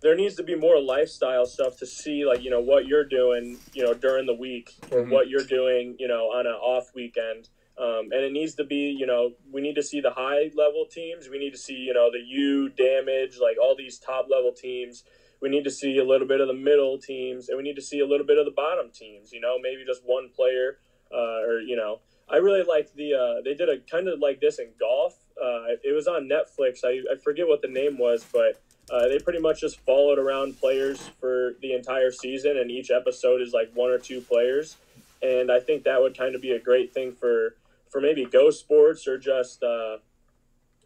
there 0.00 0.16
needs 0.16 0.34
to 0.36 0.42
be 0.42 0.56
more 0.56 0.80
lifestyle 0.80 1.46
stuff 1.46 1.76
to 1.78 1.86
see, 1.86 2.24
like 2.24 2.42
you 2.42 2.50
know 2.50 2.60
what 2.60 2.86
you're 2.86 3.04
doing, 3.04 3.58
you 3.74 3.82
know 3.84 3.94
during 3.94 4.26
the 4.26 4.34
week, 4.34 4.70
or 4.90 5.02
Mhm. 5.02 5.10
what 5.10 5.28
you're 5.28 5.44
doing, 5.44 5.96
you 5.98 6.08
know 6.08 6.26
on 6.30 6.46
an 6.46 6.54
off 6.54 6.94
weekend. 6.94 7.48
Um, 7.78 8.12
and 8.12 8.22
it 8.22 8.32
needs 8.32 8.54
to 8.56 8.64
be, 8.64 8.94
you 8.96 9.06
know, 9.06 9.32
we 9.50 9.62
need 9.62 9.76
to 9.76 9.82
see 9.82 10.00
the 10.02 10.10
high 10.10 10.50
level 10.54 10.84
teams. 10.84 11.30
We 11.30 11.38
need 11.38 11.52
to 11.52 11.58
see, 11.58 11.72
you 11.74 11.94
know, 11.94 12.10
the 12.12 12.18
U 12.20 12.68
damage, 12.68 13.38
like 13.40 13.56
all 13.60 13.74
these 13.74 13.98
top 13.98 14.26
level 14.30 14.52
teams. 14.52 15.04
We 15.42 15.48
need 15.48 15.64
to 15.64 15.70
see 15.70 15.98
a 15.98 16.04
little 16.04 16.26
bit 16.26 16.40
of 16.40 16.46
the 16.46 16.54
middle 16.54 16.98
teams, 16.98 17.48
and 17.48 17.58
we 17.58 17.64
need 17.64 17.74
to 17.74 17.82
see 17.82 17.98
a 17.98 18.06
little 18.06 18.24
bit 18.24 18.38
of 18.38 18.44
the 18.44 18.52
bottom 18.52 18.90
teams. 18.90 19.32
You 19.32 19.40
know, 19.40 19.58
maybe 19.60 19.84
just 19.84 20.02
one 20.04 20.30
player, 20.34 20.78
uh, 21.12 21.42
or 21.42 21.60
you 21.60 21.74
know, 21.74 21.98
I 22.30 22.36
really 22.36 22.62
liked 22.62 22.94
the. 22.94 23.14
Uh, 23.14 23.42
they 23.44 23.54
did 23.54 23.68
a 23.68 23.78
kind 23.90 24.08
of 24.08 24.20
like 24.20 24.40
this 24.40 24.60
in 24.60 24.70
golf. 24.78 25.14
Uh, 25.36 25.74
it 25.82 25.92
was 25.94 26.06
on 26.06 26.28
Netflix. 26.28 26.84
I, 26.84 27.02
I 27.12 27.16
forget 27.22 27.48
what 27.48 27.60
the 27.60 27.68
name 27.68 27.98
was, 27.98 28.24
but 28.32 28.62
uh, 28.90 29.08
they 29.08 29.18
pretty 29.18 29.40
much 29.40 29.60
just 29.60 29.80
followed 29.80 30.18
around 30.18 30.60
players 30.60 31.00
for 31.20 31.54
the 31.60 31.74
entire 31.74 32.12
season, 32.12 32.56
and 32.56 32.70
each 32.70 32.90
episode 32.90 33.42
is 33.42 33.52
like 33.52 33.70
one 33.74 33.90
or 33.90 33.98
two 33.98 34.20
players. 34.20 34.76
And 35.22 35.50
I 35.50 35.58
think 35.60 35.84
that 35.84 36.00
would 36.00 36.16
kind 36.16 36.34
of 36.34 36.40
be 36.40 36.52
a 36.52 36.60
great 36.60 36.94
thing 36.94 37.12
for 37.12 37.56
for 37.90 38.00
maybe 38.00 38.24
Go 38.24 38.50
Sports 38.50 39.08
or 39.08 39.18
just. 39.18 39.62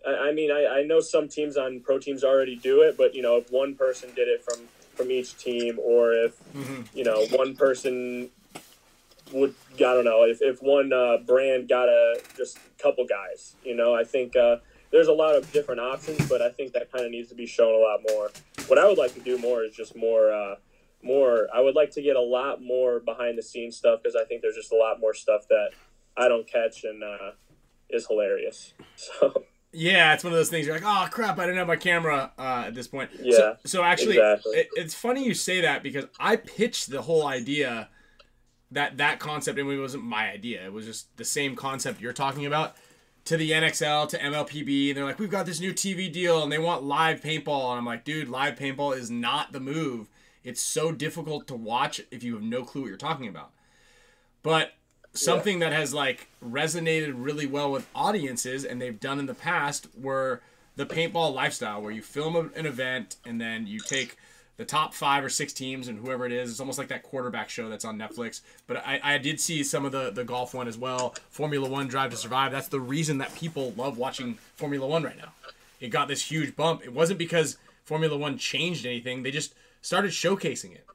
I, 0.06 0.28
I 0.28 0.32
mean, 0.32 0.50
I, 0.50 0.80
I 0.80 0.82
know 0.82 1.00
some 1.00 1.28
teams 1.28 1.56
on 1.56 1.80
pro 1.80 1.98
teams 1.98 2.24
already 2.24 2.56
do 2.56 2.82
it, 2.82 2.96
but 2.96 3.14
you 3.14 3.22
know, 3.22 3.36
if 3.36 3.50
one 3.50 3.74
person 3.74 4.10
did 4.14 4.28
it 4.28 4.42
from 4.42 4.60
from 4.94 5.10
each 5.10 5.36
team, 5.36 5.78
or 5.82 6.12
if 6.12 6.34
Mm-hmm. 6.54 6.96
you 6.96 7.04
know 7.04 7.26
one 7.32 7.54
person 7.56 8.30
would 9.32 9.54
I 9.74 9.78
don't 9.78 10.04
know 10.04 10.22
if, 10.22 10.40
if 10.40 10.62
one 10.62 10.92
uh, 10.92 11.18
brand 11.26 11.68
got 11.68 11.88
a 11.88 12.20
just 12.36 12.58
a 12.58 12.82
couple 12.82 13.04
guys, 13.06 13.56
you 13.64 13.74
know, 13.74 13.94
I 13.94 14.04
think 14.04 14.36
uh, 14.36 14.56
there's 14.90 15.08
a 15.08 15.12
lot 15.12 15.34
of 15.34 15.50
different 15.52 15.80
options, 15.80 16.28
but 16.28 16.40
I 16.40 16.50
think 16.50 16.72
that 16.72 16.90
kind 16.92 17.04
of 17.04 17.10
needs 17.10 17.28
to 17.30 17.34
be 17.34 17.46
shown 17.46 17.74
a 17.74 17.78
lot 17.78 18.00
more. 18.10 18.30
What 18.68 18.78
I 18.78 18.86
would 18.86 18.98
like 18.98 19.14
to 19.14 19.20
do 19.20 19.36
more 19.38 19.64
is 19.64 19.74
just 19.74 19.96
more. 19.96 20.32
Uh, 20.32 20.56
more 21.02 21.46
i 21.54 21.60
would 21.60 21.76
like 21.76 21.90
to 21.90 22.02
get 22.02 22.16
a 22.16 22.20
lot 22.20 22.60
more 22.60 22.98
behind 22.98 23.38
the 23.38 23.42
scenes 23.42 23.76
stuff 23.76 24.00
because 24.02 24.16
i 24.16 24.24
think 24.24 24.42
there's 24.42 24.56
just 24.56 24.72
a 24.72 24.76
lot 24.76 24.98
more 24.98 25.14
stuff 25.14 25.42
that 25.48 25.68
i 26.16 26.26
don't 26.26 26.48
catch 26.48 26.82
and 26.84 27.04
uh, 27.04 27.30
is 27.90 28.06
hilarious 28.08 28.72
so 28.96 29.44
Yeah, 29.76 30.14
it's 30.14 30.24
one 30.24 30.32
of 30.32 30.38
those 30.38 30.48
things. 30.48 30.66
You're 30.66 30.74
like, 30.74 30.86
oh 30.86 31.06
crap, 31.10 31.38
I 31.38 31.44
didn't 31.44 31.58
have 31.58 31.66
my 31.66 31.76
camera 31.76 32.32
uh, 32.38 32.64
at 32.66 32.74
this 32.74 32.88
point. 32.88 33.10
Yeah, 33.20 33.36
So, 33.36 33.56
so 33.66 33.82
actually, 33.82 34.16
exactly. 34.16 34.56
it, 34.56 34.68
it's 34.74 34.94
funny 34.94 35.24
you 35.24 35.34
say 35.34 35.60
that 35.60 35.82
because 35.82 36.06
I 36.18 36.36
pitched 36.36 36.90
the 36.90 37.02
whole 37.02 37.26
idea 37.26 37.90
that 38.70 38.96
that 38.96 39.20
concept, 39.20 39.58
and 39.58 39.70
it 39.70 39.80
wasn't 39.80 40.04
my 40.04 40.30
idea. 40.30 40.64
It 40.64 40.72
was 40.72 40.86
just 40.86 41.14
the 41.18 41.24
same 41.24 41.54
concept 41.56 42.00
you're 42.00 42.14
talking 42.14 42.46
about 42.46 42.74
to 43.26 43.36
the 43.36 43.50
NXL 43.50 44.08
to 44.08 44.18
MLPB, 44.18 44.88
and 44.88 44.96
they're 44.96 45.04
like, 45.04 45.18
we've 45.18 45.30
got 45.30 45.44
this 45.46 45.60
new 45.60 45.74
TV 45.74 46.10
deal, 46.10 46.42
and 46.42 46.50
they 46.50 46.58
want 46.58 46.82
live 46.82 47.20
paintball, 47.20 47.70
and 47.70 47.78
I'm 47.78 47.84
like, 47.86 48.04
dude, 48.04 48.28
live 48.28 48.56
paintball 48.56 48.96
is 48.96 49.10
not 49.10 49.52
the 49.52 49.60
move. 49.60 50.08
It's 50.42 50.62
so 50.62 50.90
difficult 50.90 51.46
to 51.48 51.54
watch 51.54 52.00
if 52.10 52.22
you 52.22 52.34
have 52.34 52.42
no 52.42 52.62
clue 52.62 52.82
what 52.82 52.88
you're 52.88 52.96
talking 52.96 53.28
about. 53.28 53.50
But 54.42 54.72
something 55.16 55.58
that 55.60 55.72
has 55.72 55.92
like 55.94 56.28
resonated 56.44 57.14
really 57.16 57.46
well 57.46 57.70
with 57.70 57.86
audiences 57.94 58.64
and 58.64 58.80
they've 58.80 59.00
done 59.00 59.18
in 59.18 59.26
the 59.26 59.34
past 59.34 59.88
were 60.00 60.40
the 60.76 60.86
paintball 60.86 61.34
lifestyle 61.34 61.80
where 61.82 61.92
you 61.92 62.02
film 62.02 62.36
a- 62.36 62.58
an 62.58 62.66
event 62.66 63.16
and 63.24 63.40
then 63.40 63.66
you 63.66 63.80
take 63.80 64.16
the 64.56 64.64
top 64.64 64.94
five 64.94 65.22
or 65.24 65.28
six 65.28 65.52
teams 65.52 65.88
and 65.88 65.98
whoever 65.98 66.24
it 66.24 66.32
is 66.32 66.50
it's 66.50 66.60
almost 66.60 66.78
like 66.78 66.88
that 66.88 67.02
quarterback 67.02 67.48
show 67.48 67.68
that's 67.68 67.84
on 67.84 67.98
netflix. 67.98 68.40
But 68.66 68.78
i, 68.78 69.00
I 69.02 69.18
did 69.18 69.40
see 69.40 69.62
some 69.64 69.84
of 69.84 69.92
the, 69.92 70.10
the 70.10 70.24
golf 70.24 70.54
one 70.54 70.68
as 70.68 70.78
well 70.78 71.14
formula 71.30 71.68
one 71.68 71.88
drive 71.88 72.10
to 72.10 72.16
survive. 72.16 72.52
That's 72.52 72.68
the 72.68 72.80
reason 72.80 73.18
that 73.18 73.34
people 73.34 73.72
love 73.76 73.98
watching 73.98 74.34
formula 74.56 74.86
one 74.86 75.02
right 75.02 75.16
now. 75.16 75.32
It 75.80 75.88
got 75.88 76.08
this 76.08 76.22
huge 76.30 76.56
bump. 76.56 76.82
It 76.84 76.92
wasn't 76.92 77.18
because 77.18 77.58
formula 77.84 78.16
one 78.16 78.38
changed 78.38 78.86
anything. 78.86 79.22
They 79.22 79.30
just 79.30 79.54
started 79.82 80.10
showcasing 80.10 80.74
it. 80.74 80.86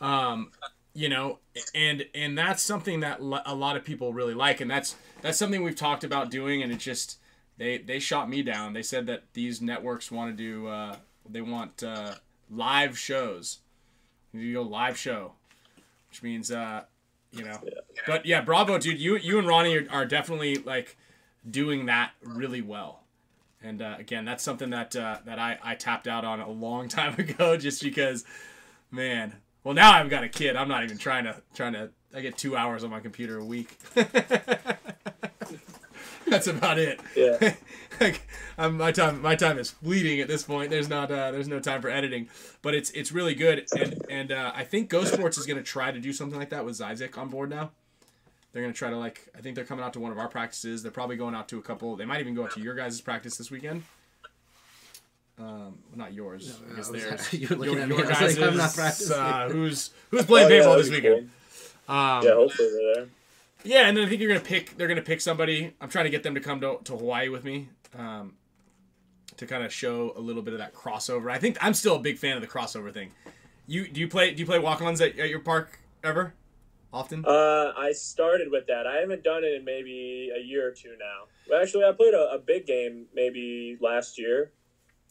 Um, 0.00 0.50
you 0.94 1.08
know 1.08 1.40
and 1.74 2.06
and 2.14 2.38
that's 2.38 2.62
something 2.62 3.00
that 3.00 3.20
a 3.20 3.54
lot 3.54 3.76
of 3.76 3.84
people 3.84 4.12
really 4.12 4.34
like 4.34 4.60
and 4.60 4.70
that's 4.70 4.96
that's 5.20 5.36
something 5.36 5.62
we've 5.62 5.76
talked 5.76 6.04
about 6.04 6.30
doing 6.30 6.62
and 6.62 6.72
it 6.72 6.78
just 6.78 7.18
they 7.56 7.78
they 7.78 7.98
shot 7.98 8.28
me 8.28 8.42
down. 8.42 8.72
They 8.72 8.82
said 8.82 9.06
that 9.06 9.24
these 9.32 9.60
networks 9.60 10.10
want 10.10 10.36
to 10.36 10.36
do 10.36 10.66
uh, 10.66 10.96
they 11.28 11.40
want 11.40 11.82
uh, 11.82 12.14
live 12.50 12.98
shows. 12.98 13.58
You 14.32 14.54
go 14.54 14.62
live 14.62 14.96
show 14.96 15.32
which 16.08 16.22
means 16.22 16.50
uh 16.50 16.84
you 17.32 17.44
know. 17.44 17.58
But 18.06 18.26
yeah 18.26 18.40
bravo 18.40 18.78
dude 18.78 19.00
you 19.00 19.16
you 19.16 19.38
and 19.38 19.48
ronnie 19.48 19.76
are, 19.76 19.86
are 19.90 20.06
definitely 20.06 20.56
like 20.56 20.96
doing 21.48 21.86
that 21.86 22.12
really 22.22 22.62
well. 22.62 23.00
And 23.62 23.82
uh, 23.82 23.96
again 23.98 24.24
that's 24.24 24.42
something 24.42 24.70
that 24.70 24.94
uh, 24.96 25.18
that 25.24 25.38
I, 25.38 25.58
I 25.62 25.74
tapped 25.74 26.06
out 26.08 26.24
on 26.24 26.40
a 26.40 26.50
long 26.50 26.88
time 27.00 27.14
ago 27.18 27.56
just 27.56 27.82
because 27.82 28.24
man 28.90 29.34
well 29.64 29.74
now 29.74 29.92
i've 29.92 30.08
got 30.08 30.22
a 30.22 30.28
kid. 30.28 30.54
I'm 30.56 30.68
not 30.68 30.84
even 30.84 30.98
trying 30.98 31.24
to 31.24 31.42
trying 31.54 31.72
to 31.72 31.90
i 32.14 32.20
get 32.20 32.38
two 32.38 32.56
hours 32.56 32.84
on 32.84 32.90
my 32.90 33.00
computer 33.00 33.38
a 33.38 33.44
week. 33.44 33.76
That's 36.26 36.46
about 36.46 36.78
it. 36.78 37.00
Yeah. 37.16 37.54
Like 38.00 38.26
um, 38.58 38.76
my 38.78 38.90
time 38.90 39.22
my 39.22 39.36
time 39.36 39.56
is 39.56 39.70
fleeting 39.70 40.18
at 40.18 40.26
this 40.26 40.42
point. 40.42 40.68
There's 40.68 40.88
not 40.88 41.08
uh, 41.08 41.30
there's 41.30 41.46
no 41.46 41.60
time 41.60 41.80
for 41.80 41.88
editing. 41.88 42.28
But 42.60 42.74
it's 42.74 42.90
it's 42.90 43.12
really 43.12 43.36
good. 43.36 43.68
And 43.78 44.04
and 44.10 44.32
uh, 44.32 44.50
i 44.52 44.64
think 44.64 44.88
Go 44.88 45.04
Sports 45.04 45.38
is 45.38 45.46
going 45.46 45.58
to 45.58 45.62
try 45.62 45.92
to 45.92 46.00
do 46.00 46.12
something 46.12 46.36
like 46.36 46.50
that 46.50 46.64
with 46.64 46.74
Zyzik 46.76 47.16
on 47.16 47.28
board 47.28 47.50
now. 47.50 47.70
They're 48.52 48.62
going 48.62 48.74
to 48.74 48.78
try 48.78 48.90
to 48.90 48.98
like 48.98 49.28
i 49.38 49.40
think 49.40 49.54
they're 49.54 49.64
coming 49.64 49.84
out 49.84 49.92
to 49.92 50.00
one 50.00 50.10
of 50.10 50.18
our 50.18 50.26
practices. 50.26 50.82
They're 50.82 50.90
probably 50.90 51.14
going 51.16 51.36
out 51.36 51.48
to 51.50 51.58
a 51.58 51.62
couple 51.62 51.94
they 51.94 52.04
might 52.04 52.18
even 52.18 52.34
go 52.34 52.42
out 52.42 52.50
to 52.54 52.60
your 52.60 52.74
guys' 52.74 53.00
practice 53.00 53.36
this 53.36 53.52
weekend 53.52 53.84
um 55.38 55.46
well, 55.46 55.74
not 55.96 56.12
yours 56.12 56.58
i 56.72 56.76
guess 56.76 56.88
I 56.90 56.92
theirs 56.92 57.32
you 57.32 57.48
were 57.56 57.64
your, 57.66 57.86
your 57.86 58.12
I 58.14 58.24
was 58.24 58.38
like, 58.38 58.48
I'm 58.48 58.56
not 58.56 58.74
practicing. 58.74 59.16
uh, 59.16 59.48
who's 59.52 59.90
who's 60.10 60.26
playing 60.26 60.46
Oh, 60.46 60.54
yeah, 60.54 60.62
paintball 60.62 60.76
this 60.78 60.90
weekend 60.90 61.30
cool. 61.86 61.96
um, 61.96 62.24
yeah 62.24 62.34
hopefully 62.34 62.68
they're 62.70 62.94
there 62.94 63.06
yeah, 63.66 63.88
and 63.88 63.96
then 63.96 64.04
I 64.04 64.08
think 64.10 64.20
you're 64.20 64.28
gonna 64.28 64.44
pick. 64.44 64.76
They're 64.76 64.88
gonna 64.88 65.00
pick 65.00 65.22
somebody. 65.22 65.72
I'm 65.80 65.88
trying 65.88 66.04
to 66.04 66.10
get 66.10 66.22
them 66.22 66.34
to 66.34 66.40
come 66.40 66.60
to, 66.60 66.80
to 66.84 66.96
Hawaii 66.98 67.30
with 67.30 67.44
me, 67.44 67.70
um, 67.98 68.34
to 69.38 69.46
kind 69.46 69.64
of 69.64 69.72
show 69.72 70.12
a 70.16 70.20
little 70.20 70.42
bit 70.42 70.52
of 70.52 70.58
that 70.58 70.74
crossover. 70.74 71.30
I 71.30 71.38
think 71.38 71.56
I'm 71.62 71.72
still 71.72 71.96
a 71.96 71.98
big 71.98 72.18
fan 72.18 72.36
of 72.36 72.42
the 72.42 72.46
crossover 72.46 72.92
thing. 72.92 73.12
You 73.66 73.88
do 73.88 74.00
you 74.02 74.06
play 74.08 74.34
do 74.34 74.40
you 74.40 74.44
play 74.44 74.58
walk-ons 74.58 75.00
at, 75.00 75.18
at 75.18 75.30
your 75.30 75.38
park 75.40 75.78
ever? 76.02 76.34
Often? 76.92 77.24
Uh, 77.24 77.72
I 77.74 77.92
started 77.92 78.50
with 78.50 78.66
that. 78.66 78.86
I 78.86 78.96
haven't 78.96 79.24
done 79.24 79.44
it 79.44 79.54
in 79.54 79.64
maybe 79.64 80.30
a 80.36 80.40
year 80.44 80.68
or 80.68 80.72
two 80.72 80.90
now. 81.00 81.24
But 81.48 81.62
actually, 81.62 81.84
I 81.86 81.92
played 81.92 82.12
a, 82.12 82.32
a 82.34 82.38
big 82.38 82.66
game 82.66 83.06
maybe 83.14 83.78
last 83.80 84.18
year. 84.18 84.50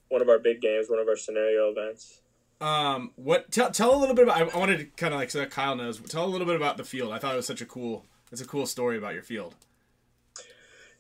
One 0.09 0.21
of 0.21 0.29
our 0.29 0.39
big 0.39 0.61
games, 0.61 0.89
one 0.89 0.99
of 0.99 1.07
our 1.07 1.15
scenario 1.15 1.69
events. 1.69 2.21
Um, 2.61 3.11
what 3.15 3.51
tell 3.51 3.71
tell 3.71 3.93
a 3.93 3.99
little 3.99 4.15
bit 4.15 4.23
about. 4.23 4.41
I, 4.41 4.55
I 4.55 4.57
wanted 4.57 4.77
to 4.77 4.85
kind 4.85 5.13
of 5.13 5.19
like 5.19 5.31
so 5.31 5.39
that 5.39 5.51
Kyle 5.51 5.75
knows. 5.75 5.99
Tell 5.99 6.23
a 6.23 6.27
little 6.27 6.47
bit 6.47 6.55
about 6.55 6.77
the 6.77 6.83
field. 6.83 7.11
I 7.11 7.19
thought 7.19 7.33
it 7.33 7.37
was 7.37 7.47
such 7.47 7.61
a 7.61 7.65
cool. 7.65 8.05
It's 8.31 8.41
a 8.41 8.47
cool 8.47 8.65
story 8.65 8.97
about 8.97 9.13
your 9.13 9.23
field. 9.23 9.55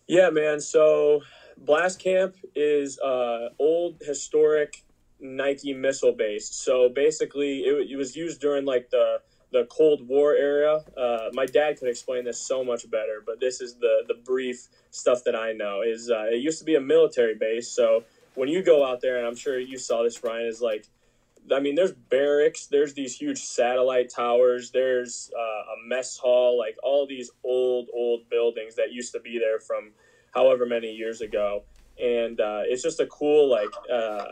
Yeah, 0.07 0.29
man. 0.29 0.59
So 0.59 1.21
Blast 1.57 1.99
Camp 1.99 2.35
is 2.55 2.99
uh, 2.99 3.49
old 3.59 4.01
historic 4.01 4.83
Nike 5.19 5.73
missile 5.73 6.11
base. 6.11 6.49
So 6.49 6.89
basically, 6.89 7.59
it, 7.59 7.91
it 7.91 7.95
was 7.95 8.15
used 8.15 8.41
during 8.41 8.65
like 8.65 8.89
the 8.89 9.21
the 9.51 9.65
Cold 9.69 10.07
War 10.07 10.35
era. 10.35 10.83
Uh, 10.97 11.29
my 11.31 11.45
dad 11.45 11.77
could 11.79 11.87
explain 11.87 12.25
this 12.25 12.41
so 12.41 12.63
much 12.63 12.89
better, 12.89 13.23
but 13.25 13.39
this 13.39 13.61
is 13.61 13.75
the 13.75 14.03
the 14.07 14.15
brief 14.15 14.67
stuff 14.91 15.23
that 15.23 15.35
I 15.35 15.53
know. 15.53 15.81
Is 15.81 16.09
uh, 16.09 16.25
it 16.29 16.41
used 16.41 16.59
to 16.59 16.65
be 16.65 16.75
a 16.75 16.81
military 16.81 17.35
base. 17.35 17.69
So 17.69 18.03
when 18.35 18.49
you 18.49 18.63
go 18.63 18.85
out 18.85 19.01
there, 19.01 19.17
and 19.17 19.27
I'm 19.27 19.35
sure 19.35 19.59
you 19.59 19.77
saw 19.77 20.03
this, 20.03 20.23
Ryan, 20.23 20.47
is 20.47 20.61
like. 20.61 20.87
I 21.51 21.59
mean, 21.59 21.75
there's 21.75 21.91
barracks. 21.91 22.67
There's 22.67 22.93
these 22.93 23.17
huge 23.17 23.39
satellite 23.39 24.09
towers. 24.09 24.71
There's 24.71 25.29
uh, 25.37 25.73
a 25.73 25.75
mess 25.85 26.17
hall. 26.17 26.57
Like 26.57 26.77
all 26.81 27.05
these 27.05 27.31
old, 27.43 27.89
old 27.93 28.29
buildings 28.29 28.75
that 28.75 28.93
used 28.93 29.11
to 29.11 29.19
be 29.19 29.39
there 29.39 29.59
from 29.59 29.91
however 30.33 30.65
many 30.65 30.93
years 30.93 31.19
ago, 31.19 31.63
and 32.01 32.39
uh, 32.39 32.61
it's 32.63 32.81
just 32.81 33.01
a 33.01 33.07
cool 33.07 33.49
like 33.49 33.67
uh, 33.91 34.23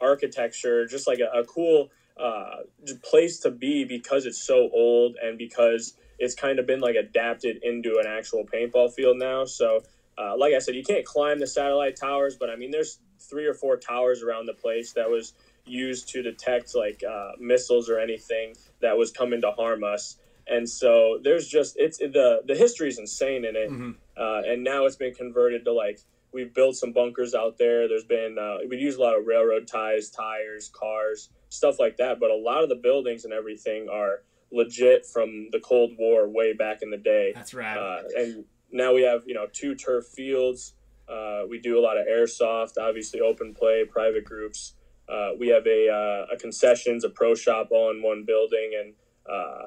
architecture, 0.00 0.86
just 0.86 1.08
like 1.08 1.18
a, 1.18 1.38
a 1.38 1.44
cool 1.44 1.90
uh, 2.18 2.58
place 3.02 3.38
to 3.40 3.50
be 3.50 3.84
because 3.84 4.26
it's 4.26 4.42
so 4.42 4.70
old 4.72 5.16
and 5.22 5.38
because 5.38 5.94
it's 6.18 6.34
kind 6.34 6.58
of 6.58 6.66
been 6.66 6.80
like 6.80 6.96
adapted 6.96 7.58
into 7.62 7.98
an 7.98 8.06
actual 8.06 8.44
paintball 8.44 8.92
field 8.92 9.18
now. 9.18 9.44
So, 9.44 9.82
uh, 10.16 10.36
like 10.36 10.52
I 10.54 10.58
said, 10.58 10.74
you 10.74 10.82
can't 10.82 11.04
climb 11.04 11.38
the 11.38 11.46
satellite 11.46 11.96
towers, 11.96 12.36
but 12.38 12.50
I 12.50 12.56
mean, 12.56 12.70
there's 12.70 12.98
three 13.18 13.46
or 13.46 13.54
four 13.54 13.76
towers 13.76 14.22
around 14.22 14.46
the 14.46 14.54
place 14.54 14.92
that 14.92 15.08
was 15.10 15.34
used 15.66 16.08
to 16.08 16.22
detect 16.22 16.74
like 16.74 17.02
uh, 17.08 17.32
missiles 17.38 17.90
or 17.90 17.98
anything 17.98 18.54
that 18.80 18.96
was 18.96 19.10
coming 19.10 19.40
to 19.42 19.50
harm 19.50 19.84
us. 19.84 20.16
And 20.46 20.68
so 20.68 21.18
there's 21.22 21.46
just 21.46 21.76
it's 21.78 21.98
the 21.98 22.40
the 22.46 22.54
history 22.54 22.88
is 22.88 22.98
insane 22.98 23.44
in 23.44 23.54
it, 23.54 23.70
Mhm. 23.70 23.96
uh, 24.16 24.42
and 24.46 24.64
now 24.64 24.86
it's 24.86 24.96
been 24.96 25.12
converted 25.14 25.64
to 25.66 25.72
like 25.72 26.00
we've 26.32 26.52
built 26.54 26.76
some 26.76 26.92
bunkers 26.92 27.34
out 27.34 27.58
there. 27.58 27.86
There's 27.88 28.04
been 28.04 28.38
uh, 28.38 28.58
we 28.68 28.78
use 28.78 28.96
a 28.96 29.00
lot 29.00 29.18
of 29.18 29.26
railroad 29.26 29.66
ties, 29.66 30.08
tires, 30.10 30.70
cars, 30.72 31.28
stuff 31.50 31.78
like 31.78 31.98
that. 31.98 32.18
But 32.18 32.30
a 32.30 32.34
lot 32.36 32.62
of 32.62 32.70
the 32.70 32.76
buildings 32.76 33.24
and 33.26 33.34
everything 33.34 33.88
are 33.90 34.22
legit 34.50 35.04
from 35.04 35.48
the 35.52 35.60
Cold 35.60 35.90
War 35.98 36.26
way 36.26 36.54
back 36.54 36.80
in 36.80 36.90
the 36.90 36.96
day. 36.96 37.32
That's 37.34 37.52
right. 37.52 37.76
Uh, 37.76 38.02
and 38.16 38.44
now 38.72 38.94
we 38.94 39.02
have 39.02 39.24
you 39.26 39.34
know 39.34 39.46
two 39.52 39.74
turf 39.74 40.06
fields. 40.06 40.72
Uh, 41.08 41.46
we 41.48 41.58
do 41.58 41.78
a 41.78 41.82
lot 41.82 41.96
of 41.96 42.06
airsoft, 42.06 42.74
obviously 42.80 43.20
open 43.20 43.54
play, 43.54 43.84
private 43.84 44.24
groups. 44.24 44.74
Uh, 45.08 45.30
we 45.38 45.48
have 45.48 45.66
a, 45.66 45.88
uh, 45.88 46.34
a 46.34 46.36
concessions, 46.36 47.02
a 47.02 47.08
pro 47.08 47.34
shop 47.34 47.68
all 47.70 47.90
in 47.90 48.02
one 48.02 48.24
building, 48.26 48.72
and 48.78 48.94
uh, 49.30 49.66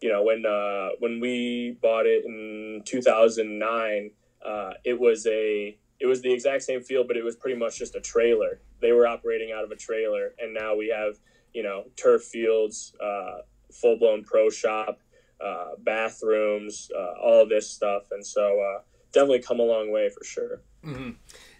you 0.00 0.10
know 0.10 0.22
when 0.22 0.46
uh, 0.46 0.90
when 0.98 1.20
we 1.20 1.76
bought 1.82 2.06
it 2.06 2.24
in 2.24 2.82
2009, 2.86 4.10
uh, 4.44 4.70
it 4.84 4.98
was 4.98 5.26
a 5.26 5.76
it 6.00 6.06
was 6.06 6.22
the 6.22 6.32
exact 6.32 6.62
same 6.62 6.80
field, 6.80 7.06
but 7.06 7.16
it 7.16 7.24
was 7.24 7.36
pretty 7.36 7.58
much 7.58 7.78
just 7.78 7.94
a 7.96 8.00
trailer. 8.00 8.60
They 8.80 8.92
were 8.92 9.06
operating 9.06 9.52
out 9.52 9.64
of 9.64 9.70
a 9.70 9.76
trailer, 9.76 10.32
and 10.38 10.54
now 10.54 10.74
we 10.74 10.88
have 10.88 11.18
you 11.52 11.62
know 11.62 11.84
turf 11.96 12.22
fields, 12.22 12.94
full 13.70 13.98
blown 13.98 14.24
pro 14.24 14.48
shop, 14.48 15.00
bathrooms, 15.80 16.90
all 17.22 17.46
this 17.46 17.68
stuff, 17.68 18.04
and 18.10 18.24
so 18.24 18.80
definitely 19.12 19.40
come 19.40 19.60
a 19.60 19.64
long 19.64 19.90
way 19.90 20.08
for 20.08 20.24
sure. 20.24 20.62
Hmm 20.84 21.10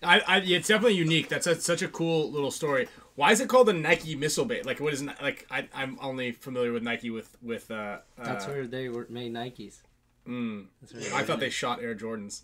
I, 0.02 0.20
I, 0.26 0.36
it's 0.38 0.68
definitely 0.68 0.96
unique. 0.96 1.28
That's 1.28 1.46
a, 1.46 1.60
such 1.60 1.82
a 1.82 1.88
cool 1.88 2.30
little 2.30 2.50
story. 2.52 2.88
Why 3.16 3.32
is 3.32 3.40
it 3.40 3.48
called 3.48 3.66
the 3.68 3.72
Nike 3.72 4.14
missile 4.14 4.44
base? 4.44 4.64
Like, 4.64 4.78
what 4.80 4.92
is 4.94 5.02
Ni- 5.02 5.12
like? 5.20 5.44
I, 5.50 5.66
I'm 5.74 5.98
only 6.00 6.30
familiar 6.32 6.72
with 6.72 6.82
Nike 6.84 7.10
with 7.10 7.36
with. 7.42 7.68
Uh, 7.70 7.98
That's 8.16 8.46
uh, 8.46 8.50
where 8.50 8.66
they 8.68 8.88
were 8.88 9.06
made 9.10 9.32
Nikes. 9.32 9.78
mm, 10.26 10.66
That's 10.80 10.94
where 10.94 11.14
I 11.20 11.24
thought 11.24 11.38
made. 11.40 11.46
they 11.46 11.50
shot 11.50 11.82
Air 11.82 11.96
Jordans. 11.96 12.42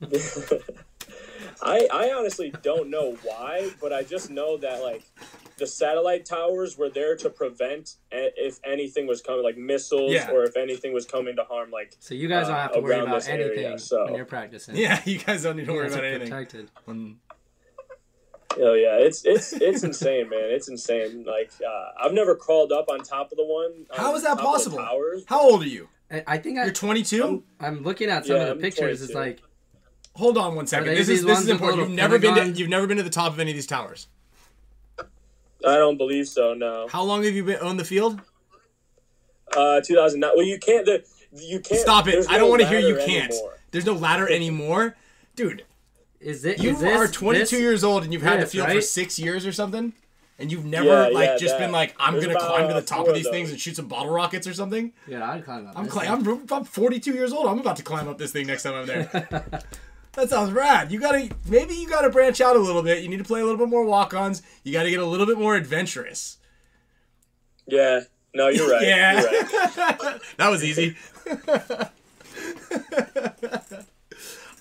I 1.62 1.88
I 1.92 2.12
honestly 2.12 2.52
don't 2.62 2.88
know 2.90 3.16
why, 3.24 3.70
but 3.80 3.92
I 3.92 4.02
just 4.04 4.30
know 4.30 4.56
that 4.58 4.82
like 4.82 5.02
the 5.58 5.66
satellite 5.66 6.24
towers 6.26 6.76
were 6.78 6.88
there 6.90 7.16
to 7.16 7.30
prevent 7.30 7.96
a- 8.12 8.32
if 8.36 8.58
anything 8.64 9.06
was 9.06 9.20
coming, 9.22 9.42
like 9.42 9.56
missiles, 9.56 10.12
Yeah. 10.12 10.30
or 10.30 10.42
if 10.44 10.56
anything 10.56 10.92
was 10.92 11.06
coming 11.06 11.36
to 11.36 11.44
harm, 11.44 11.70
like 11.70 11.94
So 12.00 12.14
you 12.14 12.28
guys 12.28 12.46
don't 12.48 12.56
uh, 12.56 12.62
have 12.62 12.72
to 12.72 12.80
worry 12.80 12.92
around 12.94 13.08
about 13.08 13.14
this 13.20 13.28
area, 13.28 13.46
anything 13.46 13.78
so- 13.78 14.04
when 14.04 14.14
you're 14.14 14.24
practicing. 14.24 14.76
Yeah, 14.76 15.00
you 15.04 15.18
guys 15.18 15.42
don't 15.42 15.56
need 15.56 15.66
to 15.66 15.72
You 15.72 15.76
worry 15.78 15.86
guys 15.88 15.94
about 15.94 16.04
are 16.04 16.08
anything. 16.08 16.28
protected. 16.30 16.70
When- 16.84 17.18
Oh 18.60 18.74
yeah, 18.74 18.96
it's 18.98 19.24
it's 19.24 19.54
it's 19.54 19.82
insane, 19.82 20.28
man. 20.28 20.50
It's 20.50 20.68
insane. 20.68 21.24
Like 21.24 21.50
uh, 21.66 22.04
I've 22.04 22.12
never 22.12 22.34
crawled 22.36 22.70
up 22.70 22.90
on 22.90 22.98
top 23.00 23.32
of 23.32 23.38
the 23.38 23.44
one. 23.46 23.86
on 23.90 23.96
How 23.98 24.14
is 24.14 24.22
that 24.24 24.30
top 24.36 24.38
of 24.38 24.42
the 24.44 24.48
possible? 24.50 24.76
Towers. 24.78 25.24
How 25.26 25.40
old 25.40 25.62
are 25.62 25.68
you? 25.68 25.88
I, 26.10 26.22
I 26.26 26.36
think 26.38 26.58
I, 26.58 26.64
You're 26.64 26.72
22. 26.74 27.42
I'm 27.60 27.82
looking 27.82 28.10
at 28.10 28.26
some 28.26 28.36
Yeah, 28.36 28.42
of 28.42 28.48
the 28.48 28.54
I'm 28.56 28.60
pictures. 28.60 29.00
It's 29.00 29.12
22. 29.12 29.18
like 29.40 29.42
Hold 30.16 30.36
on 30.36 30.54
one 30.54 30.66
second. 30.66 30.88
they 30.88 30.96
This 30.96 31.06
these 31.06 31.20
is 31.20 31.24
this 31.24 31.34
ones 31.36 31.44
is 31.44 31.46
with 31.46 31.52
important. 31.54 31.78
little 31.78 31.90
You've 31.92 31.96
never 31.96 32.18
been 32.18 32.30
to 32.32 32.34
pentagons? 32.34 32.60
you've 32.60 32.68
never 32.68 32.86
been 32.86 32.98
to 32.98 33.02
the 33.02 33.08
top 33.08 33.32
of 33.32 33.40
any 33.40 33.52
of 33.52 33.54
these 33.56 33.66
towers. 33.66 34.08
I 35.66 35.76
don't 35.76 35.96
believe 35.98 36.28
so. 36.28 36.54
No. 36.54 36.88
How 36.88 37.02
long 37.02 37.22
have 37.24 37.34
you 37.34 37.44
been 37.44 37.60
on 37.60 37.76
the 37.76 37.84
field? 37.84 38.20
Uh, 39.56 39.80
2009. 39.80 40.30
Well, 40.34 40.46
you 40.46 40.58
can't. 40.58 40.84
The, 40.86 41.04
you 41.34 41.60
can't. 41.60 41.80
Stop 41.80 42.08
it! 42.08 42.12
there's 42.12 42.26
I 42.28 42.32
don't 42.32 42.40
no 42.42 42.48
want 42.50 42.62
to 42.62 42.68
hear 42.68 42.78
you 42.80 42.96
can't. 42.96 43.30
anymore. 43.32 43.58
There's 43.70 43.86
no 43.86 43.94
ladder 43.94 44.28
anymore, 44.28 44.96
dude. 45.36 45.64
is 46.20 46.44
it? 46.44 46.62
You 46.62 46.70
is 46.70 46.80
this, 46.80 46.96
are 46.98 47.08
22 47.08 47.40
this- 47.44 47.52
years 47.52 47.84
old 47.84 48.04
and 48.04 48.12
you've 48.12 48.22
had 48.22 48.36
the 48.38 48.44
this, 48.44 48.52
field 48.52 48.68
for 48.70 48.80
six 48.80 49.18
years 49.18 49.46
or 49.46 49.52
something, 49.52 49.92
and 50.38 50.52
you've 50.52 50.64
never 50.64 50.86
Yeah, 50.86 51.06
like 51.08 51.26
yeah, 51.30 51.36
just 51.38 51.54
that. 51.54 51.60
been 51.60 51.72
like, 51.72 51.94
I'm 51.98 52.14
There's 52.14 52.26
gonna 52.26 52.36
about, 52.38 52.48
climb 52.48 52.68
to 52.68 52.74
the 52.74 52.82
top 52.82 53.02
of 53.02 53.08
of 53.08 53.14
these 53.14 53.28
things 53.28 53.50
and 53.50 53.58
shoot 53.60 53.76
some 53.76 53.88
bottle 53.88 54.12
rockets 54.12 54.46
or 54.46 54.52
something. 54.54 54.92
Yeah, 55.06 55.30
I'd 55.30 55.44
climb 55.44 55.66
up. 55.66 55.76
I'm 55.78 55.84
this 55.84 55.92
cli- 55.92 56.06
I'm, 56.08 56.26
I'm 56.52 56.64
42 56.64 57.12
years 57.14 57.32
old. 57.32 57.46
I'm 57.46 57.58
about 57.60 57.76
to 57.76 57.82
climb 57.82 58.08
up 58.08 58.18
this 58.18 58.32
thing 58.32 58.46
next 58.46 58.62
time 58.64 58.74
I'm 58.74 58.86
there. 58.86 59.62
that 60.14 60.28
sounds 60.28 60.52
rad. 60.52 60.92
You 60.92 61.00
gotta 61.00 61.30
maybe 61.48 61.74
you 61.74 61.88
gotta 61.88 62.10
branch 62.10 62.40
out 62.40 62.56
a 62.56 62.58
little 62.58 62.82
bit. 62.82 63.02
You 63.02 63.08
need 63.08 63.18
to 63.18 63.24
play 63.24 63.40
a 63.40 63.44
little 63.44 63.58
bit 63.58 63.68
more 63.68 63.84
walk-ons. 63.84 64.42
You 64.62 64.72
got 64.72 64.82
to 64.84 64.90
get 64.90 65.00
a 65.00 65.06
little 65.06 65.26
bit 65.26 65.38
more 65.38 65.56
adventurous. 65.56 66.38
Yeah. 67.66 68.00
No, 68.34 68.48
you're 68.48 68.70
right. 68.70 68.82
Yeah. 68.82 69.20
You're 69.20 69.30
right. 69.30 70.20
that 70.36 70.48
was 70.48 70.64
easy. 70.64 70.96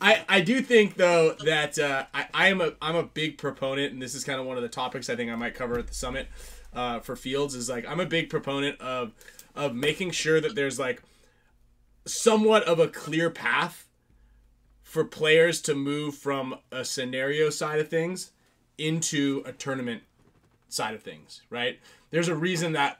I 0.02 0.24
I 0.28 0.42
do 0.42 0.62
think 0.62 0.96
though 0.96 1.34
that 1.46 1.78
uh, 1.78 2.06
I 2.14 2.28
I 2.34 2.48
am 2.48 2.62
a 2.62 2.74
I'm 2.82 2.96
a 2.96 3.04
big 3.04 3.38
proponent, 3.38 3.94
and 3.94 4.02
this 4.02 4.16
is 4.16 4.24
kind 4.24 4.40
of 4.40 4.46
one 4.46 4.58
of 4.58 4.64
the 4.64 4.70
topics 4.70 5.10
I 5.10 5.16
think 5.16 5.32
I 5.32 5.36
might 5.36 5.54
cover 5.54 5.78
at 5.78 5.88
the 5.88 5.94
summit 5.94 6.28
uh, 6.74 7.00
for 7.00 7.16
fields. 7.16 7.56
Is 7.56 7.70
like 7.70 7.86
I'm 7.88 8.00
a 8.00 8.06
big 8.06 8.30
proponent 8.30 8.80
of 8.82 9.14
of 9.56 9.76
making 9.76 10.12
sure 10.12 10.42
that 10.42 10.56
there's 10.56 10.80
like 10.80 11.04
somewhat 12.06 12.64
of 12.64 12.80
a 12.80 12.88
clear 12.88 13.30
path 13.30 13.88
for 14.92 15.06
players 15.06 15.62
to 15.62 15.74
move 15.74 16.14
from 16.14 16.54
a 16.70 16.84
scenario 16.84 17.50
side 17.50 17.80
of 17.80 17.88
things 17.88 18.32
into 18.78 19.42
a 19.46 19.54
tournament 19.54 20.04
side 20.68 20.94
of 20.94 21.02
things, 21.02 21.44
right? 21.50 21.80
There's 22.10 22.28
a 22.28 22.36
reason 22.36 22.74
that 22.74 23.00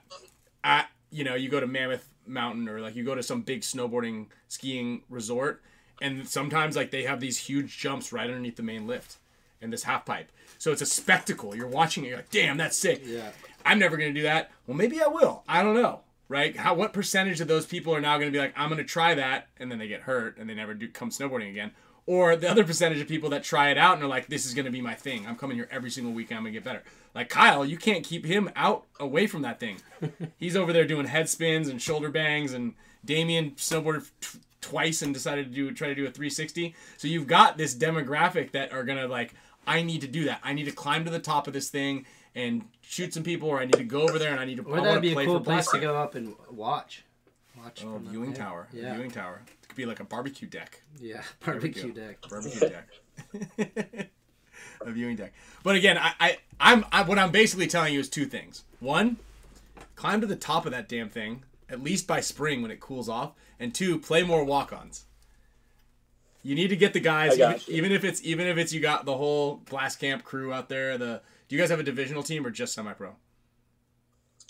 at 0.64 0.88
you 1.10 1.22
know 1.22 1.34
you 1.34 1.50
go 1.50 1.60
to 1.60 1.66
Mammoth 1.66 2.08
Mountain 2.26 2.66
or 2.66 2.80
like 2.80 2.96
you 2.96 3.04
go 3.04 3.14
to 3.14 3.22
some 3.22 3.42
big 3.42 3.60
snowboarding 3.60 4.28
skiing 4.48 5.02
resort 5.10 5.60
and 6.00 6.26
sometimes 6.26 6.76
like 6.76 6.92
they 6.92 7.02
have 7.02 7.20
these 7.20 7.36
huge 7.36 7.76
jumps 7.76 8.10
right 8.10 8.26
underneath 8.26 8.56
the 8.56 8.62
main 8.62 8.86
lift 8.86 9.18
and 9.60 9.70
this 9.70 9.82
half 9.82 10.06
pipe. 10.06 10.32
So 10.56 10.72
it's 10.72 10.80
a 10.80 10.86
spectacle. 10.86 11.54
You're 11.54 11.66
watching 11.66 12.04
it, 12.04 12.08
you're 12.08 12.16
like, 12.16 12.30
damn, 12.30 12.56
that's 12.56 12.78
sick. 12.78 13.02
Yeah. 13.04 13.32
I'm 13.66 13.78
never 13.78 13.98
gonna 13.98 14.14
do 14.14 14.22
that. 14.22 14.50
Well, 14.66 14.78
maybe 14.78 15.02
I 15.02 15.08
will. 15.08 15.44
I 15.46 15.62
don't 15.62 15.74
know. 15.74 16.00
Right? 16.32 16.56
How 16.56 16.72
what 16.72 16.94
percentage 16.94 17.42
of 17.42 17.48
those 17.48 17.66
people 17.66 17.94
are 17.94 18.00
now 18.00 18.16
gonna 18.16 18.30
be 18.30 18.38
like, 18.38 18.54
I'm 18.56 18.70
gonna 18.70 18.84
try 18.84 19.14
that, 19.14 19.48
and 19.58 19.70
then 19.70 19.78
they 19.78 19.86
get 19.86 20.00
hurt 20.00 20.38
and 20.38 20.48
they 20.48 20.54
never 20.54 20.72
do 20.72 20.88
come 20.88 21.10
snowboarding 21.10 21.50
again? 21.50 21.72
Or 22.06 22.36
the 22.36 22.50
other 22.50 22.64
percentage 22.64 23.02
of 23.02 23.06
people 23.06 23.28
that 23.30 23.44
try 23.44 23.68
it 23.68 23.76
out 23.76 23.96
and 23.96 24.02
are 24.02 24.08
like, 24.08 24.28
this 24.28 24.46
is 24.46 24.54
gonna 24.54 24.70
be 24.70 24.80
my 24.80 24.94
thing. 24.94 25.26
I'm 25.26 25.36
coming 25.36 25.58
here 25.58 25.68
every 25.70 25.90
single 25.90 26.14
weekend. 26.14 26.38
I'm 26.38 26.44
gonna 26.44 26.54
get 26.54 26.64
better. 26.64 26.84
Like 27.14 27.28
Kyle, 27.28 27.66
you 27.66 27.76
can't 27.76 28.02
keep 28.02 28.24
him 28.24 28.50
out 28.56 28.86
away 28.98 29.26
from 29.26 29.42
that 29.42 29.60
thing. 29.60 29.76
He's 30.38 30.56
over 30.56 30.72
there 30.72 30.86
doing 30.86 31.04
head 31.04 31.28
spins 31.28 31.68
and 31.68 31.82
shoulder 31.82 32.08
bangs, 32.08 32.54
and 32.54 32.72
Damien 33.04 33.50
snowboarded 33.50 34.08
t- 34.22 34.38
twice 34.62 35.02
and 35.02 35.12
decided 35.12 35.50
to 35.50 35.54
do 35.54 35.70
try 35.72 35.88
to 35.88 35.94
do 35.94 36.06
a 36.06 36.10
360. 36.10 36.74
So 36.96 37.08
you've 37.08 37.26
got 37.26 37.58
this 37.58 37.74
demographic 37.74 38.52
that 38.52 38.72
are 38.72 38.84
gonna 38.84 39.06
like, 39.06 39.34
I 39.66 39.82
need 39.82 40.00
to 40.00 40.08
do 40.08 40.24
that. 40.24 40.40
I 40.42 40.54
need 40.54 40.64
to 40.64 40.72
climb 40.72 41.04
to 41.04 41.10
the 41.10 41.18
top 41.18 41.46
of 41.46 41.52
this 41.52 41.68
thing 41.68 42.06
and 42.34 42.62
shoot 42.80 43.12
some 43.14 43.22
people, 43.22 43.48
or 43.48 43.60
I 43.60 43.64
need 43.64 43.74
to 43.76 43.84
go 43.84 44.02
over 44.02 44.18
there 44.18 44.30
and 44.32 44.40
I 44.40 44.44
need 44.44 44.56
to. 44.56 44.62
I 44.62 44.66
Or 44.66 44.70
wanna 44.72 44.82
that'd 44.84 45.02
be 45.02 45.12
a 45.12 45.24
cool 45.24 45.40
place 45.40 45.68
to 45.70 45.78
go 45.78 45.96
up 45.96 46.14
and 46.14 46.34
watch. 46.50 47.04
Watch. 47.62 47.84
Oh, 47.84 47.94
from 47.94 48.08
viewing 48.08 48.30
height. 48.30 48.38
tower. 48.38 48.68
A 48.72 48.76
Yeah. 48.76 48.94
viewing 48.94 49.10
tower. 49.10 49.42
It 49.62 49.68
could 49.68 49.76
be 49.76 49.86
like 49.86 50.00
a 50.00 50.04
barbecue 50.04 50.48
deck. 50.48 50.80
Yeah. 51.00 51.22
Barbecue 51.44 51.92
deck. 51.92 52.18
Barbecue 52.28 52.60
deck. 52.68 52.88
a 54.80 54.90
viewing 54.90 55.16
deck. 55.16 55.32
But 55.62 55.76
again, 55.76 55.98
I, 55.98 56.12
I 56.18 56.38
I'm 56.60 56.84
I, 56.92 57.02
what 57.02 57.18
I'm 57.18 57.30
basically 57.30 57.66
telling 57.66 57.94
you 57.94 58.00
is 58.00 58.08
two 58.08 58.24
things. 58.26 58.64
One, 58.80 59.16
climb 59.96 60.20
to 60.20 60.26
the 60.26 60.36
top 60.36 60.64
of 60.66 60.72
that 60.72 60.88
damn 60.88 61.08
thing 61.08 61.42
at 61.68 61.82
least 61.82 62.06
by 62.06 62.20
spring 62.20 62.60
when 62.60 62.70
it 62.70 62.80
cools 62.80 63.08
off, 63.08 63.32
and 63.58 63.74
two, 63.74 63.98
play 63.98 64.22
more 64.22 64.44
walk-ons. 64.44 65.06
You 66.42 66.54
need 66.54 66.68
to 66.68 66.76
get 66.76 66.92
the 66.92 67.00
guys, 67.00 67.38
even, 67.38 67.60
even 67.68 67.92
if 67.92 68.04
it's 68.04 68.22
even 68.24 68.46
if 68.46 68.58
it's 68.58 68.72
you 68.72 68.80
got 68.80 69.04
the 69.04 69.16
whole 69.16 69.56
blast 69.70 70.00
camp 70.00 70.24
crew 70.24 70.52
out 70.52 70.68
there. 70.68 70.98
The 70.98 71.22
do 71.52 71.56
you 71.56 71.62
guys 71.62 71.68
have 71.68 71.80
a 71.80 71.82
divisional 71.82 72.22
team 72.22 72.46
or 72.46 72.50
just 72.50 72.72
semi-pro? 72.72 73.10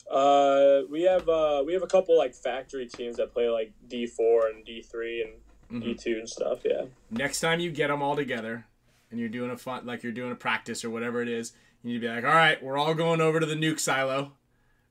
Uh, 0.08 0.82
we 0.88 1.02
have 1.02 1.28
uh, 1.28 1.60
we 1.66 1.72
have 1.72 1.82
a 1.82 1.88
couple 1.88 2.16
like 2.16 2.32
factory 2.32 2.86
teams 2.86 3.16
that 3.16 3.32
play 3.32 3.48
like 3.48 3.72
D 3.88 4.06
four 4.06 4.46
and 4.46 4.64
D 4.64 4.82
three, 4.82 5.26
and 5.72 5.82
E 5.82 5.94
two 5.94 6.12
and 6.12 6.28
stuff. 6.28 6.60
Yeah. 6.64 6.82
Next 7.10 7.40
time 7.40 7.58
you 7.58 7.72
get 7.72 7.88
them 7.88 8.04
all 8.04 8.14
together, 8.14 8.66
and 9.10 9.18
you're 9.18 9.28
doing 9.28 9.50
a 9.50 9.56
fun, 9.56 9.84
like 9.84 10.04
you're 10.04 10.12
doing 10.12 10.30
a 10.30 10.36
practice 10.36 10.84
or 10.84 10.90
whatever 10.90 11.20
it 11.20 11.28
is, 11.28 11.54
you 11.82 11.90
need 11.90 12.00
to 12.00 12.06
be 12.06 12.08
like, 12.08 12.22
all 12.22 12.30
right, 12.30 12.62
we're 12.62 12.78
all 12.78 12.94
going 12.94 13.20
over 13.20 13.40
to 13.40 13.46
the 13.46 13.56
nuke 13.56 13.80
silo, 13.80 14.30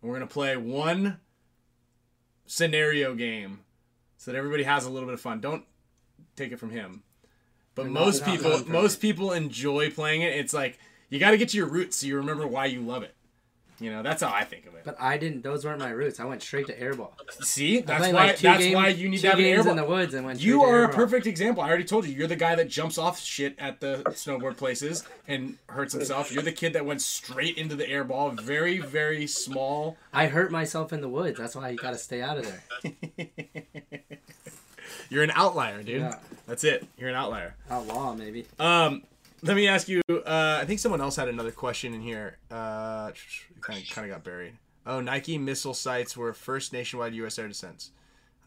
and 0.02 0.12
we're 0.12 0.16
gonna 0.16 0.28
play 0.28 0.58
one 0.58 1.22
scenario 2.46 3.16
game, 3.16 3.62
so 4.18 4.32
that 4.32 4.38
everybody 4.38 4.64
has 4.64 4.84
a 4.84 4.90
little 4.90 5.08
bit 5.08 5.14
of 5.14 5.22
fun. 5.22 5.40
Don't 5.40 5.64
take 6.36 6.52
it 6.52 6.60
from 6.60 6.72
him. 6.72 7.04
But 7.74 7.86
not- 7.86 7.94
most 7.94 8.28
not 8.28 8.30
people, 8.30 8.66
most 8.68 9.00
people 9.00 9.32
enjoy 9.32 9.92
playing 9.92 10.24
it. 10.24 10.36
It's 10.36 10.54
like 10.54 10.78
you 11.12 11.20
got 11.20 11.32
to 11.32 11.38
get 11.38 11.50
to 11.50 11.58
your 11.58 11.68
roots 11.68 11.98
so 11.98 12.08
you 12.08 12.18
remember 12.18 12.48
why 12.48 12.66
you 12.66 12.82
love 12.82 13.04
it. 13.04 13.14
You 13.80 13.92
know, 13.92 14.04
that's 14.04 14.22
how 14.22 14.32
I 14.32 14.44
think 14.44 14.68
of 14.68 14.76
it. 14.76 14.84
But 14.86 14.96
I 15.02 15.18
didn't. 15.18 15.42
Those 15.42 15.66
weren't 15.66 15.80
my 15.80 15.90
roots. 15.90 16.20
I 16.20 16.26
went 16.26 16.44
straight 16.44 16.68
to 16.68 16.80
airball. 16.80 17.14
See, 17.44 17.82
that's 17.82 18.00
why. 18.06 18.12
like, 18.12 18.38
that's 18.38 18.64
game- 18.64 18.76
why 18.76 18.90
you 18.90 19.10
need 19.10 19.18
to 19.22 19.30
have 19.30 19.40
an 19.40 19.46
airball. 19.46 19.72
in 19.72 19.76
the 19.76 19.86
woods 19.86 20.14
and 20.14 20.24
went. 20.24 20.40
You 20.40 20.62
are 20.62 20.84
a 20.84 20.90
perfect 20.90 21.26
example. 21.26 21.64
I 21.64 21.68
already 21.68 21.84
told 21.86 22.06
you. 22.06 22.14
You're 22.14 22.28
the 22.28 22.36
guy 22.36 22.54
that 22.54 22.70
jumps 22.70 23.00
off 23.00 23.20
shit 23.20 23.56
at 23.58 23.80
the 23.80 24.04
snowboard 24.10 24.58
places 24.58 25.04
and 25.28 25.58
hurts 25.68 25.94
himself. 25.94 26.32
You're 26.32 26.44
the 26.44 26.52
kid 26.52 26.74
that 26.74 26.86
went 26.86 27.02
straight 27.02 27.58
into 27.58 27.76
the 27.76 27.86
airball. 27.86 28.40
Very, 28.40 28.78
very 28.78 29.26
small. 29.26 29.98
I 30.14 30.28
hurt 30.28 30.52
myself 30.52 30.94
in 30.94 31.02
the 31.02 31.10
woods. 31.10 31.40
That's 31.40 31.56
why 31.56 31.70
you 31.70 31.78
got 31.78 31.92
to 31.92 31.98
stay 31.98 32.22
out 32.22 32.38
of 32.38 32.46
there. 32.46 33.28
You're 35.10 35.24
an 35.24 35.32
outlier, 35.36 35.84
dude. 35.84 36.02
Yeah. 36.02 36.16
That's 36.48 36.64
it. 36.64 36.88
You're 36.98 37.10
an 37.10 37.16
outlier. 37.16 37.56
Outlaw 37.70 38.14
maybe. 38.14 38.46
Um, 38.60 39.04
let 39.42 39.56
me 39.56 39.68
ask 39.68 39.88
you. 39.88 40.02
Uh, 40.10 40.60
I 40.62 40.66
think 40.66 40.80
someone 40.80 41.02
else 41.02 41.16
had 41.16 41.28
another 41.28 41.52
question 41.52 41.94
in 41.94 42.02
here. 42.02 42.38
Uh, 42.50 43.12
kind 43.62 43.82
of, 43.82 43.90
kind 43.90 44.10
of 44.10 44.16
got 44.16 44.24
buried. 44.24 44.54
Oh, 44.86 45.02
Nike 45.02 45.38
missile 45.38 45.74
sites 45.74 46.18
were 46.18 46.34
first 46.34 46.74
nationwide 46.74 47.14
U.S. 47.16 47.38
air 47.38 47.48
defense. 47.48 47.92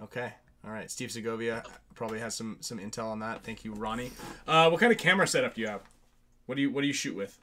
Okay. 0.03 0.33
All 0.65 0.73
right. 0.73 0.91
Steve 0.91 1.11
Segovia 1.11 1.63
probably 1.95 2.19
has 2.21 2.35
some 2.35 2.57
some 2.61 2.79
intel 2.79 3.07
on 3.07 3.21
that. 3.21 3.43
Thank 3.45 3.65
you, 3.65 3.73
Ronnie. 3.75 4.11
Uh, 4.47 4.69
what 4.69 4.81
kind 4.81 4.93
of 4.93 4.99
camera 4.99 5.27
setup 5.27 5.55
do 5.55 5.61
you 5.61 5.69
have? 5.69 5.83
What 6.47 6.57
do 6.57 6.63
you 6.63 6.71
What 6.71 6.81
do 6.81 6.87
you 6.87 6.93
shoot 6.93 7.15
with? 7.15 7.39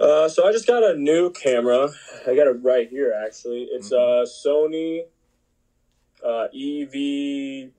Uh, 0.00 0.28
so 0.28 0.48
I 0.48 0.52
just 0.52 0.66
got 0.66 0.82
a 0.82 0.96
new 0.96 1.30
camera. 1.30 1.88
I 2.26 2.34
got 2.34 2.46
it 2.46 2.56
right 2.62 2.88
here 2.88 3.12
actually. 3.26 3.68
It's 3.70 3.92
a 3.92 4.24
Sony 4.24 5.02
uh, 6.24 6.48
EV1, 6.54 7.70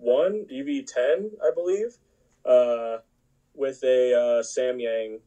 EV10, 0.51 1.31
I 1.43 1.51
believe, 1.53 1.97
uh, 2.45 2.97
with 3.55 3.83
a 3.83 4.13
uh, 4.13 4.43
Samyang 4.43 5.19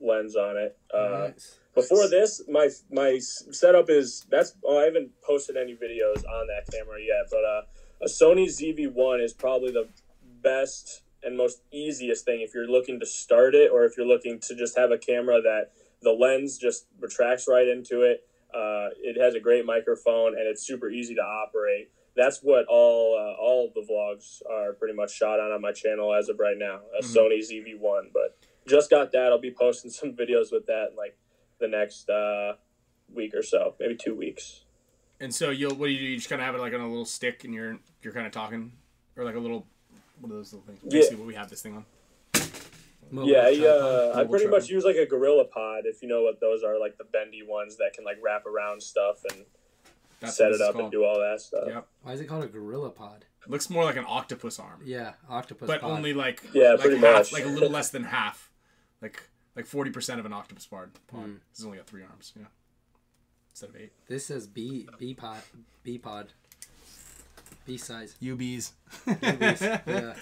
lens 0.00 0.36
on 0.36 0.56
it. 0.56 0.78
Uh, 0.92 1.28
Nice. 1.28 1.58
Before 1.74 2.08
this, 2.08 2.42
my 2.48 2.68
my 2.90 3.18
setup 3.18 3.88
is 3.88 4.26
that's 4.28 4.54
oh, 4.64 4.80
I 4.80 4.84
haven't 4.84 5.10
posted 5.22 5.56
any 5.56 5.74
videos 5.74 6.24
on 6.24 6.48
that 6.48 6.70
camera 6.70 7.00
yet, 7.00 7.30
but 7.30 7.44
uh, 7.44 7.62
a 8.02 8.06
Sony 8.06 8.46
ZV-1 8.46 9.22
is 9.22 9.32
probably 9.32 9.70
the 9.70 9.88
best 10.42 11.02
and 11.22 11.36
most 11.36 11.62
easiest 11.70 12.24
thing 12.24 12.40
if 12.40 12.54
you're 12.54 12.68
looking 12.68 12.98
to 12.98 13.06
start 13.06 13.54
it 13.54 13.70
or 13.70 13.84
if 13.84 13.96
you're 13.96 14.06
looking 14.06 14.40
to 14.40 14.54
just 14.56 14.76
have 14.76 14.90
a 14.90 14.98
camera 14.98 15.40
that 15.42 15.70
the 16.02 16.10
lens 16.10 16.58
just 16.58 16.86
retracts 16.98 17.46
right 17.46 17.68
into 17.68 18.02
it. 18.02 18.24
Uh, 18.54 18.88
it 19.00 19.20
has 19.20 19.34
a 19.34 19.40
great 19.40 19.64
microphone 19.64 20.28
and 20.28 20.48
it's 20.48 20.66
super 20.66 20.90
easy 20.90 21.14
to 21.14 21.20
operate. 21.20 21.90
That's 22.16 22.40
what 22.42 22.66
all 22.68 23.16
uh, 23.18 23.40
all 23.40 23.68
of 23.68 23.74
the 23.74 23.80
vlogs 23.82 24.42
are 24.50 24.72
pretty 24.72 24.94
much 24.94 25.12
shot 25.14 25.40
on 25.40 25.52
on 25.52 25.60
my 25.60 25.72
channel 25.72 26.12
as 26.14 26.28
of 26.28 26.38
right 26.38 26.56
now. 26.58 26.80
A 26.98 27.02
Mhm. 27.02 27.16
Sony 27.16 27.38
ZV-1, 27.38 28.10
but 28.12 28.36
just 28.66 28.90
got 28.90 29.12
that. 29.12 29.26
I'll 29.26 29.38
be 29.38 29.52
posting 29.52 29.90
some 30.00 30.12
videos 30.14 30.52
with 30.52 30.66
that 30.66 30.88
in 30.90 30.96
like 30.96 31.16
the 31.60 31.68
next 31.68 32.08
uh, 32.10 32.54
week 33.14 33.34
or 33.34 33.42
so, 33.42 33.74
maybe 33.78 33.94
two 33.96 34.14
weeks. 34.14 34.64
And 35.20 35.34
so 35.34 35.50
you'll 35.50 35.74
what 35.74 35.86
do 35.86 35.92
you 35.92 35.98
do? 35.98 36.04
You 36.06 36.16
just 36.16 36.28
kind 36.30 36.40
of 36.40 36.46
have 36.46 36.54
it 36.54 36.60
like 36.60 36.72
on 36.74 36.80
a 36.80 36.88
little 36.88 37.04
stick, 37.04 37.44
and 37.44 37.54
you're 37.54 37.78
you're 38.02 38.12
kind 38.12 38.26
of 38.26 38.32
talking, 38.32 38.72
or 39.16 39.24
like 39.24 39.34
a 39.36 39.38
little 39.40 39.66
what 40.20 40.30
are 40.32 40.36
those 40.36 40.52
little 40.52 40.66
things? 40.66 40.80
Yeah. 40.84 40.90
Basically, 40.90 41.16
what 41.18 41.26
we 41.26 41.34
have 41.34 41.48
this 41.50 41.62
thing 41.62 41.76
on. 41.76 41.84
Mobile 43.12 43.28
yeah, 43.28 43.38
I, 43.48 43.66
uh, 43.66 44.12
I 44.14 44.24
pretty 44.24 44.44
tripod. 44.44 44.60
much 44.60 44.68
use 44.70 44.84
like 44.84 44.94
a 44.96 45.04
Gorilla 45.04 45.44
Pod, 45.44 45.82
if 45.84 46.00
you 46.00 46.06
know 46.08 46.22
what 46.22 46.40
those 46.40 46.62
are, 46.62 46.78
like 46.78 46.96
the 46.96 47.02
bendy 47.04 47.42
ones 47.42 47.76
that 47.78 47.92
can 47.92 48.04
like 48.04 48.18
wrap 48.22 48.46
around 48.46 48.80
stuff 48.82 49.24
and 49.32 49.44
That's 50.20 50.36
set 50.36 50.48
it 50.48 50.52
this 50.52 50.60
is 50.60 50.68
up 50.68 50.76
and 50.76 50.90
do 50.90 51.04
all 51.04 51.18
that 51.18 51.40
stuff. 51.40 51.64
Yep. 51.66 51.86
Why 52.02 52.12
is 52.12 52.20
it 52.20 52.26
called 52.26 52.44
a 52.44 52.48
gorilla 52.48 52.90
pod? 52.90 53.24
Looks 53.46 53.70
more 53.70 53.84
like 53.84 53.96
an 53.96 54.04
octopus 54.06 54.58
arm, 54.58 54.82
Yeah, 54.84 55.12
octopus 55.28 55.66
but 55.66 55.80
pod. 55.80 55.90
only 55.90 56.12
like 56.12 56.42
Yeah, 56.52 56.72
like 56.72 56.80
pretty 56.80 56.98
half, 56.98 57.14
much. 57.18 57.32
like 57.32 57.44
a 57.44 57.48
little 57.48 57.70
less 57.70 57.90
than 57.90 58.04
half, 58.04 58.50
like 59.00 59.22
like 59.56 59.66
forty 59.66 59.90
percent 59.90 60.20
of 60.20 60.26
an 60.26 60.32
octopus 60.32 60.66
pod. 60.66 60.90
pod. 61.08 61.20
Hmm. 61.22 61.32
This 61.50 61.58
has 61.58 61.64
only 61.66 61.78
got 61.78 61.86
three 61.86 62.02
arms. 62.02 62.32
Yeah. 62.38 62.44
Instead 63.50 63.70
of 63.70 63.76
eight. 63.76 63.92
This 64.08 64.26
says 64.26 64.46
B 64.46 64.86
B 64.98 65.14
pod 65.14 65.40
B 65.82 65.96
pod. 65.98 66.32
B 67.66 67.76
size. 67.78 68.14
UBs. 68.22 68.72
Yeah. 69.86 70.14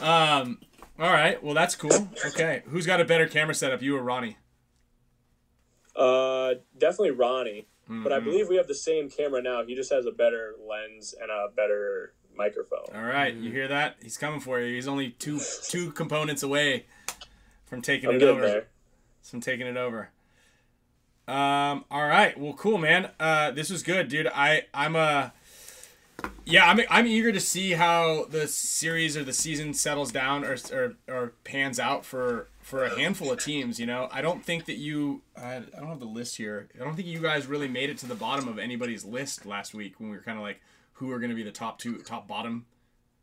Um. 0.00 0.58
All 0.98 1.10
right. 1.12 1.42
Well, 1.42 1.54
that's 1.54 1.74
cool. 1.74 2.08
Okay. 2.26 2.62
Who's 2.66 2.86
got 2.86 3.00
a 3.00 3.04
better 3.04 3.26
camera 3.26 3.54
setup, 3.54 3.82
you 3.82 3.96
or 3.96 4.02
Ronnie? 4.02 4.36
Uh, 5.96 6.54
definitely 6.76 7.12
Ronnie, 7.12 7.68
but 7.88 8.12
I 8.12 8.18
Mhm. 8.20 8.24
believe 8.24 8.48
we 8.48 8.56
have 8.56 8.66
the 8.68 8.74
same 8.74 9.10
camera 9.10 9.42
now. 9.42 9.64
He 9.64 9.74
just 9.74 9.92
has 9.92 10.06
a 10.06 10.10
better 10.12 10.54
lens 10.58 11.14
and 11.20 11.30
a 11.30 11.48
better 11.54 12.14
microphone. 12.34 12.86
All 12.94 13.02
right, 13.04 13.32
you 13.34 13.50
hear 13.50 13.68
that? 13.68 13.96
He's 14.02 14.16
coming 14.16 14.40
for 14.40 14.60
you. 14.60 14.74
He's 14.74 14.88
only 14.88 15.10
two 15.10 15.40
two 15.68 15.90
components 15.92 16.42
away 16.42 16.86
from 17.66 17.82
taking 17.82 18.08
I'm 18.10 18.16
it 18.16 18.22
over. 18.22 18.40
there. 18.40 18.66
From 19.22 19.40
taking 19.40 19.66
it 19.66 19.76
over. 19.76 20.10
Um. 21.26 21.84
All 21.90 22.06
right. 22.06 22.38
Well, 22.38 22.52
cool, 22.52 22.76
man. 22.78 23.10
Uh, 23.18 23.50
this 23.50 23.70
was 23.70 23.82
good, 23.82 24.08
dude. 24.08 24.26
I 24.26 24.66
I'm 24.74 24.94
a. 24.96 25.32
Yeah, 26.46 26.66
I'm 26.68 26.80
I'm 26.90 27.06
eager 27.06 27.32
to 27.32 27.40
see 27.40 27.72
how 27.72 28.26
the 28.26 28.46
series 28.46 29.16
or 29.16 29.24
the 29.24 29.32
season 29.32 29.72
settles 29.74 30.12
down 30.12 30.44
or 30.44 30.56
or, 30.72 30.94
or 31.08 31.32
pans 31.44 31.80
out 31.80 32.04
for 32.04 32.48
for 32.60 32.84
a 32.84 32.98
handful 32.98 33.32
of 33.32 33.42
teams. 33.42 33.80
You 33.80 33.86
know, 33.86 34.08
I 34.12 34.20
don't 34.20 34.44
think 34.44 34.66
that 34.66 34.76
you. 34.76 35.22
I, 35.36 35.56
I 35.56 35.60
don't 35.78 35.88
have 35.88 36.00
the 36.00 36.04
list 36.06 36.36
here. 36.36 36.68
I 36.78 36.84
don't 36.84 36.94
think 36.96 37.08
you 37.08 37.18
guys 37.20 37.46
really 37.46 37.68
made 37.68 37.88
it 37.90 37.96
to 37.98 38.06
the 38.06 38.14
bottom 38.14 38.46
of 38.46 38.58
anybody's 38.58 39.04
list 39.04 39.46
last 39.46 39.72
week 39.74 39.98
when 39.98 40.10
we 40.10 40.16
were 40.16 40.22
kind 40.22 40.36
of 40.36 40.42
like 40.44 40.60
who 40.94 41.10
are 41.12 41.18
going 41.18 41.30
to 41.30 41.36
be 41.36 41.42
the 41.42 41.50
top 41.50 41.78
two, 41.78 41.98
top 42.02 42.28
bottom, 42.28 42.66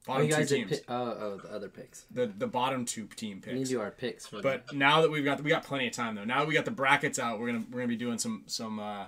Oh, 0.08 0.14
bottom 0.14 0.26
you 0.26 0.32
two 0.32 0.38
guys 0.38 0.50
did 0.50 0.56
teams. 0.56 0.70
pick, 0.72 0.84
oh, 0.90 0.96
oh, 1.20 1.38
the 1.44 1.54
other 1.56 1.70
picks. 1.70 2.06
the 2.12 2.26
the 2.26 2.48
bottom 2.48 2.86
two 2.86 3.06
team 3.16 3.42
We 3.46 3.54
need 3.54 3.60
picks. 3.60 3.70
to 3.70 3.76
do 3.76 3.82
our 3.82 3.92
picks 3.92 4.26
for 4.28 4.42
But 4.42 4.74
now 4.74 5.02
that 5.02 5.12
we've 5.12 5.24
got 5.24 5.42
we 5.44 5.52
got 5.52 5.64
plenty 5.64 5.86
of 5.88 5.94
time 5.94 6.16
though. 6.16 6.26
Now 6.26 6.40
that 6.40 6.48
we 6.48 6.56
got 6.56 6.66
the 6.66 6.72
brackets 6.72 7.20
out. 7.20 7.40
We're 7.40 7.52
gonna 7.52 7.64
we're 7.72 7.80
gonna 7.82 7.88
be 7.88 7.96
doing 7.98 8.18
some 8.18 8.44
some 8.48 8.80
uh, 8.80 9.06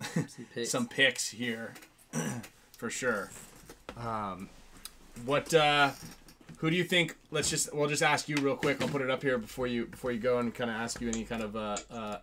some 0.00 0.26
picks. 0.54 0.70
some 0.70 0.88
picks 0.88 1.28
here 1.30 1.74
for 2.76 2.90
sure. 2.90 3.30
Um, 3.96 4.48
what 5.24 5.52
uh, 5.54 5.90
who 6.58 6.70
do 6.70 6.76
you 6.76 6.84
think? 6.84 7.16
Let's 7.30 7.50
just 7.50 7.74
we'll 7.74 7.88
just 7.88 8.02
ask 8.02 8.28
you 8.28 8.36
real 8.36 8.56
quick. 8.56 8.80
I'll 8.82 8.88
put 8.88 9.02
it 9.02 9.10
up 9.10 9.22
here 9.22 9.38
before 9.38 9.66
you 9.66 9.86
before 9.86 10.12
you 10.12 10.20
go 10.20 10.38
and 10.38 10.54
kind 10.54 10.70
of 10.70 10.76
ask 10.76 11.00
you 11.00 11.08
any 11.08 11.24
kind 11.24 11.42
of 11.42 11.56
uh, 11.56 11.76
uh, 11.90 12.18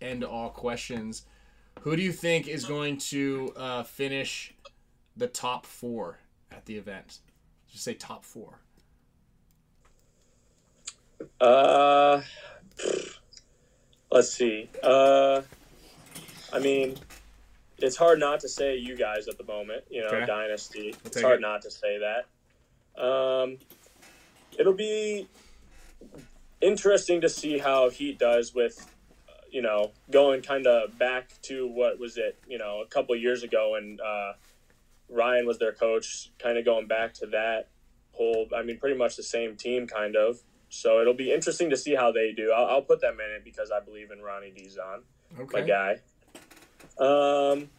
end 0.00 0.24
all 0.24 0.50
questions. 0.50 1.24
Who 1.80 1.96
do 1.96 2.02
you 2.02 2.12
think 2.12 2.48
is 2.48 2.64
going 2.64 2.98
to 2.98 3.52
uh, 3.56 3.82
finish 3.84 4.54
the 5.16 5.26
top 5.26 5.64
four 5.64 6.18
at 6.50 6.66
the 6.66 6.76
event? 6.76 7.20
Just 7.70 7.84
say 7.84 7.94
top 7.94 8.24
four. 8.24 8.60
Uh, 11.40 12.22
let's 14.10 14.32
see. 14.32 14.68
Uh, 14.82 15.42
I 16.52 16.58
mean, 16.58 16.96
it's 17.82 17.96
hard 17.96 18.18
not 18.20 18.40
to 18.40 18.48
say 18.48 18.76
you 18.76 18.96
guys 18.96 19.28
at 19.28 19.38
the 19.38 19.44
moment. 19.44 19.84
You 19.90 20.02
know, 20.02 20.08
Okay. 20.08 20.26
dynasty. 20.26 20.94
We'll 21.02 21.12
it's 21.12 21.22
hard 21.22 21.38
it. 21.38 21.42
not 21.42 21.62
to 21.62 21.70
say 21.70 21.98
that. 21.98 23.02
Um, 23.02 23.58
it'll 24.58 24.74
be 24.74 25.28
interesting 26.60 27.20
to 27.22 27.28
see 27.28 27.58
how 27.58 27.88
Heat 27.90 28.18
does 28.18 28.54
with, 28.54 28.86
uh, 29.28 29.32
you 29.50 29.62
know, 29.62 29.92
going 30.10 30.42
kind 30.42 30.66
of 30.66 30.98
back 30.98 31.30
to 31.42 31.66
what 31.66 31.98
was 31.98 32.16
it, 32.16 32.38
you 32.46 32.58
know, 32.58 32.80
a 32.82 32.86
couple 32.86 33.14
years 33.16 33.42
ago 33.42 33.74
and 33.76 34.00
uh, 34.00 34.32
Ryan 35.08 35.46
was 35.46 35.58
their 35.58 35.72
coach, 35.72 36.30
kind 36.38 36.58
of 36.58 36.64
going 36.64 36.86
back 36.86 37.14
to 37.14 37.26
that 37.28 37.68
whole. 38.12 38.48
I 38.54 38.62
mean, 38.62 38.78
pretty 38.78 38.96
much 38.96 39.16
the 39.16 39.22
same 39.22 39.56
team, 39.56 39.86
kind 39.86 40.14
of. 40.16 40.38
So 40.68 41.00
it'll 41.00 41.14
be 41.14 41.32
interesting 41.32 41.70
to 41.70 41.76
see 41.76 41.94
how 41.96 42.12
they 42.12 42.32
do. 42.32 42.52
I'll, 42.52 42.66
I'll 42.66 42.82
put 42.82 43.00
them 43.00 43.18
in 43.24 43.34
it 43.34 43.44
because 43.44 43.70
I 43.72 43.80
believe 43.80 44.10
in 44.12 44.20
Ronnie 44.20 44.52
Dizon, 44.56 45.02
Okay. 45.38 45.60
my 45.62 45.66
guy. 45.66 46.00
Um, 46.98 47.70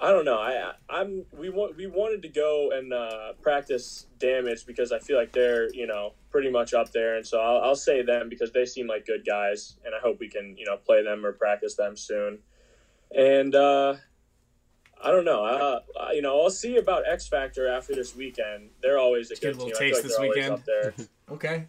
I 0.00 0.12
don't 0.12 0.24
know. 0.24 0.38
I 0.38 0.72
I'm 0.88 1.24
we 1.36 1.50
want 1.50 1.76
we 1.76 1.86
wanted 1.86 2.22
to 2.22 2.28
go 2.28 2.70
and 2.72 2.92
uh, 2.92 3.32
practice 3.42 4.06
damage 4.18 4.64
because 4.66 4.92
I 4.92 4.98
feel 5.00 5.16
like 5.18 5.32
they're 5.32 5.72
you 5.74 5.86
know 5.86 6.12
pretty 6.30 6.50
much 6.50 6.72
up 6.74 6.92
there, 6.92 7.16
and 7.16 7.26
so 7.26 7.40
I'll, 7.40 7.62
I'll 7.62 7.76
say 7.76 8.02
them 8.02 8.28
because 8.28 8.52
they 8.52 8.64
seem 8.64 8.86
like 8.86 9.06
good 9.06 9.24
guys, 9.26 9.76
and 9.84 9.94
I 9.94 9.98
hope 9.98 10.20
we 10.20 10.28
can 10.28 10.56
you 10.56 10.64
know 10.66 10.76
play 10.76 11.02
them 11.02 11.26
or 11.26 11.32
practice 11.32 11.74
them 11.74 11.96
soon. 11.96 12.38
And 13.16 13.54
uh, 13.56 13.96
I 15.02 15.10
don't 15.10 15.24
know. 15.24 15.44
Uh, 15.44 15.80
I- 16.00 16.12
you 16.12 16.22
know, 16.22 16.40
I'll 16.40 16.50
see 16.50 16.76
about 16.76 17.02
X 17.08 17.26
Factor 17.26 17.68
after 17.68 17.94
this 17.94 18.14
weekend. 18.14 18.70
They're 18.82 18.98
always 18.98 19.30
a 19.30 19.34
Get 19.34 19.42
a 19.42 19.46
good 19.52 19.56
little 19.64 19.68
team. 19.70 19.74
I 19.76 19.78
feel 19.78 19.88
taste 19.88 19.94
like 19.94 20.02
this 20.04 20.16
they're 20.16 20.24
always 20.26 20.36
weekend. 20.36 20.52
up 20.54 20.64
there. 20.64 21.06
Okay. 21.34 21.66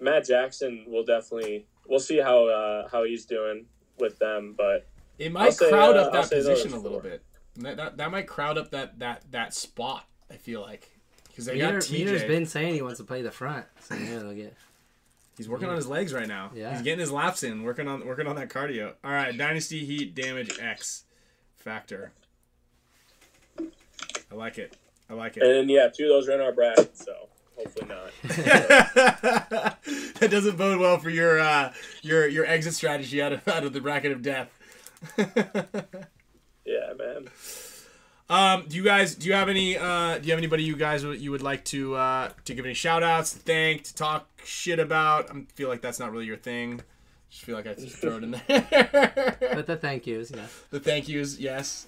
Matt 0.00 0.26
Jackson 0.26 0.84
will 0.88 1.04
definitely. 1.04 1.66
We'll 1.86 2.00
see 2.00 2.18
how 2.18 2.46
uh, 2.48 2.88
how 2.88 3.04
he's 3.04 3.24
doing 3.26 3.66
with 3.98 4.18
them, 4.18 4.54
but 4.56 4.88
It 5.18 5.32
might 5.32 5.54
say, 5.54 5.68
crowd 5.68 5.96
uh, 5.96 6.02
up 6.02 6.12
that 6.12 6.30
position 6.30 6.72
a 6.72 6.78
little 6.78 7.00
four. 7.00 7.10
bit. 7.10 7.22
That, 7.56 7.76
that 7.76 7.96
that 7.98 8.10
might 8.10 8.26
crowd 8.26 8.58
up 8.58 8.70
that 8.70 8.98
that 8.98 9.22
that 9.30 9.54
spot. 9.54 10.06
I 10.30 10.34
feel 10.34 10.60
like 10.60 10.90
because 11.28 11.46
they 11.46 11.58
got 11.58 11.74
Meter, 11.74 11.78
TJ. 11.78 12.04
Meter's 12.04 12.24
been 12.24 12.46
saying 12.46 12.74
he 12.74 12.82
wants 12.82 12.98
to 12.98 13.04
play 13.04 13.22
the 13.22 13.30
front, 13.30 13.66
so 13.80 13.94
maybe 13.94 14.06
they'll 14.06 14.34
get. 14.34 14.56
He's 15.36 15.48
working 15.48 15.68
on 15.68 15.74
his 15.74 15.88
legs 15.88 16.14
right 16.14 16.28
now. 16.28 16.52
Yeah. 16.54 16.72
He's 16.72 16.82
getting 16.82 17.00
his 17.00 17.10
laps 17.10 17.42
in, 17.42 17.64
working 17.64 17.88
on 17.88 18.06
working 18.06 18.26
on 18.26 18.36
that 18.36 18.50
cardio. 18.50 18.94
All 19.02 19.10
right, 19.10 19.36
Dynasty 19.36 19.84
Heat 19.84 20.14
damage 20.14 20.58
X 20.60 21.04
factor. 21.56 22.12
I 23.58 24.34
like 24.34 24.58
it. 24.58 24.76
I 25.10 25.14
like 25.14 25.36
it. 25.36 25.42
And 25.42 25.52
then, 25.52 25.68
yeah, 25.68 25.88
two 25.88 26.04
of 26.04 26.10
those 26.10 26.28
are 26.28 26.32
in 26.32 26.40
our 26.40 26.52
bracket, 26.52 26.96
so 26.96 27.28
hopefully 27.56 27.88
not. 27.88 28.10
that 30.20 30.28
doesn't 30.30 30.56
bode 30.56 30.78
well 30.78 30.98
for 30.98 31.10
your 31.10 31.40
uh, 31.40 31.72
your 32.02 32.28
your 32.28 32.46
exit 32.46 32.74
strategy 32.74 33.20
out 33.20 33.32
of 33.32 33.46
out 33.48 33.64
of 33.64 33.72
the 33.72 33.80
bracket 33.80 34.12
of 34.12 34.22
death. 34.22 34.56
Yeah, 36.66 36.92
man. 36.98 37.28
Um, 38.30 38.64
do 38.66 38.76
you 38.76 38.82
guys 38.84 39.14
do 39.14 39.28
you 39.28 39.34
have 39.34 39.50
any 39.50 39.76
uh, 39.76 40.16
do 40.18 40.24
you 40.26 40.32
have 40.32 40.38
anybody 40.38 40.62
you 40.62 40.76
guys 40.76 41.04
would- 41.04 41.20
you 41.20 41.30
would 41.30 41.42
like 41.42 41.62
to 41.66 41.94
uh, 41.94 42.30
to 42.46 42.54
give 42.54 42.64
any 42.64 42.72
shout 42.74 43.02
outs, 43.02 43.32
to 43.34 43.38
thank, 43.38 43.84
to 43.84 43.94
talk 43.94 44.26
shit 44.44 44.78
about? 44.78 45.30
I 45.30 45.44
feel 45.54 45.68
like 45.68 45.82
that's 45.82 45.98
not 46.00 46.10
really 46.10 46.24
your 46.24 46.38
thing. 46.38 46.80
Just 47.30 47.44
feel 47.44 47.54
like 47.54 47.66
I 47.66 47.74
just 47.74 47.96
throw 47.96 48.16
it 48.16 48.22
in 48.24 48.30
there. 48.30 49.36
But 49.54 49.66
the 49.66 49.76
thank 49.76 50.06
yous, 50.06 50.30
yeah. 50.34 50.46
the 50.70 50.80
thank 50.80 51.06
yous, 51.08 51.38
yes. 51.38 51.86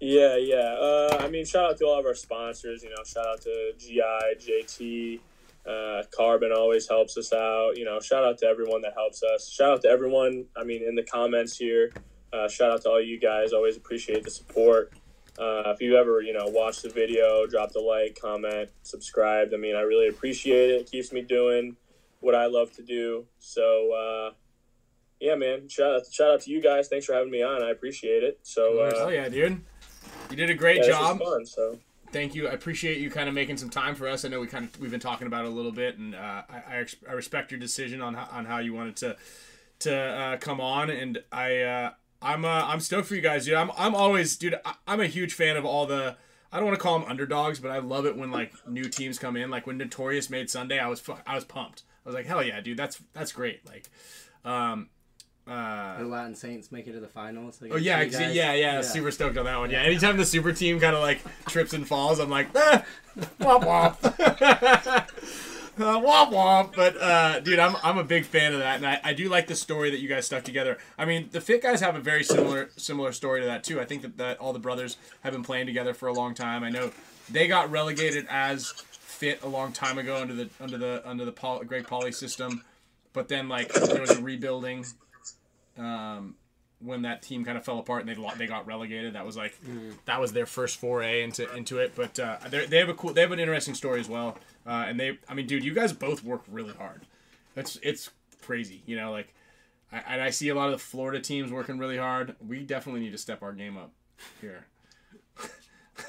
Yeah, 0.00 0.36
yeah. 0.36 0.74
Uh, 0.80 1.18
I 1.20 1.28
mean, 1.28 1.44
shout 1.44 1.70
out 1.70 1.78
to 1.78 1.84
all 1.86 2.00
of 2.00 2.06
our 2.06 2.14
sponsors. 2.14 2.82
You 2.82 2.90
know, 2.90 3.02
shout 3.04 3.26
out 3.26 3.40
to 3.42 3.72
GI, 3.78 4.00
JT, 4.40 5.20
uh, 5.68 6.02
Carbon 6.16 6.50
always 6.52 6.88
helps 6.88 7.16
us 7.16 7.32
out. 7.32 7.76
You 7.76 7.84
know, 7.84 8.00
shout 8.00 8.24
out 8.24 8.38
to 8.38 8.46
everyone 8.46 8.82
that 8.82 8.94
helps 8.94 9.22
us. 9.22 9.48
Shout 9.50 9.70
out 9.70 9.82
to 9.82 9.88
everyone. 9.88 10.46
I 10.56 10.64
mean, 10.64 10.82
in 10.82 10.94
the 10.96 11.02
comments 11.04 11.56
here. 11.56 11.92
Uh, 12.32 12.48
shout 12.48 12.70
out 12.70 12.82
to 12.82 12.90
all 12.90 13.00
you 13.00 13.18
guys. 13.18 13.52
Always 13.52 13.76
appreciate 13.76 14.24
the 14.24 14.30
support. 14.30 14.92
Uh, 15.38 15.62
if 15.66 15.80
you 15.80 15.96
ever, 15.96 16.20
you 16.20 16.32
know, 16.32 16.46
watch 16.46 16.82
the 16.82 16.88
video, 16.88 17.46
drop 17.46 17.72
the 17.72 17.80
like, 17.80 18.18
comment, 18.20 18.70
subscribe. 18.82 19.50
I 19.54 19.56
mean, 19.56 19.76
I 19.76 19.82
really 19.82 20.08
appreciate 20.08 20.70
it. 20.70 20.80
It 20.80 20.90
keeps 20.90 21.12
me 21.12 21.22
doing 21.22 21.76
what 22.20 22.34
I 22.34 22.46
love 22.46 22.72
to 22.74 22.82
do. 22.82 23.24
So, 23.38 23.92
uh, 23.92 24.34
yeah, 25.20 25.36
man. 25.36 25.68
Shout 25.68 25.94
out, 25.94 26.02
shout 26.10 26.30
out 26.30 26.40
to 26.42 26.50
you 26.50 26.60
guys. 26.60 26.88
Thanks 26.88 27.06
for 27.06 27.12
having 27.12 27.30
me 27.30 27.42
on. 27.42 27.62
I 27.62 27.70
appreciate 27.70 28.24
it. 28.24 28.40
So, 28.42 28.80
uh, 28.80 28.92
oh 28.96 29.08
yeah, 29.08 29.28
dude. 29.28 29.60
You 30.30 30.36
did 30.36 30.50
a 30.50 30.54
great 30.54 30.78
yeah, 30.78 30.88
job. 30.88 31.18
fun. 31.20 31.46
So. 31.46 31.78
Thank 32.10 32.34
you. 32.34 32.48
I 32.48 32.52
appreciate 32.52 32.98
you 32.98 33.10
kind 33.10 33.28
of 33.28 33.34
making 33.34 33.58
some 33.58 33.70
time 33.70 33.94
for 33.94 34.08
us. 34.08 34.24
I 34.24 34.28
know 34.28 34.40
we 34.40 34.46
kind 34.46 34.64
of 34.64 34.80
we've 34.80 34.90
been 34.90 35.00
talking 35.00 35.26
about 35.26 35.44
it 35.44 35.48
a 35.48 35.54
little 35.54 35.72
bit, 35.72 35.98
and 35.98 36.14
uh, 36.14 36.42
I, 36.48 36.62
I, 36.68 36.76
ex- 36.78 36.96
I 37.08 37.12
respect 37.12 37.50
your 37.50 37.60
decision 37.60 38.00
on 38.00 38.14
how, 38.14 38.28
on 38.32 38.44
how 38.44 38.58
you 38.58 38.74
wanted 38.74 38.96
to 38.96 39.16
to 39.80 39.96
uh, 39.96 40.36
come 40.38 40.60
on, 40.60 40.90
and 40.90 41.18
I 41.30 41.60
uh, 41.60 41.90
I'm 42.20 42.44
uh, 42.44 42.64
I'm 42.66 42.80
stoked 42.80 43.08
for 43.08 43.14
you 43.14 43.20
guys, 43.20 43.44
dude. 43.44 43.54
I'm 43.54 43.70
I'm 43.76 43.94
always, 43.94 44.36
dude. 44.36 44.58
I, 44.64 44.74
I'm 44.86 45.00
a 45.00 45.06
huge 45.06 45.34
fan 45.34 45.56
of 45.56 45.64
all 45.64 45.86
the. 45.86 46.16
I 46.50 46.56
don't 46.56 46.64
want 46.66 46.78
to 46.78 46.82
call 46.82 46.98
them 46.98 47.08
underdogs, 47.08 47.60
but 47.60 47.70
I 47.70 47.78
love 47.78 48.06
it 48.06 48.16
when 48.16 48.30
like 48.30 48.52
new 48.66 48.84
teams 48.84 49.18
come 49.18 49.36
in. 49.36 49.50
Like 49.50 49.66
when 49.66 49.76
Notorious 49.78 50.30
made 50.30 50.48
Sunday, 50.50 50.78
I 50.78 50.88
was 50.88 50.98
fu- 51.00 51.14
I 51.26 51.34
was 51.34 51.44
pumped. 51.44 51.82
I 52.04 52.08
was 52.08 52.14
like, 52.14 52.26
hell 52.26 52.42
yeah, 52.42 52.60
dude. 52.60 52.76
That's 52.78 53.00
that's 53.12 53.32
great. 53.32 53.66
Like, 53.66 53.88
um, 54.44 54.88
uh, 55.46 55.98
The 55.98 56.04
Latin 56.04 56.34
Saints 56.34 56.72
make 56.72 56.86
it 56.86 56.92
to 56.92 57.00
the 57.00 57.08
finals. 57.08 57.62
Oh 57.70 57.76
yeah, 57.76 57.98
ex- 57.98 58.18
yeah, 58.18 58.52
yeah, 58.54 58.80
Super 58.80 59.10
stoked 59.10 59.36
on 59.36 59.44
that 59.44 59.58
one. 59.58 59.70
Yeah, 59.70 59.82
anytime 59.82 60.16
the 60.16 60.24
super 60.24 60.52
team 60.52 60.80
kind 60.80 60.96
of 60.96 61.02
like 61.02 61.20
trips 61.46 61.72
and 61.72 61.86
falls, 61.86 62.18
I'm 62.18 62.30
like, 62.30 62.48
eh, 62.56 62.82
womp 63.40 63.64
womp, 63.64 65.08
uh, 65.80 66.00
womp 66.00 66.32
womp. 66.32 66.74
But 66.74 67.00
uh, 67.00 67.40
dude, 67.40 67.58
I'm 67.58 67.76
I'm 67.82 67.98
a 67.98 68.04
big 68.04 68.24
fan 68.24 68.52
of 68.52 68.60
that, 68.60 68.76
and 68.76 68.86
I, 68.86 69.00
I 69.02 69.12
do 69.12 69.28
like 69.28 69.46
the 69.46 69.54
story 69.54 69.90
that 69.90 70.00
you 70.00 70.08
guys 70.08 70.26
stuck 70.26 70.44
together. 70.44 70.78
I 70.96 71.04
mean, 71.04 71.28
the 71.32 71.40
Fit 71.40 71.62
guys 71.62 71.80
have 71.80 71.96
a 71.96 72.00
very 72.00 72.24
similar 72.24 72.70
similar 72.76 73.12
story 73.12 73.40
to 73.40 73.46
that 73.46 73.64
too. 73.64 73.80
I 73.80 73.84
think 73.84 74.02
that, 74.02 74.16
that 74.18 74.38
all 74.38 74.52
the 74.52 74.58
brothers 74.58 74.96
have 75.22 75.32
been 75.32 75.42
playing 75.42 75.66
together 75.66 75.94
for 75.94 76.08
a 76.08 76.12
long 76.12 76.34
time. 76.34 76.64
I 76.64 76.70
know 76.70 76.90
they 77.30 77.48
got 77.48 77.70
relegated 77.70 78.26
as 78.30 78.72
Fit 78.92 79.42
a 79.42 79.48
long 79.48 79.72
time 79.72 79.98
ago 79.98 80.16
under 80.16 80.34
the 80.34 80.50
under 80.60 80.78
the 80.78 81.02
under 81.04 81.24
the 81.24 81.32
Paul, 81.32 81.64
Greg 81.64 81.86
Poly 81.86 82.12
system, 82.12 82.62
but 83.12 83.28
then 83.28 83.48
like 83.48 83.72
there 83.72 84.00
was 84.00 84.10
a 84.10 84.22
rebuilding. 84.22 84.84
Um, 85.76 86.34
when 86.80 87.02
that 87.02 87.22
team 87.22 87.44
kind 87.44 87.58
of 87.58 87.64
fell 87.64 87.78
apart 87.78 88.06
and 88.06 88.08
they 88.08 88.30
they 88.36 88.46
got 88.46 88.66
relegated. 88.66 89.14
That 89.14 89.26
was 89.26 89.36
like 89.36 89.58
that 90.04 90.20
was 90.20 90.32
their 90.32 90.46
first 90.46 90.78
foray 90.78 91.22
into 91.22 91.52
into 91.54 91.78
it. 91.78 91.92
But 91.94 92.18
uh, 92.18 92.36
they 92.48 92.78
have 92.78 92.88
a 92.88 92.94
cool 92.94 93.12
they 93.12 93.20
have 93.20 93.32
an 93.32 93.40
interesting 93.40 93.74
story 93.74 94.00
as 94.00 94.08
well. 94.08 94.38
Uh, 94.68 94.84
and 94.86 95.00
they 95.00 95.18
I 95.26 95.32
mean, 95.34 95.46
dude, 95.46 95.64
you 95.64 95.72
guys 95.72 95.94
both 95.94 96.22
work 96.22 96.42
really 96.46 96.74
hard. 96.74 97.06
That's 97.54 97.78
it's 97.82 98.10
crazy. 98.42 98.82
You 98.84 98.96
know, 98.96 99.10
like 99.10 99.34
I, 99.90 100.02
and 100.06 100.20
I 100.20 100.28
see 100.28 100.50
a 100.50 100.54
lot 100.54 100.66
of 100.66 100.72
the 100.72 100.78
Florida 100.78 101.20
teams 101.20 101.50
working 101.50 101.78
really 101.78 101.96
hard. 101.96 102.36
We 102.46 102.60
definitely 102.60 103.00
need 103.00 103.12
to 103.12 103.18
step 103.18 103.42
our 103.42 103.52
game 103.52 103.78
up 103.78 103.92
here. 104.42 104.66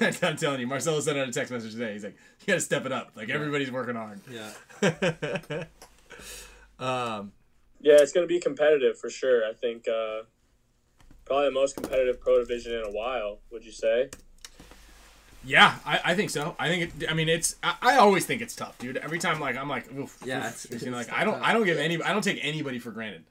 I'm 0.00 0.36
telling 0.36 0.60
you, 0.60 0.66
Marcelo 0.66 1.00
sent 1.00 1.18
out 1.18 1.26
a 1.26 1.32
text 1.32 1.50
message 1.50 1.72
today. 1.72 1.94
He's 1.94 2.04
like, 2.04 2.16
"You 2.40 2.48
got 2.48 2.54
to 2.54 2.60
step 2.60 2.84
it 2.84 2.92
up. 2.92 3.12
Like 3.16 3.30
everybody's 3.30 3.72
working 3.72 3.94
hard." 3.94 4.20
Yeah. 4.30 4.52
um, 6.78 7.32
Yeah, 7.80 7.96
it's 8.00 8.12
going 8.12 8.28
to 8.28 8.32
be 8.32 8.40
competitive 8.40 8.98
for 8.98 9.08
sure. 9.08 9.42
I 9.48 9.54
think 9.54 9.88
uh, 9.88 10.24
probably 11.24 11.46
the 11.46 11.52
most 11.52 11.76
competitive 11.76 12.20
pro 12.20 12.40
division 12.40 12.74
in 12.74 12.82
a 12.82 12.90
while. 12.90 13.38
Would 13.50 13.64
you 13.64 13.72
say? 13.72 14.10
Yeah, 15.44 15.74
I, 15.86 16.00
I 16.04 16.14
think 16.14 16.30
so. 16.30 16.54
I 16.58 16.68
think 16.68 16.94
it. 17.02 17.10
I 17.10 17.14
mean, 17.14 17.28
it's. 17.28 17.56
I, 17.62 17.74
I 17.80 17.96
always 17.96 18.26
think 18.26 18.42
it's 18.42 18.54
tough, 18.54 18.76
dude. 18.78 18.96
Every 18.98 19.18
time, 19.18 19.40
like 19.40 19.56
I'm 19.56 19.68
like, 19.68 19.90
oof, 19.94 20.18
Yeah, 20.24 20.48
oof. 20.48 20.64
it's- 20.66 20.82
You 20.82 20.90
know, 20.90 20.98
it's 20.98 21.08
like 21.08 21.18
I 21.18 21.24
don't. 21.24 21.34
tough. 21.34 21.42
I 21.44 21.52
don't 21.54 21.64
give 21.64 21.78
any. 21.78 22.00
I 22.02 22.12
don't 22.12 22.22
take 22.22 22.38
anybody 22.42 22.78
for 22.78 22.90
granted. 22.90 23.24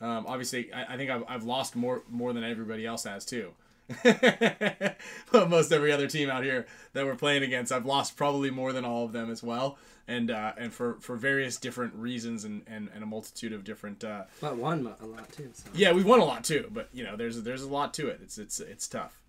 Um, 0.00 0.26
obviously, 0.26 0.72
I, 0.72 0.94
I 0.94 0.96
think 0.98 1.10
I've, 1.10 1.24
I've 1.28 1.44
lost 1.44 1.74
more 1.76 2.02
more 2.10 2.32
than 2.34 2.44
everybody 2.44 2.84
else 2.84 3.04
has 3.04 3.24
too. 3.24 3.52
but 4.02 5.48
Most 5.50 5.72
every 5.72 5.92
other 5.92 6.06
team 6.06 6.30
out 6.30 6.42
here 6.42 6.66
that 6.94 7.04
we're 7.04 7.16
playing 7.16 7.42
against, 7.42 7.72
I've 7.72 7.86
lost 7.86 8.16
probably 8.16 8.50
more 8.50 8.72
than 8.72 8.84
all 8.84 9.04
of 9.04 9.12
them 9.12 9.30
as 9.30 9.42
well, 9.42 9.78
and 10.08 10.30
uh, 10.30 10.52
and 10.56 10.72
for, 10.72 10.94
for 11.00 11.16
various 11.16 11.56
different 11.58 11.94
reasons 11.94 12.44
and, 12.44 12.62
and, 12.66 12.88
and 12.94 13.02
a 13.02 13.06
multitude 13.06 13.52
of 13.52 13.62
different. 13.64 14.02
Uh, 14.04 14.24
But 14.40 14.56
won 14.56 14.86
a 15.00 15.06
lot 15.06 15.30
too. 15.32 15.50
So. 15.52 15.68
yeah, 15.74 15.92
we 15.92 16.02
won 16.02 16.20
a 16.20 16.24
lot 16.24 16.44
too, 16.44 16.68
but 16.72 16.88
you 16.92 17.04
know, 17.04 17.16
there's 17.16 17.42
there's 17.42 17.62
a 17.62 17.68
lot 17.68 17.92
to 17.94 18.08
it. 18.08 18.20
It's 18.22 18.38
it's 18.38 18.60
it's 18.60 18.88
tough. 18.88 19.20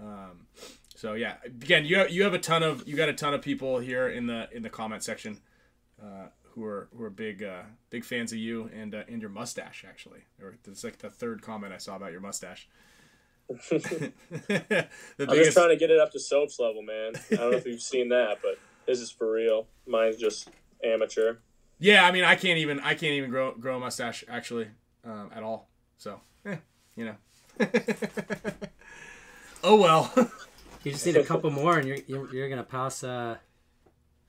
Um, 0.00 0.46
so 0.94 1.14
yeah, 1.14 1.34
again, 1.44 1.84
you 1.84 1.98
have, 1.98 2.10
you 2.10 2.22
have 2.22 2.34
a 2.34 2.38
ton 2.38 2.62
of 2.62 2.86
you 2.86 2.96
got 2.96 3.08
a 3.08 3.12
ton 3.12 3.34
of 3.34 3.42
people 3.42 3.78
here 3.78 4.08
in 4.08 4.26
the 4.26 4.48
in 4.52 4.62
the 4.62 4.70
comment 4.70 5.02
section 5.02 5.40
uh, 6.02 6.28
who 6.42 6.64
are 6.64 6.88
who 6.96 7.02
are 7.02 7.10
big 7.10 7.42
uh, 7.42 7.62
big 7.90 8.04
fans 8.04 8.32
of 8.32 8.38
you 8.38 8.70
and 8.74 8.94
uh, 8.94 9.02
and 9.08 9.20
your 9.20 9.30
mustache 9.30 9.84
actually. 9.88 10.20
Or 10.40 10.54
it's 10.66 10.84
like 10.84 10.98
the 10.98 11.10
third 11.10 11.42
comment 11.42 11.72
I 11.72 11.78
saw 11.78 11.96
about 11.96 12.12
your 12.12 12.20
mustache. 12.20 12.68
I'm 13.50 13.60
just 15.18 15.52
trying 15.52 15.68
to 15.68 15.76
get 15.78 15.90
it 15.90 16.00
up 16.00 16.12
to 16.12 16.20
soaps 16.20 16.58
level, 16.58 16.82
man. 16.82 17.12
I 17.30 17.36
don't 17.36 17.50
know 17.50 17.56
if 17.56 17.66
you've 17.66 17.82
seen 17.82 18.08
that, 18.08 18.38
but 18.40 18.58
this 18.86 19.00
is 19.00 19.10
for 19.10 19.30
real. 19.30 19.66
Mine's 19.86 20.16
just 20.16 20.48
amateur. 20.82 21.36
yeah. 21.78 22.06
I 22.06 22.12
mean, 22.12 22.24
I 22.24 22.36
can't 22.36 22.58
even 22.58 22.80
I 22.80 22.94
can't 22.94 23.12
even 23.12 23.30
grow 23.30 23.52
grow 23.54 23.76
a 23.76 23.80
mustache 23.80 24.24
actually 24.28 24.68
um, 25.04 25.30
at 25.34 25.42
all. 25.42 25.68
So, 25.98 26.20
eh, 26.46 26.56
you 26.96 27.04
know. 27.04 27.16
oh 29.64 29.76
well. 29.76 30.12
You 30.84 30.92
just 30.92 31.06
need 31.06 31.16
a 31.16 31.24
couple 31.32 31.50
more, 31.50 31.78
and 31.78 31.88
you're 31.88 31.98
you're, 32.06 32.34
you're 32.34 32.48
gonna 32.48 32.62
pass 32.62 33.02
uh, 33.02 33.36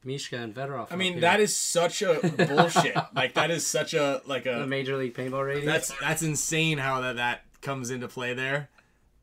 Mishka 0.04 0.38
and 0.38 0.54
Fedorov. 0.56 0.88
I 0.92 0.96
mean, 0.96 1.20
that 1.22 1.40
is 1.40 1.56
such 1.56 2.02
a 2.02 2.16
bullshit. 2.22 2.96
like 3.16 3.34
that 3.34 3.52
is 3.52 3.66
such 3.66 3.94
a 3.94 4.22
like 4.26 4.44
the 4.44 4.64
a 4.64 4.68
major 4.68 4.98
league 4.98 5.14
paintball 5.14 5.46
rating. 5.46 5.66
that's 5.66 5.92
that's 6.00 6.22
insane 6.24 6.78
how 6.78 7.02
that 7.02 7.18
that 7.18 7.42
comes 7.62 7.90
into 7.90 8.08
play 8.08 8.34
there. 8.34 8.70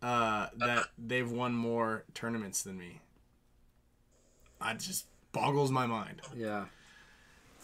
Uh, 0.02 0.48
that 0.56 0.86
they've 0.98 1.30
won 1.30 1.54
more 1.54 2.04
tournaments 2.12 2.62
than 2.62 2.76
me. 2.76 3.00
It 4.64 4.78
just 4.80 5.06
boggles 5.30 5.70
my 5.70 5.86
mind. 5.86 6.20
yeah. 6.36 6.66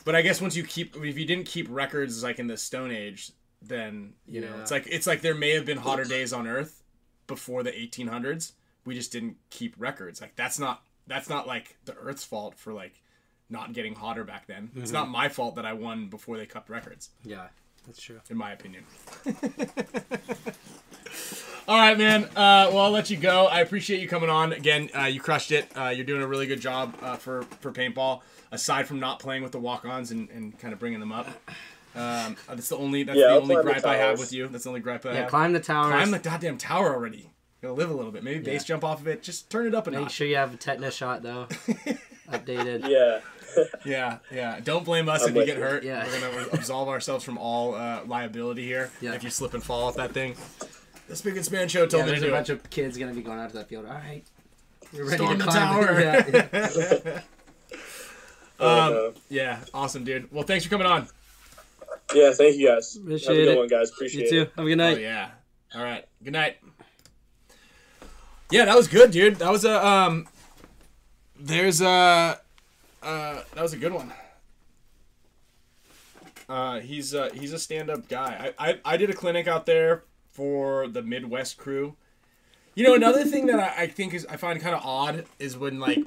But 0.04 0.14
I 0.14 0.22
guess 0.22 0.40
once 0.40 0.56
you 0.56 0.62
keep, 0.62 0.96
if 0.96 1.18
you 1.18 1.26
didn't 1.26 1.46
keep 1.46 1.66
records 1.68 2.22
like 2.22 2.38
in 2.38 2.46
the 2.46 2.56
Stone 2.56 2.92
Age, 2.92 3.32
then 3.60 4.14
you 4.26 4.40
know 4.40 4.48
it's 4.60 4.70
like 4.70 4.86
it's 4.86 5.06
like 5.06 5.20
there 5.20 5.34
may 5.34 5.50
have 5.50 5.66
been 5.66 5.78
hotter 5.78 6.04
days 6.04 6.32
on 6.32 6.46
Earth 6.46 6.82
before 7.26 7.62
the 7.62 7.72
1800s. 7.72 8.52
We 8.88 8.94
just 8.94 9.12
didn't 9.12 9.36
keep 9.50 9.74
records. 9.78 10.20
Like 10.20 10.34
that's 10.34 10.58
not 10.58 10.82
that's 11.06 11.28
not 11.28 11.46
like 11.46 11.76
the 11.84 11.94
Earth's 11.94 12.24
fault 12.24 12.54
for 12.58 12.72
like 12.72 13.02
not 13.50 13.72
getting 13.74 13.94
hotter 13.94 14.24
back 14.24 14.46
then. 14.46 14.70
It's 14.76 14.92
not 14.92 15.08
my 15.10 15.28
fault 15.28 15.56
that 15.56 15.66
I 15.66 15.74
won 15.74 16.06
before 16.08 16.36
they 16.38 16.46
kept 16.46 16.68
records, 16.70 17.10
Yeah, 17.24 17.48
that's 17.86 18.00
true. 18.00 18.20
in 18.30 18.36
my 18.38 18.52
opinion. 18.52 18.84
All 21.66 21.76
right, 21.78 21.98
man. 21.98 22.24
Uh, 22.24 22.70
well, 22.72 22.78
I'll 22.78 22.90
let 22.90 23.10
you 23.10 23.18
go. 23.18 23.44
I 23.46 23.60
appreciate 23.60 24.00
you 24.00 24.08
coming 24.08 24.30
on 24.30 24.54
again. 24.54 24.88
Uh, 24.98 25.02
you 25.04 25.20
crushed 25.20 25.52
it. 25.52 25.70
Uh, 25.76 25.88
you're 25.88 26.06
doing 26.06 26.22
a 26.22 26.26
really 26.26 26.46
good 26.46 26.60
job 26.62 26.96
uh, 27.02 27.16
for 27.16 27.42
for 27.60 27.70
paintball. 27.72 28.22
Aside 28.50 28.86
from 28.86 29.00
not 29.00 29.18
playing 29.20 29.42
with 29.42 29.52
the 29.52 29.58
walk-ons 29.60 30.10
and, 30.10 30.30
and 30.30 30.58
kind 30.58 30.72
of 30.72 30.78
bringing 30.80 30.98
them 31.00 31.12
up, 31.12 31.26
um, 31.94 32.36
that's 32.48 32.70
the 32.70 32.78
only 32.78 33.02
that's 33.02 33.18
Yeah, 33.18 33.26
the 33.26 33.32
I'll 33.34 33.42
only 33.42 33.54
climb 33.56 33.66
the 33.66 33.72
gripe 33.72 33.84
I 33.86 33.96
have 33.98 34.18
with 34.18 34.32
you. 34.32 34.48
That's 34.48 34.64
the 34.64 34.70
only 34.70 34.80
gripe 34.80 35.04
I 35.04 35.10
Yeah, 35.12 35.16
have. 35.22 35.28
climb 35.30 35.52
the 35.52 35.60
tower. 35.60 35.90
Climb 35.90 36.10
the 36.10 36.18
goddamn 36.18 36.56
tower 36.56 36.94
already. 36.94 37.28
Gotta 37.60 37.74
live 37.74 37.90
a 37.90 37.94
little 37.94 38.12
bit. 38.12 38.22
Maybe 38.22 38.38
base 38.40 38.62
Yeah. 38.62 38.66
jump 38.68 38.84
off 38.84 39.00
of 39.00 39.08
it. 39.08 39.22
Just 39.22 39.50
turn 39.50 39.66
it 39.66 39.74
up 39.74 39.86
a 39.86 39.90
Make 39.90 40.00
notch. 40.00 40.12
sure 40.12 40.26
you 40.26 40.36
have 40.36 40.54
a 40.54 40.56
tetanus 40.56 40.94
shot 40.94 41.22
though. 41.22 41.46
Updated. 42.30 42.88
Yeah. 42.88 43.20
Yeah, 43.84 44.18
yeah. 44.30 44.60
Don't 44.62 44.84
blame 44.84 45.08
us 45.08 45.22
I'm 45.22 45.30
if 45.30 45.34
you 45.34 45.44
get 45.46 45.56
you. 45.56 45.62
hurt. 45.62 45.82
Yeah. 45.82 46.06
We're 46.06 46.20
gonna 46.20 46.48
absolve 46.52 46.88
ourselves 46.88 47.24
from 47.24 47.38
all 47.38 47.74
uh, 47.74 48.02
liability 48.06 48.64
here. 48.64 48.90
Yeah. 49.00 49.14
If 49.14 49.24
you 49.24 49.30
slip 49.30 49.54
and 49.54 49.64
fall 49.64 49.84
off 49.88 49.96
that 49.96 50.12
thing. 50.12 50.36
The 51.08 51.16
Spick 51.16 51.34
and 51.34 51.44
Span 51.44 51.66
show 51.66 51.86
told 51.86 52.02
Yeah, 52.06 52.12
me 52.12 52.14
to 52.16 52.20
there's 52.20 52.30
a 52.32 52.36
bunch 52.36 52.50
it. 52.50 52.52
of 52.52 52.70
kids 52.70 52.98
gonna 52.98 53.14
be 53.14 53.22
going 53.22 53.38
out 53.40 53.48
to 53.50 53.56
that 53.56 53.68
field. 53.68 53.86
All 53.86 53.94
right, 53.94 54.22
we're 54.92 55.04
ready 55.06 55.16
Storm 55.16 55.38
to 55.38 55.44
the 55.46 55.50
climb. 55.50 55.86
tower. 55.86 56.00
Yeah, 56.00 57.00
yeah. 57.00 57.20
Um, 58.60 59.14
yeah, 59.28 59.60
awesome, 59.72 60.04
dude. 60.04 60.30
Well, 60.32 60.42
thanks 60.44 60.64
for 60.64 60.70
coming 60.70 60.86
on. 60.86 61.08
Yeah, 62.14 62.32
thank 62.32 62.56
you 62.56 62.68
guys. 62.68 62.96
Appreciate 62.96 63.28
Have 63.28 63.36
a 63.36 63.44
good 63.44 63.52
it. 63.54 63.58
one, 63.58 63.68
guys. 63.68 63.90
Appreciate 63.90 64.20
you 64.20 64.26
Appreciate 64.26 64.44
too. 64.44 64.50
it. 64.50 64.52
Have 64.56 64.66
a 64.66 64.68
good 64.68 64.80
Oh 64.80 64.90
night. 64.90 65.00
yeah. 65.00 65.30
All 65.74 65.82
right. 65.82 66.04
Good 66.24 66.32
night. 66.32 66.56
Yeah, 68.50 68.64
that 68.64 68.76
was 68.76 68.88
good, 68.88 69.10
dude. 69.10 69.36
That 69.36 69.50
was 69.50 69.64
a 69.64 69.86
um. 69.86 70.28
There's 71.40 71.80
a, 71.80 72.40
uh, 73.00 73.42
that 73.54 73.62
was 73.62 73.72
a 73.72 73.76
good 73.76 73.92
one. 73.92 74.12
Uh, 76.48 76.80
he's 76.80 77.14
uh, 77.14 77.30
he's 77.34 77.52
a 77.52 77.58
stand-up 77.58 78.08
guy. 78.08 78.52
I, 78.58 78.70
I 78.70 78.80
I 78.84 78.96
did 78.96 79.10
a 79.10 79.12
clinic 79.12 79.46
out 79.46 79.66
there 79.66 80.04
for 80.32 80.88
the 80.88 81.02
Midwest 81.02 81.58
crew. 81.58 81.96
You 82.74 82.84
know, 82.84 82.94
another 82.94 83.24
thing 83.24 83.46
that 83.46 83.58
I, 83.58 83.82
I 83.82 83.86
think 83.86 84.14
is 84.14 84.24
I 84.26 84.36
find 84.36 84.60
kind 84.60 84.74
of 84.74 84.82
odd 84.84 85.26
is 85.38 85.56
when 85.58 85.78
like 85.78 85.98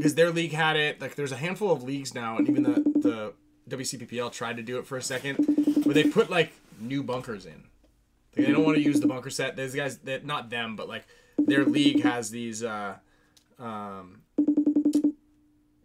because 0.00 0.14
their 0.14 0.30
league 0.30 0.52
had 0.52 0.76
it. 0.76 1.00
Like, 1.00 1.14
there's 1.14 1.32
a 1.32 1.36
handful 1.36 1.70
of 1.70 1.82
leagues 1.82 2.14
now, 2.14 2.38
and 2.38 2.48
even 2.48 2.62
the 2.62 3.34
the 3.68 3.76
WCPPL 3.76 4.32
tried 4.32 4.56
to 4.56 4.62
do 4.62 4.78
it 4.78 4.86
for 4.86 4.96
a 4.96 5.02
second, 5.02 5.36
where 5.84 5.94
they 5.94 6.04
put 6.04 6.30
like 6.30 6.52
new 6.80 7.02
bunkers 7.02 7.44
in. 7.44 7.64
Like, 8.36 8.46
they 8.46 8.52
don't 8.52 8.64
want 8.64 8.76
to 8.76 8.82
use 8.82 9.00
the 9.00 9.06
bunker 9.06 9.28
set. 9.28 9.56
Those 9.56 9.74
guys, 9.74 9.98
that 9.98 10.24
not 10.24 10.48
them, 10.48 10.74
but 10.76 10.88
like 10.88 11.04
their 11.46 11.64
league 11.64 12.02
has 12.02 12.30
these 12.30 12.62
uh, 12.62 12.96
um, 13.58 14.22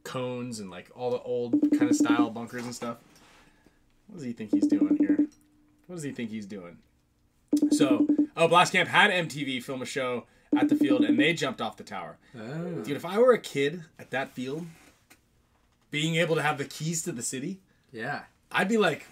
cones 0.03 0.59
and 0.59 0.69
like 0.69 0.89
all 0.95 1.11
the 1.11 1.21
old 1.21 1.55
kind 1.77 1.89
of 1.89 1.95
style 1.95 2.29
bunkers 2.29 2.63
and 2.65 2.73
stuff. 2.75 2.97
What 4.07 4.17
does 4.17 4.23
he 4.23 4.33
think 4.33 4.51
he's 4.53 4.67
doing 4.67 4.97
here? 4.99 5.17
What 5.87 5.95
does 5.95 6.03
he 6.03 6.11
think 6.11 6.29
he's 6.29 6.45
doing? 6.45 6.77
So, 7.71 8.07
oh, 8.35 8.47
Blast 8.47 8.71
Camp 8.71 8.89
had 8.89 9.11
MTV 9.11 9.63
film 9.63 9.81
a 9.81 9.85
show 9.85 10.25
at 10.57 10.69
the 10.69 10.75
field, 10.75 11.03
and 11.03 11.19
they 11.19 11.33
jumped 11.33 11.61
off 11.61 11.77
the 11.77 11.83
tower. 11.83 12.17
Oh. 12.37 12.81
Dude, 12.83 12.95
if 12.97 13.05
I 13.05 13.17
were 13.17 13.31
a 13.33 13.37
kid 13.39 13.83
at 13.97 14.11
that 14.11 14.29
field, 14.31 14.65
being 15.91 16.15
able 16.15 16.35
to 16.35 16.41
have 16.41 16.57
the 16.57 16.65
keys 16.65 17.01
to 17.03 17.11
the 17.11 17.23
city, 17.23 17.59
Yeah. 17.91 18.23
I'd 18.51 18.67
be 18.69 18.77
like, 18.77 19.05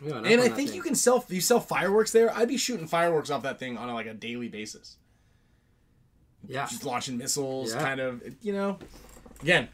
We 0.00 0.10
went 0.10 0.24
up 0.26 0.32
and 0.32 0.40
I 0.40 0.48
think 0.48 0.70
thing. 0.70 0.76
you 0.76 0.82
can 0.82 0.94
sell 0.94 1.24
you 1.28 1.40
sell 1.40 1.60
fireworks 1.60 2.12
there. 2.12 2.34
I'd 2.34 2.48
be 2.48 2.56
shooting 2.56 2.86
fireworks 2.86 3.30
off 3.30 3.42
that 3.42 3.58
thing 3.58 3.76
on 3.76 3.88
a, 3.88 3.94
like 3.94 4.06
a 4.06 4.14
daily 4.14 4.48
basis. 4.48 4.96
Yeah. 6.48 6.66
Just 6.66 6.84
launching 6.84 7.16
missiles, 7.18 7.72
Yeah. 7.74 7.80
kind 7.82 8.00
of. 8.00 8.22
You 8.42 8.52
know, 8.52 8.78
again, 9.42 9.68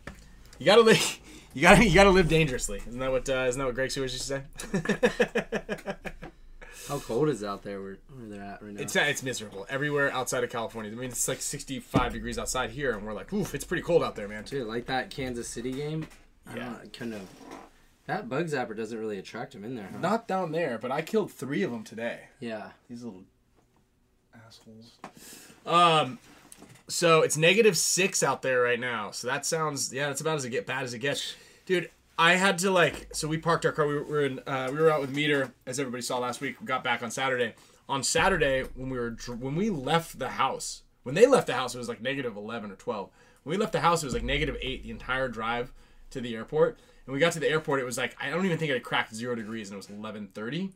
you 0.58 0.66
gotta 0.66 0.82
live. 0.82 1.18
You 1.56 1.62
gotta 1.62 1.88
you 1.88 1.94
gotta 1.94 2.10
live 2.10 2.28
dangerously. 2.28 2.82
Isn't 2.86 2.98
that 3.00 3.10
what 3.10 3.26
uh, 3.30 3.46
isn't 3.48 3.58
that 3.58 3.64
what 3.64 3.74
Greg 3.74 3.90
Sewers 3.90 4.12
used 4.12 4.28
to 4.28 4.42
say? 4.42 5.86
How 6.88 6.98
cold 6.98 7.30
is 7.30 7.42
it 7.42 7.48
out 7.48 7.62
there 7.62 7.80
where, 7.80 7.96
where 8.14 8.28
they're 8.28 8.42
at 8.42 8.62
right 8.62 8.74
now? 8.74 8.80
it's 8.82 8.94
it's 8.94 9.22
miserable 9.22 9.66
everywhere 9.70 10.12
outside 10.12 10.44
of 10.44 10.50
California. 10.50 10.92
I 10.92 10.94
mean, 10.94 11.08
it's 11.08 11.26
like 11.26 11.40
65 11.40 12.12
degrees 12.12 12.38
outside 12.38 12.70
here, 12.70 12.92
and 12.92 13.06
we're 13.06 13.14
like, 13.14 13.32
oof, 13.32 13.54
it's 13.54 13.64
pretty 13.64 13.82
cold 13.82 14.02
out 14.04 14.14
there, 14.16 14.28
man. 14.28 14.44
Dude, 14.44 14.66
like 14.66 14.84
that 14.86 15.08
Kansas 15.10 15.48
City 15.48 15.72
game. 15.72 16.06
I 16.46 16.50
Yeah. 16.56 16.56
don't 16.64 16.72
know, 16.72 16.78
I 16.82 16.86
couldn't. 16.88 17.28
That 18.06 18.28
bug 18.28 18.46
zapper 18.48 18.76
doesn't 18.76 18.98
really 18.98 19.18
attract 19.18 19.54
him 19.54 19.64
in 19.64 19.74
there, 19.76 19.88
huh? 19.90 19.98
Not 19.98 20.28
down 20.28 20.52
there, 20.52 20.78
but 20.78 20.92
I 20.92 21.00
killed 21.00 21.32
three 21.32 21.62
of 21.62 21.70
them 21.72 21.82
today. 21.84 22.20
Yeah. 22.38 22.70
These 22.88 23.02
little 23.02 23.24
assholes. 24.46 24.92
Um, 25.64 26.18
so 26.88 27.22
it's 27.22 27.36
negative 27.36 27.76
six 27.76 28.22
out 28.22 28.42
there 28.42 28.60
right 28.60 28.80
now. 28.80 29.10
So 29.10 29.26
that 29.26 29.44
sounds 29.44 29.92
yeah, 29.92 30.06
that's 30.08 30.20
about 30.20 30.36
as 30.36 30.44
it 30.44 30.50
get 30.50 30.66
bad 30.66 30.84
as 30.84 30.94
it 30.94 30.98
gets, 31.00 31.34
dude. 31.64 31.90
I 32.18 32.34
had 32.36 32.58
to 32.58 32.70
like 32.70 33.14
so 33.14 33.28
we 33.28 33.38
parked 33.38 33.66
our 33.66 33.72
car. 33.72 33.86
We 33.86 33.94
were, 33.94 34.04
we 34.04 34.10
were 34.10 34.26
in 34.26 34.40
uh, 34.46 34.68
we 34.72 34.78
were 34.78 34.90
out 34.90 35.00
with 35.00 35.14
Meter 35.14 35.52
as 35.66 35.78
everybody 35.78 36.02
saw 36.02 36.18
last 36.18 36.40
week. 36.40 36.60
We 36.60 36.66
got 36.66 36.84
back 36.84 37.02
on 37.02 37.10
Saturday. 37.10 37.54
On 37.88 38.02
Saturday 38.02 38.64
when 38.74 38.90
we 38.90 38.98
were 38.98 39.16
when 39.38 39.54
we 39.54 39.70
left 39.70 40.18
the 40.18 40.30
house 40.30 40.82
when 41.02 41.14
they 41.14 41.26
left 41.26 41.46
the 41.46 41.54
house 41.54 41.74
it 41.74 41.78
was 41.78 41.88
like 41.88 42.00
negative 42.00 42.36
eleven 42.36 42.70
or 42.70 42.76
twelve. 42.76 43.10
When 43.42 43.56
we 43.56 43.60
left 43.60 43.72
the 43.72 43.80
house 43.80 44.02
it 44.02 44.06
was 44.06 44.14
like 44.14 44.24
negative 44.24 44.56
eight 44.60 44.82
the 44.82 44.90
entire 44.90 45.28
drive 45.28 45.72
to 46.10 46.20
the 46.20 46.34
airport. 46.34 46.78
And 47.06 47.14
we 47.14 47.20
got 47.20 47.32
to 47.34 47.40
the 47.40 47.48
airport 47.48 47.80
it 47.80 47.84
was 47.84 47.98
like 47.98 48.16
I 48.20 48.30
don't 48.30 48.44
even 48.44 48.58
think 48.58 48.72
it 48.72 48.82
cracked 48.82 49.14
zero 49.14 49.34
degrees 49.34 49.68
and 49.68 49.74
it 49.74 49.76
was 49.76 49.90
eleven 49.90 50.28
thirty. 50.34 50.72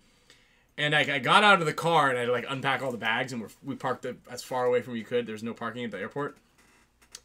And 0.79 0.95
I, 0.95 1.01
I 1.01 1.19
got 1.19 1.45
out 1.45 1.61
of 1.61 1.67
the 1.67 1.73
car 1.73 2.09
and 2.09 2.19
I 2.19 2.25
like 2.25 2.47
unpack 2.49 2.83
all 2.83 2.91
the 2.91 2.99
bags 2.99 3.33
and 3.33 3.45
we 3.63 3.75
parked 3.75 4.05
it 4.05 4.17
as 4.31 4.43
far 4.43 4.65
away 4.65 4.81
from 4.83 4.97
you 4.97 5.05
could. 5.05 5.27
There's 5.27 5.43
no 5.43 5.53
parking 5.53 5.85
at 5.85 5.91
the 5.91 5.99
airport. 5.99 6.39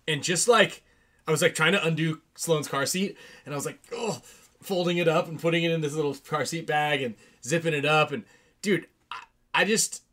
And 0.07 0.21
just 0.23 0.47
like 0.47 0.83
I 1.27 1.31
was 1.31 1.41
like 1.41 1.55
trying 1.55 1.71
to 1.73 1.85
undo 1.85 2.21
Sloan's 2.35 2.67
car 2.67 2.85
seat 2.85 3.17
and 3.45 3.53
I 3.53 3.57
was 3.57 3.65
like, 3.65 3.79
oh, 3.93 4.21
folding 4.61 4.97
it 4.97 5.07
up 5.07 5.27
and 5.27 5.39
putting 5.39 5.63
it 5.63 5.71
in 5.71 5.81
this 5.81 5.93
little 5.93 6.15
car 6.15 6.45
seat 6.45 6.67
bag 6.67 7.01
and 7.01 7.15
zipping 7.43 7.73
it 7.73 7.85
up. 7.85 8.11
And 8.11 8.25
dude, 8.61 8.87
I, 9.11 9.19
I 9.53 9.65
just, 9.65 10.03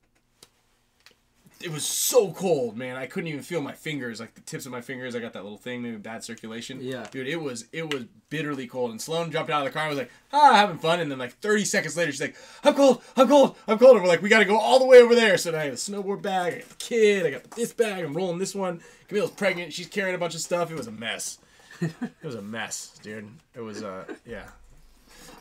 it 1.63 1.71
was 1.71 1.85
so 1.85 2.33
cold, 2.33 2.77
man. 2.77 2.97
I 2.97 3.07
couldn't 3.07 3.29
even 3.29 3.43
feel 3.43 3.61
my 3.61 3.73
fingers, 3.73 4.21
like 4.21 4.35
the 4.35 4.41
tips 4.41 4.67
of 4.67 4.73
my 4.73 4.81
fingers. 4.81 5.15
I 5.15 5.21
got 5.21 5.33
that 5.35 5.43
little 5.43 5.59
thing, 5.59 5.83
maybe 5.83 5.97
bad 5.97 6.25
circulation. 6.25 6.81
Yeah. 6.81 7.07
Dude, 7.11 7.27
it 7.27 7.41
was 7.41 7.67
it 7.73 7.93
was 7.93 8.05
bitterly 8.31 8.67
cold. 8.67 8.91
And 8.91 9.01
Sloan 9.01 9.31
jumped 9.31 9.51
out 9.51 9.67
of 9.67 9.73
the 9.73 9.77
car 9.77 9.89
and 9.89 9.91
was 9.91 9.99
like, 9.99 10.11
ah, 10.33 10.55
having 10.55 10.79
fun. 10.79 11.01
And 11.01 11.11
then 11.11 11.19
like 11.19 11.39
30 11.39 11.65
seconds 11.65 11.97
later, 11.97 12.13
she's 12.13 12.21
like, 12.21 12.37
I'm 12.65 12.75
cold, 12.75 13.03
I'm 13.17 13.29
cold, 13.29 13.57
I'm 13.67 13.79
cold. 13.79 13.97
And 13.97 14.03
we're 14.03 14.09
like, 14.09 14.23
we 14.23 14.29
got 14.29 14.41
to 14.41 14.45
go 14.45 14.59
all 14.59 14.79
the 14.79 14.87
way 14.87 15.01
over 15.01 15.15
there. 15.15 15.37
So 15.39 15.51
now 15.51 15.59
I 15.59 15.67
got 15.67 15.75
a 15.75 15.77
snowboard 15.77 16.23
bag, 16.23 16.55
I 16.55 16.59
got 16.59 16.69
the 16.69 16.75
kid, 16.77 17.27
I 17.27 17.31
got 17.31 17.51
this 17.53 17.73
bag, 17.73 18.05
I'm 18.05 18.15
rolling 18.15 18.39
this 18.39 18.55
one. 18.55 18.81
Camille's 19.09 19.31
pregnant, 19.31 19.73
she's 19.73 19.89
carrying 19.89 20.15
a 20.15 20.19
bunch 20.19 20.35
of 20.35 20.41
stuff. 20.41 20.71
It 20.71 20.77
was 20.77 20.87
a 20.87 20.93
mess. 20.93 21.39
it 21.81 21.93
was 22.23 22.35
a 22.35 22.43
mess, 22.43 22.99
dude. 23.03 23.29
It 23.55 23.61
was, 23.61 23.83
uh, 23.83 24.05
yeah. 24.27 24.45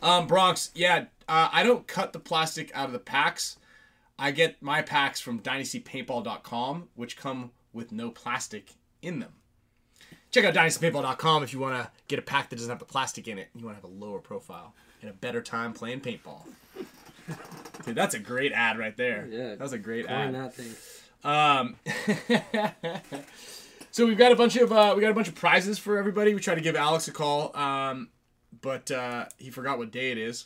Um, 0.01 0.27
Bronx, 0.27 0.71
yeah, 0.73 1.05
uh, 1.27 1.49
I 1.51 1.63
don't 1.63 1.85
cut 1.87 2.11
the 2.11 2.19
plastic 2.19 2.71
out 2.73 2.87
of 2.87 2.93
the 2.93 2.99
packs. 2.99 3.57
I 4.21 4.29
get 4.29 4.61
my 4.61 4.83
packs 4.83 5.19
from 5.19 5.39
dynastypaintball.com, 5.39 6.89
which 6.93 7.17
come 7.17 7.51
with 7.73 7.91
no 7.91 8.11
plastic 8.11 8.75
in 9.01 9.19
them. 9.19 9.33
Check 10.29 10.45
out 10.45 10.53
dynastypaintball.com 10.53 11.41
if 11.41 11.53
you 11.53 11.59
want 11.59 11.83
to 11.83 11.89
get 12.07 12.19
a 12.19 12.21
pack 12.21 12.51
that 12.51 12.57
doesn't 12.57 12.69
have 12.69 12.77
the 12.77 12.85
plastic 12.85 13.27
in 13.27 13.39
it. 13.39 13.49
And 13.51 13.61
you 13.61 13.65
want 13.65 13.79
to 13.79 13.81
have 13.81 13.91
a 13.91 14.05
lower 14.05 14.19
profile 14.19 14.75
and 15.01 15.09
a 15.09 15.13
better 15.13 15.41
time 15.41 15.73
playing 15.73 16.01
paintball. 16.01 16.45
Dude, 17.85 17.95
that's 17.95 18.13
a 18.13 18.19
great 18.19 18.51
ad 18.51 18.77
right 18.77 18.95
there. 18.95 19.27
Yeah. 19.27 19.49
That 19.49 19.59
was 19.59 19.73
a 19.73 19.79
great 19.79 20.05
ad. 20.05 20.35
that 20.35 20.53
thing. 20.53 20.75
Um, 21.23 21.75
so 23.91 24.05
we've 24.05 24.19
got 24.19 24.31
a 24.31 24.35
bunch 24.35 24.55
of 24.55 24.71
uh, 24.71 24.93
we 24.95 25.01
got 25.01 25.11
a 25.11 25.15
bunch 25.15 25.29
of 25.29 25.35
prizes 25.35 25.79
for 25.79 25.97
everybody. 25.97 26.35
We 26.35 26.41
tried 26.41 26.55
to 26.55 26.61
give 26.61 26.75
Alex 26.75 27.07
a 27.07 27.11
call, 27.11 27.55
um, 27.57 28.09
but 28.61 28.91
uh, 28.91 29.25
he 29.37 29.49
forgot 29.49 29.79
what 29.79 29.91
day 29.91 30.11
it 30.11 30.19
is. 30.19 30.45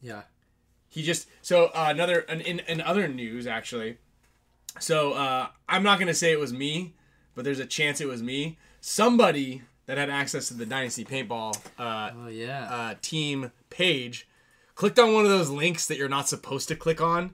Yeah. 0.00 0.22
He 0.98 1.04
just 1.04 1.28
so 1.42 1.66
uh, 1.66 1.86
another 1.90 2.18
in, 2.22 2.58
in 2.58 2.80
other 2.80 3.06
news 3.06 3.46
actually. 3.46 3.98
So 4.80 5.12
uh, 5.12 5.46
I'm 5.68 5.84
not 5.84 6.00
gonna 6.00 6.12
say 6.12 6.32
it 6.32 6.40
was 6.40 6.52
me, 6.52 6.94
but 7.36 7.44
there's 7.44 7.60
a 7.60 7.66
chance 7.66 8.00
it 8.00 8.08
was 8.08 8.20
me. 8.20 8.58
Somebody 8.80 9.62
that 9.86 9.96
had 9.96 10.10
access 10.10 10.48
to 10.48 10.54
the 10.54 10.66
Dynasty 10.66 11.04
Paintball 11.04 11.56
uh, 11.78 12.10
Oh 12.16 12.26
yeah. 12.26 12.64
uh, 12.68 12.94
team 13.00 13.52
page 13.70 14.26
clicked 14.74 14.98
on 14.98 15.14
one 15.14 15.24
of 15.24 15.30
those 15.30 15.50
links 15.50 15.86
that 15.86 15.98
you're 15.98 16.08
not 16.08 16.28
supposed 16.28 16.66
to 16.66 16.74
click 16.74 17.00
on. 17.00 17.30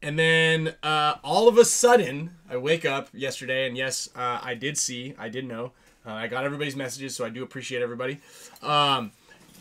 And 0.00 0.16
then 0.16 0.76
uh, 0.84 1.16
all 1.24 1.48
of 1.48 1.58
a 1.58 1.64
sudden, 1.64 2.36
I 2.48 2.58
wake 2.58 2.84
up 2.84 3.08
yesterday, 3.12 3.66
and 3.66 3.76
yes, 3.76 4.08
uh, 4.14 4.38
I 4.40 4.54
did 4.54 4.78
see, 4.78 5.14
I 5.18 5.28
did 5.28 5.46
know. 5.48 5.72
Uh, 6.06 6.12
I 6.12 6.28
got 6.28 6.44
everybody's 6.44 6.76
messages, 6.76 7.16
so 7.16 7.24
I 7.24 7.28
do 7.28 7.42
appreciate 7.42 7.82
everybody 7.82 8.20
um, 8.62 9.10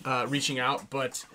uh, 0.05 0.27
reaching 0.29 0.59
out. 0.59 0.91
But 0.91 1.25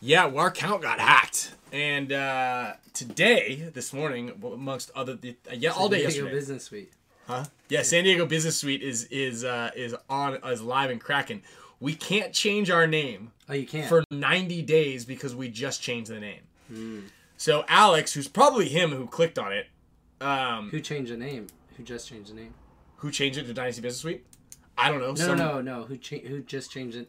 yeah, 0.00 0.26
well, 0.26 0.38
our 0.44 0.48
account 0.48 0.82
got 0.82 1.00
hacked. 1.00 1.54
And 1.72 2.12
uh, 2.12 2.74
today, 2.94 3.68
this 3.74 3.92
morning, 3.92 4.32
amongst 4.42 4.90
other, 4.94 5.12
uh, 5.22 5.54
yeah, 5.54 5.70
all 5.70 5.88
day 5.88 5.98
San 6.02 6.10
Diego 6.10 6.16
yesterday. 6.24 6.30
Business 6.30 6.64
Suite. 6.64 6.92
Huh? 7.26 7.44
Yeah, 7.68 7.82
San 7.82 8.04
Diego 8.04 8.24
Business 8.24 8.56
Suite 8.56 8.82
is 8.82 9.04
is 9.04 9.44
uh, 9.44 9.70
is 9.76 9.94
on 10.08 10.38
is 10.46 10.62
live 10.62 10.90
and 10.90 11.00
cracking. 11.00 11.42
We 11.80 11.94
can't 11.94 12.32
change 12.32 12.70
our 12.70 12.86
name 12.86 13.32
Oh, 13.48 13.52
you 13.52 13.66
can't. 13.66 13.86
for 13.88 14.02
90 14.10 14.62
days 14.62 15.04
because 15.04 15.34
we 15.34 15.48
just 15.48 15.80
changed 15.82 16.10
the 16.10 16.18
name. 16.20 16.40
Hmm. 16.68 17.00
So 17.36 17.64
Alex, 17.68 18.14
who's 18.14 18.26
probably 18.28 18.68
him 18.68 18.90
who 18.90 19.06
clicked 19.06 19.38
on 19.38 19.52
it, 19.52 19.66
um, 20.22 20.70
Who 20.70 20.80
changed 20.80 21.12
the 21.12 21.16
name? 21.18 21.46
Who 21.76 21.82
just 21.84 22.08
changed 22.08 22.30
the 22.30 22.34
name? 22.34 22.54
who 22.96 23.10
changed 23.12 23.38
it 23.38 23.44
to 23.46 23.52
Dynasty 23.54 23.80
Business 23.82 24.00
Suite? 24.00 24.26
I 24.76 24.88
don't 24.90 24.98
know. 25.00 25.08
No, 25.08 25.14
Some- 25.14 25.38
no, 25.38 25.60
no. 25.60 25.82
Who 25.84 25.96
cha- 25.98 26.18
Who 26.26 26.40
just 26.40 26.72
changed 26.72 26.96
it? 26.96 27.08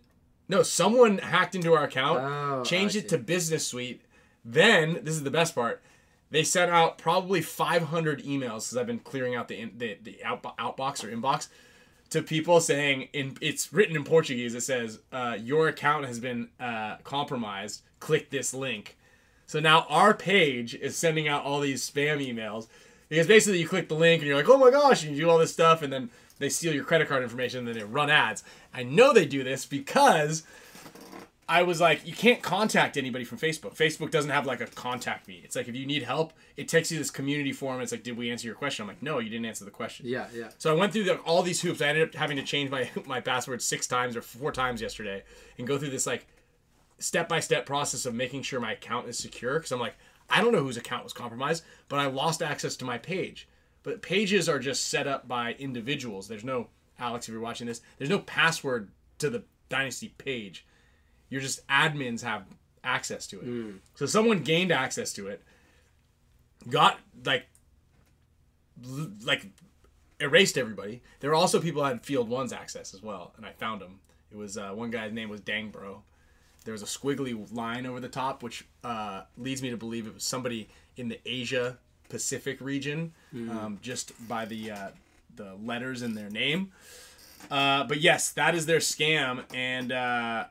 No, 0.50 0.64
someone 0.64 1.20
hacked 1.20 1.54
into 1.56 1.74
our 1.74 1.84
account, 1.84 2.20
Oh, 2.22 2.64
changed 2.64 2.96
it 2.96 3.08
to 3.10 3.18
Business 3.20 3.66
Suite. 3.68 4.02
Then 4.44 5.00
this 5.04 5.14
is 5.14 5.24
the 5.24 5.32
best 5.32 5.54
part. 5.54 5.82
They 6.32 6.44
sent 6.44 6.72
out 6.72 6.98
probably 6.98 7.42
500 7.42 8.24
emails 8.24 8.66
because 8.66 8.78
I've 8.78 8.88
been 8.88 9.00
clearing 9.00 9.36
out 9.36 9.48
the 9.48 9.60
in, 9.60 9.72
the, 9.78 9.98
the 10.04 10.24
out, 10.24 10.44
outbox 10.58 11.04
or 11.04 11.16
inbox 11.16 11.48
to 12.10 12.22
people 12.24 12.60
saying 12.60 13.10
in 13.14 13.38
it's 13.42 13.72
written 13.72 13.96
in 13.96 14.04
Portuguese. 14.04 14.56
It 14.56 14.62
says 14.62 15.00
uh, 15.12 15.38
your 15.40 15.68
account 15.68 16.06
has 16.06 16.20
been 16.20 16.50
uh, 16.60 16.98
compromised. 17.04 17.84
Click 18.00 18.30
this 18.30 18.54
link. 18.54 18.98
So 19.46 19.60
now 19.60 19.86
our 19.90 20.14
page 20.14 20.76
is 20.76 20.96
sending 20.96 21.28
out 21.28 21.44
all 21.44 21.60
these 21.60 21.88
spam 21.88 22.26
emails 22.26 22.68
because 23.08 23.28
basically 23.28 23.60
you 23.60 23.68
click 23.68 23.90
the 23.90 23.96
link 23.96 24.22
and 24.22 24.28
you're 24.28 24.38
like, 24.38 24.50
oh 24.50 24.58
my 24.58 24.70
gosh, 24.70 25.04
and 25.04 25.16
you 25.16 25.24
do 25.24 25.30
all 25.30 25.40
this 25.40 25.52
stuff, 25.52 25.82
and 25.82 25.92
then 25.92 26.10
they 26.40 26.50
steal 26.50 26.74
your 26.74 26.84
credit 26.84 27.08
card 27.08 27.24
information 27.24 27.60
and 27.60 27.68
then 27.68 27.76
they 27.76 27.84
run 27.84 28.10
ads. 28.10 28.44
I 28.74 28.84
know 28.84 29.14
they 29.14 29.26
do 29.26 29.44
this 29.44 29.66
because 29.66 30.44
I 31.50 31.64
was 31.64 31.82
like, 31.82 32.06
you 32.06 32.14
can't 32.14 32.44
contact 32.44 32.96
anybody 32.96 33.26
from 33.26 33.40
Facebook. 33.40 33.76
Facebook 33.76 34.12
doesn't 34.12 34.30
have 34.30 34.46
like 34.46 34.62
a 34.62 34.68
contact 34.68 35.28
me. 35.28 35.42
It's 35.44 35.56
like 35.56 35.68
if 35.68 35.76
you 35.76 35.88
need 35.88 36.04
help, 36.04 36.32
it 36.56 36.68
takes 36.68 36.92
you 36.92 37.00
this 37.00 37.10
community 37.10 37.52
forum. 37.52 37.82
It's 37.82 37.92
like, 37.92 38.04
did 38.04 38.16
we 38.16 38.30
answer 38.30 38.46
your 38.46 38.56
question? 38.56 38.84
I'm 38.84 38.88
like, 38.88 39.02
no, 39.02 39.18
you 39.18 39.32
didn't 39.32 39.48
answer 39.48 39.66
the 39.66 39.72
question. 39.72 40.06
Yeah, 40.08 40.28
yeah. 40.32 40.50
So 40.60 40.72
I 40.72 40.78
went 40.78 40.94
through 40.94 41.06
the, 41.06 41.18
all 41.22 41.42
these 41.42 41.60
hoops. 41.60 41.82
I 41.82 41.88
ended 41.88 42.08
up 42.08 42.14
having 42.14 42.38
to 42.38 42.44
change 42.44 42.70
my 42.70 42.92
my 43.08 43.20
password 43.20 43.64
six 43.64 43.88
times 43.88 44.16
or 44.16 44.22
four 44.22 44.52
times 44.52 44.80
yesterday, 44.80 45.24
and 45.58 45.68
go 45.68 45.80
through 45.80 45.90
this 45.90 46.06
like 46.06 46.28
step 47.00 47.28
by 47.28 47.40
step 47.40 47.66
process 47.66 48.06
of 48.06 48.14
making 48.14 48.44
sure 48.44 48.60
my 48.60 48.74
account 48.74 49.10
is 49.10 49.18
secure. 49.18 49.56
Because 49.56 49.72
I'm 49.72 49.80
like, 49.80 49.96
I 50.30 50.42
don't 50.42 50.52
know 50.52 50.62
whose 50.62 50.78
account 50.78 51.04
was 51.04 51.14
compromised, 51.14 51.64
but 51.88 52.00
I 52.00 52.06
lost 52.06 52.44
access 52.44 52.76
to 52.78 52.86
my 52.86 53.00
page. 53.00 53.48
But 53.84 54.02
pages 54.02 54.50
are 54.50 54.60
just 54.60 54.88
set 54.88 55.08
up 55.08 55.28
by 55.28 55.54
individuals. 55.54 56.28
There's 56.28 56.44
no 56.44 56.68
Alex, 57.00 57.28
if 57.28 57.32
you're 57.32 57.42
watching 57.42 57.68
this, 57.68 57.82
there's 57.98 58.10
no 58.10 58.20
password 58.20 58.92
to 59.20 59.30
the 59.30 59.44
Dynasty 59.70 60.10
page. 60.18 60.66
You're 61.30 61.42
just 61.42 61.66
admins 61.68 62.24
have 62.24 62.46
access 62.84 63.28
to 63.28 63.40
it. 63.40 63.46
So 63.96 64.06
someone 64.06 64.40
gained 64.44 64.72
access 64.72 65.14
to 65.14 65.28
it, 65.28 65.44
got 66.70 67.00
like 67.26 67.48
like 69.24 69.46
erased 70.20 70.58
everybody. 70.58 71.02
There 71.20 71.30
were 71.30 71.36
also 71.36 71.60
people 71.62 71.84
that 71.84 71.90
had 71.90 72.06
Field 72.06 72.30
One's 72.30 72.54
access 72.54 72.94
as 72.94 73.02
well, 73.04 73.34
and 73.38 73.46
I 73.46 73.52
found 73.52 73.82
them. 73.82 74.00
It 74.32 74.38
was 74.38 74.58
uh, 74.58 74.72
one 74.72 74.90
guy's 74.90 75.14
name 75.14 75.30
was 75.30 75.42
Dang 75.42 75.70
Bro. 75.70 76.04
There 76.66 76.72
was 76.72 76.82
a 76.82 76.86
squiggly 76.86 77.52
line 77.54 77.86
over 77.86 78.00
the 78.00 78.10
top, 78.10 78.44
which 78.44 78.66
uh, 78.84 79.24
leads 79.38 79.62
me 79.62 79.70
to 79.70 79.78
believe 79.78 80.08
it 80.08 80.14
was 80.14 80.24
somebody 80.24 80.70
in 80.98 81.08
the 81.08 81.20
Asia 81.26 81.78
Pacific 82.10 82.60
region, 82.60 83.14
um, 83.34 83.80
just 83.82 84.12
by 84.28 84.46
the 84.46 84.72
uh, 84.72 84.88
the 85.36 85.56
letters 85.64 86.02
in 86.02 86.16
their 86.16 86.30
name. 86.30 86.72
Uh, 87.50 87.86
but 87.86 88.02
yes, 88.02 88.32
that 88.32 88.56
is 88.56 88.66
their 88.66 88.80
scam, 88.80 89.44
and 89.54 89.92
uh, 89.92 90.46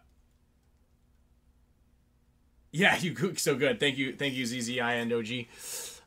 yeah, 2.72 2.97
you 3.01 3.35
so 3.36 3.55
good. 3.55 3.80
Thank 3.80 3.98
you, 3.98 4.14
thank 4.14 4.35
you, 4.35 4.44
ZZINOG. 4.44 5.47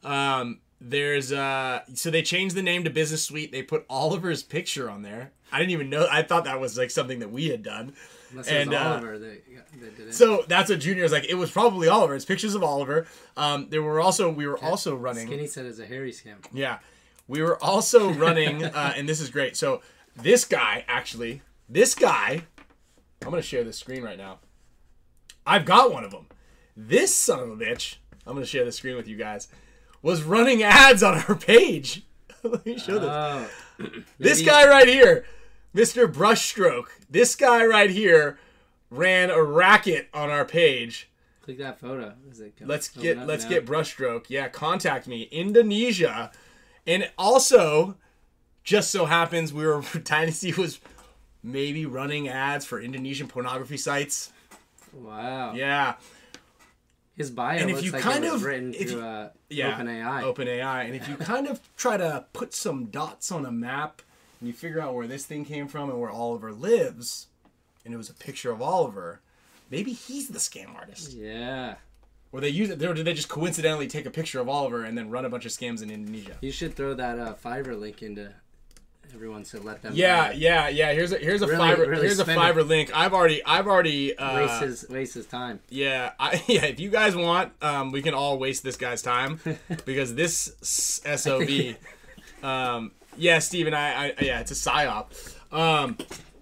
Um, 0.03 0.59
there's 0.79 1.31
uh, 1.31 1.81
so 1.93 2.09
they 2.09 2.23
changed 2.23 2.55
the 2.55 2.63
name 2.63 2.83
to 2.83 2.89
Business 2.89 3.23
Suite. 3.23 3.51
They 3.51 3.61
put 3.61 3.85
Oliver's 3.89 4.41
picture 4.41 4.89
on 4.89 5.03
there. 5.03 5.31
I 5.51 5.59
didn't 5.59 5.71
even 5.71 5.89
know. 5.89 6.07
I 6.09 6.23
thought 6.23 6.45
that 6.45 6.59
was 6.59 6.77
like 6.77 6.89
something 6.89 7.19
that 7.19 7.31
we 7.31 7.49
had 7.49 7.61
done. 7.61 7.93
Unless 8.31 8.47
And, 8.47 8.73
it 8.73 8.75
was 8.75 8.85
uh, 8.85 8.89
Oliver 8.89 9.19
that, 9.19 9.45
that 9.81 9.97
did 9.97 10.07
it. 10.07 10.13
So 10.13 10.43
that's 10.47 10.69
what 10.69 10.79
Junior 10.79 11.03
was 11.03 11.11
like. 11.11 11.25
It 11.25 11.35
was 11.35 11.51
probably 11.51 11.87
Oliver. 11.87 12.15
It's 12.15 12.25
pictures 12.25 12.55
of 12.55 12.63
Oliver. 12.63 13.05
Um, 13.37 13.67
there 13.69 13.81
were 13.81 13.99
also 13.99 14.29
we 14.31 14.47
were 14.47 14.57
also 14.63 14.95
running. 14.95 15.27
Skinny 15.27 15.47
said 15.47 15.65
it's 15.65 15.79
a 15.79 15.85
hairy 15.85 16.11
scam. 16.11 16.37
Yeah. 16.51 16.79
We 17.27 17.41
were 17.41 17.61
also 17.63 18.11
running, 18.13 18.63
uh, 18.63 18.93
and 18.95 19.07
this 19.07 19.19
is 19.19 19.29
great. 19.29 19.55
So 19.55 19.81
this 20.15 20.45
guy, 20.45 20.83
actually, 20.87 21.41
this 21.69 21.95
guy, 21.95 22.43
I'm 23.21 23.29
going 23.29 23.41
to 23.41 23.47
share 23.47 23.63
the 23.63 23.73
screen 23.73 24.03
right 24.03 24.17
now. 24.17 24.39
I've 25.45 25.65
got 25.65 25.91
one 25.91 26.03
of 26.03 26.11
them. 26.11 26.27
This 26.75 27.15
son 27.15 27.39
of 27.39 27.49
a 27.49 27.55
bitch, 27.55 27.95
I'm 28.25 28.33
going 28.33 28.43
to 28.43 28.49
share 28.49 28.65
the 28.65 28.71
screen 28.71 28.95
with 28.95 29.07
you 29.07 29.17
guys, 29.17 29.47
was 30.01 30.23
running 30.23 30.63
ads 30.63 31.03
on 31.03 31.19
our 31.27 31.35
page. 31.35 32.03
Let 32.43 32.65
me 32.65 32.77
show 32.77 32.99
this. 32.99 33.09
Oh, 33.09 33.47
This 34.17 34.41
guy 34.41 34.67
right 34.67 34.87
here, 34.87 35.25
Mr. 35.75 36.11
Brushstroke, 36.11 36.87
this 37.09 37.35
guy 37.35 37.65
right 37.65 37.89
here 37.89 38.37
ran 38.89 39.29
a 39.29 39.41
racket 39.41 40.09
on 40.13 40.29
our 40.29 40.43
page. 40.45 41.09
Click 41.41 41.57
that 41.59 41.79
photo. 41.79 42.13
Is 42.29 42.39
it 42.39 42.53
Let's 42.61 42.89
get 42.89 43.25
let's 43.25 43.43
now? 43.45 43.49
get 43.49 43.65
brushstroke. 43.65 44.25
Yeah, 44.27 44.47
contact 44.49 45.07
me. 45.07 45.23
Indonesia. 45.31 46.31
And 46.85 47.09
also, 47.17 47.95
just 48.63 48.91
so 48.91 49.05
happens 49.05 49.53
we 49.53 49.65
were 49.65 49.81
Dynasty 50.03 50.51
was 50.53 50.79
maybe 51.41 51.85
running 51.85 52.27
ads 52.27 52.65
for 52.65 52.79
Indonesian 52.79 53.27
pornography 53.27 53.77
sites. 53.77 54.31
Wow. 54.93 55.53
Yeah. 55.53 55.95
His 57.15 57.31
bio 57.31 57.57
And 57.57 57.69
if 57.69 57.77
looks 57.77 57.85
you 57.85 57.91
like 57.91 58.01
kind 58.01 58.25
of- 58.25 58.43
written 58.43 58.73
if 58.73 58.91
through 58.91 59.01
uh, 59.01 59.29
Yeah. 59.49 59.77
OpenAI. 59.79 60.23
OpenAI. 60.35 60.85
And 60.85 60.95
if 60.95 61.07
you 61.07 61.15
kind 61.15 61.47
of 61.47 61.59
try 61.75 61.97
to 61.97 62.25
put 62.33 62.53
some 62.53 62.85
dots 62.85 63.31
on 63.31 63.45
a 63.45 63.51
map 63.51 64.01
and 64.41 64.47
you 64.47 64.53
figure 64.53 64.81
out 64.81 64.93
where 64.93 65.07
this 65.07 65.25
thing 65.25 65.45
came 65.45 65.67
from 65.69 65.89
and 65.89 65.97
where 66.01 66.09
Oliver 66.09 66.51
lives, 66.51 67.27
and 67.85 67.93
it 67.93 67.97
was 67.97 68.09
a 68.09 68.13
picture 68.13 68.51
of 68.51 68.61
Oliver, 68.61 69.21
maybe 69.69 69.93
he's 69.93 70.27
the 70.27 70.39
scam 70.39 70.75
artist. 70.75 71.13
yeah. 71.13 71.75
Or 72.33 72.39
they 72.41 72.49
use 72.49 72.69
it, 72.69 72.81
or 72.81 72.93
did 72.93 73.05
they 73.05 73.13
just 73.13 73.27
coincidentally 73.29 73.87
take 73.87 74.05
a 74.05 74.09
picture 74.09 74.39
of 74.39 74.47
Oliver 74.49 74.83
and 74.85 74.97
then 74.97 75.09
run 75.09 75.25
a 75.25 75.29
bunch 75.29 75.45
of 75.45 75.51
scams 75.51 75.81
in 75.83 75.91
Indonesia? 75.91 76.37
You 76.41 76.51
should 76.51 76.75
throw 76.75 76.93
that 76.93 77.19
uh, 77.19 77.33
Fiverr 77.33 77.77
link 77.79 78.01
into 78.01 78.31
everyone 79.13 79.43
to 79.43 79.59
let 79.59 79.81
them 79.81 79.91
Yeah, 79.93 80.27
uh, 80.29 80.31
yeah, 80.33 80.69
yeah. 80.69 80.93
Here's 80.93 81.11
a 81.11 81.17
here's 81.17 81.41
a 81.41 81.47
Really- 81.47 81.59
Fiverr 81.59 81.87
really 81.87 82.05
here's 82.07 82.19
a 82.21 82.57
it. 82.59 82.63
link. 82.67 82.89
I've 82.95 83.13
already 83.13 83.43
I've 83.43 83.67
already 83.67 84.17
uh, 84.17 84.37
waste 84.37 84.61
his 84.61 84.85
waste 84.89 85.13
his 85.15 85.25
time. 85.25 85.59
yeah 85.69 86.13
I, 86.17 86.41
yeah. 86.47 86.63
If 86.67 86.79
you 86.79 86.89
guys 86.89 87.17
want, 87.17 87.51
um, 87.61 87.91
we 87.91 88.01
can 88.01 88.13
all 88.13 88.39
waste 88.39 88.63
this 88.63 88.77
guy's 88.77 89.01
time 89.01 89.41
because 89.85 90.15
this 90.15 90.53
sob. 90.61 91.41
um, 92.43 92.91
yeah, 93.17 93.39
Steven, 93.39 93.73
I, 93.73 94.07
I 94.07 94.13
yeah, 94.21 94.39
it's 94.39 94.51
a 94.51 94.55
psyop. 94.55 95.07
Um, 95.51 95.97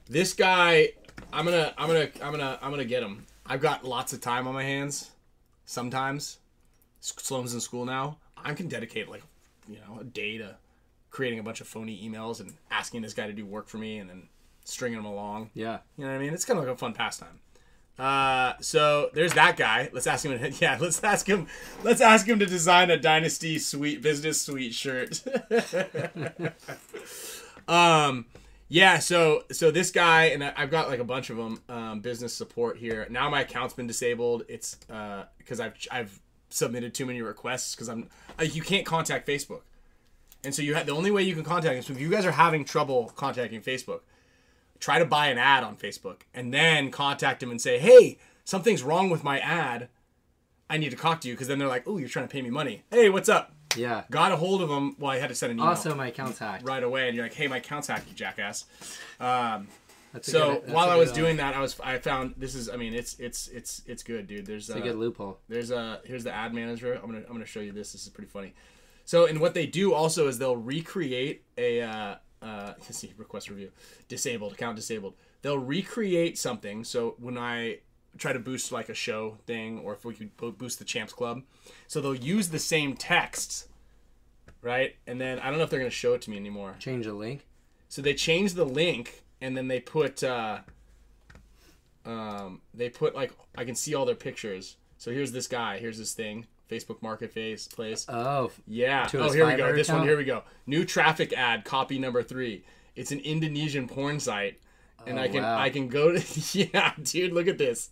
this 0.08 0.34
guy, 0.34 0.90
I'm 1.34 1.46
gonna 1.46 1.74
I'm 1.78 1.88
gonna 1.88 2.10
I'm 2.22 2.32
gonna 2.32 2.60
I'm 2.62 2.72
gonna 2.72 2.86
get 2.86 3.04
him. 3.04 3.26
I've 3.46 3.62
got 3.62 3.84
lots 3.84 4.14
of 4.14 4.22
time 4.22 4.48
on 4.48 4.54
my 4.54 4.64
hands. 4.64 5.12
Sometimes, 5.66 6.40
Sloan's 7.02 7.54
in 7.54 7.60
school 7.60 7.86
now. 7.86 8.18
I 8.38 8.54
can 8.54 8.68
dedicate 8.68 9.10
like 9.10 9.24
you 9.68 9.78
know 9.78 10.00
a 10.02 10.04
day 10.04 10.38
to 10.38 10.56
creating 11.12 11.40
a 11.40 11.44
bunch 11.44 11.62
of 11.62 11.68
phony 11.68 12.08
emails 12.08 12.40
and 12.40 12.54
asking 12.72 13.02
this 13.02 13.14
guy 13.14 13.28
to 13.28 13.34
do 13.34 13.46
work 13.46 13.68
for 13.68 13.78
me 13.78 13.98
and 13.98 14.10
then 14.10 14.30
stringing 14.64 15.00
him 15.00 15.06
along. 15.06 15.50
Yeah. 15.54 15.80
You 15.98 16.06
know 16.06 16.12
what 16.12 16.18
I 16.18 16.20
mean? 16.20 16.34
It's 16.34 16.46
kind 16.46 16.60
of 16.60 16.66
like 16.66 16.74
a 16.74 16.78
fun 16.78 16.94
pastime. 16.94 17.40
Uh, 18.00 18.54
so 18.62 19.10
there's 19.14 19.34
that 19.34 19.58
guy. 19.58 19.90
Let's 19.92 20.08
ask 20.08 20.26
him. 20.26 20.40
Yeah, 20.60 20.78
let's 20.80 21.04
ask 21.04 21.28
him. 21.28 21.48
Let's 21.84 22.02
ask 22.02 22.26
him 22.26 22.40
to 22.40 22.46
design 22.46 22.90
a 22.90 22.98
Dynasty 22.98 23.60
Suite 23.60 24.02
Business 24.02 24.42
Suite 24.42 24.74
shirt. 24.74 25.22
um, 27.68 28.26
yeah. 28.70 29.00
So 29.00 29.44
so 29.52 29.70
this 29.70 29.92
guy 29.92 30.26
and 30.26 30.44
I've 30.44 30.72
got 30.72 30.90
like 30.90 31.00
a 31.00 31.04
bunch 31.04 31.30
of 31.30 31.38
them. 31.38 31.62
Um, 31.68 32.00
business 32.00 32.34
support 32.34 32.78
here. 32.78 33.06
Now 33.10 33.30
my 33.30 33.42
account's 33.42 33.74
been 33.74 33.88
disabled. 33.88 34.44
It's 34.48 34.78
uh 34.90 35.26
because 35.38 35.60
I've 35.60 35.76
I've 35.92 36.20
submitted 36.50 36.94
too 36.94 37.06
many 37.06 37.22
requests 37.22 37.76
because 37.76 37.90
I'm 37.90 38.10
like 38.38 38.56
you 38.56 38.62
can't 38.62 38.86
contact 38.86 39.28
Facebook. 39.28 39.62
And 40.44 40.56
so 40.56 40.62
you 40.62 40.74
have 40.76 40.86
the 40.86 40.94
only 40.94 41.12
way 41.12 41.24
you 41.24 41.36
can 41.36 41.44
contact. 41.44 41.84
So 41.84 41.94
if 41.94 42.00
you 42.00 42.10
guys 42.10 42.26
are 42.26 42.32
having 42.32 42.64
trouble 42.64 43.12
contacting 43.16 43.62
Facebook, 43.62 44.02
try 44.80 45.00
to 45.00 45.06
buy 45.06 45.28
an 45.28 45.38
ad 45.38 45.64
on 45.64 45.76
Facebook 45.76 46.22
and 46.34 46.54
then 46.54 46.92
contact 46.92 47.40
them 47.42 47.52
and 47.52 47.62
say, 47.62 47.80
"Hey, 47.80 48.18
something's 48.46 48.84
wrong 48.84 49.10
with 49.10 49.24
my 49.24 49.40
ad. 49.40 49.90
I 50.70 50.78
need 50.78 50.92
to 50.92 50.98
talk 50.98 51.22
to 51.22 51.28
you." 51.28 51.34
Because 51.34 51.48
then 51.48 51.60
they're 51.60 51.68
like, 51.68 51.84
"Oh, 51.88 51.98
you're 51.98 52.10
trying 52.10 52.28
to 52.28 52.32
pay 52.32 52.42
me 52.42 52.50
money. 52.50 52.84
Hey, 52.92 53.10
what's 53.10 53.30
up?" 53.30 53.54
Yeah. 53.76 54.04
Got 54.10 54.32
a 54.32 54.36
hold 54.36 54.62
of 54.62 54.70
them. 54.70 54.96
Well, 54.98 55.12
I 55.12 55.18
had 55.20 55.30
to 55.30 55.36
send 55.36 55.52
an 55.52 55.58
email 55.60 55.70
Also, 55.70 55.94
my 55.94 56.08
account's 56.08 56.40
hacked. 56.40 56.64
right 56.66 56.82
away, 56.82 57.08
and 57.08 57.16
you're 57.16 57.26
like, 57.26 57.34
"Hey, 57.36 57.48
my 57.48 57.58
account's 57.58 57.88
hacked, 57.88 58.08
you 58.10 58.16
jackass." 58.16 58.66
Um, 59.20 59.68
That's 60.14 60.32
so 60.32 60.62
good- 60.62 60.74
while 60.74 60.90
I 60.90 60.96
was 60.96 61.12
doing 61.12 61.38
that, 61.38 61.54
I 61.56 61.60
was 61.60 61.80
I 61.82 62.00
found 62.00 62.34
this 62.38 62.56
is 62.56 62.68
I 62.70 62.78
mean 62.78 62.94
it's 62.96 63.20
it's 63.20 63.48
it's 63.50 63.84
it's 63.86 64.02
good, 64.02 64.26
dude. 64.28 64.46
There's 64.48 64.70
it's 64.70 64.78
a 64.78 64.82
uh, 64.82 64.84
good 64.84 64.96
loophole. 64.96 65.40
there's 65.48 65.70
a 65.70 66.02
here's 66.06 66.24
the 66.24 66.34
ad 66.34 66.52
manager. 66.54 66.94
I'm 66.96 67.06
gonna 67.06 67.24
I'm 67.28 67.34
gonna 67.34 67.46
show 67.46 67.60
you 67.60 67.72
this. 67.72 67.92
This 67.92 68.04
is 68.04 68.10
pretty 68.10 68.30
funny. 68.30 68.54
So 69.06 69.26
and 69.28 69.40
what 69.40 69.54
they 69.54 69.68
do 69.68 69.94
also 69.94 70.28
is 70.28 70.40
they'll 70.40 70.56
recreate 70.58 71.44
a 71.58 71.82
uh, 71.82 72.16
uh, 72.42 72.74
let's 72.80 72.98
see 72.98 73.14
request 73.18 73.50
review 73.50 73.72
disabled 74.08 74.54
account 74.54 74.76
disabled. 74.76 75.16
They'll 75.42 75.60
recreate 75.60 76.38
something. 76.38 76.84
So 76.84 77.16
when 77.20 77.38
I 77.38 77.80
try 78.18 78.34
to 78.34 78.40
boost 78.40 78.72
like 78.72 78.90
a 78.90 78.94
show 78.94 79.38
thing, 79.46 79.80
or 79.80 79.94
if 79.94 80.04
we 80.04 80.14
could 80.14 80.36
boost 80.58 80.80
the 80.80 80.86
Champs 80.86 81.14
Club, 81.14 81.44
so 81.88 82.02
they'll 82.02 82.16
use 82.16 82.50
the 82.50 82.60
same 82.60 82.96
text, 82.96 83.68
right? 84.62 84.96
And 85.08 85.20
then 85.22 85.40
I 85.40 85.50
don't 85.50 85.58
know 85.58 85.64
if 85.64 85.70
they're 85.70 85.80
gonna 85.80 85.90
show 85.90 86.14
it 86.14 86.22
to 86.24 86.30
me 86.30 86.38
anymore. 86.38 86.76
Change 86.80 87.06
the 87.06 87.14
link. 87.14 87.46
So 87.88 88.02
they 88.02 88.14
change 88.14 88.54
the 88.54 88.66
link 88.66 89.24
and 89.42 89.56
then 89.56 89.68
they 89.68 89.80
put 89.80 90.24
uh 90.24 90.60
um 92.06 92.62
they 92.74 92.90
put 92.90 93.16
like 93.16 93.32
I 93.58 93.66
can 93.66 93.76
see 93.76 93.94
all 93.96 94.06
their 94.06 94.16
pictures. 94.16 94.78
So 94.98 95.12
here's 95.12 95.32
this 95.32 95.48
guy, 95.48 95.80
here's 95.80 95.98
this 95.98 96.14
thing, 96.14 96.46
Facebook 96.70 97.02
Marketplace 97.02 97.68
place. 97.68 98.06
Oh, 98.08 98.52
Yeah. 98.68 99.08
Oh, 99.14 99.32
here 99.32 99.48
we 99.48 99.56
go. 99.56 99.74
This 99.76 99.90
one, 99.90 100.04
here 100.04 100.18
we 100.18 100.24
go. 100.24 100.44
New 100.68 100.86
traffic 100.86 101.34
ad, 101.34 101.66
copy 101.66 101.98
number 102.00 102.22
3. 102.24 102.64
It's 102.96 103.12
an 103.12 103.20
Indonesian 103.20 103.88
porn 103.88 104.20
site. 104.20 104.60
And 105.08 105.18
Oh, 105.18 105.22
I 105.22 105.28
can 105.30 105.42
wow. 105.44 105.58
I 105.58 105.70
can 105.70 105.88
go 105.88 106.12
to 106.12 106.20
Yeah, 106.74 106.94
dude, 107.02 107.32
look 107.34 107.48
at 107.48 107.58
this. 107.58 107.90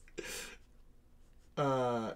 Uh 1.55 2.11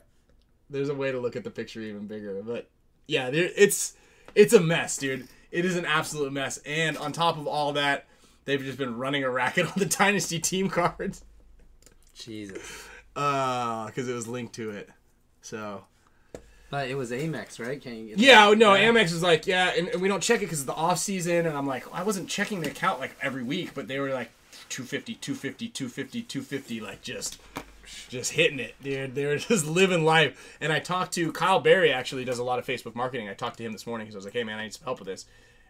there's 0.70 0.90
a 0.90 0.96
way 0.96 1.12
to 1.12 1.20
look 1.20 1.36
at 1.36 1.44
the 1.44 1.50
picture 1.52 1.82
even 1.82 2.08
bigger, 2.08 2.42
but 2.44 2.70
yeah, 3.08 3.30
there 3.30 3.50
it's 3.56 3.96
it's 4.36 4.54
a 4.54 4.60
mess, 4.60 4.98
dude. 4.98 5.28
It 5.52 5.66
is 5.66 5.76
an 5.76 5.86
absolute 5.86 6.32
mess. 6.32 6.60
And 6.66 6.98
on 6.98 7.12
top 7.12 7.38
of 7.38 7.48
all 7.48 7.74
that, 7.74 8.08
they've 8.46 8.62
just 8.62 8.78
been 8.78 8.98
running 8.98 9.24
a 9.24 9.30
racket 9.30 9.66
on 9.72 9.74
the 9.78 9.86
dynasty 9.86 10.40
team 10.40 10.70
cards 10.70 11.24
Jesus. 12.14 12.88
uh 13.16 13.90
cuz 13.92 14.08
it 14.08 14.14
was 14.14 14.28
linked 14.28 14.54
to 14.56 14.70
it. 14.72 14.90
So, 15.42 15.86
But 16.72 16.88
it 16.88 16.96
was 16.96 17.12
Amex, 17.12 17.64
right? 17.64 17.80
Can 17.82 17.98
you 17.98 18.16
get 18.16 18.20
Yeah, 18.20 18.54
no, 18.54 18.74
Yeah. 18.74 18.90
Amex 18.90 19.12
was 19.12 19.22
like, 19.22 19.46
yeah, 19.46 19.74
and, 19.78 19.90
and 19.90 20.02
we 20.02 20.08
don't 20.08 20.24
check 20.24 20.38
it 20.38 20.46
because 20.46 20.60
it's 20.60 20.68
the 20.68 20.74
off 20.74 21.00
season, 21.00 21.46
and 21.46 21.56
I'm 21.56 21.68
like, 21.68 21.86
I 21.94 22.02
wasn't 22.02 22.30
checking 22.30 22.62
the 22.62 22.70
account 22.70 23.02
like 23.02 23.14
every 23.22 23.44
week, 23.44 23.74
but 23.76 23.90
they 23.90 24.00
were 24.00 24.12
like 24.12 24.32
250, 24.70 25.16
250, 25.16 25.68
250, 25.68 26.22
250, 26.24 26.80
like 26.80 27.02
just 27.02 27.40
just 28.08 28.32
hitting 28.32 28.60
it, 28.60 28.76
dude. 28.82 29.16
They're 29.16 29.36
just 29.38 29.68
living 29.68 30.06
life. 30.06 30.58
And 30.62 30.72
I 30.72 30.80
talked 30.80 31.12
to 31.14 31.34
Kyle 31.34 31.60
Berry. 31.60 31.92
Actually, 31.92 32.24
does 32.24 32.40
a 32.40 32.44
lot 32.44 32.58
of 32.58 32.66
Facebook 32.66 32.96
marketing. 32.96 33.28
I 33.28 33.34
talked 33.34 33.58
to 33.58 33.64
him 33.64 33.74
this 33.74 33.86
morning 33.86 34.08
because 34.08 34.16
I 34.16 34.20
was 34.20 34.26
like, 34.26 34.34
"Hey, 34.34 34.46
man, 34.46 34.58
I 34.58 34.64
need 34.64 34.74
some 34.74 34.86
help 34.86 35.00
with 35.00 35.10
this." 35.10 35.26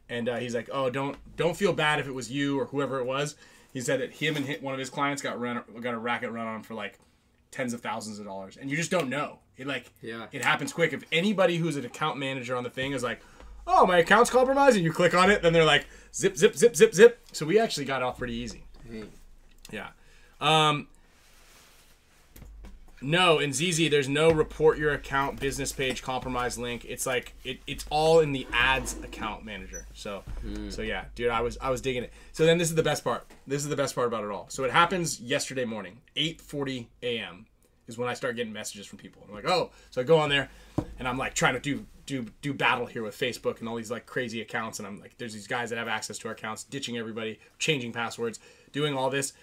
And 0.07 0.29
uh, 0.29 0.37
he's 0.37 0.53
like, 0.53 0.69
"Oh, 0.71 0.91
don't 0.91 1.17
don't 1.35 1.57
feel 1.57 1.73
bad 1.73 1.99
if 1.99 2.07
it 2.07 2.13
was 2.13 2.31
you 2.31 2.59
or 2.59 2.65
whoever 2.65 2.99
it 2.99 3.05
was." 3.05 3.35
He 3.73 3.81
said 3.81 4.01
that 4.01 4.11
him 4.11 4.35
and 4.35 4.47
one 4.61 4.73
of 4.75 4.79
his 4.79 4.91
clients 4.91 5.23
got 5.23 5.39
run 5.39 5.63
got 5.79 5.95
a 5.95 5.97
racket 5.97 6.29
run 6.31 6.45
on 6.45 6.61
for 6.61 6.75
like 6.75 6.99
tens 7.49 7.73
of 7.73 7.81
thousands 7.81 8.19
of 8.19 8.25
dollars, 8.25 8.55
and 8.55 8.69
you 8.69 8.77
just 8.77 8.91
don't 8.91 9.09
know. 9.09 9.39
It 9.61 9.67
like 9.67 9.85
Yeah. 10.01 10.25
it 10.31 10.43
happens 10.43 10.73
quick. 10.73 10.91
If 10.91 11.03
anybody 11.11 11.57
who's 11.57 11.75
an 11.77 11.85
account 11.85 12.17
manager 12.17 12.55
on 12.55 12.63
the 12.63 12.69
thing 12.71 12.93
is 12.93 13.03
like, 13.03 13.21
"Oh, 13.67 13.85
my 13.85 13.99
account's 13.99 14.31
compromised," 14.31 14.75
and 14.75 14.83
you 14.83 14.91
click 14.91 15.13
on 15.13 15.29
it, 15.29 15.43
then 15.43 15.53
they're 15.53 15.63
like, 15.63 15.85
"Zip, 16.15 16.35
zip, 16.35 16.55
zip, 16.55 16.75
zip, 16.75 16.95
zip." 16.95 17.19
So 17.31 17.45
we 17.45 17.59
actually 17.59 17.85
got 17.85 18.01
off 18.01 18.17
pretty 18.17 18.33
easy. 18.33 18.63
Hey, 18.91 19.03
Yeah. 19.69 19.89
Um, 20.41 20.87
no, 23.03 23.37
in 23.39 23.51
ZZ, 23.53 23.89
there's 23.89 24.09
no 24.09 24.31
report 24.31 24.77
your 24.79 24.93
account 24.93 25.39
business 25.39 25.71
page 25.71 26.01
compromise 26.01 26.57
link. 26.57 26.83
It's 26.85 27.05
like 27.05 27.33
it, 27.43 27.59
it's 27.67 27.85
all 27.91 28.19
in 28.19 28.31
the 28.31 28.47
ads 28.53 28.95
account 29.03 29.43
manager. 29.45 29.85
So, 29.93 30.23
so 30.69 30.81
yeah, 30.81 31.05
dude, 31.15 31.29
I 31.29 31.41
was 31.41 31.57
I 31.61 31.69
was 31.69 31.81
digging 31.81 32.03
it. 32.03 32.11
So 32.31 32.45
then 32.45 32.57
this 32.57 32.69
is 32.69 32.75
the 32.75 32.83
best 32.83 33.03
part. 33.03 33.27
This 33.45 33.61
is 33.63 33.69
the 33.69 33.75
best 33.75 33.93
part 33.93 34.07
about 34.07 34.23
it 34.23 34.31
all. 34.31 34.47
So 34.49 34.63
it 34.63 34.71
happens 34.71 35.19
yesterday 35.19 35.65
morning, 35.65 35.99
8:40 36.15 36.87
a.m. 37.03 37.45
is 37.87 37.97
when 37.97 38.09
I 38.09 38.13
start 38.13 38.35
getting 38.35 38.53
messages 38.53 38.85
from 38.85 38.97
people. 38.97 39.23
I'm 39.27 39.33
like, 39.33 39.47
oh, 39.47 39.71
so 39.89 40.01
I 40.01 40.03
go 40.03 40.17
on 40.17 40.29
there, 40.29 40.49
and 40.99 41.07
I'm 41.07 41.17
like 41.17 41.33
trying 41.33 41.53
to 41.53 41.59
do 41.59 41.85
do 42.05 42.25
do 42.41 42.53
battle 42.53 42.85
here 42.85 43.03
with 43.03 43.17
Facebook 43.17 43.59
and 43.59 43.69
all 43.69 43.75
these 43.75 43.91
like 43.91 44.05
crazy 44.05 44.41
accounts, 44.41 44.79
and 44.79 44.87
I'm 44.87 44.99
like, 44.99 45.17
there's 45.17 45.33
these 45.33 45.47
guys 45.47 45.69
that 45.69 45.77
have 45.77 45.87
access 45.87 46.17
to 46.19 46.27
our 46.27 46.33
accounts, 46.33 46.63
ditching 46.63 46.97
everybody, 46.97 47.39
changing 47.59 47.93
passwords, 47.93 48.39
doing 48.71 48.95
all 48.95 49.09
this 49.09 49.33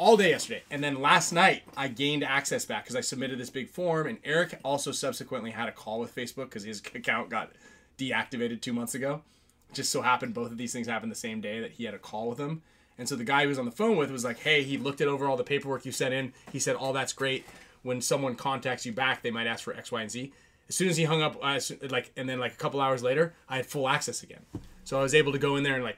all 0.00 0.16
day 0.16 0.30
yesterday. 0.30 0.62
And 0.70 0.82
then 0.82 1.02
last 1.02 1.30
night, 1.30 1.62
I 1.76 1.88
gained 1.88 2.24
access 2.24 2.64
back 2.64 2.84
because 2.84 2.96
I 2.96 3.02
submitted 3.02 3.38
this 3.38 3.50
big 3.50 3.68
form. 3.68 4.06
And 4.06 4.16
Eric 4.24 4.58
also 4.64 4.92
subsequently 4.92 5.50
had 5.50 5.68
a 5.68 5.72
call 5.72 6.00
with 6.00 6.14
Facebook 6.14 6.44
because 6.44 6.62
his 6.62 6.80
account 6.94 7.28
got 7.28 7.52
deactivated 7.98 8.62
two 8.62 8.72
months 8.72 8.94
ago. 8.94 9.20
It 9.68 9.74
just 9.74 9.92
so 9.92 10.00
happened 10.00 10.32
both 10.32 10.50
of 10.50 10.56
these 10.56 10.72
things 10.72 10.86
happened 10.86 11.12
the 11.12 11.16
same 11.16 11.42
day 11.42 11.60
that 11.60 11.72
he 11.72 11.84
had 11.84 11.92
a 11.92 11.98
call 11.98 12.30
with 12.30 12.38
him. 12.38 12.62
And 13.00 13.08
so 13.08 13.16
the 13.16 13.24
guy 13.24 13.40
he 13.40 13.46
was 13.46 13.58
on 13.58 13.64
the 13.64 13.70
phone 13.70 13.96
with 13.96 14.10
was 14.10 14.26
like, 14.26 14.40
hey, 14.40 14.62
he 14.62 14.76
looked 14.76 15.00
at 15.00 15.08
over 15.08 15.26
all 15.26 15.38
the 15.38 15.42
paperwork 15.42 15.86
you 15.86 15.90
sent 15.90 16.12
in. 16.12 16.34
He 16.52 16.58
said, 16.58 16.76
all 16.76 16.92
that's 16.92 17.14
great. 17.14 17.46
When 17.82 18.02
someone 18.02 18.34
contacts 18.36 18.84
you 18.84 18.92
back, 18.92 19.22
they 19.22 19.30
might 19.30 19.46
ask 19.46 19.64
for 19.64 19.74
X, 19.74 19.90
Y, 19.90 20.02
and 20.02 20.10
Z. 20.10 20.32
As 20.68 20.74
soon 20.74 20.90
as 20.90 20.98
he 20.98 21.04
hung 21.04 21.22
up, 21.22 21.38
uh, 21.42 21.58
like, 21.88 22.12
and 22.14 22.28
then 22.28 22.38
like 22.38 22.52
a 22.52 22.56
couple 22.56 22.78
hours 22.78 23.02
later, 23.02 23.32
I 23.48 23.56
had 23.56 23.64
full 23.64 23.88
access 23.88 24.22
again. 24.22 24.44
So 24.84 24.98
I 24.98 25.02
was 25.02 25.14
able 25.14 25.32
to 25.32 25.38
go 25.38 25.56
in 25.56 25.62
there 25.62 25.76
and 25.76 25.82
like 25.82 25.96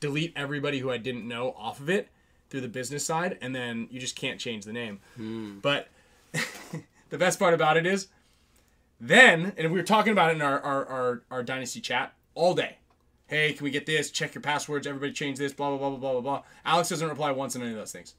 delete 0.00 0.32
everybody 0.34 0.78
who 0.78 0.90
I 0.90 0.96
didn't 0.96 1.28
know 1.28 1.54
off 1.56 1.80
of 1.80 1.90
it 1.90 2.08
through 2.48 2.62
the 2.62 2.68
business 2.68 3.04
side, 3.04 3.36
and 3.42 3.54
then 3.54 3.88
you 3.90 4.00
just 4.00 4.16
can't 4.16 4.40
change 4.40 4.64
the 4.64 4.72
name. 4.72 5.00
But 5.60 5.88
the 7.10 7.18
best 7.18 7.38
part 7.38 7.52
about 7.52 7.76
it 7.76 7.86
is, 7.86 8.08
then, 8.98 9.52
and 9.58 9.70
we 9.70 9.78
were 9.78 9.84
talking 9.84 10.12
about 10.12 10.30
it 10.30 10.36
in 10.36 10.42
our, 10.42 10.58
our, 10.60 10.86
our, 10.86 11.22
our 11.30 11.42
Dynasty 11.42 11.82
chat 11.82 12.14
all 12.34 12.54
day. 12.54 12.78
Hey, 13.32 13.54
can 13.54 13.64
we 13.64 13.70
get 13.70 13.86
this? 13.86 14.10
Check 14.10 14.34
your 14.34 14.42
passwords. 14.42 14.86
Everybody 14.86 15.10
change 15.10 15.38
this. 15.38 15.54
Blah 15.54 15.70
blah 15.70 15.78
blah 15.78 15.88
blah 15.88 15.98
blah 15.98 16.12
blah 16.12 16.20
blah. 16.20 16.42
Alex 16.66 16.90
doesn't 16.90 17.08
reply 17.08 17.30
once 17.30 17.56
on 17.56 17.62
any 17.62 17.70
of 17.70 17.78
those 17.78 17.90
things. 17.90 18.14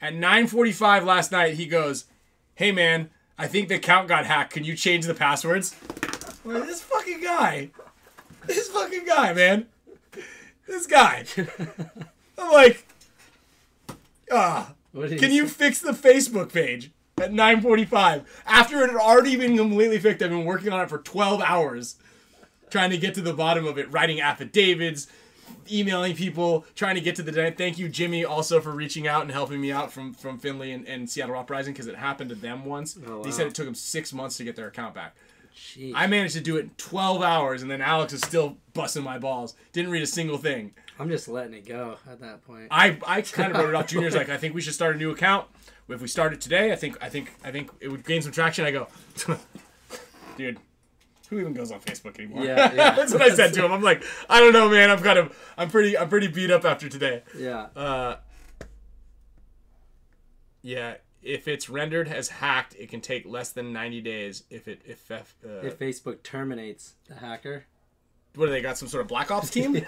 At 0.00 0.14
9:45 0.14 1.04
last 1.04 1.30
night, 1.30 1.54
he 1.54 1.66
goes, 1.66 2.06
"Hey 2.56 2.72
man, 2.72 3.10
I 3.38 3.46
think 3.46 3.68
the 3.68 3.76
account 3.76 4.08
got 4.08 4.26
hacked. 4.26 4.52
Can 4.52 4.64
you 4.64 4.74
change 4.74 5.06
the 5.06 5.14
passwords?" 5.14 5.76
Like, 6.44 6.66
this 6.66 6.82
fucking 6.82 7.20
guy, 7.20 7.70
this 8.46 8.66
fucking 8.66 9.04
guy, 9.04 9.32
man, 9.32 9.66
this 10.66 10.88
guy. 10.88 11.24
I'm 12.36 12.50
like, 12.50 12.84
ah, 14.32 14.74
what 14.90 15.16
can 15.18 15.30
you 15.30 15.46
say? 15.46 15.54
fix 15.54 15.78
the 15.78 15.92
Facebook 15.92 16.52
page 16.52 16.90
at 17.16 17.30
9:45 17.30 18.24
after 18.44 18.82
it 18.82 18.90
had 18.90 18.98
already 18.98 19.36
been 19.36 19.56
completely 19.56 20.00
fixed? 20.00 20.20
I've 20.20 20.30
been 20.30 20.46
working 20.46 20.72
on 20.72 20.80
it 20.80 20.88
for 20.88 20.98
12 20.98 21.40
hours, 21.42 21.94
trying 22.70 22.90
to 22.90 22.98
get 22.98 23.14
to 23.14 23.20
the 23.20 23.34
bottom 23.34 23.66
of 23.66 23.78
it, 23.78 23.90
writing 23.92 24.20
affidavits, 24.20 25.06
emailing 25.70 26.14
people, 26.14 26.64
trying 26.74 26.94
to 26.94 27.00
get 27.00 27.16
to 27.16 27.22
the. 27.22 27.50
Thank 27.56 27.78
you, 27.78 27.88
Jimmy, 27.88 28.24
also 28.24 28.60
for 28.60 28.70
reaching 28.72 29.06
out 29.06 29.22
and 29.22 29.30
helping 29.30 29.60
me 29.60 29.72
out 29.72 29.92
from 29.92 30.14
from 30.14 30.38
Finley 30.38 30.72
and, 30.72 30.86
and 30.86 31.08
Seattle 31.08 31.36
Uprising 31.36 31.72
because 31.72 31.86
it 31.86 31.96
happened 31.96 32.30
to 32.30 32.36
them 32.36 32.64
once. 32.64 32.98
Oh, 33.06 33.24
He 33.24 33.32
said 33.32 33.46
it 33.46 33.54
took 33.54 33.66
them 33.66 33.74
six 33.74 34.12
months 34.12 34.36
to 34.38 34.44
get 34.44 34.56
their 34.56 34.68
account 34.68 34.94
back. 34.94 35.14
Jeez. 35.56 35.92
I 35.94 36.06
managed 36.06 36.34
to 36.34 36.40
do 36.40 36.56
it 36.56 36.60
in 36.60 36.70
12 36.78 37.22
hours, 37.22 37.62
and 37.62 37.70
then 37.70 37.82
Alex 37.82 38.12
is 38.12 38.20
still 38.20 38.56
busting 38.72 39.02
my 39.02 39.18
balls. 39.18 39.54
Didn't 39.72 39.90
read 39.90 40.02
a 40.02 40.06
single 40.06 40.38
thing. 40.38 40.72
I'm 40.98 41.08
just 41.08 41.28
letting 41.28 41.54
it 41.54 41.66
go 41.66 41.96
at 42.08 42.20
that 42.20 42.46
point. 42.46 42.68
I, 42.70 42.98
I 43.06 43.22
kind 43.22 43.52
of 43.52 43.58
wrote 43.58 43.70
it 43.70 43.74
off. 43.74 43.86
Junior's 43.88 44.14
like, 44.14 44.28
I 44.28 44.36
think 44.36 44.54
we 44.54 44.60
should 44.60 44.74
start 44.74 44.94
a 44.94 44.98
new 44.98 45.10
account. 45.10 45.46
If 45.88 46.00
we 46.00 46.08
start 46.08 46.32
it 46.32 46.40
today, 46.40 46.72
I 46.72 46.76
think 46.76 47.02
I 47.02 47.08
think 47.08 47.32
I 47.42 47.50
think 47.50 47.70
it 47.80 47.88
would 47.88 48.04
gain 48.04 48.22
some 48.22 48.30
traction. 48.30 48.64
I 48.64 48.70
go, 48.70 48.86
dude, 50.36 50.58
who 51.30 51.38
even 51.38 51.54
goes 51.54 51.72
on 51.72 51.80
Facebook 51.80 52.18
anymore? 52.18 52.44
Yeah, 52.44 52.72
yeah. 52.74 52.90
that's 52.96 53.12
what 53.12 53.22
I 53.22 53.30
said 53.30 53.54
to 53.54 53.64
him. 53.64 53.72
I'm 53.72 53.82
like, 53.82 54.04
I 54.28 54.40
don't 54.40 54.52
know, 54.52 54.68
man. 54.68 54.90
I'm 54.90 55.02
kind 55.02 55.18
of 55.18 55.34
I'm 55.56 55.70
pretty 55.70 55.96
I'm 55.96 56.08
pretty 56.08 56.28
beat 56.28 56.50
up 56.50 56.64
after 56.64 56.88
today. 56.88 57.22
yeah. 57.36 57.68
Uh, 57.74 58.16
yeah, 60.62 60.96
if 61.22 61.48
it's 61.48 61.70
rendered 61.70 62.08
as 62.08 62.28
hacked, 62.28 62.74
it 62.78 62.90
can 62.90 63.00
take 63.00 63.24
less 63.24 63.52
than 63.52 63.72
90 63.72 64.00
days. 64.02 64.42
If 64.50 64.68
it 64.68 64.82
if 64.84 65.10
uh, 65.10 65.22
if 65.62 65.78
Facebook 65.78 66.22
terminates 66.22 66.94
the 67.08 67.14
hacker, 67.14 67.64
what 68.34 68.46
do 68.46 68.52
they 68.52 68.60
got? 68.60 68.76
Some 68.76 68.88
sort 68.88 69.02
of 69.02 69.08
black 69.08 69.30
ops 69.30 69.50
team? 69.50 69.74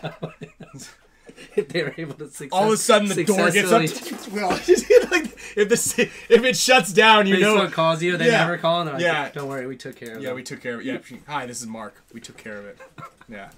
if 1.56 1.68
they 1.68 1.82
were 1.82 1.94
able 1.96 2.14
to 2.14 2.26
success, 2.28 2.48
All 2.52 2.66
of 2.68 2.72
a 2.72 2.76
sudden, 2.76 3.08
the 3.08 3.24
door 3.24 3.50
gets 3.50 3.70
up. 3.72 3.86
successfully- 3.86 4.40
Well, 4.40 4.50
like 5.10 5.26
if 5.56 5.68
the 5.68 6.10
if 6.28 6.44
it 6.44 6.56
shuts 6.56 6.92
down, 6.92 7.26
you 7.26 7.38
know. 7.40 7.56
Facebook 7.56 7.72
calls 7.72 8.02
you, 8.02 8.16
they 8.16 8.26
Yeah. 8.26 8.38
never 8.38 8.58
call, 8.58 8.80
and 8.80 8.88
they're 8.88 8.94
like, 8.94 9.02
Yeah. 9.02 9.30
don't 9.30 9.48
worry, 9.48 9.66
we 9.66 9.76
took 9.76 9.96
care 9.96 10.12
of 10.12 10.18
it. 10.18 10.22
Yeah, 10.22 10.30
it. 10.30 10.34
we 10.36 10.42
took 10.42 10.60
care 10.62 10.74
of 10.74 10.80
it. 10.80 10.86
Yeah. 10.86 11.18
Hi, 11.26 11.46
this 11.46 11.60
is 11.60 11.66
Mark. 11.66 12.02
We 12.12 12.20
took 12.20 12.36
care 12.36 12.58
of 12.58 12.66
it. 12.66 12.78
Yeah. 13.28 13.50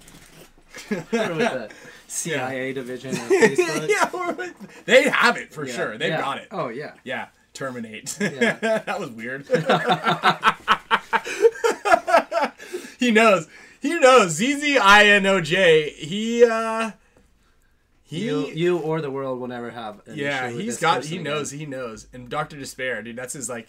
with 0.89 1.09
the 1.09 1.69
CIA 2.07 2.73
division 2.73 3.11
of 3.11 3.31
yeah, 3.31 4.09
we're- 4.13 4.51
they 4.85 5.03
have 5.09 5.37
it 5.37 5.51
for 5.53 5.65
Yeah, 5.65 5.73
sure. 5.75 5.97
They've 5.97 6.09
yeah. 6.09 6.21
got 6.21 6.37
it. 6.39 6.47
Oh 6.51 6.67
yeah. 6.69 6.93
Yeah, 7.03 7.27
terminate. 7.53 8.17
Yeah. 8.19 8.53
that 8.85 8.99
was 8.99 9.09
weird. 9.11 9.45
he 12.99 13.11
knows. 13.11 13.47
He 13.81 13.97
knows. 13.99 14.31
ZZ 14.33 14.77
I 14.81 15.05
N 15.05 15.25
O 15.25 15.39
J. 15.41 15.91
He 15.91 16.43
uh 16.43 16.91
he 18.15 18.25
You, 18.25 18.47
you 18.47 18.77
or 18.79 19.01
the 19.01 19.11
world 19.11 19.39
will 19.39 19.47
never 19.47 19.69
have. 19.71 20.01
Yeah, 20.11 20.49
he's 20.49 20.79
got 20.79 21.03
he 21.05 21.15
again. 21.15 21.23
knows, 21.23 21.51
he 21.51 21.65
knows. 21.65 22.07
And 22.13 22.29
Dr. 22.29 22.57
Despair, 22.57 23.01
dude, 23.01 23.15
that's 23.15 23.33
his 23.33 23.49
like 23.49 23.67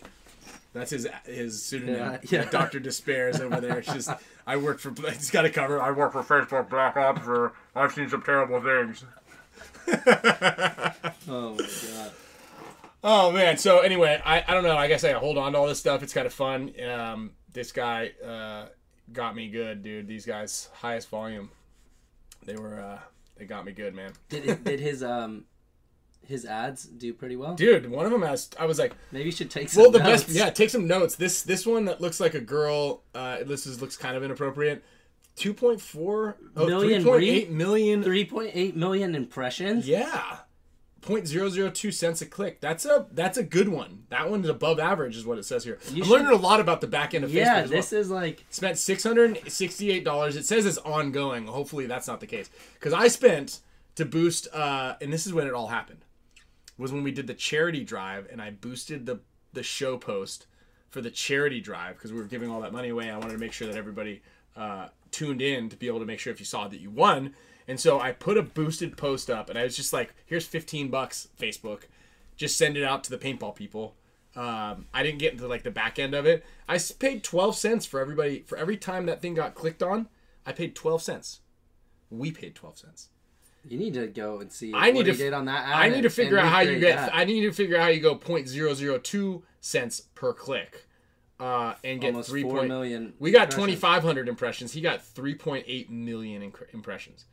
that's 0.73 0.90
his 0.90 1.09
his 1.24 1.62
pseudonym. 1.62 1.97
Yeah, 1.97 2.18
Yeah. 2.43 2.51
Dr. 2.51 2.81
Despair 2.81 3.28
is 3.31 3.40
over 3.40 3.60
there. 3.60 3.78
It's 3.78 3.93
just 3.93 4.10
I 4.47 4.56
work 4.56 4.78
for 4.78 4.90
he's 5.10 5.31
got 5.31 5.44
a 5.44 5.51
cover. 5.51 5.81
I 5.81 5.90
work 5.90 6.12
for 6.12 6.23
Facebook 6.23 6.68
Black 6.70 6.97
Ops 6.97 7.23
for 7.23 7.52
I've 7.74 7.93
seen 7.93 8.09
some 8.09 8.23
terrible 8.23 8.60
things. 8.60 9.05
Oh 11.28 11.55
my 11.55 11.56
god. 11.59 12.12
Oh 13.05 13.31
man. 13.32 13.56
So 13.59 13.81
anyway, 13.81 14.20
I, 14.24 14.44
I 14.47 14.55
don't 14.55 14.62
know. 14.64 14.77
I 14.77 14.89
guess 14.89 15.05
I 15.05 15.12
hold 15.12 15.39
on 15.39 15.52
to 15.52 15.59
all 15.59 15.66
this 15.66 15.78
stuff. 15.81 16.02
It's 16.02 16.12
kind 16.12 16.27
of 16.27 16.32
fun. 16.32 16.73
Um, 16.89 17.32
this 17.52 17.73
guy 17.73 18.12
uh, 18.24 18.66
got 19.12 19.35
me 19.35 19.48
good, 19.48 19.82
dude. 19.82 20.06
These 20.09 20.27
guys, 20.27 20.68
highest 20.74 21.09
volume. 21.09 21.51
They 22.44 22.56
were 22.56 22.81
uh, 22.81 22.98
they 23.37 23.45
got 23.45 23.65
me 23.65 23.73
good, 23.73 23.95
man. 23.95 24.13
Did 24.29 24.47
it, 24.47 24.65
did 24.65 24.81
his 24.81 25.03
um 25.03 25.45
his 26.27 26.45
ads 26.45 26.85
do 26.85 27.13
pretty 27.13 27.37
well? 27.37 27.55
Dude, 27.55 27.91
one 27.91 28.05
of 28.05 28.13
them 28.13 28.23
has. 28.23 28.51
I 28.59 28.67
was 28.67 28.79
like, 28.79 28.95
Maybe 29.13 29.27
you 29.27 29.33
should 29.33 29.51
take 29.51 29.69
some 29.69 29.83
well, 29.83 29.91
the 29.91 30.01
notes. 30.01 30.25
best. 30.25 30.37
Yeah, 30.37 30.51
take 30.51 30.71
some 30.71 30.87
notes. 30.87 31.17
This 31.17 31.43
this 31.43 31.67
one 31.67 31.85
that 31.87 32.01
looks 32.01 32.21
like 32.21 32.35
a 32.35 32.41
girl. 32.41 33.03
Uh, 33.15 33.45
this 33.45 33.67
is 33.67 33.81
looks 33.81 33.97
kind 33.97 34.17
of 34.17 34.25
inappropriate. 34.25 34.85
2.4 35.37 36.35
oh, 36.57 36.67
Million 36.67 37.05
3.8 37.05 37.19
re- 37.19 37.45
million. 37.51 38.03
Three 38.03 38.25
point 38.25 38.53
eight 38.55 38.75
million 38.75 39.15
impressions. 39.15 39.87
Yeah. 39.87 40.39
0.002 41.07 41.93
cents 41.95 42.20
a 42.23 42.27
click. 42.27 42.61
That's 42.61 42.85
a 42.85 43.07
that's 43.12 43.39
a 43.39 43.43
good 43.43 43.69
one. 43.69 44.05
That 44.11 44.31
one 44.31 44.43
is 44.43 44.49
above 44.49 44.78
average, 44.78 45.16
is 45.16 45.24
what 45.27 45.39
it 45.39 45.45
says 45.45 45.65
here. 45.65 45.78
You 45.91 46.03
I'm 46.03 46.09
should- 46.09 46.12
learning 46.12 46.33
a 46.33 46.37
lot 46.37 46.61
about 46.61 46.81
the 46.81 46.87
back 46.87 47.15
end 47.15 47.24
of 47.24 47.31
Facebook. 47.31 47.35
Yeah, 47.35 47.57
as 47.59 47.70
well. 47.70 47.78
this 47.78 47.93
is 47.93 48.11
like 48.11 48.45
spent 48.51 48.78
six 48.78 49.03
hundred 49.03 49.37
and 49.39 49.53
sixty-eight 49.53 50.05
dollars. 50.05 50.37
It 50.37 50.45
says 50.47 50.66
it's 50.66 50.78
ongoing. 50.78 51.47
Hopefully, 51.47 51.87
that's 51.87 52.07
not 52.07 52.20
the 52.20 52.27
case 52.27 52.51
because 52.74 52.93
I 52.93 53.09
spent 53.09 53.61
to 53.95 54.05
boost. 54.05 54.49
Uh, 54.53 54.95
and 55.01 55.12
this 55.12 55.27
is 55.27 55.33
when 55.33 55.47
it 55.47 55.53
all 55.55 55.69
happened. 55.69 56.01
Was 56.78 56.93
when 56.93 57.03
we 57.03 57.11
did 57.12 57.27
the 57.27 57.35
charity 57.35 57.85
drive, 57.85 58.28
and 58.31 58.43
I 58.43 58.51
boosted 58.51 59.07
the 59.07 59.20
the 59.53 59.62
show 59.62 59.97
post 59.97 60.47
for 60.91 61.01
the 61.01 61.11
charity 61.11 61.61
drive 61.61 61.97
because 61.97 62.12
we 62.12 62.19
were 62.19 62.27
giving 62.27 62.51
all 62.51 62.61
that 62.61 62.73
money 62.73 62.89
away. 62.91 63.11
I 63.11 63.16
wanted 63.16 63.33
to 63.33 63.39
make 63.39 63.53
sure 63.53 63.66
that 63.69 63.77
everybody 63.77 64.23
uh, 64.57 64.89
tuned 65.11 65.41
in 65.43 65.69
to 65.70 65.77
be 65.77 65.87
able 65.87 66.01
to 66.01 66.05
make 66.07 66.19
sure 66.19 66.33
if 66.33 66.39
you 66.41 66.47
saw 66.47 66.69
that 66.69 66.81
you 66.81 66.91
won. 66.91 67.35
And 67.69 67.81
so 67.81 68.01
I 68.01 68.13
put 68.13 68.37
a 68.39 68.43
boosted 68.43 68.97
post 68.97 69.29
up, 69.29 69.51
and 69.51 69.59
I 69.59 69.65
was 69.65 69.77
just 69.77 69.93
like, 69.93 70.15
"Here's 70.25 70.47
fifteen 70.47 70.89
bucks, 70.89 71.29
Facebook. 71.39 71.83
Just 72.37 72.57
send 72.57 72.77
it 72.77 72.85
out 72.85 73.03
to 73.05 73.11
the 73.11 73.19
paintball 73.19 73.55
people." 73.57 73.97
Um, 74.37 74.87
I 74.93 75.03
didn't 75.03 75.19
get 75.19 75.33
into 75.33 75.49
like 75.49 75.63
the 75.63 75.71
back 75.71 75.99
end 75.99 76.15
of 76.15 76.27
it. 76.27 76.45
I 76.69 76.79
paid 76.99 77.25
twelve 77.25 77.57
cents 77.57 77.87
for 77.87 78.01
everybody 78.01 78.41
for 78.47 78.57
every 78.59 78.77
time 78.77 79.07
that 79.07 79.21
thing 79.23 79.35
got 79.35 79.55
clicked 79.55 79.83
on. 79.83 80.09
I 80.45 80.53
paid 80.53 80.75
twelve 80.77 81.03
cents. 81.03 81.41
We 82.11 82.31
paid 82.31 82.55
twelve 82.55 82.79
cents. 82.79 83.09
You 83.69 83.79
need 83.79 83.95
to 83.95 84.07
go 84.07 84.39
and 84.39 84.53
see 84.53 84.73
I 84.73 84.93
need 84.93 84.99
what 84.99 85.05
to 85.07 85.11
f- 85.13 85.19
did 85.19 85.33
on 85.33 85.47
that 85.47 85.67
ad. 85.67 85.75
I 85.75 85.89
need 85.89 86.03
to 86.03 86.11
figure 86.11 86.39
out 86.39 86.47
how 86.47 86.61
you 86.61 86.79
get. 86.79 86.97
that. 86.97 87.11
I 87.15 87.25
need 87.25 87.41
to 87.41 87.53
figure 87.53 87.77
out 87.77 87.83
how 87.83 87.89
you 87.89 88.01
go 88.01 88.15
0.002 88.15 89.43
cents 89.61 90.03
per 90.15 90.33
click, 90.33 90.87
uh, 91.41 91.75
and 91.83 92.01
get 92.01 92.09
almost 92.09 92.29
three 92.29 92.45
point. 92.45 92.71
We 93.19 93.33
got 93.33 93.51
2,500 93.51 94.29
impressions. 94.29 94.73
He 94.73 94.81
got 94.81 95.01
3.8 95.01 95.91
million 95.91 96.43
inc- 96.53 96.73
impressions. 96.73 97.25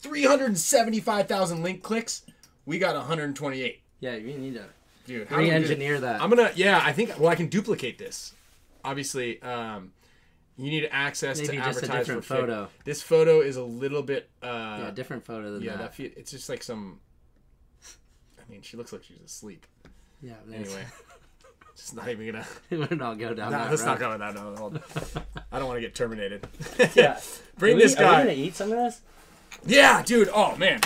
375,000 0.00 1.62
link 1.62 1.82
clicks. 1.82 2.22
We 2.66 2.78
got 2.78 2.94
128. 2.96 3.80
Yeah, 4.00 4.14
you 4.16 4.38
need 4.38 4.54
to 4.54 4.64
Dude, 5.06 5.28
how 5.28 5.36
do 5.36 5.42
we 5.42 5.48
do 5.48 5.50
re-engineer 5.52 6.00
that. 6.00 6.22
I'm 6.22 6.30
gonna. 6.30 6.50
Yeah, 6.54 6.80
I 6.82 6.92
think. 6.92 7.18
Well, 7.18 7.28
I 7.28 7.34
can 7.34 7.48
duplicate 7.48 7.98
this. 7.98 8.32
Obviously, 8.84 9.40
um, 9.42 9.92
you 10.56 10.70
need 10.70 10.88
access 10.90 11.38
Maybe 11.38 11.56
to 11.58 11.62
just 11.62 11.66
a 11.66 11.84
advertise 11.84 12.06
different 12.06 12.24
for 12.24 12.34
photo. 12.36 12.68
This 12.84 13.02
photo 13.02 13.40
is 13.40 13.56
a 13.56 13.62
little 13.62 14.02
bit. 14.02 14.30
Uh, 14.42 14.78
yeah, 14.80 14.90
different 14.94 15.24
photo 15.24 15.52
than 15.52 15.62
yeah, 15.62 15.76
that. 15.76 15.96
that. 15.96 16.18
it's 16.18 16.30
just 16.30 16.48
like 16.48 16.62
some. 16.62 17.00
I 18.38 18.50
mean, 18.50 18.62
she 18.62 18.76
looks 18.76 18.92
like 18.92 19.02
she's 19.04 19.20
asleep. 19.24 19.66
yeah. 20.22 20.34
Anyway, 20.52 20.84
just 21.76 21.94
not 21.94 22.08
even 22.08 22.26
gonna. 22.32 22.46
we're 22.70 22.96
not 22.96 23.18
go 23.18 23.34
down 23.34 23.52
No, 23.52 23.58
that 23.58 23.70
let's 23.70 23.82
road. 23.82 23.88
not 23.88 23.98
go 24.00 24.10
with 24.10 24.82
that. 25.04 25.22
I 25.52 25.58
don't 25.58 25.68
want 25.68 25.76
to 25.76 25.82
get 25.82 25.94
terminated. 25.94 26.46
Yeah. 26.94 27.20
Bring 27.58 27.76
we- 27.76 27.82
this 27.82 27.94
Are 27.96 27.98
we 27.98 28.04
guy. 28.04 28.18
gonna 28.22 28.32
eat 28.32 28.54
some 28.54 28.72
of 28.72 28.78
this? 28.78 29.02
Yeah, 29.66 30.02
dude. 30.02 30.28
Oh 30.32 30.56
man. 30.56 30.80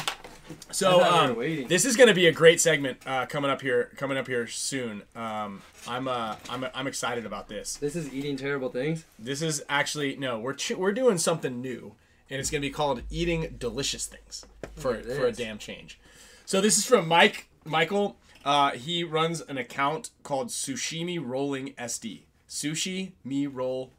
So 0.70 1.02
um, 1.02 1.34
this 1.68 1.84
is 1.84 1.96
gonna 1.96 2.14
be 2.14 2.26
a 2.26 2.32
great 2.32 2.60
segment 2.60 2.98
uh, 3.06 3.26
coming 3.26 3.50
up 3.50 3.60
here. 3.60 3.90
Coming 3.96 4.16
up 4.16 4.26
here 4.26 4.46
soon. 4.46 5.02
Um, 5.14 5.62
I'm 5.86 6.08
uh, 6.08 6.36
I'm 6.48 6.66
I'm 6.74 6.86
excited 6.86 7.26
about 7.26 7.48
this. 7.48 7.76
This 7.76 7.96
is 7.96 8.12
eating 8.12 8.36
terrible 8.36 8.70
things. 8.70 9.04
This 9.18 9.42
is 9.42 9.62
actually 9.68 10.16
no. 10.16 10.38
We're 10.38 10.54
ch- 10.54 10.72
we're 10.76 10.92
doing 10.92 11.18
something 11.18 11.60
new, 11.60 11.94
and 12.30 12.40
it's 12.40 12.50
gonna 12.50 12.62
be 12.62 12.70
called 12.70 13.02
eating 13.10 13.56
delicious 13.58 14.06
things 14.06 14.46
for 14.76 14.96
for 15.02 15.26
a 15.26 15.32
damn 15.32 15.58
change. 15.58 15.98
So 16.46 16.60
this 16.60 16.78
is 16.78 16.84
from 16.86 17.08
Mike 17.08 17.48
Michael. 17.64 18.16
Uh, 18.44 18.70
he 18.70 19.04
runs 19.04 19.40
an 19.42 19.58
account 19.58 20.10
called 20.22 20.48
Sushimi 20.48 21.18
Rolling 21.22 21.74
SD. 21.74 22.22
Sushi 22.48 23.12
me 23.24 23.46
roll 23.46 23.92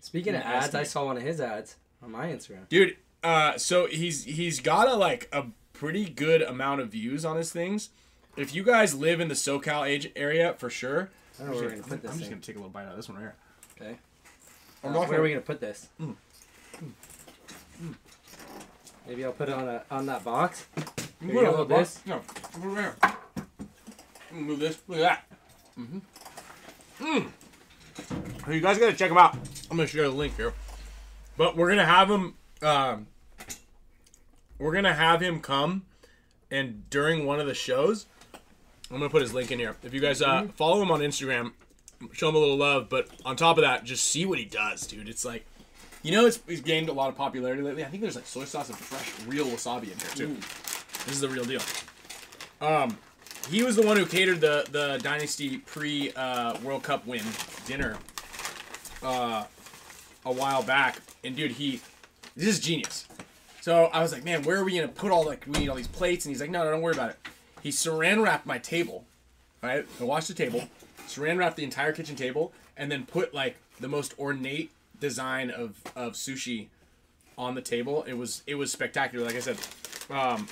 Speaking 0.00 0.34
of 0.34 0.40
ads, 0.42 0.74
I 0.74 0.84
saw 0.84 1.04
one 1.04 1.18
of 1.18 1.22
his 1.22 1.40
ads 1.40 1.76
on 2.02 2.12
my 2.12 2.28
Instagram. 2.28 2.66
dude 2.70 2.96
uh 3.22 3.56
so 3.58 3.86
he's 3.86 4.24
he's 4.24 4.60
got 4.60 4.88
a 4.88 4.94
like 4.94 5.28
a 5.32 5.44
pretty 5.72 6.08
good 6.08 6.42
amount 6.42 6.80
of 6.80 6.88
views 6.90 7.24
on 7.24 7.36
his 7.36 7.50
things 7.52 7.90
if 8.36 8.54
you 8.54 8.62
guys 8.62 8.94
live 8.94 9.20
in 9.20 9.28
the 9.28 9.34
socal 9.34 9.86
age 9.86 10.10
area 10.16 10.54
for 10.58 10.70
sure 10.70 11.10
I 11.38 11.44
don't 11.44 11.52
know 11.52 11.56
where 11.58 11.64
we're 11.64 11.70
gonna 11.76 11.82
put 11.82 12.02
this 12.02 12.10
i'm 12.12 12.18
just 12.18 12.30
thing. 12.30 12.38
gonna 12.38 12.42
take 12.42 12.56
a 12.56 12.58
little 12.58 12.70
bite 12.70 12.84
out 12.84 12.90
of 12.92 12.96
this 12.96 13.08
one 13.08 13.16
right 13.18 13.22
here 13.24 13.34
Okay. 13.80 13.98
I'm 14.84 14.90
Uh, 14.90 14.92
not 14.92 14.98
where 15.00 15.06
gonna- 15.08 15.18
are 15.18 15.22
we 15.22 15.28
gonna 15.30 15.40
put 15.40 15.60
this? 15.60 15.88
Maybe 19.06 19.24
I'll 19.24 19.32
put 19.32 19.48
it 19.48 19.54
on 19.54 19.68
a 19.68 19.82
on 19.90 20.06
that 20.06 20.22
box. 20.24 20.66
You 21.20 21.28
Here 21.28 21.34
put 21.34 21.42
you 21.42 21.48
it 21.48 21.52
go, 21.56 21.64
box. 21.64 21.94
this. 21.94 22.06
no 22.06 22.18
put 22.18 22.64
it 22.64 22.66
right 22.68 22.94
here. 24.32 24.40
Move 24.40 24.58
this 24.60 24.78
look 24.86 24.98
at 25.00 25.02
that 25.02 25.24
mm-hmm. 25.78 25.98
mm. 27.04 28.54
you 28.54 28.60
guys 28.60 28.78
gotta 28.78 28.92
check 28.92 29.08
them 29.08 29.18
out 29.18 29.34
i'm 29.70 29.76
gonna 29.76 29.88
share 29.88 30.04
the 30.04 30.14
link 30.14 30.36
here 30.36 30.52
but 31.36 31.56
we're 31.56 31.68
gonna 31.68 31.84
have 31.84 32.08
him 32.08 32.34
um 32.62 33.06
we're 34.58 34.72
gonna 34.72 34.94
have 34.94 35.20
him 35.20 35.40
come 35.40 35.84
and 36.50 36.88
during 36.90 37.24
one 37.24 37.40
of 37.40 37.46
the 37.46 37.54
shows 37.54 38.06
i'm 38.90 38.98
gonna 38.98 39.08
put 39.08 39.22
his 39.22 39.32
link 39.32 39.50
in 39.50 39.58
here. 39.58 39.76
If 39.82 39.94
you 39.94 40.00
guys 40.00 40.20
uh, 40.20 40.48
follow 40.56 40.82
him 40.82 40.90
on 40.90 41.00
instagram 41.00 41.52
show 42.12 42.28
him 42.28 42.34
a 42.34 42.38
little 42.38 42.56
love 42.56 42.88
but 42.88 43.08
on 43.24 43.36
top 43.36 43.58
of 43.58 43.62
that 43.62 43.84
just 43.84 44.04
see 44.04 44.26
what 44.26 44.38
he 44.38 44.44
does 44.44 44.86
dude. 44.86 45.08
It's 45.08 45.24
like 45.24 45.44
you 46.02 46.12
know 46.12 46.26
it's, 46.26 46.40
he's 46.46 46.60
gained 46.62 46.88
a 46.88 46.92
lot 46.92 47.08
of 47.10 47.16
popularity 47.16 47.62
lately. 47.62 47.84
I 47.84 47.88
think 47.88 48.02
there's 48.02 48.16
like 48.16 48.26
soy 48.26 48.44
sauce 48.44 48.68
and 48.68 48.78
fresh 48.78 49.12
real 49.26 49.46
wasabi 49.46 49.84
in 49.84 49.98
here 49.98 50.14
too. 50.14 50.34
This 51.06 51.14
is 51.14 51.20
the 51.20 51.28
real 51.28 51.44
deal. 51.44 51.62
Um 52.60 52.96
he 53.48 53.62
was 53.62 53.76
the 53.76 53.82
one 53.86 53.96
who 53.96 54.06
catered 54.06 54.40
the 54.40 54.66
the 54.70 54.98
dynasty 55.02 55.58
pre 55.58 56.12
uh, 56.12 56.58
world 56.60 56.82
cup 56.82 57.06
win 57.06 57.22
dinner 57.66 57.96
uh, 59.02 59.44
a 60.24 60.32
while 60.32 60.62
back. 60.62 60.98
And 61.24 61.34
dude 61.34 61.52
he 61.52 61.80
this 62.36 62.48
is 62.48 62.60
genius 62.60 63.06
so 63.60 63.86
I 63.86 64.00
was 64.00 64.12
like, 64.12 64.24
man, 64.24 64.42
where 64.42 64.56
are 64.56 64.64
we 64.64 64.74
gonna 64.74 64.88
put 64.88 65.10
all 65.10 65.24
like 65.24 65.44
we 65.46 65.58
need 65.58 65.68
all 65.68 65.76
these 65.76 65.86
plates? 65.86 66.24
And 66.24 66.30
he's 66.32 66.40
like, 66.40 66.50
no, 66.50 66.64
no, 66.64 66.70
don't 66.70 66.82
worry 66.82 66.94
about 66.94 67.10
it. 67.10 67.18
He 67.62 67.70
saran 67.70 68.22
wrapped 68.22 68.46
my 68.46 68.58
table, 68.58 69.04
right? 69.62 69.86
I 70.00 70.04
washed 70.04 70.28
the 70.28 70.34
table, 70.34 70.64
saran 71.06 71.38
wrapped 71.38 71.56
the 71.56 71.64
entire 71.64 71.92
kitchen 71.92 72.16
table, 72.16 72.52
and 72.76 72.90
then 72.90 73.04
put 73.04 73.34
like 73.34 73.56
the 73.78 73.88
most 73.88 74.18
ornate 74.18 74.70
design 74.98 75.50
of 75.50 75.76
of 75.94 76.14
sushi 76.14 76.68
on 77.36 77.54
the 77.54 77.60
table. 77.60 78.02
It 78.04 78.14
was 78.14 78.42
it 78.46 78.54
was 78.54 78.72
spectacular. 78.72 79.26
Like 79.26 79.36
I 79.36 79.40
said, 79.40 79.58
um, 80.08 80.48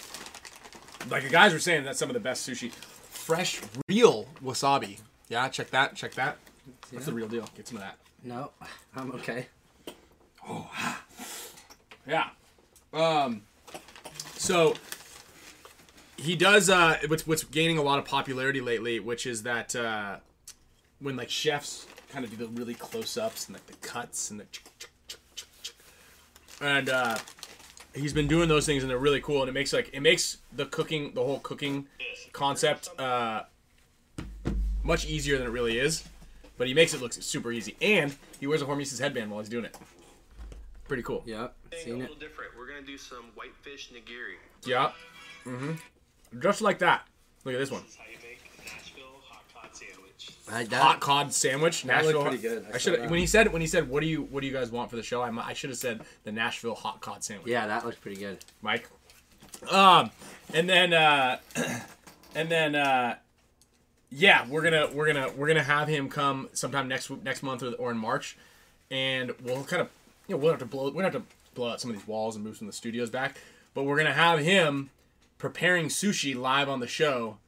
like 1.09 1.23
the 1.23 1.31
guys 1.31 1.53
were 1.55 1.59
saying, 1.59 1.85
that's 1.85 1.99
some 1.99 2.11
of 2.11 2.15
the 2.15 2.21
best 2.21 2.49
sushi. 2.49 2.71
Fresh, 2.71 3.61
real 3.89 4.27
wasabi. 4.45 5.01
Yeah, 5.29 5.49
check 5.49 5.71
that. 5.71 5.95
Check 5.95 6.15
that. 6.15 6.37
That's 6.93 7.07
the 7.07 7.13
real 7.13 7.29
deal. 7.29 7.49
Get 7.57 7.69
some 7.69 7.79
of 7.79 7.83
that. 7.83 7.97
No, 8.23 8.51
I'm 8.95 9.13
okay. 9.13 9.47
Yeah. 12.09 12.31
Um. 12.93 13.43
So 14.37 14.75
he 16.17 16.35
does 16.35 16.69
uh 16.71 16.99
what's 17.07 17.27
what's 17.27 17.45
gaining 17.45 17.79
a 17.79 17.83
lot 17.83 17.99
of 17.99 18.05
popularity 18.05 18.61
lately, 18.61 18.99
which 18.99 19.27
is 19.27 19.43
that 19.45 19.77
uh 19.77 20.17
when 21.01 21.17
like 21.17 21.31
chefs 21.31 21.87
kind 22.11 22.25
of 22.25 22.31
do 22.31 22.37
the 22.37 22.49
really 22.49 22.75
close 22.75 23.17
ups 23.17 23.47
and 23.47 23.55
like 23.55 23.67
the 23.67 23.75
cuts 23.87 24.31
and 24.31 24.41
the 24.41 24.47
and 26.61 26.89
uh 26.89 27.17
he's 27.95 28.13
been 28.13 28.27
doing 28.27 28.49
those 28.49 28.67
things 28.67 28.83
and 28.83 28.91
they're 28.91 28.99
really 28.99 29.21
cool 29.21 29.43
and 29.43 29.49
it 29.49 29.53
makes 29.53 29.73
like 29.73 29.91
it 29.93 30.01
makes 30.01 30.39
the 30.53 30.67
cooking 30.67 31.13
the 31.15 31.23
whole 31.23 31.39
cooking 31.41 31.87
concept 32.33 32.89
uh 32.99 33.43
much 34.83 35.07
easier 35.07 35.39
than 35.39 35.47
it 35.47 35.51
really 35.51 35.79
is. 35.79 36.03
But 36.57 36.67
he 36.67 36.75
makes 36.75 36.95
it 36.95 37.01
look 37.01 37.13
super 37.13 37.53
easy. 37.53 37.77
And 37.81 38.17
he 38.41 38.49
wears 38.49 38.63
a 38.63 38.65
Hormesis 38.65 38.99
headband 38.99 39.31
while 39.31 39.41
he's 39.41 39.49
doing 39.49 39.67
it. 39.67 39.77
Pretty 40.89 41.03
cool. 41.03 41.23
Yep, 41.27 41.55
Thing 41.71 41.79
a 41.79 41.83
seen 41.83 41.95
it. 41.97 41.99
little 42.01 42.17
different. 42.17 42.53
We're 42.59 42.67
gonna 42.67 42.83
do 42.83 42.97
some 42.99 43.25
whitefish 43.35 43.91
nigiri. 43.93 44.37
Yeah. 44.67 44.93
Mm-hmm. 45.45 45.73
Just 46.41 46.61
like 46.63 46.79
that. 46.81 47.07
Look 47.45 47.55
at 47.55 47.59
this 47.59 47.71
one. 47.71 47.83
This 47.83 47.93
is 47.93 47.97
how 47.97 48.05
you 48.11 48.17
make 48.23 48.41
Nashville 48.65 49.05
hot 49.29 49.43
cod 49.55 49.77
sandwich. 49.77 50.31
I, 50.51 50.65
that, 50.65 50.83
Hot 50.83 51.01
cod 51.01 51.33
sandwich. 51.33 51.83
That 51.83 52.03
Nashville. 52.05 52.23
pretty 52.23 52.39
good. 52.39 52.67
I 52.73 52.75
I, 52.75 52.79
should 52.79 53.01
that. 53.01 53.11
when 53.11 53.19
he 53.21 53.27
said 53.27 53.53
when 53.53 53.61
he 53.61 53.67
said 53.69 53.89
what 53.89 54.01
do 54.01 54.07
you 54.07 54.23
what 54.23 54.41
do 54.41 54.47
you 54.47 54.53
guys 54.53 54.71
want 54.71 54.91
for 54.91 54.97
the 54.97 55.03
show? 55.03 55.21
I, 55.23 55.31
I 55.31 55.53
should 55.53 55.71
have 55.71 55.79
said 55.79 56.03
the 56.25 56.33
Nashville 56.33 56.75
hot 56.75 57.01
cod 57.01 57.23
sandwich. 57.23 57.49
yeah, 57.49 57.67
that 57.67 57.85
looks 57.85 57.99
pretty 57.99 58.19
good. 58.21 58.39
Mike. 58.63 58.89
Um, 59.71 60.11
and 60.55 60.69
then 60.69 60.93
uh, 60.95 61.39
and 62.35 62.51
then 62.51 62.75
uh, 62.75 63.17
yeah, 64.11 64.47
we're 64.49 64.63
gonna 64.63 64.89
we're 64.93 65.07
gonna 65.07 65.31
we're 65.37 65.49
gonna 65.49 65.63
have 65.63 65.89
him 65.89 66.09
come 66.09 66.49
sometime 66.55 66.89
next 66.89 67.11
next 67.25 67.43
month 67.43 67.63
or, 67.63 67.73
or 67.75 67.91
in 67.91 67.99
March, 67.99 68.37
and 68.91 69.33
we'll 69.43 69.65
kind 69.65 69.83
of 69.83 69.89
you 70.29 70.35
know 70.35 70.41
we'll 70.41 70.53
have 70.53 70.61
to 70.61 70.67
blow 70.67 70.91
we'll 70.91 71.05
have 71.05 71.15
to 71.15 71.23
blow 71.55 71.71
out 71.71 71.81
some 71.81 71.91
of 71.91 71.97
these 71.97 72.07
walls 72.07 72.37
and 72.37 72.45
move 72.45 72.57
some 72.57 72.69
of 72.69 72.73
the 72.73 72.77
studios 72.77 73.11
back, 73.11 73.39
but 73.75 73.83
we're 73.83 73.97
gonna 73.97 74.13
have 74.13 74.39
him 74.39 74.91
preparing 75.39 75.87
sushi 75.87 76.37
live 76.37 76.69
on 76.69 76.81
the 76.81 76.87
show 76.87 77.39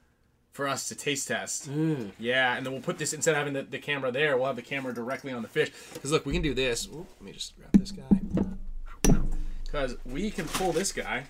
for 0.52 0.66
us 0.66 0.88
to 0.88 0.94
taste 0.94 1.28
test. 1.28 1.70
Mm. 1.70 2.12
Yeah, 2.18 2.56
and 2.56 2.66
then 2.66 2.72
we'll 2.72 2.82
put 2.82 2.98
this 2.98 3.12
instead 3.12 3.32
of 3.32 3.38
having 3.38 3.52
the, 3.52 3.62
the 3.62 3.78
camera 3.78 4.10
there, 4.10 4.36
we'll 4.36 4.46
have 4.46 4.56
the 4.56 4.62
camera 4.62 4.92
directly 4.92 5.32
on 5.32 5.42
the 5.42 5.48
fish. 5.48 5.70
Because 5.94 6.10
look, 6.10 6.26
we 6.26 6.32
can 6.32 6.42
do 6.42 6.54
this. 6.54 6.86
Oop, 6.86 7.06
let 7.18 7.22
me 7.22 7.32
just 7.32 7.56
grab 7.56 7.70
this 7.72 7.92
guy. 7.92 9.22
Because 9.64 9.96
we 10.04 10.30
can 10.30 10.46
pull 10.46 10.72
this 10.72 10.90
guy 10.90 11.24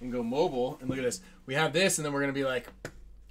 and 0.00 0.10
go 0.10 0.22
mobile. 0.22 0.78
And 0.80 0.88
look 0.88 0.98
at 0.98 1.04
this. 1.04 1.20
We 1.44 1.54
have 1.54 1.72
this, 1.72 1.98
and 1.98 2.06
then 2.06 2.12
we're 2.12 2.20
gonna 2.20 2.32
be 2.32 2.44
like, 2.44 2.66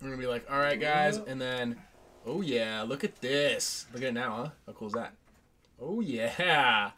we're 0.02 0.10
gonna 0.10 0.22
be 0.22 0.27
like, 0.27 0.45
all 0.49 0.60
right, 0.60 0.80
guys, 0.80 1.18
and 1.18 1.41
then, 1.41 1.77
oh 2.26 2.41
yeah, 2.41 2.84
look 2.84 3.03
at 3.03 3.19
this. 3.22 3.88
Look 3.93 4.03
at 4.03 4.10
it 4.10 4.14
now, 4.14 4.35
huh? 4.35 4.49
How 4.68 4.73
cool 4.73 4.88
is 4.88 4.93
that? 4.93 5.14
Oh 5.81 6.02
yeah. 6.02 6.91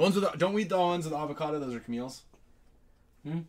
The 0.00 0.04
ones 0.04 0.14
with 0.14 0.32
the, 0.32 0.38
don't 0.38 0.54
we 0.54 0.62
eat 0.62 0.70
the 0.70 0.78
ones 0.78 1.04
with 1.04 1.12
avocado? 1.12 1.58
Those 1.58 1.74
are 1.74 1.80
Camille's. 1.80 2.22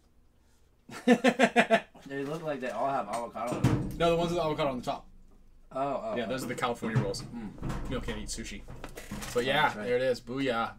They 2.08 2.26
look 2.26 2.44
like 2.44 2.60
they 2.60 2.72
all 2.72 2.90
have 2.90 3.08
avocado. 3.08 3.62
No, 3.98 4.10
the 4.10 4.16
ones 4.18 4.32
with 4.32 4.38
the 4.38 4.44
avocado 4.44 4.72
on 4.72 4.80
the 4.80 4.84
top. 4.84 5.08
Oh, 5.72 5.80
oh. 5.80 6.16
Yeah, 6.18 6.26
those 6.26 6.44
are 6.44 6.48
the 6.48 6.56
California 6.56 7.02
rolls. 7.02 7.24
Camille 7.86 8.02
can't 8.02 8.18
eat 8.18 8.28
sushi. 8.28 8.64
But 9.34 9.46
yeah, 9.46 9.68
right. 9.68 9.86
there 9.86 9.96
it 9.96 10.02
is. 10.02 10.20
Booyah. 10.20 10.72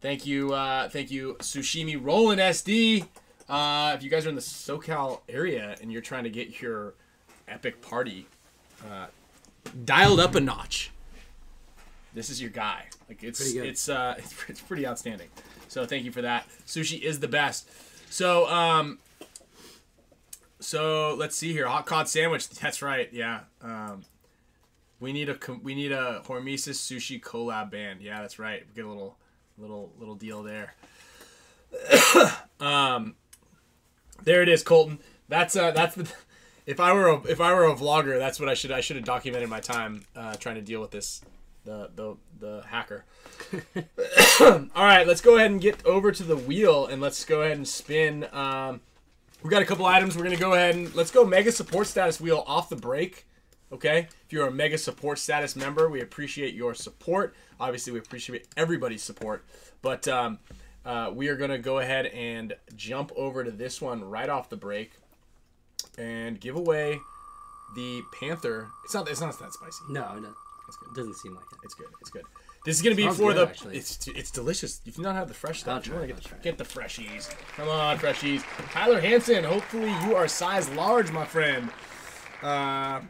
Thank 0.00 0.24
you, 0.24 0.52
uh, 0.52 0.88
thank 0.88 1.10
you, 1.10 1.34
Sushimi 1.40 2.00
Rollin 2.00 2.38
SD. 2.38 3.08
Uh, 3.48 3.94
if 3.96 4.04
you 4.04 4.10
guys 4.10 4.24
are 4.24 4.28
in 4.28 4.36
the 4.36 4.40
SoCal 4.40 5.22
area 5.28 5.74
and 5.82 5.90
you're 5.90 6.00
trying 6.00 6.22
to 6.22 6.30
get 6.30 6.62
your 6.62 6.94
epic 7.48 7.82
party 7.82 8.28
uh, 8.88 9.06
dialed 9.84 10.20
up 10.20 10.36
a 10.36 10.40
notch, 10.40 10.92
this 12.16 12.30
is 12.30 12.40
your 12.40 12.50
guy. 12.50 12.86
Like 13.08 13.22
it's 13.22 13.40
Pretty 13.52 13.68
it's 13.68 13.88
uh 13.88 14.14
it's, 14.18 14.34
it's 14.48 14.60
pretty 14.60 14.86
outstanding. 14.86 15.28
So 15.68 15.84
thank 15.84 16.04
you 16.04 16.10
for 16.10 16.22
that. 16.22 16.48
Sushi 16.66 17.00
is 17.00 17.20
the 17.20 17.28
best. 17.28 17.68
So 18.10 18.48
um 18.48 18.98
so 20.58 21.14
let's 21.14 21.36
see 21.36 21.52
here. 21.52 21.68
Hot 21.68 21.84
cod 21.84 22.08
sandwich. 22.08 22.48
That's 22.60 22.82
right. 22.82 23.12
Yeah. 23.12 23.40
Um 23.62 24.04
we 24.98 25.12
need 25.12 25.28
a 25.28 25.38
we 25.62 25.74
need 25.74 25.92
a 25.92 26.22
Hormesis 26.26 26.78
sushi 26.78 27.20
collab 27.20 27.70
band. 27.70 28.00
Yeah, 28.00 28.22
that's 28.22 28.38
right. 28.38 28.64
We 28.66 28.74
get 28.74 28.86
a 28.86 28.88
little 28.88 29.18
little 29.58 29.92
little 29.98 30.14
deal 30.14 30.42
there. 30.42 30.74
um 32.60 33.14
There 34.24 34.42
it 34.42 34.48
is, 34.48 34.62
Colton. 34.62 35.00
That's 35.28 35.54
uh, 35.54 35.70
that's 35.70 35.94
the. 35.94 36.10
If 36.64 36.80
I 36.80 36.92
were 36.94 37.06
a, 37.06 37.22
if 37.28 37.40
I 37.40 37.54
were 37.54 37.66
a 37.66 37.76
vlogger, 37.76 38.18
that's 38.18 38.40
what 38.40 38.48
I 38.48 38.54
should 38.54 38.72
I 38.72 38.80
should 38.80 38.96
have 38.96 39.04
documented 39.04 39.48
my 39.48 39.60
time 39.60 40.04
uh, 40.16 40.34
trying 40.34 40.56
to 40.56 40.60
deal 40.60 40.80
with 40.80 40.90
this 40.90 41.20
the 41.66 41.90
the 41.94 42.16
the 42.38 42.62
hacker. 42.66 43.04
All 44.40 44.84
right, 44.84 45.06
let's 45.06 45.20
go 45.20 45.36
ahead 45.36 45.50
and 45.50 45.60
get 45.60 45.84
over 45.84 46.10
to 46.12 46.22
the 46.22 46.36
wheel 46.36 46.86
and 46.86 47.02
let's 47.02 47.22
go 47.26 47.42
ahead 47.42 47.58
and 47.58 47.68
spin. 47.68 48.26
Um, 48.32 48.80
we 49.42 49.50
got 49.50 49.60
a 49.60 49.66
couple 49.66 49.84
items. 49.84 50.16
We're 50.16 50.24
gonna 50.24 50.36
go 50.36 50.54
ahead 50.54 50.76
and 50.76 50.94
let's 50.94 51.10
go 51.10 51.26
mega 51.26 51.52
support 51.52 51.88
status 51.88 52.20
wheel 52.20 52.44
off 52.46 52.70
the 52.70 52.76
break. 52.76 53.26
Okay, 53.72 54.08
if 54.24 54.32
you're 54.32 54.46
a 54.46 54.50
mega 54.50 54.78
support 54.78 55.18
status 55.18 55.56
member, 55.56 55.90
we 55.90 56.00
appreciate 56.00 56.54
your 56.54 56.72
support. 56.72 57.34
Obviously, 57.60 57.92
we 57.92 57.98
appreciate 57.98 58.46
everybody's 58.56 59.02
support, 59.02 59.44
but 59.82 60.06
um, 60.08 60.38
uh, 60.84 61.10
we 61.12 61.28
are 61.28 61.36
gonna 61.36 61.58
go 61.58 61.80
ahead 61.80 62.06
and 62.06 62.54
jump 62.76 63.12
over 63.16 63.44
to 63.44 63.50
this 63.50 63.82
one 63.82 64.04
right 64.04 64.28
off 64.28 64.48
the 64.48 64.56
break 64.56 64.92
and 65.98 66.40
give 66.40 66.54
away 66.54 67.00
the 67.74 68.02
Panther. 68.18 68.68
It's 68.84 68.94
not. 68.94 69.08
It's 69.08 69.20
not 69.20 69.36
that 69.40 69.52
spicy. 69.52 69.82
No, 69.88 70.02
doesn't, 70.02 70.34
It's 70.68 70.76
good. 70.76 70.88
it 70.90 70.94
doesn't 70.94 71.14
seem 71.14 71.34
like 71.34 71.44
it. 71.52 71.58
It's 71.64 71.74
good. 71.74 71.88
It's 72.00 72.10
good. 72.10 72.24
This 72.64 72.76
is 72.76 72.82
gonna 72.82 72.96
be 72.96 73.08
for 73.08 73.32
good, 73.32 73.36
the. 73.36 73.48
actually. 73.48 73.76
It's 73.76 74.06
it's 74.08 74.30
delicious. 74.30 74.80
If 74.84 74.98
you 74.98 75.04
not 75.04 75.14
have 75.14 75.28
the 75.28 75.34
fresh 75.34 75.58
I'll 75.66 75.80
stuff, 75.80 75.86
you 75.86 75.92
try 75.92 76.06
get, 76.06 76.16
I'll 76.16 76.22
try 76.22 76.38
get 76.38 76.58
the 76.58 76.64
freshies. 76.64 77.32
Come 77.56 77.68
on, 77.68 77.98
freshies. 77.98 78.42
Tyler 78.72 79.00
Hansen. 79.00 79.44
Hopefully 79.44 79.94
you 80.04 80.16
are 80.16 80.26
size 80.26 80.68
large, 80.70 81.12
my 81.12 81.24
friend. 81.24 81.70
Uh, 82.42 83.00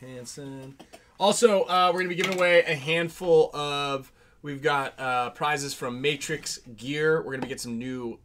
Hansen. 0.00 0.76
Also, 1.18 1.62
uh, 1.62 1.90
we're 1.92 2.00
gonna 2.00 2.10
be 2.10 2.14
giving 2.14 2.36
away 2.36 2.62
a 2.64 2.74
handful 2.74 3.50
of. 3.54 4.12
We've 4.42 4.62
got 4.62 4.98
uh, 5.00 5.30
prizes 5.30 5.74
from 5.74 6.00
Matrix 6.00 6.58
Gear. 6.76 7.22
We're 7.22 7.32
gonna 7.32 7.42
be 7.42 7.48
getting 7.48 7.58
some 7.58 7.78
new 7.78 8.18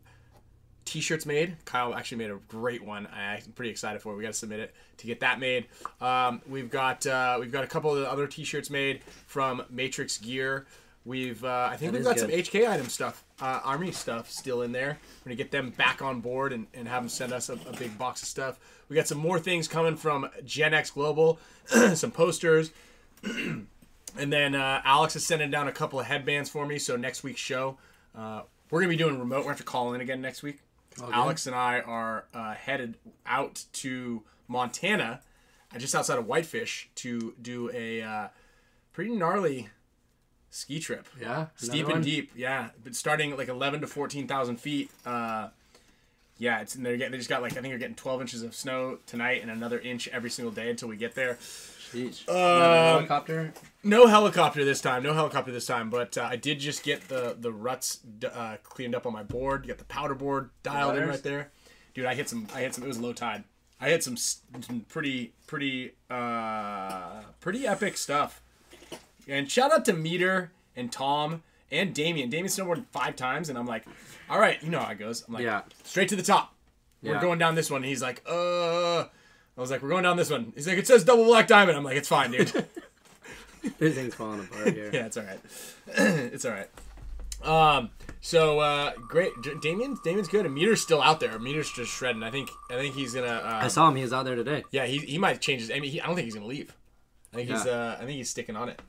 t-shirts 0.86 1.26
made. 1.26 1.56
Kyle 1.66 1.94
actually 1.94 2.18
made 2.20 2.32
a 2.32 2.40
great 2.48 2.84
one. 2.84 3.08
I'm 3.14 3.41
pretty 3.53 3.72
excited 3.72 4.02
for 4.02 4.14
it. 4.14 4.18
We 4.18 4.24
got 4.24 4.30
to 4.30 4.34
submit 4.34 4.60
it 4.60 4.74
to 4.98 5.08
get 5.08 5.20
that 5.22 5.40
made. 5.40 5.68
Um, 5.99 6.41
we've 6.48 6.70
got 6.70 7.06
uh, 7.06 7.38
we've 7.40 7.52
got 7.52 7.64
a 7.64 7.68
couple 7.68 7.95
of 7.95 8.06
other 8.06 8.28
t-shirts 8.28 8.70
made 8.70 9.02
from 9.28 9.64
Matrix 9.70 10.18
Gear. 10.18 10.66
We've 11.03 11.44
uh, 11.44 11.70
I 11.72 11.78
think 11.78 11.91
That 11.94 11.98
we've 11.99 12.06
got 12.06 12.20
some. 12.20 12.30
HK 12.30 12.70
item 12.70 12.88
stuff, 12.88 13.24
uh, 13.41 13.60
Army 13.64 13.91
stuff 13.91 14.30
still 14.30 14.62
in 14.62 14.72
there. 14.72 14.99
We're 15.24 15.30
gonna 15.30 15.36
get 15.36 15.49
them 15.52 15.72
back 15.72 16.02
on 16.02 16.22
board 16.22 16.53
and, 16.53 16.68
and 16.74 16.88
have 16.88 17.02
them 17.02 17.10
send 17.10 17.34
us 17.34 17.49
a, 17.49 17.53
a 17.53 17.76
big 17.78 17.98
box 17.98 18.22
of 18.22 18.28
stuff. 18.28 18.60
We 18.88 18.95
got 18.95 19.08
some 19.08 19.18
more 19.18 19.40
things 19.40 19.68
coming 19.68 19.95
from 19.95 20.30
Gen 20.45 20.74
X 20.74 20.91
Global, 20.91 21.40
some 21.95 22.12
posters. 22.12 22.72
And 24.18 24.32
then 24.32 24.56
uh, 24.56 24.82
Alex 24.84 25.16
is 25.16 25.26
sending 25.26 25.52
down 25.52 25.70
a 25.70 25.72
couple 25.72 25.98
of 25.98 26.06
headbands 26.06 26.49
for 26.49 26.66
me. 26.66 26.78
So 26.80 26.98
next 26.98 27.24
week's 27.24 27.40
show, 27.40 27.78
uh, 28.14 28.41
we're 28.70 28.82
gonna 28.82 28.90
be 28.90 28.98
doing 28.98 29.18
remote. 29.18 29.38
We're 29.38 29.44
gonna 29.44 29.52
have 29.52 29.58
to 29.60 29.64
call 29.64 29.94
in 29.94 30.02
again 30.02 30.22
next 30.22 30.44
week. 30.44 30.60
Good. 30.96 31.14
Alex 31.14 31.48
and 31.48 31.56
I 31.56 31.80
are 31.80 32.26
uh, 32.34 32.54
headed 32.54 32.98
out 33.26 33.66
to 33.74 34.24
Montana, 34.48 35.22
uh, 35.74 35.80
just 35.80 35.96
outside 35.96 36.18
of 36.18 36.28
Whitefish, 36.28 36.90
to 36.96 37.34
do 37.42 37.72
a 37.74 38.02
uh, 38.02 38.28
pretty 38.94 39.12
gnarly 39.12 39.70
ski 40.50 40.80
trip. 40.80 41.08
Yeah, 41.20 41.48
steep 41.56 41.88
and 41.88 42.04
deep. 42.04 42.32
Yeah, 42.36 42.70
but 42.84 42.96
starting 42.96 43.32
at 43.32 43.38
like 43.38 43.48
eleven 43.48 43.82
to 43.82 43.88
fourteen 43.88 44.28
thousand 44.28 44.58
feet. 44.58 44.92
Uh, 45.06 45.50
yeah, 46.38 46.62
it's 46.62 46.76
and 46.76 46.86
they're 46.86 46.98
getting 46.98 47.12
they 47.12 47.18
just 47.18 47.30
got 47.30 47.42
like 47.42 47.52
I 47.52 47.56
think 47.56 47.68
they're 47.68 47.78
getting 47.78 47.96
twelve 47.96 48.22
inches 48.22 48.44
of 48.44 48.56
snow 48.56 48.98
tonight 49.06 49.42
and 49.42 49.52
another 49.52 49.80
inch 49.80 50.08
every 50.08 50.30
single 50.30 50.52
day 50.52 50.70
until 50.70 50.90
we 50.90 50.98
get 50.98 51.16
there. 51.16 51.38
Jeez. 51.92 52.28
Um, 52.30 52.36
helicopter. 53.00 53.54
No 53.84 54.08
helicopter 54.08 54.64
this 54.64 54.80
time. 54.82 55.04
No 55.04 55.14
helicopter 55.14 55.52
this 55.52 55.66
time. 55.66 55.90
But 55.90 56.18
uh, 56.18 56.24
I 56.30 56.36
did 56.36 56.60
just 56.60 56.84
get 56.84 57.08
the 57.08 57.36
the 57.40 57.52
ruts 57.52 57.98
d- 58.20 58.28
uh, 58.28 58.58
cleaned 58.64 58.96
up 58.96 59.06
on 59.06 59.14
my 59.14 59.24
board. 59.24 59.68
Got 59.68 59.78
the 59.78 59.84
powder 59.86 60.16
board 60.16 60.50
dialed 60.64 60.98
in 60.98 61.08
right 61.10 61.22
there. 61.24 61.52
Dude, 61.94 62.06
I 62.06 62.16
hit 62.16 62.30
some. 62.30 62.48
I 62.56 62.62
hit 62.62 62.74
some. 62.76 62.84
It 62.84 62.88
was 62.88 63.00
low 63.00 63.14
tide. 63.14 63.44
I 63.84 63.90
hit 63.90 64.04
some, 64.04 64.14
s- 64.14 64.42
some 64.62 64.82
pretty 64.90 65.34
pretty 65.48 65.94
uh 66.10 67.22
pretty 67.40 67.66
epic 67.68 67.98
stuff. 67.98 68.42
And 69.28 69.50
shout 69.50 69.72
out 69.72 69.86
to 69.86 69.94
Meter 69.94 70.52
and 70.76 70.92
Tom 70.92 71.44
and 71.72 71.94
Damien. 71.94 72.30
Damien 72.30 72.48
snowboarded 72.48 72.86
five 72.92 73.16
times, 73.16 73.50
and 73.50 73.58
I'm 73.58 73.66
like, 73.66 73.86
all 74.30 74.40
right, 74.40 74.62
you 74.64 74.70
know 74.70 74.80
how 74.80 74.92
it 74.92 75.00
goes. 75.00 75.24
I'm 75.28 75.34
like, 75.34 75.44
Yeah. 75.44 75.62
straight 75.84 76.10
to 76.10 76.16
the 76.16 76.24
top. 76.24 76.54
We're 77.02 77.16
Yeah. 77.16 77.22
going 77.22 77.40
down 77.40 77.56
this 77.56 77.72
one. 77.72 77.82
And 77.82 77.86
he's 77.90 78.02
like, 78.02 78.22
uh. 78.30 79.06
I 79.62 79.64
was 79.64 79.70
like, 79.70 79.84
we're 79.84 79.90
going 79.90 80.02
down 80.02 80.18
this 80.18 80.32
one. 80.32 80.54
He's 80.56 80.68
like, 80.68 80.80
it 80.80 80.88
says 80.88 81.04
double 81.04 81.24
black 81.26 81.46
diamond. 81.46 81.78
I'm 81.78 81.84
like, 81.84 81.96
it's 81.96 82.08
fine, 82.08 82.32
dude. 82.32 82.52
This 83.78 83.94
thing's 83.94 84.16
falling 84.16 84.40
apart 84.40 84.74
here. 84.74 84.90
yeah, 84.92 85.06
it's 85.06 85.18
all 85.18 85.24
right. 85.24 85.40
it's 86.34 86.46
all 86.46 86.52
right. 86.52 86.68
Um, 87.44 87.92
so 88.20 88.58
uh, 88.60 88.94
great, 88.96 89.34
J- 89.44 89.54
Damien. 89.62 90.00
Damien's 90.04 90.28
good, 90.28 90.48
and 90.48 90.56
Meter's 90.56 90.82
still 90.82 91.00
out 91.00 91.20
there. 91.20 91.38
Meter's 91.38 91.72
just 91.72 91.92
shredding. 91.92 92.24
I 92.24 92.32
think. 92.32 92.50
I 92.72 92.74
think 92.74 92.96
he's 92.96 93.14
gonna. 93.14 93.28
Uh, 93.28 93.60
I 93.62 93.68
saw 93.68 93.88
him. 93.88 93.96
He 93.98 94.02
was 94.02 94.14
out 94.14 94.26
there 94.26 94.34
today. 94.36 94.64
yeah, 94.72 94.88
he, 94.88 94.98
he 94.98 95.20
might 95.20 95.42
change 95.42 95.62
his. 95.62 95.70
I 95.70 95.80
mean, 95.80 95.92
he, 95.92 96.02
I 96.02 96.08
don't 96.08 96.16
think 96.16 96.26
he's 96.26 96.34
gonna 96.34 96.48
leave. 96.48 96.76
I 97.34 97.36
think 97.36 97.50
he's. 97.52 97.68
Uh, 97.68 97.98
I 98.00 98.06
think 98.06 98.18
he's 98.18 98.32
sticking 98.32 98.56
on 98.56 98.68
it. 98.68 98.82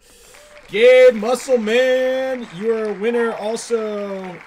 Gabe 0.69 1.16
Muscle 1.16 1.59
Man, 1.59 2.49
you 2.57 2.74
are 2.74 2.85
a 2.86 2.94
winner 2.94 3.32
also. 3.35 4.39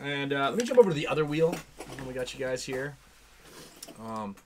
And 0.00 0.32
uh, 0.32 0.48
let 0.50 0.56
me 0.56 0.64
jump 0.64 0.80
over 0.80 0.90
to 0.90 0.96
the 0.96 1.06
other 1.06 1.24
wheel. 1.24 1.54
We 2.08 2.12
got 2.12 2.34
you 2.34 2.44
guys 2.44 2.64
here. 2.64 2.96
Um, 4.00 4.36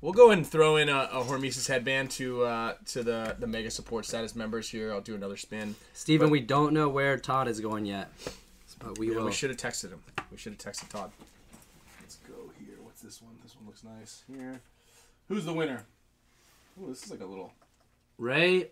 we'll 0.00 0.12
go 0.12 0.26
ahead 0.26 0.38
and 0.38 0.46
throw 0.46 0.76
in 0.76 0.88
a, 0.88 1.08
a 1.12 1.22
Hormesis 1.24 1.68
headband 1.68 2.10
to 2.12 2.42
uh, 2.44 2.74
to 2.86 3.02
the 3.02 3.36
the 3.38 3.46
mega 3.46 3.70
support 3.70 4.06
status 4.06 4.34
members 4.36 4.68
here. 4.68 4.92
I'll 4.92 5.00
do 5.00 5.14
another 5.14 5.36
spin. 5.36 5.74
Steven, 5.92 6.26
But- 6.28 6.32
we 6.32 6.40
don't 6.40 6.72
know 6.72 6.88
where 6.88 7.16
Todd 7.18 7.48
is 7.48 7.60
going 7.60 7.86
yet. 7.86 8.10
But 8.78 8.98
we 8.98 9.10
Yeah, 9.10 9.16
will. 9.18 9.24
we 9.26 9.32
should 9.32 9.50
have 9.50 9.58
texted 9.58 9.90
him. 9.90 10.02
We 10.30 10.36
should 10.36 10.52
have 10.52 10.60
texted 10.60 10.88
Todd. 10.90 11.10
Let's 12.00 12.16
go 12.28 12.34
here. 12.58 12.76
What's 12.82 13.00
this 13.02 13.22
one? 13.22 13.32
This 13.42 13.54
one 13.56 13.66
looks 13.66 13.82
nice. 13.84 14.22
Here. 14.30 14.60
Who's 15.28 15.44
the 15.44 15.52
winner? 15.54 15.84
Ooh, 16.82 16.88
this 16.88 17.04
is 17.04 17.10
like 17.10 17.20
a 17.20 17.24
little 17.24 17.52
Ray 18.18 18.68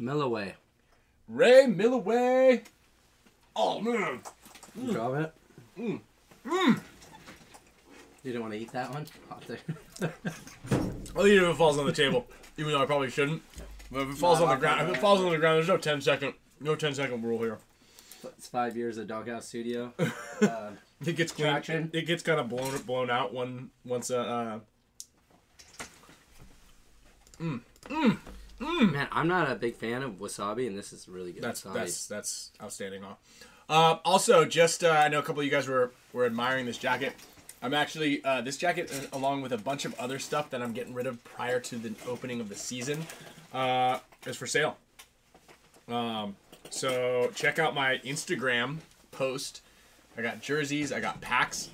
Millaway. 0.00 0.54
Ray 1.28 1.66
Millaway. 1.68 2.62
Oh 3.54 3.80
man. 3.80 4.20
You 4.74 4.92
drop 4.92 5.14
it? 5.14 5.34
Mm. 6.46 6.80
You 8.22 8.32
didn't 8.32 8.42
want 8.42 8.52
to 8.54 8.60
eat 8.60 8.72
that 8.72 8.90
one? 8.92 9.06
I'll 11.16 11.26
eat 11.26 11.36
it 11.36 11.42
if 11.42 11.48
it 11.50 11.56
falls 11.56 11.78
on 11.78 11.86
the 11.86 11.92
table, 11.92 12.26
even 12.58 12.72
though 12.72 12.82
I 12.82 12.86
probably 12.86 13.10
shouldn't. 13.10 13.42
But 13.90 14.02
if 14.02 14.10
it 14.10 14.16
falls 14.18 14.40
Nah, 14.40 14.46
on 14.46 14.50
the 14.54 14.60
ground, 14.60 14.88
if 14.90 14.96
it 14.96 15.00
falls 15.00 15.20
on 15.20 15.30
the 15.30 15.38
ground, 15.38 15.56
there's 15.56 15.68
no 15.68 15.78
10 15.78 16.00
second, 16.02 16.34
no 16.60 16.76
10 16.76 16.94
second 16.94 17.22
rule 17.22 17.38
here. 17.38 17.58
it's 18.22 18.46
five 18.46 18.76
years 18.76 18.98
of 18.98 19.06
Doghouse 19.08 19.46
Studio. 19.48 19.92
Uh, 20.42 20.70
It 21.04 21.16
gets 21.16 21.32
clean. 21.32 21.48
Traction. 21.48 21.90
It 21.92 22.06
gets 22.06 22.22
kind 22.22 22.38
of 22.40 22.48
blown 22.48 22.76
blown 22.82 23.10
out 23.10 23.32
one 23.34 23.70
once. 23.84 24.10
A 24.10 24.18
uh, 24.20 24.58
uh, 27.40 28.14
man, 28.60 29.08
I'm 29.12 29.28
not 29.28 29.50
a 29.50 29.54
big 29.54 29.76
fan 29.76 30.02
of 30.02 30.12
wasabi, 30.12 30.66
and 30.66 30.76
this 30.78 30.92
is 30.92 31.08
really 31.08 31.32
good 31.32 31.42
that's 31.42 31.62
wasabi. 31.62 31.72
that's 31.74 32.06
that's 32.06 32.50
outstanding. 32.62 33.02
Uh, 33.68 33.96
also, 34.04 34.44
just 34.44 34.82
uh, 34.84 34.90
I 34.90 35.08
know 35.08 35.18
a 35.18 35.22
couple 35.22 35.40
of 35.40 35.44
you 35.46 35.50
guys 35.50 35.68
were 35.68 35.92
were 36.12 36.24
admiring 36.26 36.66
this 36.66 36.78
jacket. 36.78 37.14
I'm 37.62 37.74
actually 37.74 38.24
uh, 38.24 38.40
this 38.40 38.56
jacket, 38.56 38.90
uh, 38.92 39.16
along 39.16 39.42
with 39.42 39.52
a 39.52 39.58
bunch 39.58 39.84
of 39.84 39.98
other 39.98 40.18
stuff 40.18 40.50
that 40.50 40.62
I'm 40.62 40.72
getting 40.72 40.94
rid 40.94 41.06
of 41.06 41.22
prior 41.24 41.60
to 41.60 41.76
the 41.76 41.92
opening 42.08 42.40
of 42.40 42.48
the 42.48 42.54
season, 42.56 43.04
uh, 43.52 43.98
is 44.26 44.36
for 44.36 44.46
sale. 44.46 44.76
Um, 45.88 46.36
so 46.70 47.30
check 47.34 47.58
out 47.58 47.74
my 47.74 47.98
Instagram 48.04 48.78
post. 49.10 49.62
I 50.16 50.22
got 50.22 50.40
jerseys. 50.40 50.92
I 50.92 51.00
got 51.00 51.20
packs. 51.20 51.68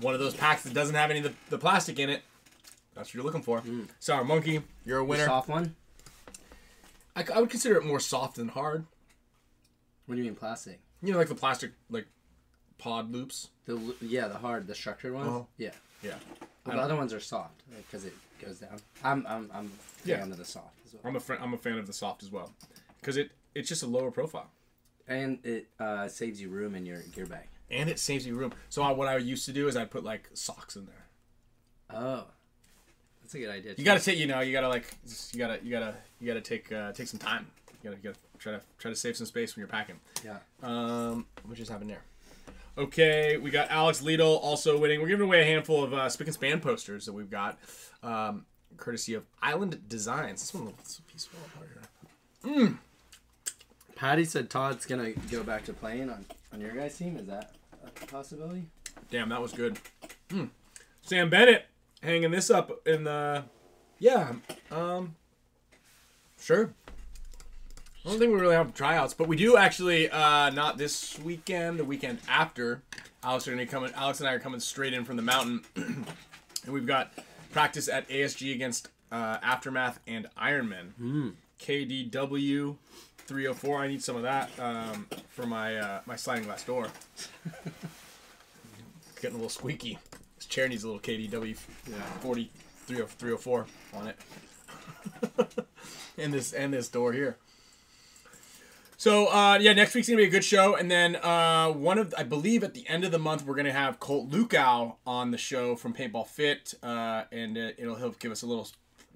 One 0.00 0.14
of 0.14 0.20
those 0.20 0.34
packs 0.34 0.62
that 0.62 0.74
doesn't 0.74 0.94
have 0.94 1.10
any 1.10 1.18
of 1.20 1.24
the, 1.24 1.34
the 1.50 1.58
plastic 1.58 1.98
in 1.98 2.08
it. 2.10 2.22
That's 2.94 3.08
what 3.08 3.14
you're 3.14 3.24
looking 3.24 3.42
for. 3.42 3.62
Sour 4.00 4.24
Monkey, 4.24 4.62
you're 4.84 4.98
a 4.98 5.02
The 5.02 5.04
winner. 5.04 5.24
soft 5.24 5.48
one? 5.48 5.74
I, 7.16 7.24
I 7.34 7.40
would 7.40 7.50
consider 7.50 7.76
it 7.76 7.84
more 7.84 8.00
soft 8.00 8.36
than 8.36 8.48
hard. 8.48 8.84
What 10.06 10.14
do 10.14 10.18
you 10.20 10.24
mean 10.24 10.34
plastic? 10.34 10.80
You 11.02 11.12
know, 11.12 11.18
like 11.18 11.28
the 11.28 11.34
plastic 11.34 11.72
like 11.90 12.06
pod 12.82 13.12
loops. 13.12 13.48
The 13.66 13.94
yeah, 14.00 14.26
the 14.28 14.38
hard, 14.38 14.66
the 14.66 14.74
structured 14.74 15.14
ones. 15.14 15.28
Uh-huh. 15.28 15.42
Yeah, 15.58 15.70
Yeah. 16.02 16.14
but 16.64 16.74
the 16.74 16.80
other 16.80 16.96
ones 16.96 17.12
are 17.12 17.20
soft 17.20 17.62
because 17.76 18.04
it 18.04 18.14
goes 18.44 18.58
down. 18.58 18.78
I'm 19.04 19.24
I'm 19.28 19.48
I'm 19.54 19.66
a 19.66 20.08
Yeah. 20.08 20.18
fan 20.18 20.32
of 20.32 20.38
the 20.38 20.44
soft 20.44 20.74
as 20.86 20.92
well, 20.94 21.02
I'm 21.04 21.16
a 21.16 21.20
fan. 21.20 21.38
I'm 21.40 21.54
a 21.54 21.58
fan 21.58 21.78
of 21.78 21.86
the 21.86 21.92
soft 21.92 22.22
as 22.22 22.30
well, 22.32 22.50
because 23.00 23.16
it 23.16 23.30
it's 23.54 23.68
just 23.68 23.82
a 23.82 23.86
lower 23.86 24.10
profile 24.10 24.50
and 25.06 25.38
it 25.44 25.66
uh, 25.78 26.08
saves 26.08 26.40
you 26.40 26.48
room 26.48 26.74
in 26.74 26.86
your 26.86 27.00
gear 27.14 27.26
bag. 27.26 27.46
and 27.70 27.88
it 27.90 27.98
saves 27.98 28.26
you 28.26 28.34
room. 28.34 28.52
So 28.70 28.82
I, 28.82 28.92
what 28.92 29.08
I 29.08 29.16
used 29.18 29.44
to 29.46 29.52
do 29.52 29.68
is 29.68 29.76
I'd 29.76 29.90
put 29.90 30.02
like 30.04 30.28
socks 30.34 30.74
in 30.76 30.86
there. 30.86 31.04
Oh, 31.90 32.24
that's 33.20 33.34
a 33.34 33.38
good 33.38 33.50
idea. 33.50 33.74
You 33.76 33.84
gotta 33.84 34.00
take, 34.00 34.18
you 34.18 34.26
know, 34.26 34.40
you 34.40 34.52
gotta 34.52 34.68
like, 34.68 34.86
you 35.32 35.38
gotta, 35.38 35.58
you 35.62 35.70
gotta, 35.70 35.94
you 36.20 36.26
gotta 36.26 36.40
take 36.40 36.70
uh, 36.72 36.92
take 36.92 37.08
some 37.08 37.20
time. 37.20 37.46
You 37.82 37.90
gotta, 37.90 37.96
you 38.02 38.08
gotta 38.10 38.18
try 38.38 38.52
to 38.52 38.60
try 38.78 38.90
to 38.90 38.96
save 38.96 39.16
some 39.16 39.26
space 39.26 39.54
when 39.54 39.60
you're 39.60 39.68
packing. 39.68 39.98
yeah. 40.24 40.38
Um, 40.62 41.26
what 41.44 41.56
just 41.58 41.70
happened 41.70 41.90
there? 41.90 42.02
Okay, 42.76 43.36
we 43.36 43.50
got 43.50 43.70
Alex 43.70 44.00
Liedel 44.00 44.38
also 44.42 44.78
winning. 44.78 45.00
We're 45.02 45.08
giving 45.08 45.26
away 45.26 45.42
a 45.42 45.44
handful 45.44 45.84
of 45.84 45.92
uh, 45.92 46.08
spick 46.08 46.26
and 46.26 46.34
span 46.34 46.60
posters 46.60 47.04
that 47.04 47.12
we've 47.12 47.30
got, 47.30 47.58
um, 48.02 48.46
courtesy 48.78 49.12
of 49.14 49.24
Island 49.42 49.88
Designs. 49.88 50.40
This 50.40 50.54
one 50.54 50.64
looks 50.66 50.98
a 50.98 51.02
piece 51.02 51.28
of 52.44 52.54
here. 52.54 52.78
Patty 53.94 54.24
said 54.24 54.48
Todd's 54.48 54.86
gonna 54.86 55.12
go 55.30 55.42
back 55.42 55.64
to 55.66 55.72
playing 55.72 56.10
on 56.10 56.24
On 56.52 56.60
your 56.60 56.72
guys' 56.72 56.96
team, 56.96 57.16
is 57.16 57.26
that 57.26 57.54
a 57.86 58.06
possibility? 58.06 58.64
Damn, 59.10 59.28
that 59.28 59.40
was 59.40 59.52
good. 59.52 59.78
Hmm. 60.30 60.46
Sam 61.02 61.28
Bennett 61.30 61.66
hanging 62.02 62.30
this 62.30 62.50
up 62.50 62.86
in 62.86 63.04
the. 63.04 63.44
Yeah. 63.98 64.32
Um. 64.70 65.14
Sure. 66.40 66.72
I 68.04 68.08
don't 68.08 68.18
think 68.18 68.32
we 68.32 68.40
really 68.40 68.56
have 68.56 68.74
tryouts, 68.74 69.14
but 69.14 69.28
we 69.28 69.36
do 69.36 69.56
actually. 69.56 70.10
Uh, 70.10 70.50
not 70.50 70.76
this 70.76 71.18
weekend. 71.20 71.78
The 71.78 71.84
weekend 71.84 72.18
after. 72.28 72.82
Alex 73.22 73.46
are 73.46 73.52
gonna 73.52 73.64
coming. 73.64 73.92
Alex 73.94 74.18
and 74.18 74.28
I 74.28 74.32
are 74.32 74.40
coming 74.40 74.58
straight 74.58 74.92
in 74.92 75.04
from 75.04 75.14
the 75.16 75.22
mountain, 75.22 75.62
and 75.76 76.04
we've 76.66 76.86
got 76.86 77.12
practice 77.52 77.88
at 77.88 78.08
ASG 78.08 78.52
against 78.52 78.88
uh, 79.12 79.38
Aftermath 79.40 80.00
and 80.08 80.26
Ironmen. 80.36 81.34
KDW 81.60 82.76
304. 83.18 83.78
I 83.78 83.86
need 83.86 84.02
some 84.02 84.16
of 84.16 84.22
that 84.22 84.50
um, 84.58 85.06
for 85.28 85.46
my 85.46 85.76
uh, 85.76 86.00
my 86.04 86.16
sliding 86.16 86.44
glass 86.44 86.64
door. 86.64 86.88
Getting 89.20 89.36
a 89.36 89.38
little 89.38 89.48
squeaky. 89.48 89.96
This 90.36 90.46
chair 90.46 90.68
needs 90.68 90.82
a 90.82 90.88
little 90.88 91.00
KDW 91.00 91.56
40 92.20 92.50
304 92.86 93.66
on 93.94 94.08
it. 94.08 94.16
and 96.18 96.34
this 96.34 96.52
and 96.52 96.72
this 96.72 96.88
door 96.88 97.12
here. 97.12 97.36
So 99.02 99.26
uh, 99.26 99.58
yeah, 99.60 99.72
next 99.72 99.96
week's 99.96 100.06
gonna 100.06 100.18
be 100.18 100.26
a 100.26 100.30
good 100.30 100.44
show, 100.44 100.76
and 100.76 100.88
then 100.88 101.16
uh, 101.16 101.72
one 101.72 101.98
of 101.98 102.14
I 102.16 102.22
believe 102.22 102.62
at 102.62 102.72
the 102.72 102.88
end 102.88 103.02
of 103.02 103.10
the 103.10 103.18
month 103.18 103.44
we're 103.44 103.56
gonna 103.56 103.72
have 103.72 103.98
Colt 103.98 104.30
Lukow 104.30 104.94
on 105.04 105.32
the 105.32 105.38
show 105.38 105.74
from 105.74 105.92
Paintball 105.92 106.28
Fit, 106.28 106.74
uh, 106.84 107.24
and 107.32 107.56
it'll 107.56 107.96
he'll 107.96 108.10
give 108.12 108.30
us 108.30 108.42
a 108.42 108.46
little 108.46 108.68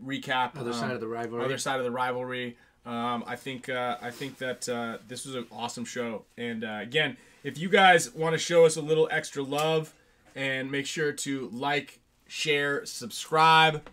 recap. 0.04 0.58
Other 0.58 0.72
um, 0.72 0.76
side 0.76 0.90
of 0.90 0.98
the 0.98 1.06
rivalry. 1.06 1.44
other 1.44 1.56
side 1.56 1.78
of 1.78 1.84
the 1.84 1.92
rivalry. 1.92 2.56
Um, 2.84 3.22
I 3.28 3.36
think 3.36 3.68
uh, 3.68 3.98
I 4.02 4.10
think 4.10 4.38
that 4.38 4.68
uh, 4.68 4.98
this 5.06 5.24
was 5.24 5.36
an 5.36 5.46
awesome 5.52 5.84
show, 5.84 6.24
and 6.36 6.64
uh, 6.64 6.78
again, 6.82 7.16
if 7.44 7.56
you 7.56 7.68
guys 7.68 8.12
want 8.12 8.32
to 8.32 8.38
show 8.38 8.66
us 8.66 8.74
a 8.74 8.82
little 8.82 9.08
extra 9.12 9.44
love, 9.44 9.94
and 10.34 10.68
make 10.68 10.86
sure 10.86 11.12
to 11.12 11.48
like, 11.52 12.00
share, 12.26 12.84
subscribe. 12.86 13.88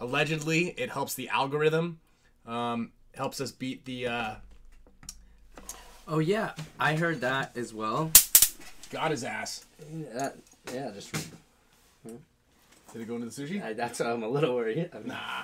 Allegedly, 0.00 0.68
it 0.78 0.88
helps 0.88 1.12
the 1.12 1.28
algorithm, 1.28 2.00
um, 2.46 2.92
helps 3.14 3.42
us 3.42 3.52
beat 3.52 3.84
the. 3.84 4.38
Oh 6.10 6.18
yeah, 6.20 6.52
I 6.80 6.96
heard 6.96 7.20
that 7.20 7.56
as 7.56 7.74
well. 7.74 8.10
got 8.90 9.10
his 9.10 9.24
ass. 9.24 9.64
That 10.14 10.36
yeah, 10.72 10.90
just 10.94 11.12
Did 12.04 13.02
it 13.02 13.06
go 13.08 13.16
into 13.16 13.26
the 13.26 13.32
sushi? 13.42 13.62
I, 13.62 13.74
that's 13.74 14.00
why 14.00 14.10
I'm 14.10 14.22
a 14.22 14.28
little 14.28 14.54
worried. 14.54 14.88
I 14.94 14.98
mean, 14.98 15.08
Nah, 15.08 15.42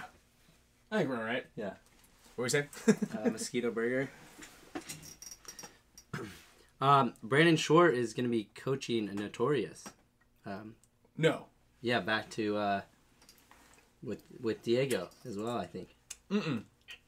I 0.91 0.97
think 0.99 1.11
we're 1.11 1.17
all 1.19 1.23
right. 1.25 1.45
Yeah, 1.57 1.75
What 2.35 2.39
were 2.39 2.45
you 2.45 2.49
saying? 2.51 2.69
uh, 2.89 3.29
mosquito 3.31 3.71
burger. 3.71 4.09
um, 6.81 7.13
Brandon 7.23 7.57
Short 7.57 7.95
is 7.95 8.15
gonna 8.15 8.29
be 8.29 8.49
coaching 8.55 9.11
Notorious. 9.15 9.85
Um, 10.47 10.77
no. 11.17 11.47
yeah, 11.83 12.01
back 12.01 12.31
to 12.31 12.57
uh, 12.57 12.81
with 14.03 14.23
with 14.41 14.63
Diego 14.63 15.09
as 15.27 15.37
well. 15.37 15.59
I 15.59 15.67
think 15.67 15.89
Mm-mm. 16.31 16.63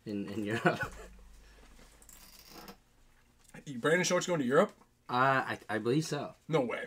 in 0.04 0.26
in 0.28 0.44
Europe. 0.44 0.92
Brandon 3.78 4.04
Short's 4.04 4.26
going 4.26 4.40
to 4.40 4.46
Europe? 4.46 4.72
Uh, 5.08 5.12
I 5.14 5.58
I 5.68 5.78
believe 5.78 6.04
so. 6.04 6.34
No 6.48 6.60
way. 6.60 6.86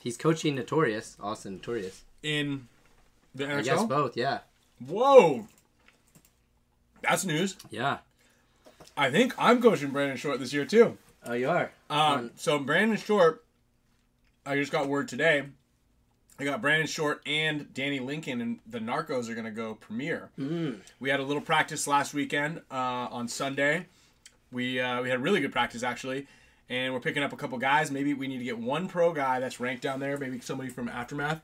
He's 0.00 0.16
coaching 0.16 0.54
Notorious, 0.54 1.16
Austin 1.20 1.54
Notorious. 1.54 2.04
In 2.22 2.68
the 3.34 3.44
NHL? 3.44 3.58
I 3.58 3.62
guess 3.62 3.84
both. 3.84 4.16
Yeah, 4.16 4.40
Whoa. 4.86 5.46
That's 7.02 7.24
news. 7.24 7.56
yeah. 7.70 7.98
I 8.96 9.10
think 9.10 9.34
I'm 9.38 9.60
coaching 9.60 9.90
Brandon 9.90 10.16
Short 10.16 10.38
this 10.38 10.52
year 10.52 10.64
too. 10.64 10.96
Oh, 11.26 11.32
you 11.32 11.48
are. 11.48 11.70
Um, 11.90 12.30
so 12.36 12.58
Brandon 12.58 12.96
Short, 12.96 13.44
I 14.46 14.56
just 14.56 14.70
got 14.70 14.88
word 14.88 15.08
today. 15.08 15.44
I 16.38 16.44
got 16.44 16.60
Brandon 16.60 16.86
Short 16.86 17.22
and 17.26 17.72
Danny 17.74 18.00
Lincoln, 18.00 18.40
and 18.40 18.58
the 18.66 18.78
Narcos 18.78 19.28
are 19.28 19.34
gonna 19.34 19.50
go 19.50 19.74
premiere. 19.74 20.30
Mm. 20.38 20.78
We 21.00 21.10
had 21.10 21.20
a 21.20 21.22
little 21.22 21.42
practice 21.42 21.86
last 21.86 22.12
weekend 22.14 22.58
uh, 22.70 23.08
on 23.10 23.28
Sunday. 23.28 23.86
We 24.54 24.80
uh, 24.80 25.02
we 25.02 25.10
had 25.10 25.20
really 25.22 25.40
good 25.40 25.52
practice 25.52 25.82
actually, 25.82 26.26
and 26.68 26.94
we're 26.94 27.00
picking 27.00 27.22
up 27.22 27.32
a 27.32 27.36
couple 27.36 27.58
guys. 27.58 27.90
Maybe 27.90 28.14
we 28.14 28.28
need 28.28 28.38
to 28.38 28.44
get 28.44 28.58
one 28.58 28.88
pro 28.88 29.12
guy 29.12 29.40
that's 29.40 29.58
ranked 29.58 29.82
down 29.82 30.00
there. 30.00 30.16
Maybe 30.16 30.40
somebody 30.40 30.70
from 30.70 30.88
Aftermath 30.88 31.42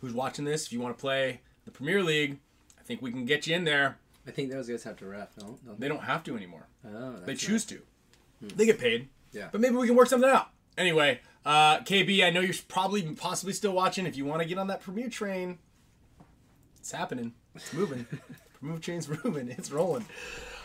who's 0.00 0.14
watching 0.14 0.44
this. 0.44 0.66
If 0.66 0.72
you 0.72 0.80
want 0.80 0.96
to 0.96 1.00
play 1.00 1.40
the 1.64 1.72
Premier 1.72 2.02
League, 2.02 2.38
I 2.78 2.82
think 2.84 3.02
we 3.02 3.10
can 3.10 3.24
get 3.24 3.46
you 3.46 3.56
in 3.56 3.64
there. 3.64 3.98
I 4.26 4.30
think 4.30 4.52
those 4.52 4.68
guys 4.68 4.84
have 4.84 4.96
to 4.98 5.06
ref. 5.06 5.34
Don't, 5.36 5.64
don't 5.66 5.80
They 5.80 5.88
don't 5.88 6.04
have 6.04 6.22
to 6.24 6.36
anymore. 6.36 6.68
Oh, 6.86 7.16
They 7.26 7.34
choose 7.34 7.64
to. 7.66 7.82
They 8.40 8.66
get 8.66 8.78
paid. 8.78 9.08
Yeah. 9.32 9.48
But 9.50 9.60
maybe 9.60 9.74
we 9.74 9.86
can 9.86 9.96
work 9.96 10.08
something 10.08 10.30
out. 10.30 10.48
Anyway, 10.78 11.20
uh, 11.44 11.80
KB, 11.80 12.24
I 12.24 12.30
know 12.30 12.40
you're 12.40 12.54
probably 12.68 13.02
possibly 13.14 13.52
still 13.52 13.72
watching. 13.72 14.06
If 14.06 14.16
you 14.16 14.24
want 14.24 14.42
to 14.42 14.48
get 14.48 14.58
on 14.58 14.68
that 14.68 14.80
Premier 14.80 15.08
train, 15.08 15.58
it's 16.78 16.92
happening. 16.92 17.34
It's 17.54 17.72
moving. 17.72 18.06
premiere 18.54 18.78
train's 18.78 19.08
moving. 19.24 19.48
It's 19.48 19.70
rolling. 19.70 20.06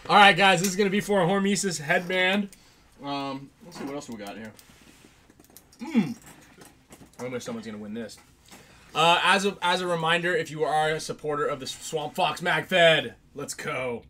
All 0.09 0.15
right, 0.15 0.35
guys, 0.35 0.59
this 0.59 0.69
is 0.69 0.75
gonna 0.75 0.89
be 0.89 1.01
for 1.01 1.21
a 1.21 1.25
Hormesis 1.25 1.81
headband. 1.81 2.49
Um, 3.03 3.49
let's 3.65 3.77
see 3.77 3.83
what 3.83 3.95
else 3.95 4.09
we 4.09 4.15
got 4.15 4.37
here. 4.37 4.51
Hmm. 5.83 6.11
I 7.19 7.23
wonder 7.23 7.37
if 7.37 7.43
someone's 7.43 7.65
gonna 7.65 7.77
win 7.77 7.93
this. 7.93 8.17
Uh, 8.95 9.19
as 9.23 9.45
a 9.45 9.57
as 9.61 9.81
a 9.81 9.87
reminder, 9.87 10.35
if 10.35 10.49
you 10.49 10.63
are 10.63 10.91
a 10.91 10.99
supporter 10.99 11.45
of 11.45 11.59
the 11.59 11.67
Swamp 11.67 12.15
Fox 12.15 12.41
MagFed, 12.41 13.13
let's 13.35 13.53
go. 13.53 14.03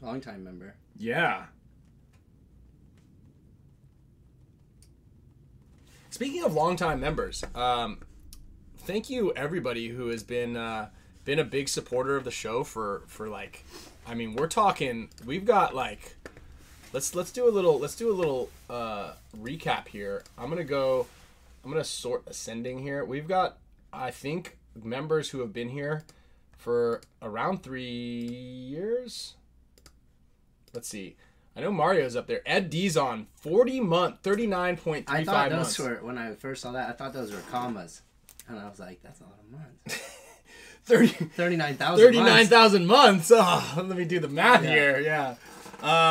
Long 0.00 0.20
time 0.20 0.44
member. 0.44 0.74
Yeah. 0.96 1.46
Speaking 6.10 6.42
of 6.44 6.54
longtime 6.54 6.98
members, 7.00 7.44
um, 7.54 7.98
thank 8.78 9.10
you 9.10 9.32
everybody 9.34 9.88
who 9.88 10.08
has 10.08 10.22
been 10.22 10.56
uh, 10.56 10.88
been 11.24 11.38
a 11.38 11.44
big 11.44 11.68
supporter 11.68 12.16
of 12.16 12.24
the 12.24 12.30
show 12.30 12.64
for 12.64 13.02
for 13.06 13.28
like, 13.28 13.64
I 14.06 14.14
mean, 14.14 14.34
we're 14.36 14.48
talking. 14.48 15.08
We've 15.24 15.44
got 15.44 15.74
like, 15.74 16.16
let's 16.92 17.14
let's 17.14 17.32
do 17.32 17.48
a 17.48 17.50
little 17.50 17.78
let's 17.78 17.96
do 17.96 18.10
a 18.10 18.14
little 18.14 18.50
uh, 18.70 19.12
recap 19.38 19.88
here. 19.88 20.22
I'm 20.38 20.48
gonna 20.48 20.64
go. 20.64 21.06
I'm 21.64 21.70
gonna 21.70 21.84
sort 21.84 22.22
ascending 22.26 22.80
here. 22.80 23.04
We've 23.04 23.26
got 23.26 23.58
I 23.92 24.10
think 24.10 24.58
members 24.80 25.30
who 25.30 25.40
have 25.40 25.52
been 25.52 25.70
here 25.70 26.04
for 26.56 27.00
around 27.20 27.62
three 27.62 27.82
years. 27.82 29.34
Let's 30.72 30.88
see. 30.88 31.16
I 31.56 31.60
know 31.60 31.72
Mario's 31.72 32.16
up 32.16 32.26
there. 32.26 32.42
Ed 32.44 32.68
D's 32.68 32.98
on 32.98 33.28
40 33.36 33.80
month, 33.80 34.22
39.35 34.22 34.86
months. 34.86 35.08
I 35.08 35.24
thought 35.24 35.48
those 35.48 35.58
months. 35.58 35.78
were 35.78 35.94
when 36.02 36.18
I 36.18 36.34
first 36.34 36.60
saw 36.60 36.72
that. 36.72 36.90
I 36.90 36.92
thought 36.92 37.14
those 37.14 37.32
were 37.32 37.40
commas, 37.50 38.02
and 38.46 38.58
I 38.58 38.68
was 38.68 38.78
like, 38.78 39.02
"That's 39.02 39.20
a 39.20 39.24
lot 39.24 39.38
of 39.42 39.50
months." 39.50 40.10
30 40.86 41.06
Thirty-nine 41.08 41.76
thousand. 41.76 42.04
39,000 42.06 42.86
months. 42.86 43.32
Oh, 43.34 43.74
let 43.76 43.96
me 43.96 44.04
do 44.04 44.18
the 44.20 44.28
math 44.28 44.62
Yeah. 44.64 44.70
here. 44.70 45.00
Yeah. 45.00 45.34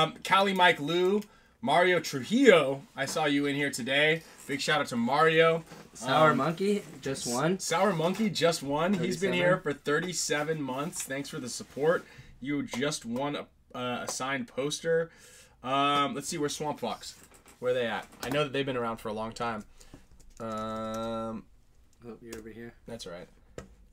Um, 0.03 0.15
Cali 0.23 0.53
Mike 0.53 0.79
Lou, 0.79 1.21
Mario 1.61 1.99
Trujillo. 1.99 2.83
I 2.95 3.05
saw 3.05 3.25
you 3.25 3.45
in 3.45 3.55
here 3.55 3.71
today. 3.71 4.21
Big 4.47 4.61
shout 4.61 4.79
out 4.81 4.87
to 4.87 4.95
Mario. 4.95 5.63
Sour 5.93 6.31
Um, 6.31 6.37
monkey, 6.37 6.83
just 7.01 7.25
one. 7.25 7.57
Sour 7.59 7.93
Monkey 7.93 8.29
just 8.29 8.61
won. 8.61 8.93
He's 8.95 9.17
been 9.19 9.31
here 9.33 9.57
for 9.57 9.71
37 9.73 10.61
months. 10.61 11.01
Thanks 11.03 11.29
for 11.29 11.39
the 11.39 11.47
support. 11.49 12.05
You 12.41 12.63
just 12.63 13.05
won 13.05 13.35
a, 13.37 13.45
uh, 13.73 14.03
a 14.07 14.11
signed 14.11 14.47
poster. 14.49 15.09
Um, 15.63 16.13
let's 16.13 16.27
see, 16.27 16.37
where's 16.37 16.55
Swamp 16.55 16.81
Fox? 16.81 17.15
Where 17.59 17.71
are 17.71 17.73
they 17.73 17.87
at? 17.87 18.05
I 18.21 18.29
know 18.29 18.43
that 18.43 18.51
they've 18.53 18.65
been 18.65 18.75
around 18.77 18.97
for 18.97 19.07
a 19.07 19.13
long 19.13 19.31
time. 19.31 19.63
Um, 20.41 21.45
Oh, 22.07 22.17
you're 22.21 22.37
over 22.37 22.49
here. 22.49 22.73
that's 22.87 23.07
right. 23.07 23.27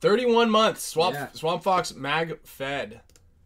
31 0.03 0.49
months. 0.49 0.83
Swamp 0.83 1.15
Yeah. 1.15 1.29
Swamp 1.31 1.63
Fox 1.63 1.95
Mag 1.95 2.37
Fed. 2.43 2.99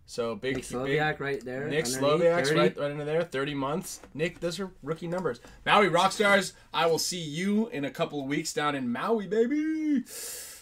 So 0.08 0.36
big, 0.36 0.56
Nick 0.56 0.68
big 0.68 0.80
Sloviak 0.80 1.20
right 1.20 1.44
there. 1.44 1.68
Nick 1.68 1.86
Sloviak's 1.86 2.52
right, 2.52 2.76
right 2.76 2.92
into 2.92 3.06
there. 3.06 3.24
30 3.24 3.54
months. 3.54 4.00
Nick, 4.16 4.40
those 4.40 4.60
are 4.60 4.72
rookie 4.82 5.08
numbers. 5.08 5.40
Maui 5.66 5.88
Rockstars, 5.88 6.54
I 6.74 6.88
will 6.88 6.98
see 6.98 7.20
you 7.20 7.68
in 7.68 7.86
a 7.86 7.92
couple 7.92 8.22
of 8.22 8.26
weeks 8.26 8.54
down 8.54 8.74
in 8.74 8.92
Maui, 8.92 9.28
baby. 9.28 10.04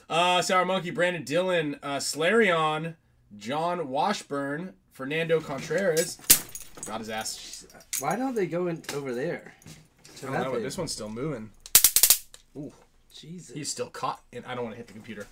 Uh, 0.10 0.42
Sour 0.42 0.66
Monkey, 0.66 0.90
Brandon 0.90 1.24
Dillon, 1.24 1.80
uh, 1.82 1.98
Slarion, 1.98 2.96
John 3.38 3.88
Washburn, 3.88 4.74
Fernando 4.92 5.40
Contreras. 5.40 6.18
Got 6.86 7.00
his 7.00 7.10
ass. 7.10 7.68
Why 8.00 8.18
don't 8.18 8.36
they 8.36 8.48
go 8.48 8.68
in 8.68 8.84
over 8.94 9.14
there? 9.14 9.54
I 10.22 10.26
don't 10.26 10.34
know, 10.34 10.52
but 10.52 10.62
this 10.62 10.78
one's 10.78 10.92
still 10.92 11.10
moving. 11.10 11.52
Ooh, 12.58 12.74
Jesus. 13.14 13.56
he's 13.56 13.70
still 13.72 13.90
caught. 13.90 14.22
And 14.34 14.46
I 14.46 14.56
don't 14.56 14.66
want 14.66 14.74
to 14.74 14.78
hit 14.78 14.88
the 14.88 14.94
computer. 14.94 15.28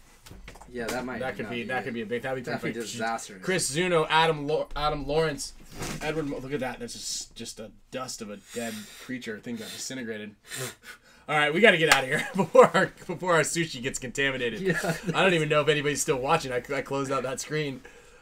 Yeah, 0.71 0.85
that 0.87 1.05
might. 1.05 1.19
That 1.19 1.35
could 1.37 1.49
be 1.49 1.63
that 1.63 1.83
could 1.83 1.93
be 1.93 2.01
a 2.01 2.05
big. 2.05 2.21
That'd 2.23 2.43
be 2.43 2.49
That'd 2.51 2.73
disastrous. 2.73 3.43
Chris 3.43 3.67
Zuno, 3.67 4.05
Adam 4.09 4.47
Lo- 4.47 4.67
Adam 4.75 5.05
Lawrence, 5.05 5.53
Edward. 6.01 6.27
Mo- 6.27 6.39
Look 6.39 6.53
at 6.53 6.59
that. 6.61 6.79
That's 6.79 6.93
just 6.93 7.35
just 7.35 7.59
a 7.59 7.71
dust 7.91 8.21
of 8.21 8.29
a 8.31 8.37
dead 8.53 8.73
creature. 9.05 9.39
Thing 9.39 9.55
got 9.55 9.69
disintegrated. 9.69 10.35
All 11.29 11.37
right, 11.37 11.53
we 11.53 11.61
got 11.61 11.71
to 11.71 11.77
get 11.77 11.93
out 11.93 12.03
of 12.03 12.09
here 12.09 12.27
before 12.35 12.69
our 12.75 12.91
before 13.07 13.33
our 13.35 13.41
sushi 13.41 13.81
gets 13.81 13.97
contaminated. 13.99 14.59
Yeah. 14.59 14.95
I 15.13 15.23
don't 15.23 15.33
even 15.33 15.47
know 15.47 15.61
if 15.61 15.69
anybody's 15.69 16.01
still 16.01 16.17
watching. 16.17 16.51
I, 16.51 16.61
I 16.73 16.81
closed 16.81 17.11
out 17.11 17.23
that 17.23 17.39
screen. 17.39 17.81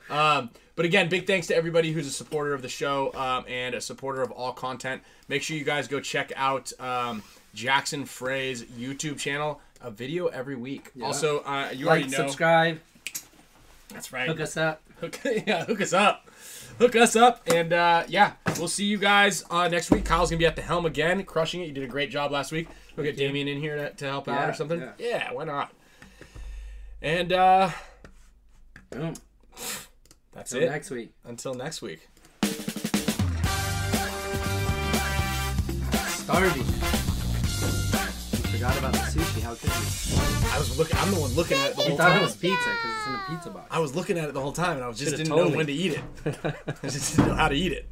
Um, 0.09 0.51
but 0.75 0.85
again, 0.85 1.09
big 1.09 1.25
thanks 1.25 1.47
to 1.47 1.55
everybody 1.55 1.91
who's 1.93 2.05
a 2.05 2.11
supporter 2.11 2.53
of 2.53 2.61
the 2.61 2.69
show 2.69 3.13
um, 3.13 3.45
and 3.47 3.73
a 3.73 3.81
supporter 3.81 4.21
of 4.21 4.31
all 4.31 4.51
content. 4.51 5.01
Make 5.29 5.41
sure 5.41 5.55
you 5.57 5.63
guys 5.63 5.87
go 5.87 5.99
check 5.99 6.31
out 6.35 6.71
um, 6.79 7.23
Jackson 7.53 8.05
Frey's 8.05 8.63
YouTube 8.63 9.17
channel. 9.19 9.61
A 9.83 9.89
video 9.91 10.27
every 10.27 10.55
week. 10.55 10.91
Yeah. 10.95 11.05
Also, 11.07 11.39
uh, 11.39 11.69
you 11.73 11.85
Like, 11.85 12.01
already 12.03 12.09
know. 12.11 12.17
subscribe, 12.17 12.79
That's 13.89 14.13
right. 14.13 14.27
hook 14.27 14.39
us 14.39 14.55
up. 14.55 14.81
Hook, 14.99 15.19
yeah, 15.47 15.65
hook 15.65 15.81
us 15.81 15.91
up. 15.93 16.27
Hook 16.77 16.95
us 16.95 17.15
up. 17.15 17.41
And 17.47 17.73
uh, 17.73 18.03
yeah, 18.07 18.33
we'll 18.57 18.67
see 18.67 18.85
you 18.85 18.97
guys 18.97 19.43
uh, 19.49 19.67
next 19.67 19.89
week. 19.89 20.05
Kyle's 20.05 20.29
going 20.29 20.37
to 20.37 20.43
be 20.43 20.45
at 20.45 20.55
the 20.55 20.61
helm 20.61 20.85
again, 20.85 21.23
crushing 21.23 21.61
it. 21.61 21.67
You 21.67 21.73
did 21.73 21.83
a 21.83 21.87
great 21.87 22.11
job 22.11 22.31
last 22.31 22.51
week. 22.51 22.67
We'll 22.95 23.05
get 23.05 23.17
you. 23.17 23.25
Damien 23.27 23.47
in 23.47 23.59
here 23.59 23.75
to, 23.75 23.89
to 23.91 24.05
help 24.05 24.27
out 24.27 24.49
or 24.49 24.53
something. 24.53 24.79
yeah. 24.81 24.91
Yeah. 24.99 25.33
why 25.33 25.45
not? 25.45 25.71
And 27.01 27.33
uh, 27.33 27.71
Boom. 28.91 29.15
that's 30.33 30.51
Till 30.51 30.61
it. 30.61 30.69
next 30.69 30.91
week. 30.91 31.11
Until 31.25 31.55
next 31.55 31.81
week. 31.81 32.07
Starving. 36.07 36.63
Forgot 38.51 38.77
about 38.77 38.93
the 38.93 38.99
sushi. 38.99 39.30
How 39.43 39.55
could 39.55 39.69
you? 39.69 40.49
I 40.51 40.57
was 40.59 40.77
looking. 40.77 40.97
I'm 40.97 41.11
the 41.13 41.19
one 41.19 41.31
looking 41.33 41.57
at 41.57 41.71
it 41.71 41.75
the 41.77 41.83
You 41.83 41.89
thought 41.97 42.09
time. 42.09 42.19
it 42.19 42.21
was 42.23 42.35
pizza 42.35 42.55
because 42.57 42.97
it's 42.97 43.07
in 43.07 43.13
a 43.13 43.23
pizza 43.29 43.49
box. 43.49 43.67
I 43.71 43.79
was 43.79 43.95
looking 43.95 44.17
at 44.17 44.29
it 44.29 44.33
the 44.33 44.41
whole 44.41 44.51
time, 44.51 44.75
and 44.77 44.83
I 44.83 44.87
was 44.87 44.97
just 44.99 45.11
Should've 45.11 45.25
didn't 45.25 45.37
told 45.37 45.45
know 45.47 45.51
me. 45.51 45.57
when 45.57 45.65
to 45.67 45.73
eat 45.73 45.93
it. 45.93 46.03
I 46.83 46.87
just 46.87 47.15
didn't 47.15 47.29
know 47.29 47.35
how 47.35 47.47
to 47.47 47.55
eat 47.55 47.71
it. 47.73 47.89